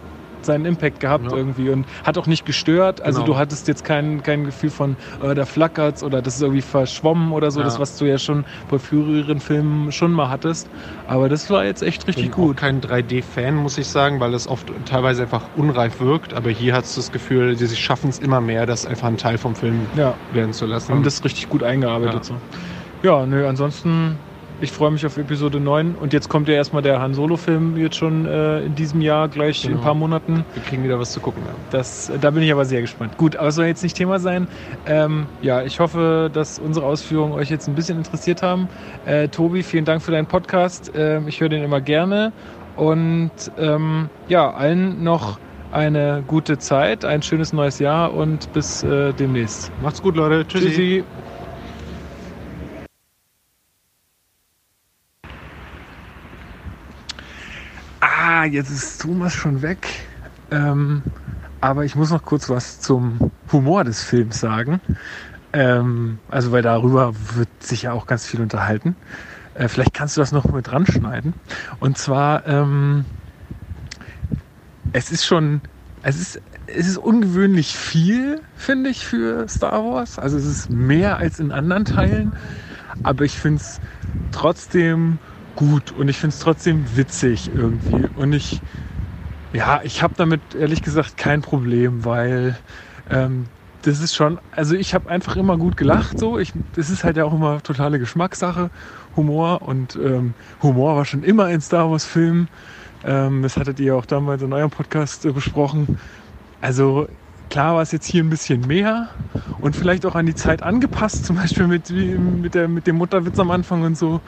seinen 0.42 0.66
Impact 0.66 1.00
gehabt 1.00 1.32
Ja. 1.32 1.36
irgendwie 1.36 1.70
und 1.72 1.88
hat 2.04 2.20
auch 2.20 2.28
nicht 2.28 2.46
gestört. 2.46 3.02
Also 3.02 3.22
Genau. 3.24 3.34
du 3.34 3.40
hattest 3.40 3.68
jetzt 3.68 3.84
kein, 3.84 4.22
kein 4.22 4.44
Gefühl 4.46 4.70
von, 4.70 4.96
äh, 5.24 5.34
da 5.34 5.44
flackert's 5.44 6.04
oder 6.04 6.22
das 6.22 6.36
ist 6.36 6.44
irgendwie 6.44 6.62
verschwommen 6.62 7.32
oder 7.32 7.50
so, 7.50 7.62
Ja. 7.62 7.66
das 7.66 7.80
was 7.80 7.98
du 7.98 8.06
ja 8.06 8.20
schon 8.20 8.46
bei 8.70 8.78
früheren 8.78 9.40
Filmen 9.40 9.92
schon 9.92 10.12
mal 10.12 10.30
hattest. 10.30 10.70
Aber 11.08 11.30
das 11.30 11.50
war 11.50 11.66
jetzt 11.66 11.82
echt 11.82 12.08
richtig 12.08 12.26
bin 12.26 12.32
gut. 12.32 12.58
Auch 12.58 12.62
kein 12.62 12.80
3D-Fan, 12.80 13.56
muss 13.56 13.80
ich 13.80 13.88
sagen, 13.88 14.20
weil 14.20 14.36
es 14.36 14.48
oft 14.48 14.72
teilweise 14.86 15.24
einfach 15.24 15.50
unreif 15.56 16.00
wirkt. 16.00 16.36
Aber 16.36 16.52
hier 16.52 16.76
hast 16.76 16.96
du 16.96 17.00
das 17.02 17.12
Gefühl, 17.12 17.56
sie 17.58 17.76
schaffen 17.76 18.12
es 18.12 18.20
immer 18.20 18.40
mehr, 18.40 18.68
das 18.68 18.86
einfach 18.86 19.08
ein 19.08 19.18
Teil 19.18 19.40
vom 19.40 19.56
Film 19.56 19.88
Ja. 19.98 20.14
werden 20.32 20.54
zu 20.54 20.68
lassen. 20.68 20.94
Haben 20.94 21.02
das 21.02 21.24
richtig 21.24 21.50
gut 21.50 21.64
eingearbeitet. 21.64 22.30
Ja. 22.30 22.36
So. 22.36 22.36
Ja, 23.02 23.26
nö, 23.26 23.48
ansonsten, 23.48 24.20
ich 24.62 24.72
freue 24.72 24.92
mich 24.92 25.06
auf 25.06 25.18
Episode 25.18 25.60
9 25.60 25.96
und 26.00 26.14
jetzt 26.14 26.30
kommt 26.30 26.48
ja 26.48 26.56
erstmal 26.56 26.82
der 26.82 27.02
Han 27.02 27.14
Solo-Film 27.14 27.78
jetzt 27.78 27.96
schon 27.98 28.26
äh, 28.26 28.62
in 28.62 28.76
diesem 28.76 29.02
Jahr, 29.02 29.28
gleich 29.28 29.64
in 29.64 29.72
Genau. 29.72 29.82
ein 29.82 29.84
paar 29.84 29.94
Monaten. 29.96 30.46
Wir 30.54 30.64
kriegen 30.64 30.84
wieder 30.84 31.00
was 31.00 31.12
zu 31.12 31.20
gucken. 31.20 31.44
Ja. 31.46 31.54
Das, 31.72 32.12
da 32.22 32.32
bin 32.32 32.44
ich 32.44 32.52
aber 32.52 32.66
sehr 32.66 32.82
gespannt. 32.82 33.18
Gut, 33.18 33.36
aber 33.36 33.48
es 33.50 33.56
soll 33.56 33.66
jetzt 33.66 33.84
nicht 33.84 33.96
Thema 33.98 34.20
sein. 34.20 34.48
Ähm, 34.86 35.26
ja, 35.42 35.62
ich 35.64 35.80
hoffe, 35.80 36.30
dass 36.32 36.60
unsere 36.60 36.86
Ausführungen 36.86 37.34
euch 37.34 37.50
jetzt 37.50 37.68
ein 37.68 37.76
bisschen 37.76 37.98
interessiert 37.98 38.42
haben. 38.42 38.70
Äh, 39.06 39.28
Tobi, 39.28 39.64
vielen 39.64 39.86
Dank 39.86 40.02
für 40.02 40.12
deinen 40.12 40.28
Podcast. 40.28 40.92
Ähm, 40.96 41.28
ich 41.28 41.42
höre 41.42 41.50
den 41.50 41.64
immer 41.64 41.82
gerne. 41.82 42.32
Und 42.76 43.32
ähm, 43.58 44.10
ja, 44.28 44.52
allen 44.52 45.04
noch 45.04 45.40
eine 45.72 46.24
gute 46.26 46.58
Zeit, 46.58 47.04
ein 47.04 47.22
schönes 47.22 47.52
neues 47.52 47.80
Jahr 47.80 48.14
und 48.14 48.52
bis 48.54 48.84
äh, 48.84 49.14
demnächst. 49.14 49.72
Macht's 49.82 50.02
gut, 50.02 50.16
Leute. 50.16 50.46
Tschüssi. 50.48 50.68
Tschüssi. 50.68 51.04
Ah, 58.28 58.44
jetzt 58.44 58.72
ist 58.72 59.04
Thomas 59.04 59.34
schon 59.34 59.62
weg. 59.62 59.88
Ähm, 60.50 61.04
aber 61.62 61.86
ich 61.86 61.96
muss 61.96 62.10
noch 62.10 62.24
kurz 62.24 62.50
was 62.50 62.80
zum 62.80 63.30
Humor 63.52 63.84
des 63.84 64.02
Films 64.02 64.40
sagen. 64.40 64.82
Ähm, 65.54 66.18
also, 66.32 66.52
weil 66.52 66.64
darüber 66.64 67.14
wird 67.36 67.50
sich 67.60 67.84
ja 67.84 67.92
auch 67.92 68.08
ganz 68.08 68.26
viel 68.26 68.42
unterhalten. 68.42 68.96
Äh, 69.54 69.68
vielleicht 69.68 69.94
kannst 69.94 70.18
du 70.18 70.22
das 70.22 70.32
noch 70.32 70.46
mit 70.46 70.66
dran 70.66 70.88
schneiden. 70.88 71.36
Und 71.80 72.00
zwar, 72.00 72.48
ähm, 72.48 73.06
es 74.92 75.12
ist 75.12 75.24
schon, 75.24 75.62
es 76.02 76.20
ist, 76.20 76.42
es 76.66 76.88
ist 76.88 76.98
ungewöhnlich 76.98 77.78
viel, 77.78 78.42
finde 78.56 78.90
ich, 78.90 79.06
für 79.06 79.48
Star 79.48 79.86
Wars. 79.86 80.18
Also 80.18 80.36
es 80.40 80.46
ist 80.46 80.72
mehr 80.72 81.18
als 81.18 81.40
in 81.40 81.52
anderen 81.52 81.86
Teilen. 81.86 82.34
Aber 83.04 83.24
ich 83.24 83.38
finde 83.38 83.62
es 83.62 83.80
trotzdem 84.32 85.20
gut 85.56 85.92
und 85.92 86.10
ich 86.10 86.18
finde 86.18 86.34
es 86.34 86.40
trotzdem 86.40 86.98
witzig 86.98 87.52
irgendwie. 87.52 88.08
Und 88.14 88.34
ich, 88.34 88.64
ja, 89.54 89.82
ich 89.84 90.02
habe 90.04 90.16
damit 90.18 90.56
ehrlich 90.56 90.82
gesagt 90.82 91.18
kein 91.18 91.42
Problem, 91.42 92.06
weil 92.06 92.60
ähm, 93.10 93.52
das 93.82 94.00
ist 94.02 94.16
schon, 94.16 94.40
also 94.52 94.76
ich 94.76 94.94
habe 94.96 95.10
einfach 95.10 95.36
immer 95.36 95.58
gut 95.58 95.78
gelacht 95.78 96.20
so. 96.20 96.40
Ich, 96.40 96.54
das 96.74 96.90
ist 96.90 97.04
halt 97.04 97.18
ja 97.18 97.26
auch 97.26 97.34
immer 97.34 97.62
totale 97.64 98.00
Geschmackssache, 98.00 98.72
Humor 99.16 99.62
und 99.64 99.96
ähm, 99.96 100.36
Humor 100.62 100.96
war 100.98 101.06
schon 101.06 101.24
immer 101.24 101.50
in 101.52 101.62
Star 101.62 101.90
Wars 101.92 102.06
Filmen. 102.06 102.50
Ähm, 103.04 103.44
das 103.44 103.58
hattet 103.58 103.80
ihr 103.80 103.96
auch 103.96 104.06
damals 104.06 104.42
in 104.42 104.54
eurem 104.54 104.72
Podcast 104.72 105.26
äh, 105.26 105.32
besprochen. 105.34 105.92
Also 106.62 107.08
klar 107.50 107.76
war 107.76 107.82
es 107.82 107.92
jetzt 107.92 108.06
hier 108.06 108.24
ein 108.24 108.30
bisschen 108.30 108.62
mehr 108.68 109.10
und 109.60 109.76
vielleicht 109.76 110.06
auch 110.06 110.16
an 110.16 110.26
die 110.26 110.36
Zeit 110.36 110.64
angepasst, 110.64 111.26
zum 111.26 111.38
Beispiel 111.38 111.68
mit, 111.68 111.90
mit, 111.90 112.56
der, 112.56 112.68
mit 112.68 112.88
dem 112.88 112.98
Mutterwitz 112.98 113.40
am 113.40 113.52
Anfang 113.52 113.84
und 113.84 113.98
so. 113.98 114.22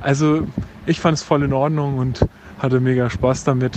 Also 0.00 0.46
ich 0.86 1.00
fand 1.00 1.16
es 1.16 1.22
voll 1.22 1.42
in 1.42 1.52
Ordnung 1.52 1.98
und 1.98 2.26
hatte 2.58 2.80
mega 2.80 3.10
Spaß 3.10 3.44
damit. 3.44 3.76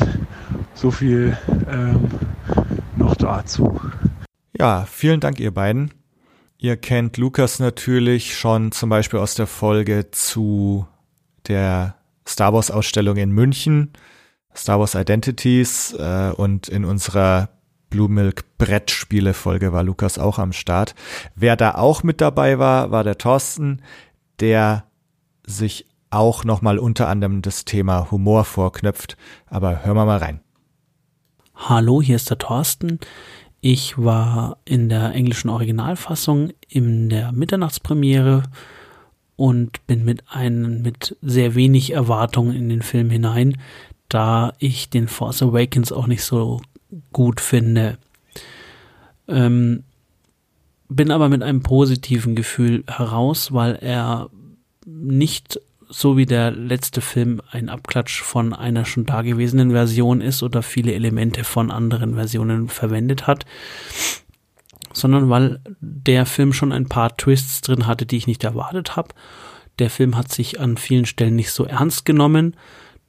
So 0.73 0.91
viel 0.91 1.37
ähm, 1.69 2.09
noch 2.95 3.15
dazu. 3.15 3.79
Ja, 4.57 4.85
vielen 4.85 5.19
Dank, 5.19 5.39
ihr 5.39 5.53
beiden. 5.53 5.91
Ihr 6.57 6.77
kennt 6.77 7.17
Lukas 7.17 7.59
natürlich 7.59 8.37
schon 8.37 8.71
zum 8.71 8.89
Beispiel 8.89 9.19
aus 9.19 9.35
der 9.35 9.47
Folge 9.47 10.11
zu 10.11 10.85
der 11.47 11.95
Star 12.27 12.53
Wars 12.53 12.69
Ausstellung 12.69 13.17
in 13.17 13.31
München, 13.31 13.93
Star 14.55 14.79
Wars 14.79 14.95
Identities 14.95 15.93
äh, 15.93 16.31
und 16.35 16.67
in 16.67 16.85
unserer 16.85 17.49
Blue 17.91 18.09
Milk 18.09 18.45
Brettspiele 18.57 19.35
Folge 19.35 19.73
war 19.73 19.83
Lukas 19.83 20.17
auch 20.17 20.39
am 20.39 20.53
Start. 20.53 20.95
Wer 21.35 21.55
da 21.55 21.75
auch 21.75 22.01
mit 22.01 22.21
dabei 22.21 22.57
war, 22.57 22.89
war 22.89 23.03
der 23.03 23.19
Thorsten, 23.19 23.81
der 24.39 24.85
sich 25.45 25.85
auch 26.09 26.43
nochmal 26.43 26.79
unter 26.79 27.07
anderem 27.09 27.41
das 27.41 27.65
Thema 27.65 28.09
Humor 28.09 28.45
vorknöpft. 28.45 29.17
Aber 29.45 29.85
hören 29.85 29.97
wir 29.97 30.05
mal 30.05 30.17
rein. 30.17 30.39
Hallo, 31.53 32.01
hier 32.01 32.15
ist 32.15 32.29
der 32.29 32.37
Thorsten. 32.37 32.99
Ich 33.59 33.97
war 33.97 34.57
in 34.65 34.89
der 34.89 35.11
englischen 35.11 35.49
Originalfassung 35.49 36.51
in 36.67 37.09
der 37.09 37.33
Mitternachtspremiere 37.33 38.43
und 39.35 39.85
bin 39.85 40.05
mit 40.05 40.23
einem 40.29 40.81
mit 40.81 41.17
sehr 41.21 41.55
wenig 41.55 41.91
Erwartungen 41.91 42.55
in 42.55 42.69
den 42.69 42.81
Film 42.81 43.09
hinein, 43.09 43.57
da 44.07 44.53
ich 44.59 44.89
den 44.89 45.07
Force 45.07 45.43
Awakens 45.43 45.91
auch 45.91 46.07
nicht 46.07 46.23
so 46.23 46.61
gut 47.11 47.41
finde. 47.41 47.97
Ähm, 49.27 49.83
bin 50.89 51.11
aber 51.11 51.29
mit 51.29 51.41
einem 51.41 51.63
positiven 51.63 52.35
Gefühl 52.35 52.83
heraus, 52.87 53.53
weil 53.53 53.77
er 53.81 54.29
nicht 54.85 55.59
so 55.87 56.17
wie 56.17 56.25
der 56.25 56.51
letzte 56.51 57.01
Film 57.01 57.41
ein 57.51 57.69
Abklatsch 57.69 58.21
von 58.21 58.53
einer 58.53 58.85
schon 58.85 59.05
dagewesenen 59.05 59.71
Version 59.71 60.21
ist 60.21 60.41
oder 60.41 60.63
viele 60.63 60.93
Elemente 60.93 61.43
von 61.43 61.69
anderen 61.69 62.15
Versionen 62.15 62.69
verwendet 62.69 63.27
hat, 63.27 63.45
sondern 64.93 65.29
weil 65.29 65.59
der 65.79 66.25
Film 66.25 66.53
schon 66.53 66.71
ein 66.71 66.87
paar 66.87 67.15
Twists 67.15 67.61
drin 67.61 67.87
hatte, 67.87 68.05
die 68.05 68.17
ich 68.17 68.27
nicht 68.27 68.43
erwartet 68.43 68.95
habe. 68.95 69.09
Der 69.79 69.89
Film 69.89 70.17
hat 70.17 70.31
sich 70.31 70.59
an 70.59 70.77
vielen 70.77 71.05
Stellen 71.05 71.35
nicht 71.35 71.51
so 71.51 71.65
ernst 71.65 72.05
genommen. 72.05 72.55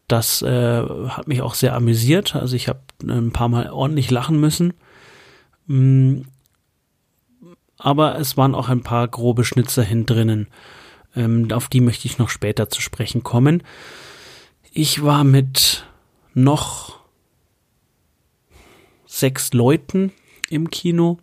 Das 0.09 0.43
äh, 0.43 0.83
hat 0.83 1.29
mich 1.29 1.41
auch 1.41 1.55
sehr 1.55 1.75
amüsiert. 1.75 2.35
Also 2.35 2.57
ich 2.57 2.69
habe 2.69 2.81
ein 3.03 3.33
paar 3.33 3.49
Mal 3.49 3.71
ordentlich 3.71 4.11
lachen 4.11 4.41
müssen. 4.41 4.75
Mm, 5.67 6.23
aber 7.79 8.19
es 8.19 8.37
waren 8.37 8.55
auch 8.55 8.69
ein 8.69 8.83
paar 8.83 9.09
grobe 9.09 9.45
Schnitzer 9.45 9.83
hin 9.83 10.07
drinnen. 10.07 10.49
Ähm, 11.17 11.51
auf 11.53 11.69
die 11.69 11.81
möchte 11.81 12.07
ich 12.07 12.19
noch 12.19 12.29
später 12.29 12.69
zu 12.69 12.81
sprechen 12.81 13.23
kommen. 13.23 13.63
Ich 14.73 15.03
war 15.03 15.25
mit 15.25 15.85
noch 16.35 17.01
sechs 19.07 19.53
Leuten 19.53 20.13
im 20.49 20.71
Kino 20.71 21.19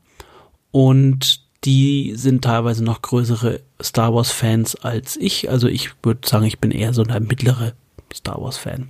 und 0.71 1.47
die 1.63 2.13
sind 2.15 2.43
teilweise 2.43 2.83
noch 2.83 3.01
größere 3.01 3.61
Star 3.81 4.13
Wars 4.13 4.31
Fans 4.31 4.75
als 4.75 5.17
ich. 5.17 5.49
Also 5.49 5.67
ich 5.67 5.91
würde 6.03 6.27
sagen, 6.27 6.45
ich 6.45 6.59
bin 6.59 6.71
eher 6.71 6.93
so 6.93 7.03
ein 7.03 7.23
mittlerer 7.23 7.73
Star 8.13 8.41
Wars 8.41 8.57
Fan. 8.57 8.89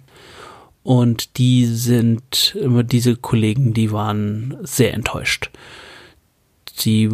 Und 0.90 1.38
die 1.38 1.66
sind 1.66 2.58
diese 2.58 3.16
Kollegen, 3.16 3.76
die 3.76 3.92
waren 3.92 4.58
sehr 4.64 4.96
enttäuscht 4.96 5.52
sie 6.82 7.10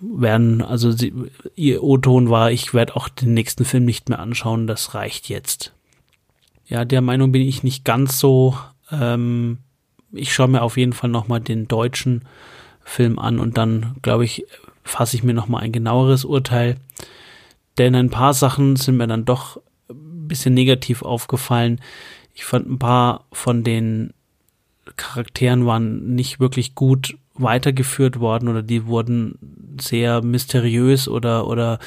werden, 0.00 0.62
also 0.62 0.90
sie, 0.90 1.12
ihr 1.54 1.82
O-Ton 1.82 2.30
war, 2.30 2.50
ich 2.50 2.74
werde 2.74 2.96
auch 2.96 3.08
den 3.08 3.34
nächsten 3.34 3.64
Film 3.64 3.84
nicht 3.84 4.08
mehr 4.08 4.18
anschauen, 4.18 4.66
das 4.66 4.94
reicht 4.94 5.28
jetzt. 5.28 5.72
Ja, 6.66 6.84
der 6.84 7.00
Meinung 7.00 7.32
bin 7.32 7.42
ich 7.42 7.62
nicht 7.62 7.84
ganz 7.84 8.18
so. 8.18 8.58
Ähm, 8.90 9.58
ich 10.12 10.32
schaue 10.32 10.48
mir 10.48 10.62
auf 10.62 10.76
jeden 10.76 10.92
Fall 10.92 11.10
nochmal 11.10 11.40
den 11.40 11.68
deutschen 11.68 12.24
Film 12.82 13.18
an 13.18 13.38
und 13.38 13.56
dann, 13.56 13.96
glaube 14.02 14.24
ich, 14.24 14.46
fasse 14.82 15.16
ich 15.16 15.22
mir 15.22 15.34
nochmal 15.34 15.62
ein 15.62 15.72
genaueres 15.72 16.24
Urteil. 16.24 16.76
Denn 17.78 17.94
ein 17.94 18.10
paar 18.10 18.34
Sachen 18.34 18.76
sind 18.76 18.96
mir 18.96 19.06
dann 19.06 19.24
doch 19.24 19.60
ein 19.90 20.28
bisschen 20.28 20.54
negativ 20.54 21.02
aufgefallen. 21.02 21.80
Ich 22.34 22.44
fand 22.44 22.68
ein 22.68 22.78
paar 22.78 23.26
von 23.32 23.62
den 23.64 24.12
Charakteren 24.96 25.64
waren 25.64 26.14
nicht 26.14 26.40
wirklich 26.40 26.74
gut 26.74 27.16
weitergeführt 27.34 28.20
worden 28.20 28.48
oder 28.48 28.62
die 28.62 28.86
wurden 28.86 29.76
sehr 29.80 30.22
mysteriös 30.22 31.08
oder 31.08 31.46
oder 31.48 31.78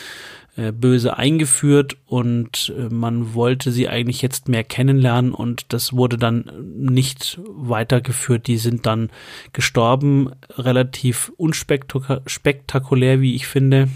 äh, 0.58 0.72
böse 0.72 1.16
eingeführt 1.16 1.98
und 2.08 2.74
äh, 2.76 2.90
man 2.92 3.36
wollte 3.36 3.72
sie 3.72 3.88
eigentlich 3.88 4.24
jetzt 4.24 4.50
mehr 4.50 4.64
kennenlernen 4.64 5.32
und 5.32 5.72
das 5.72 5.94
wurde 5.94 6.18
dann 6.18 6.52
nicht 6.76 7.40
weitergeführt. 7.46 8.48
Die 8.48 8.58
sind 8.58 8.88
dann 8.88 9.12
gestorben, 9.54 10.32
relativ 10.58 11.32
unspektakulär, 11.38 13.22
wie 13.22 13.36
ich 13.36 13.46
finde. 13.46 13.88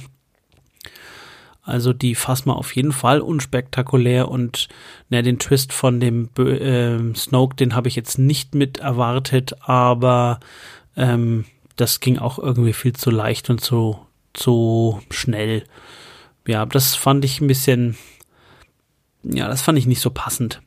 Also 1.64 1.94
die 1.94 2.16
Phasma 2.16 2.54
auf 2.54 2.76
jeden 2.76 2.92
Fall 2.92 3.22
unspektakulär 3.22 4.30
und 4.30 4.68
ne, 5.10 5.22
den 5.22 5.38
Twist 5.38 5.74
von 5.74 6.00
dem 6.00 6.30
äh, 6.38 7.16
Snoke, 7.16 7.56
den 7.56 7.76
habe 7.76 7.88
ich 7.88 7.96
jetzt 7.96 8.18
nicht 8.18 8.56
mit 8.56 8.80
erwartet, 8.80 9.56
aber 9.62 10.40
ähm, 10.98 11.46
das 11.76 12.00
ging 12.00 12.18
auch 12.18 12.40
irgendwie 12.40 12.74
viel 12.74 12.94
zu 12.94 13.12
leicht 13.12 13.50
und 13.50 13.62
zu, 13.62 14.00
zu 14.34 15.02
schnell. 15.12 15.64
Ja, 16.48 16.66
das 16.66 16.96
fand 16.96 17.24
ich 17.26 17.42
ein 17.42 17.48
bisschen, 17.48 17.96
ja, 19.24 19.48
das 19.48 19.62
fand 19.62 19.78
ich 19.78 19.86
nicht 19.86 20.02
so 20.02 20.10
passend. 20.10 20.62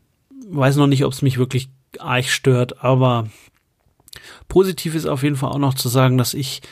Weiß 0.48 0.76
noch 0.76 0.86
nicht, 0.86 1.04
ob 1.04 1.12
es 1.12 1.22
mich 1.22 1.38
wirklich 1.38 1.70
arg 1.98 2.26
stört, 2.26 2.84
aber 2.84 3.28
positiv 4.48 4.94
ist 4.94 5.06
auf 5.06 5.24
jeden 5.24 5.36
Fall 5.36 5.50
auch 5.50 5.58
noch 5.58 5.74
zu 5.74 5.88
sagen, 5.88 6.18
dass 6.18 6.34
ich 6.34 6.62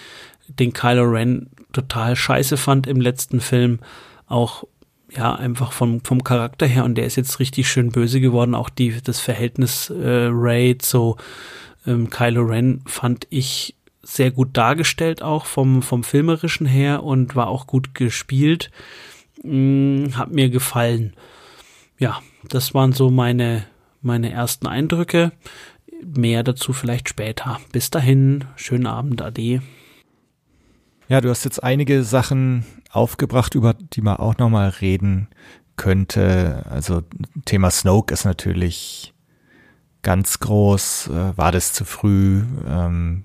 den 0.49 0.73
Kylo 0.73 1.05
Ren 1.05 1.51
total 1.73 2.17
scheiße 2.17 2.57
fand 2.57 2.87
im 2.87 3.01
letzten 3.01 3.41
Film. 3.41 3.81
Auch 4.27 4.65
ja, 5.11 5.35
einfach 5.35 5.73
vom, 5.73 6.03
vom 6.03 6.25
Charakter 6.25 6.67
her 6.67 6.85
und 6.85 6.95
der 6.95 7.07
ist 7.07 7.17
jetzt 7.17 7.39
richtig 7.39 7.69
schön 7.69 7.91
böse 7.91 8.21
geworden. 8.21 8.55
Auch 8.55 8.71
die, 8.71 9.01
das 9.03 9.21
Verhältnis 9.21 9.91
äh, 9.91 10.29
Ray 10.31 10.79
zu 10.79 11.17
ähm, 11.87 12.11
Kylo 12.11 12.43
Ren 12.43 12.83
fand 12.87 13.27
ich 13.31 13.77
sehr 14.03 14.31
gut 14.31 14.57
dargestellt, 14.57 15.23
auch 15.23 15.47
vom, 15.47 15.83
vom 15.83 16.03
filmerischen 16.03 16.67
her 16.67 17.03
und 17.05 17.37
war 17.37 17.49
auch 17.49 17.67
gut 17.67 17.95
gespielt. 17.95 18.71
Hm, 19.43 20.13
hat 20.15 20.33
mir 20.33 20.51
gefallen. 20.51 21.15
Ja, 21.99 22.21
das 22.49 22.75
waren 22.75 22.93
so 22.93 23.11
meine, 23.11 23.65
meine 24.01 24.31
ersten 24.31 24.67
Eindrücke. 24.67 25.33
Mehr 26.05 26.43
dazu 26.43 26.73
vielleicht 26.73 27.09
später. 27.09 27.61
Bis 27.71 27.91
dahin, 27.91 28.45
schönen 28.57 28.87
Abend, 28.87 29.23
Ade. 29.23 29.63
Ja, 31.09 31.21
du 31.21 31.29
hast 31.29 31.45
jetzt 31.45 31.63
einige 31.63 32.03
Sachen 32.03 32.65
aufgebracht, 32.93 33.55
über 33.55 33.75
die 33.75 34.03
man 34.03 34.19
auch 34.19 34.39
nochmal 34.39 34.69
reden 34.69 35.29
könnte. 35.77 36.65
Also 36.69 37.03
Thema 37.45 37.71
Snoke 37.71 38.13
ist 38.13 38.25
natürlich 38.25 39.15
ganz 40.03 40.39
groß. 40.41 41.09
Äh, 41.09 41.37
war 41.37 41.53
das 41.53 41.73
zu 41.73 41.85
früh? 41.85 42.43
Ähm, 42.69 43.25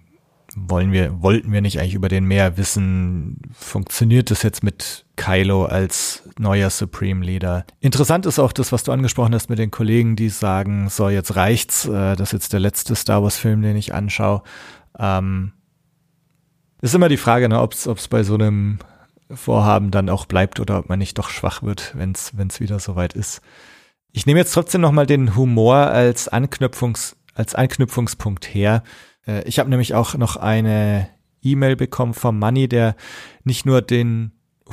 wollen 0.55 0.91
wir, 0.91 1.21
wollten 1.21 1.51
wir 1.51 1.61
nicht 1.61 1.79
eigentlich 1.79 1.93
über 1.93 2.09
den 2.09 2.25
mehr 2.25 2.57
wissen? 2.57 3.41
Funktioniert 3.53 4.31
das 4.31 4.41
jetzt 4.41 4.63
mit 4.63 5.05
Kylo 5.15 5.65
als 5.65 6.23
neuer 6.39 6.69
Supreme 6.69 7.23
Leader? 7.23 7.65
Interessant 7.79 8.25
ist 8.25 8.39
auch 8.39 8.53
das, 8.53 8.71
was 8.71 8.83
du 8.83 8.91
angesprochen 8.91 9.35
hast 9.35 9.49
mit 9.49 9.59
den 9.59 9.69
Kollegen, 9.69 10.15
die 10.15 10.29
sagen, 10.29 10.89
so 10.89 11.09
jetzt 11.09 11.35
reicht's, 11.35 11.85
äh, 11.85 12.15
das 12.15 12.29
ist 12.29 12.33
jetzt 12.33 12.53
der 12.53 12.59
letzte 12.59 12.95
Star 12.95 13.21
Wars 13.21 13.37
Film, 13.37 13.61
den 13.61 13.75
ich 13.75 13.93
anschaue. 13.93 14.41
Ähm, 14.97 15.51
ist 16.81 16.95
immer 16.95 17.09
die 17.09 17.17
Frage, 17.17 17.49
ne, 17.49 17.59
ob 17.59 17.73
es 17.73 18.07
bei 18.07 18.23
so 18.23 18.35
einem 18.35 18.79
Vorhaben 19.29 19.91
dann 19.91 20.09
auch 20.09 20.25
bleibt 20.25 20.59
oder 20.59 20.79
ob 20.79 20.89
man 20.89 20.99
nicht 20.99 21.17
doch 21.17 21.29
schwach 21.29 21.63
wird, 21.63 21.93
wenn 21.97 22.11
es 22.11 22.59
wieder 22.59 22.79
soweit 22.79 23.13
ist. 23.13 23.41
Ich 24.11 24.25
nehme 24.25 24.39
jetzt 24.39 24.53
trotzdem 24.53 24.81
nochmal 24.81 25.05
den 25.05 25.35
Humor 25.35 25.75
als 25.75 26.27
Anknüpfungs 26.27 27.17
als 27.37 27.55
Anknüpfungspunkt 27.55 28.53
her. 28.53 28.83
Äh, 29.27 29.47
ich 29.47 29.59
habe 29.59 29.69
nämlich 29.69 29.93
auch 29.93 30.15
noch 30.15 30.35
eine 30.35 31.09
E-Mail 31.43 31.75
bekommen 31.75 32.13
vom 32.13 32.39
Manny, 32.39 32.67
der 32.67 32.95
nicht 33.43 33.65
nur 33.65 33.81
den 33.81 34.31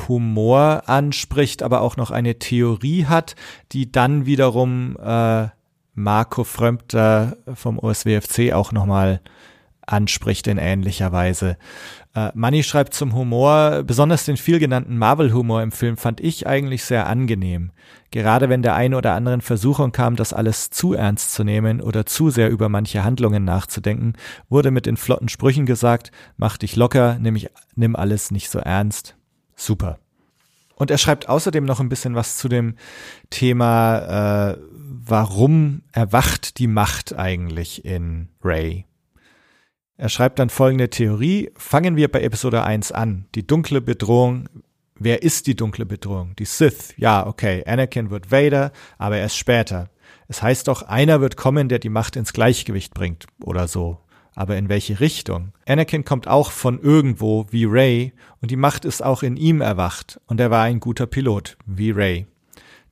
Humor 0.09 0.85
anspricht, 0.87 1.63
aber 1.63 1.83
auch 1.83 1.97
noch 1.97 2.11
eine 2.11 2.39
Theorie 2.39 3.07
hat, 3.07 3.37
die 3.73 3.93
dann 3.93 4.27
wiederum 4.27 4.97
äh, 4.97 5.49
Marco 5.95 6.43
Frömpter 6.43 7.37
vom 7.55 7.79
OSWFC 7.79 8.53
auch 8.53 8.73
nochmal 8.73 9.21
anspricht 9.87 10.47
in 10.47 10.59
ähnlicher 10.59 11.13
Weise. 11.13 11.57
Äh, 12.15 12.31
Manny 12.35 12.63
schreibt 12.63 12.95
zum 12.95 13.15
Humor, 13.15 13.83
besonders 13.85 14.25
den 14.25 14.37
vielgenannten 14.37 14.97
Marvel-Humor 14.97 15.63
im 15.63 15.73
Film 15.73 15.97
fand 15.97 16.21
ich 16.21 16.47
eigentlich 16.47 16.85
sehr 16.85 17.07
angenehm. 17.07 17.73
Gerade 18.11 18.49
wenn 18.49 18.63
der 18.63 18.77
eine 18.77 18.97
oder 18.97 19.15
anderen 19.15 19.41
Versuchung 19.41 19.91
kam, 19.91 20.15
das 20.15 20.33
alles 20.33 20.71
zu 20.71 20.95
ernst 20.95 21.35
zu 21.35 21.43
nehmen 21.43 21.81
oder 21.81 22.07
zu 22.07 22.31
sehr 22.31 22.51
über 22.51 22.69
manche 22.69 23.03
Handlungen 23.03 23.45
nachzudenken, 23.45 24.15
wurde 24.49 24.71
mit 24.71 24.87
den 24.87 24.97
flotten 24.97 25.29
Sprüchen 25.29 25.67
gesagt, 25.67 26.13
mach 26.37 26.57
dich 26.57 26.77
locker, 26.77 27.19
nimm, 27.21 27.35
ich, 27.37 27.51
nimm 27.75 27.97
alles 27.97 28.31
nicht 28.31 28.51
so 28.51 28.61
ernst. 28.61 29.17
Super. 29.57 29.99
Und 30.77 30.91
er 30.91 30.99
schreibt 30.99 31.29
außerdem 31.29 31.65
noch 31.65 31.81
ein 31.81 31.89
bisschen 31.89 32.15
was 32.15 32.37
zu 32.37 32.49
dem 32.49 32.77
Thema, 33.31 34.53
äh, 34.53 34.59
warum 34.71 35.83
erwacht 35.93 36.59
die 36.59 36.67
Macht 36.67 37.17
eigentlich 37.17 37.85
in 37.85 38.29
Ray? 38.43 38.87
Er 39.97 40.09
schreibt 40.09 40.41
dann 40.41 40.51
folgende 40.51 40.91
Theorie. 40.91 41.51
Fangen 41.57 41.95
wir 41.95 42.11
bei 42.11 42.23
Episode 42.23 42.65
1 42.65 42.91
an. 42.91 43.27
Die 43.37 43.47
dunkle 43.47 43.81
Bedrohung. 43.81 44.49
Wer 44.97 45.23
ist 45.23 45.47
die 45.47 45.55
dunkle 45.55 45.87
Bedrohung? 45.87 46.35
Die 46.37 46.45
Sith. 46.45 46.95
Ja, 46.97 47.27
okay. 47.27 47.63
Anakin 47.65 48.11
wird 48.11 48.33
Vader, 48.33 48.73
aber 48.99 49.19
erst 49.19 49.37
später. 49.37 49.91
Es 50.27 50.43
heißt 50.43 50.67
doch, 50.67 50.83
einer 50.83 51.21
wird 51.21 51.37
kommen, 51.37 51.69
der 51.69 51.79
die 51.79 51.91
Macht 51.91 52.17
ins 52.17 52.33
Gleichgewicht 52.33 52.93
bringt 52.93 53.27
oder 53.45 53.69
so. 53.69 54.01
Aber 54.35 54.57
in 54.57 54.69
welche 54.69 54.99
Richtung? 54.99 55.53
Anakin 55.65 56.05
kommt 56.05 56.27
auch 56.27 56.51
von 56.51 56.81
irgendwo 56.81 57.47
wie 57.51 57.65
Ray 57.65 58.13
und 58.41 58.51
die 58.51 58.57
Macht 58.57 58.85
ist 58.85 59.01
auch 59.01 59.23
in 59.23 59.37
ihm 59.37 59.61
erwacht 59.61 60.21
und 60.27 60.41
er 60.41 60.51
war 60.51 60.65
ein 60.65 60.81
guter 60.81 61.07
Pilot 61.07 61.57
wie 61.67 61.93
Ray. 61.93 62.27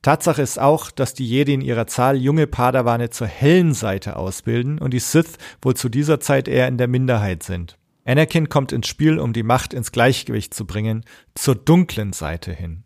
Tatsache 0.03 0.41
ist 0.41 0.59
auch, 0.59 0.91
dass 0.91 1.13
die 1.13 1.25
Jedi 1.25 1.53
in 1.53 1.61
ihrer 1.61 1.87
Zahl 1.87 2.17
junge 2.17 2.45
Padawane 2.45 3.09
zur 3.09 3.25
hellen 3.25 3.73
Seite 3.73 4.17
ausbilden 4.17 4.77
und 4.77 4.93
die 4.93 4.99
Sith 4.99 5.37
wohl 5.61 5.75
zu 5.75 5.87
dieser 5.87 6.19
Zeit 6.19 6.49
eher 6.49 6.67
in 6.67 6.77
der 6.77 6.89
Minderheit 6.89 7.41
sind. 7.41 7.77
Anakin 8.03 8.49
kommt 8.49 8.73
ins 8.73 8.87
Spiel, 8.87 9.17
um 9.17 9.31
die 9.31 9.43
Macht 9.43 9.73
ins 9.73 9.93
Gleichgewicht 9.93 10.53
zu 10.53 10.65
bringen, 10.65 11.05
zur 11.35 11.55
dunklen 11.55 12.11
Seite 12.11 12.51
hin. 12.51 12.83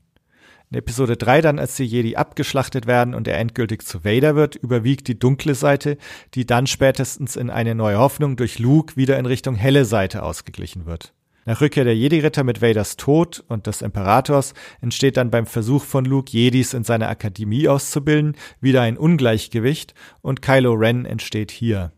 In 0.69 0.77
Episode 0.77 1.17
3 1.17 1.41
dann, 1.41 1.57
als 1.57 1.75
die 1.75 1.85
Jedi 1.85 2.17
abgeschlachtet 2.17 2.85
werden 2.85 3.15
und 3.15 3.27
er 3.27 3.39
endgültig 3.39 3.83
zu 3.83 4.05
Vader 4.05 4.35
wird, 4.35 4.55
überwiegt 4.55 5.07
die 5.07 5.17
dunkle 5.17 5.55
Seite, 5.55 5.97
die 6.35 6.45
dann 6.45 6.67
spätestens 6.67 7.35
in 7.35 7.49
eine 7.49 7.73
neue 7.73 7.97
Hoffnung 7.97 8.35
durch 8.35 8.59
Luke 8.59 8.95
wieder 8.95 9.17
in 9.17 9.25
Richtung 9.25 9.55
helle 9.55 9.85
Seite 9.85 10.21
ausgeglichen 10.21 10.85
wird. 10.85 11.13
Nach 11.47 11.61
Rückkehr 11.61 11.85
der 11.85 11.95
Jedi-Ritter 11.95 12.43
mit 12.43 12.61
Vaders 12.61 12.97
Tod 12.97 13.41
und 13.47 13.67
des 13.67 13.81
Imperators 13.81 14.53
entsteht 14.81 15.15
dann 15.15 15.31
beim 15.31 15.45
Versuch 15.45 15.85
von 15.85 16.03
Luke, 16.03 16.29
Jedis 16.29 16.73
in 16.73 16.83
seiner 16.83 17.07
Akademie 17.07 17.69
auszubilden, 17.69 18.35
wieder 18.59 18.81
ein 18.81 18.97
Ungleichgewicht 18.97 19.93
und 20.21 20.41
Kylo 20.41 20.73
Ren 20.73 21.05
entsteht 21.05 21.51
hier. 21.51 21.93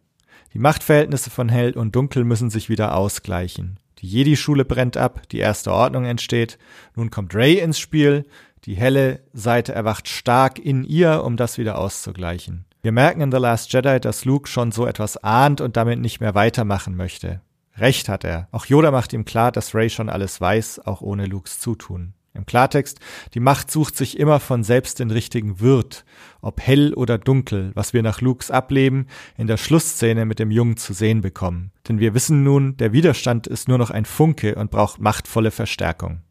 Die 0.53 0.59
Machtverhältnisse 0.59 1.31
von 1.31 1.49
Hell 1.49 1.71
und 1.71 1.95
Dunkel 1.95 2.25
müssen 2.25 2.51
sich 2.51 2.69
wieder 2.69 2.95
ausgleichen. 2.95 3.79
Die 3.97 4.07
Jedi-Schule 4.07 4.65
brennt 4.65 4.97
ab, 4.97 5.27
die 5.29 5.39
erste 5.39 5.73
Ordnung 5.73 6.05
entsteht. 6.05 6.59
Nun 6.95 7.09
kommt 7.09 7.33
Rey 7.33 7.57
ins 7.57 7.79
Spiel, 7.79 8.27
die 8.65 8.75
helle 8.75 9.23
Seite 9.33 9.73
erwacht 9.73 10.07
stark 10.07 10.59
in 10.59 10.83
ihr, 10.83 11.23
um 11.23 11.37
das 11.37 11.57
wieder 11.57 11.79
auszugleichen. 11.79 12.65
Wir 12.83 12.91
merken 12.91 13.21
in 13.21 13.31
The 13.31 13.39
Last 13.39 13.73
Jedi, 13.73 13.99
dass 13.99 14.25
Luke 14.25 14.47
schon 14.47 14.71
so 14.71 14.85
etwas 14.85 15.17
ahnt 15.17 15.59
und 15.59 15.75
damit 15.75 15.97
nicht 15.97 16.19
mehr 16.19 16.35
weitermachen 16.35 16.95
möchte. 16.95 17.41
Recht 17.79 18.09
hat 18.09 18.23
er. 18.23 18.47
Auch 18.51 18.65
Yoda 18.65 18.91
macht 18.91 19.13
ihm 19.13 19.25
klar, 19.25 19.51
dass 19.51 19.75
Ray 19.75 19.89
schon 19.89 20.09
alles 20.09 20.39
weiß, 20.39 20.79
auch 20.85 21.01
ohne 21.01 21.25
Lukes 21.25 21.59
Zutun. 21.59 22.13
Im 22.33 22.45
Klartext, 22.45 22.99
die 23.33 23.39
Macht 23.39 23.71
sucht 23.71 23.97
sich 23.97 24.19
immer 24.19 24.39
von 24.39 24.63
selbst 24.63 24.99
den 24.99 25.11
richtigen 25.11 25.59
Wirt, 25.59 26.05
ob 26.41 26.61
hell 26.61 26.93
oder 26.93 27.17
dunkel, 27.17 27.71
was 27.73 27.93
wir 27.93 28.03
nach 28.03 28.21
Lukes 28.21 28.51
Ableben 28.51 29.07
in 29.37 29.47
der 29.47 29.57
Schlussszene 29.57 30.25
mit 30.25 30.39
dem 30.39 30.51
Jungen 30.51 30.77
zu 30.77 30.93
sehen 30.93 31.21
bekommen. 31.21 31.71
Denn 31.87 31.99
wir 31.99 32.13
wissen 32.13 32.43
nun, 32.43 32.77
der 32.77 32.93
Widerstand 32.93 33.47
ist 33.47 33.67
nur 33.67 33.77
noch 33.77 33.89
ein 33.89 34.05
Funke 34.05 34.55
und 34.55 34.71
braucht 34.71 35.01
machtvolle 35.01 35.51
Verstärkung. 35.51 36.21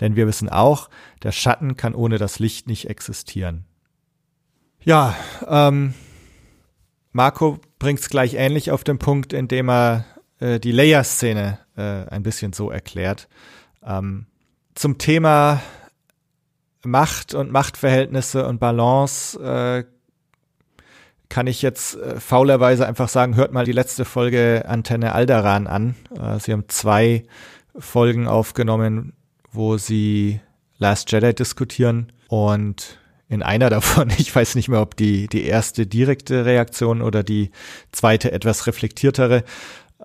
Denn 0.00 0.16
wir 0.16 0.26
wissen 0.26 0.48
auch, 0.48 0.88
der 1.22 1.32
Schatten 1.32 1.76
kann 1.76 1.94
ohne 1.94 2.18
das 2.18 2.38
Licht 2.38 2.66
nicht 2.66 2.88
existieren. 2.88 3.66
Ja, 4.82 5.14
ähm, 5.46 5.94
Marco 7.12 7.58
bringt's 7.78 8.08
gleich 8.08 8.34
ähnlich 8.34 8.70
auf 8.70 8.84
den 8.84 8.98
Punkt, 8.98 9.32
indem 9.32 9.68
er 9.68 10.04
äh, 10.40 10.60
die 10.60 10.72
Leia-Szene 10.72 11.58
äh, 11.76 11.82
ein 11.82 12.22
bisschen 12.22 12.52
so 12.52 12.70
erklärt. 12.70 13.28
Ähm, 13.84 14.26
zum 14.74 14.98
Thema 14.98 15.62
Macht 16.84 17.34
und 17.34 17.50
Machtverhältnisse 17.50 18.46
und 18.46 18.58
Balance 18.60 19.38
äh, 19.40 19.84
kann 21.28 21.46
ich 21.46 21.62
jetzt 21.62 21.96
äh, 21.96 22.20
faulerweise 22.20 22.86
einfach 22.86 23.08
sagen, 23.08 23.36
hört 23.36 23.52
mal 23.52 23.64
die 23.64 23.72
letzte 23.72 24.04
Folge 24.04 24.64
Antenne 24.66 25.12
Alderan 25.12 25.66
an. 25.66 25.96
Äh, 26.18 26.38
sie 26.38 26.52
haben 26.52 26.64
zwei 26.68 27.24
Folgen 27.78 28.28
aufgenommen, 28.28 29.12
wo 29.52 29.76
sie 29.76 30.40
Last 30.78 31.10
Jedi 31.10 31.34
diskutieren 31.34 32.12
und 32.28 32.98
in 33.28 33.42
einer 33.42 33.70
davon, 33.70 34.10
ich 34.18 34.34
weiß 34.34 34.54
nicht 34.54 34.68
mehr, 34.68 34.80
ob 34.80 34.96
die, 34.96 35.26
die 35.26 35.44
erste 35.44 35.86
direkte 35.86 36.44
Reaktion 36.44 37.02
oder 37.02 37.22
die 37.22 37.50
zweite 37.90 38.32
etwas 38.32 38.66
reflektiertere, 38.66 39.42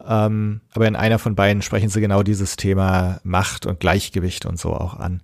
ähm, 0.08 0.62
aber 0.74 0.88
in 0.88 0.96
einer 0.96 1.20
von 1.20 1.36
beiden 1.36 1.62
sprechen 1.62 1.90
sie 1.90 2.02
genau 2.02 2.24
dieses 2.24 2.56
Thema 2.56 3.20
Macht 3.24 3.66
und 3.66 3.80
Gleichgewicht 3.80 4.46
und 4.46 4.60
so 4.60 4.74
auch 4.74 4.96
an. 4.96 5.22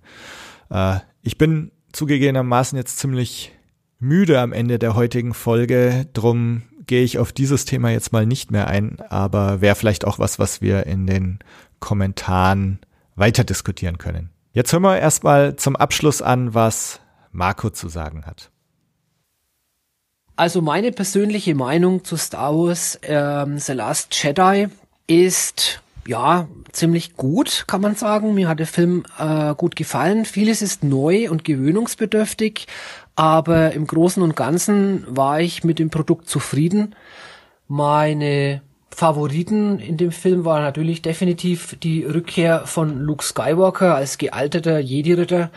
Äh, 0.70 0.98
ich 1.22 1.38
bin 1.38 1.72
zugegebenermaßen 1.92 2.76
jetzt 2.76 2.98
ziemlich 2.98 3.52
müde 3.98 4.40
am 4.40 4.52
Ende 4.52 4.78
der 4.78 4.94
heutigen 4.94 5.34
Folge, 5.34 6.06
drum 6.12 6.62
gehe 6.86 7.04
ich 7.04 7.18
auf 7.18 7.32
dieses 7.32 7.64
Thema 7.64 7.90
jetzt 7.90 8.12
mal 8.12 8.26
nicht 8.26 8.50
mehr 8.50 8.68
ein, 8.68 8.98
aber 9.08 9.60
wäre 9.60 9.74
vielleicht 9.74 10.04
auch 10.04 10.18
was, 10.18 10.38
was 10.38 10.60
wir 10.60 10.86
in 10.86 11.06
den 11.06 11.38
Kommentaren 11.80 12.80
weiter 13.14 13.44
diskutieren 13.44 13.98
können. 13.98 14.30
Jetzt 14.52 14.72
hören 14.72 14.82
wir 14.82 14.98
erstmal 14.98 15.56
zum 15.56 15.76
Abschluss 15.76 16.22
an, 16.22 16.54
was 16.54 17.00
Marco 17.30 17.70
zu 17.70 17.88
sagen 17.88 18.24
hat. 18.26 18.50
Also 20.38 20.62
meine 20.62 20.92
persönliche 20.92 21.56
Meinung 21.56 22.04
zu 22.04 22.16
Star 22.16 22.54
Wars 22.54 22.96
ähm, 23.02 23.58
The 23.58 23.72
Last 23.72 24.14
Jedi 24.22 24.68
ist 25.08 25.82
ja 26.06 26.46
ziemlich 26.70 27.16
gut, 27.16 27.64
kann 27.66 27.80
man 27.80 27.96
sagen. 27.96 28.34
Mir 28.34 28.46
hat 28.46 28.60
der 28.60 28.68
Film 28.68 29.02
äh, 29.18 29.56
gut 29.56 29.74
gefallen. 29.74 30.24
Vieles 30.24 30.62
ist 30.62 30.84
neu 30.84 31.28
und 31.28 31.42
gewöhnungsbedürftig, 31.42 32.68
aber 33.16 33.72
im 33.72 33.88
Großen 33.88 34.22
und 34.22 34.36
Ganzen 34.36 35.04
war 35.08 35.40
ich 35.40 35.64
mit 35.64 35.80
dem 35.80 35.90
Produkt 35.90 36.28
zufrieden. 36.28 36.94
Meine 37.66 38.62
Favoriten 38.94 39.80
in 39.80 39.96
dem 39.96 40.12
Film 40.12 40.44
war 40.44 40.60
natürlich 40.60 41.02
definitiv 41.02 41.76
die 41.82 42.04
Rückkehr 42.04 42.64
von 42.64 43.00
Luke 43.00 43.24
Skywalker 43.24 43.96
als 43.96 44.18
gealterter 44.18 44.78
Jedi-Ritter 44.78 45.50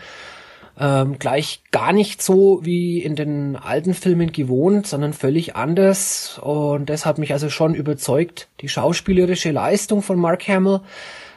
ähm, 0.78 1.18
gleich 1.18 1.62
gar 1.70 1.92
nicht 1.92 2.22
so 2.22 2.60
wie 2.62 3.02
in 3.02 3.16
den 3.16 3.56
alten 3.56 3.94
Filmen 3.94 4.32
gewohnt, 4.32 4.86
sondern 4.86 5.12
völlig 5.12 5.54
anders. 5.56 6.38
Und 6.42 6.88
das 6.88 7.04
hat 7.04 7.18
mich 7.18 7.32
also 7.32 7.50
schon 7.50 7.74
überzeugt. 7.74 8.48
Die 8.60 8.68
schauspielerische 8.68 9.50
Leistung 9.50 10.02
von 10.02 10.18
Mark 10.18 10.48
Hamill 10.48 10.80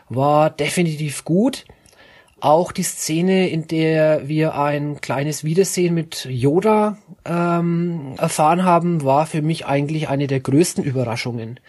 war 0.09 0.49
definitiv 0.49 1.25
gut. 1.25 1.65
Auch 2.39 2.71
die 2.71 2.83
Szene, 2.83 3.49
in 3.49 3.67
der 3.67 4.27
wir 4.27 4.55
ein 4.55 5.01
kleines 5.01 5.43
Wiedersehen 5.43 5.95
mit 5.95 6.25
Yoda 6.29 6.97
ähm, 7.25 8.13
erfahren 8.17 8.63
haben, 8.63 9.03
war 9.03 9.25
für 9.25 9.41
mich 9.41 9.65
eigentlich 9.65 10.09
eine 10.09 10.27
der 10.27 10.41
größten 10.41 10.83
Überraschungen. 10.83 11.59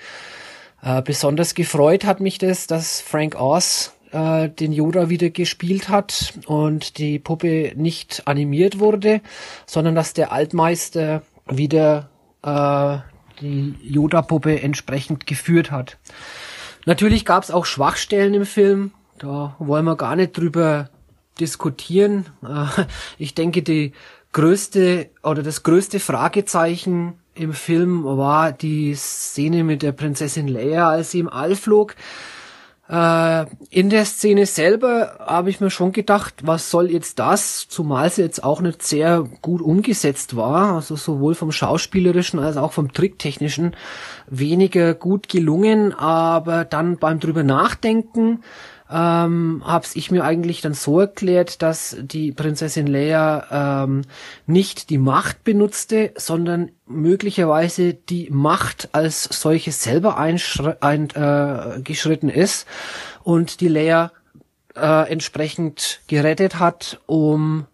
Äh, 0.83 1.03
besonders 1.03 1.55
gefreut 1.55 2.05
hat 2.05 2.21
mich 2.21 2.39
das, 2.39 2.67
dass 2.67 3.01
Frank 3.01 3.41
Oz 3.41 3.96
äh, 4.17 4.49
den 4.49 4.73
Yoda 4.73 5.11
wieder 5.11 5.31
gespielt 5.31 5.89
hat 5.89 6.35
und 6.47 6.99
die 6.99 7.19
Puppe 7.19 7.73
nicht 7.77 8.23
animiert 8.25 8.79
wurde, 8.79 9.21
sondern 9.67 9.95
dass 9.95 10.15
der 10.15 10.33
Altmeister 10.33 11.23
wieder 11.47 12.09
äh, 12.43 12.99
die 13.41 13.75
Yoda-Puppe 13.83 14.63
entsprechend 14.63 15.27
geführt 15.27 15.71
hat. 15.71 15.99
Natürlich 16.87 17.25
gab 17.25 17.43
es 17.43 17.51
auch 17.51 17.67
Schwachstellen 17.67 18.33
im 18.33 18.47
Film, 18.47 18.93
da 19.19 19.55
wollen 19.59 19.85
wir 19.85 19.97
gar 19.97 20.17
nicht 20.17 20.37
drüber 20.37 20.89
diskutieren. 21.39 22.27
Äh, 22.43 22.85
ich 23.19 23.35
denke, 23.35 23.63
die 23.63 23.93
größte 24.33 25.11
oder 25.23 25.43
das 25.43 25.63
größte 25.63 26.01
Fragezeichen 26.01 27.19
im 27.35 27.53
Film 27.53 28.05
war 28.05 28.53
die 28.53 28.95
Szene 28.95 29.63
mit 29.63 29.83
der 29.83 29.93
Prinzessin 29.93 30.49
Leia, 30.49 30.89
als 30.89 31.11
sie 31.11 31.19
im 31.21 31.29
All 31.29 31.55
flog. 31.55 31.97
Äh, 32.89 33.47
in 33.71 33.91
der 33.91 34.05
Szene 34.05 34.47
selber 34.47 35.17
habe 35.19 35.51
ich 35.51 35.61
mir 35.61 35.71
schon 35.71 35.91
gedacht, 35.91 36.35
was 36.45 36.71
soll 36.71 36.91
jetzt 36.91 37.19
das, 37.19 37.67
zumal 37.69 38.11
sie 38.11 38.23
jetzt 38.23 38.45
auch 38.45 38.61
nicht 38.61 38.83
sehr 38.83 39.25
gut 39.43 39.61
umgesetzt 39.61 40.37
war, 40.37 40.75
also 40.75 40.95
sowohl 40.95 41.35
vom 41.35 41.51
schauspielerischen 41.51 42.39
als 42.39 42.57
auch 42.57 42.73
vom 42.73 42.93
tricktechnischen 42.93 43.75
weniger 44.29 44.95
gut 44.95 45.29
gelungen, 45.29 45.93
aber 45.93 46.65
dann 46.65 46.99
beim 46.99 47.19
drüber 47.19 47.43
nachdenken 47.43 48.43
ähm, 48.91 49.63
habe 49.65 49.87
ich 49.95 50.11
mir 50.11 50.25
eigentlich 50.25 50.61
dann 50.61 50.75
so 50.75 51.01
erklärt, 51.01 51.63
dass 51.63 51.97
die 52.01 52.33
Prinzessin 52.33 52.87
Leia 52.87 53.85
ähm, 53.85 54.03
nicht 54.47 54.91
die 54.91 54.99
Macht 54.99 55.45
benutzte, 55.45 56.13
sondern 56.17 56.73
möglicherweise 56.87 57.95
die 57.95 58.29
Macht 58.31 58.91
als 58.93 59.25
solche 59.25 59.73
selber 59.73 60.19
eingeschritten 60.19 62.29
äh, 62.29 62.41
ist 62.41 62.67
und 63.25 63.61
die 63.61 63.69
Leia 63.69 64.13
äh, 64.77 65.11
entsprechend 65.11 66.01
gerettet 66.07 66.61
hat, 66.61 67.01
um 67.07 67.67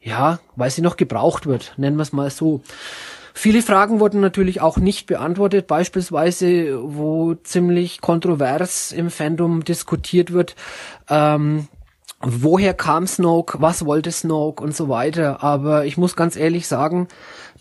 ja, 0.00 0.40
weil 0.56 0.70
sie 0.70 0.82
noch 0.82 0.96
gebraucht 0.96 1.46
wird, 1.46 1.74
nennen 1.76 1.96
wir 1.96 2.02
es 2.02 2.12
mal 2.12 2.30
so. 2.30 2.62
Viele 3.34 3.62
Fragen 3.62 4.00
wurden 4.00 4.20
natürlich 4.20 4.60
auch 4.60 4.76
nicht 4.76 5.06
beantwortet, 5.06 5.66
beispielsweise, 5.66 6.80
wo 6.82 7.34
ziemlich 7.34 8.00
kontrovers 8.00 8.92
im 8.92 9.10
Fandom 9.10 9.64
diskutiert 9.64 10.32
wird, 10.32 10.56
ähm, 11.08 11.68
woher 12.20 12.74
kam 12.74 13.06
Snoke, 13.06 13.60
was 13.60 13.86
wollte 13.86 14.12
Snoke 14.12 14.62
und 14.62 14.76
so 14.76 14.88
weiter. 14.88 15.42
Aber 15.42 15.86
ich 15.86 15.96
muss 15.96 16.16
ganz 16.16 16.36
ehrlich 16.36 16.66
sagen, 16.66 17.08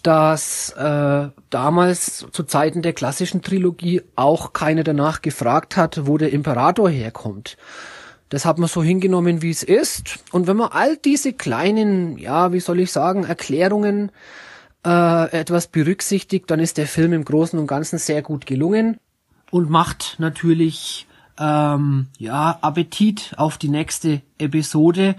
dass 0.03 0.71
äh, 0.71 1.29
damals 1.49 2.25
zu 2.31 2.43
Zeiten 2.43 2.81
der 2.81 2.93
klassischen 2.93 3.41
Trilogie 3.41 4.01
auch 4.15 4.53
keiner 4.53 4.83
danach 4.83 5.21
gefragt 5.21 5.77
hat, 5.77 6.07
wo 6.07 6.17
der 6.17 6.31
Imperator 6.31 6.89
herkommt. 6.89 7.57
Das 8.29 8.45
hat 8.45 8.59
man 8.59 8.69
so 8.69 8.83
hingenommen, 8.83 9.41
wie 9.41 9.49
es 9.49 9.63
ist. 9.63 10.19
Und 10.31 10.47
wenn 10.47 10.57
man 10.57 10.69
all 10.71 10.97
diese 10.97 11.33
kleinen, 11.33 12.17
ja, 12.17 12.53
wie 12.53 12.59
soll 12.59 12.79
ich 12.79 12.91
sagen, 12.91 13.23
Erklärungen 13.23 14.11
äh, 14.85 15.31
etwas 15.31 15.68
berücksichtigt, 15.68 16.49
dann 16.49 16.60
ist 16.60 16.77
der 16.77 16.88
Film 16.88 17.14
im 17.14 17.26
Großen 17.26 17.60
und 17.60 17.68
Ganzen 17.68 17.99
sehr 17.99 18.22
gut 18.22 18.45
gelungen 18.45 18.97
und 19.51 19.69
macht 19.69 20.15
natürlich 20.19 21.07
ähm, 21.39 22.07
ja 22.18 22.60
Appetit 22.61 23.34
auf 23.38 23.57
die 23.57 23.69
nächste 23.69 24.22
Episode, 24.38 25.15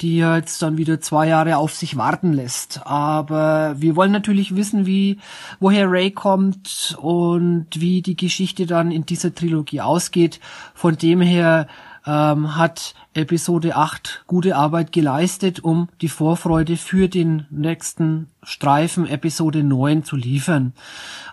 die 0.00 0.16
jetzt 0.16 0.62
dann 0.62 0.78
wieder 0.78 1.00
zwei 1.00 1.28
Jahre 1.28 1.58
auf 1.58 1.74
sich 1.74 1.96
warten 1.96 2.32
lässt. 2.32 2.80
Aber 2.86 3.74
wir 3.78 3.94
wollen 3.94 4.12
natürlich 4.12 4.56
wissen, 4.56 4.86
wie 4.86 5.18
woher 5.60 5.90
Ray 5.90 6.10
kommt 6.10 6.96
und 7.00 7.66
wie 7.74 8.02
die 8.02 8.16
Geschichte 8.16 8.66
dann 8.66 8.90
in 8.90 9.04
dieser 9.04 9.34
Trilogie 9.34 9.80
ausgeht. 9.80 10.40
Von 10.74 10.96
dem 10.96 11.20
her 11.20 11.68
ähm, 12.08 12.56
hat 12.56 12.94
Episode 13.12 13.76
8 13.76 14.24
gute 14.26 14.56
Arbeit 14.56 14.92
geleistet, 14.92 15.60
um 15.60 15.88
die 16.00 16.08
Vorfreude 16.08 16.76
für 16.76 17.08
den 17.08 17.46
nächsten 17.50 18.28
Streifen 18.42 19.06
Episode 19.06 19.62
9 19.62 20.04
zu 20.04 20.16
liefern. 20.16 20.72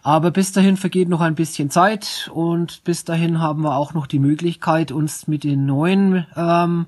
Aber 0.04 0.32
bis 0.32 0.52
dahin 0.52 0.76
vergeht 0.76 1.08
noch 1.08 1.22
ein 1.22 1.36
bisschen 1.36 1.70
Zeit 1.70 2.30
und 2.34 2.84
bis 2.84 3.06
dahin 3.06 3.40
haben 3.40 3.62
wir 3.62 3.78
auch 3.78 3.94
noch 3.94 4.06
die 4.06 4.20
Möglichkeit, 4.20 4.92
uns 4.92 5.28
mit 5.28 5.46
den 5.46 5.66
neuen 5.66 6.28
ähm, 6.36 6.88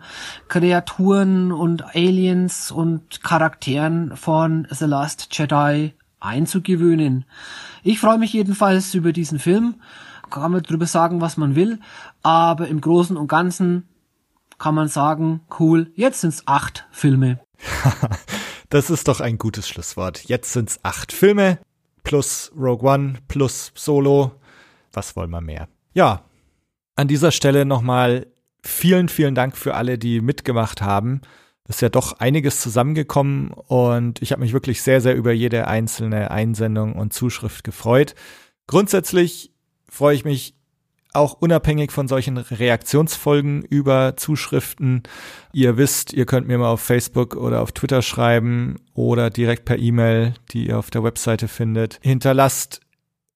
Kreaturen 0.50 1.54
und 1.54 1.96
Aliens 1.96 2.72
und 2.72 3.24
Charakteren 3.24 4.18
von 4.18 4.68
The 4.70 4.86
Last 4.86 5.30
Jedi 5.32 5.94
einzugewöhnen. 6.20 7.24
Ich 7.84 8.00
freue 8.00 8.18
mich 8.18 8.34
jedenfalls 8.34 8.94
über 8.94 9.14
diesen 9.14 9.40
Film. 9.40 9.76
Kann 10.30 10.52
man 10.52 10.62
drüber 10.62 10.88
sagen, 10.88 11.22
was 11.22 11.38
man 11.38 11.56
will, 11.56 11.80
aber 12.28 12.68
im 12.68 12.82
Großen 12.82 13.16
und 13.16 13.30
Ganzen 13.30 13.88
kann 14.58 14.76
man 14.76 14.90
sagen, 14.90 15.40
cool, 15.62 15.94
jetzt 15.96 16.20
sind's 16.20 16.44
acht 16.46 16.86
Filme. 16.92 17.40
das 18.70 18.90
ist 18.90 19.08
doch 19.08 19.22
ein 19.22 19.38
gutes 19.38 19.70
Schlusswort. 19.70 20.26
Jetzt 20.26 20.52
sind's 20.52 20.82
acht 20.84 21.14
Filme 21.14 21.58
plus 22.04 22.52
Rogue 22.54 22.86
One 22.86 23.14
plus 23.30 23.72
Solo. 23.76 24.34
Was 24.92 25.16
wollen 25.16 25.30
wir 25.30 25.40
mehr? 25.40 25.70
Ja, 25.94 26.26
an 26.98 27.08
dieser 27.08 27.32
Stelle 27.32 27.64
nochmal 27.64 28.28
vielen, 28.62 29.08
vielen 29.08 29.34
Dank 29.34 29.56
für 29.56 29.76
alle, 29.76 29.98
die 29.98 30.20
mitgemacht 30.20 30.82
haben. 30.82 31.22
Es 31.64 31.78
ist 31.78 31.82
ja 31.82 31.88
doch 31.88 32.20
einiges 32.20 32.60
zusammengekommen 32.60 33.52
und 33.52 34.22
ich 34.22 34.34
habe 34.34 34.42
mich 34.42 34.52
wirklich 34.52 34.82
sehr, 34.82 35.00
sehr 35.00 35.16
über 35.16 35.32
jede 35.32 35.70
einzelne 35.70 36.30
Einsendung 36.30 36.98
und 36.98 37.14
Zuschrift 37.14 37.64
gefreut. 37.64 38.16
Grundsätzlich 38.68 39.54
freue 39.88 40.16
ich 40.16 40.26
mich 40.26 40.57
auch 41.18 41.34
unabhängig 41.34 41.92
von 41.92 42.08
solchen 42.08 42.38
Reaktionsfolgen 42.38 43.64
über 43.64 44.16
Zuschriften. 44.16 45.04
Ihr 45.52 45.78
wisst, 45.78 46.14
ihr 46.14 46.26
könnt 46.26 46.48
mir 46.48 46.58
mal 46.58 46.70
auf 46.70 46.82
Facebook 46.82 47.36
oder 47.36 47.62
auf 47.62 47.72
Twitter 47.72 48.02
schreiben 48.02 48.78
oder 48.94 49.30
direkt 49.30 49.66
per 49.66 49.78
E-Mail, 49.78 50.36
die 50.52 50.68
ihr 50.68 50.80
auf 50.80 50.90
der 50.90 51.04
Webseite 51.04 51.48
findet. 51.48 52.00
Hinterlasst 52.02 52.82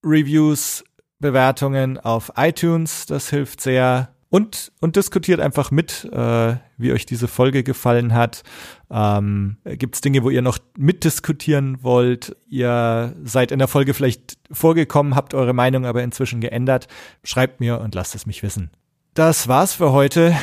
Reviews, 0.04 0.84
Bewertungen 1.20 1.98
auf 2.00 2.32
iTunes, 2.36 3.06
das 3.06 3.30
hilft 3.30 3.62
sehr 3.62 4.14
und, 4.32 4.72
und 4.80 4.96
diskutiert 4.96 5.42
einfach 5.42 5.72
mit, 5.72 6.06
äh, 6.12 6.56
wie 6.78 6.94
euch 6.94 7.06
diese 7.06 7.28
Folge 7.28 7.64
gefallen 7.64 8.14
hat. 8.14 8.44
Ähm, 8.90 9.58
Gibt 9.66 9.96
es 9.96 10.02
Dinge, 10.02 10.24
wo 10.24 10.30
ihr 10.30 10.42
noch 10.42 10.58
mitdiskutieren 10.78 11.84
wollt? 11.84 12.36
Ihr 12.48 13.14
seid 13.24 13.52
in 13.52 13.60
der 13.60 13.68
Folge 13.68 13.94
vielleicht 13.94 14.40
vorgekommen, 14.50 15.16
habt 15.16 15.34
eure 15.34 15.54
Meinung 15.54 15.86
aber 15.86 16.02
inzwischen 16.02 16.40
geändert. 16.40 16.88
Schreibt 17.26 17.60
mir 17.60 17.82
und 17.82 17.94
lasst 17.94 18.16
es 18.16 18.26
mich 18.26 18.42
wissen. 18.42 18.72
Das 19.14 19.50
war's 19.50 19.74
für 19.74 19.92
heute. 19.92 20.34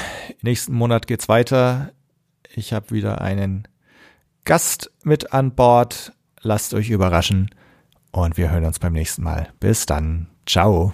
Nächsten 0.43 0.75
Monat 0.75 1.07
geht's 1.07 1.31
weiter. 1.31 1.91
Ich 2.55 2.75
habe 2.75 2.91
wieder 2.91 3.23
einen 3.23 3.67
Gast 4.45 4.93
mit 5.03 5.33
an 5.33 5.55
Bord. 5.55 6.13
Lasst 6.43 6.75
euch 6.75 6.91
überraschen 6.91 7.49
und 8.13 8.37
wir 8.37 8.51
hören 8.51 8.67
uns 8.67 8.79
beim 8.79 8.93
nächsten 8.93 9.23
Mal. 9.23 9.49
Bis 9.61 9.87
dann. 9.87 10.29
Ciao. 10.47 10.93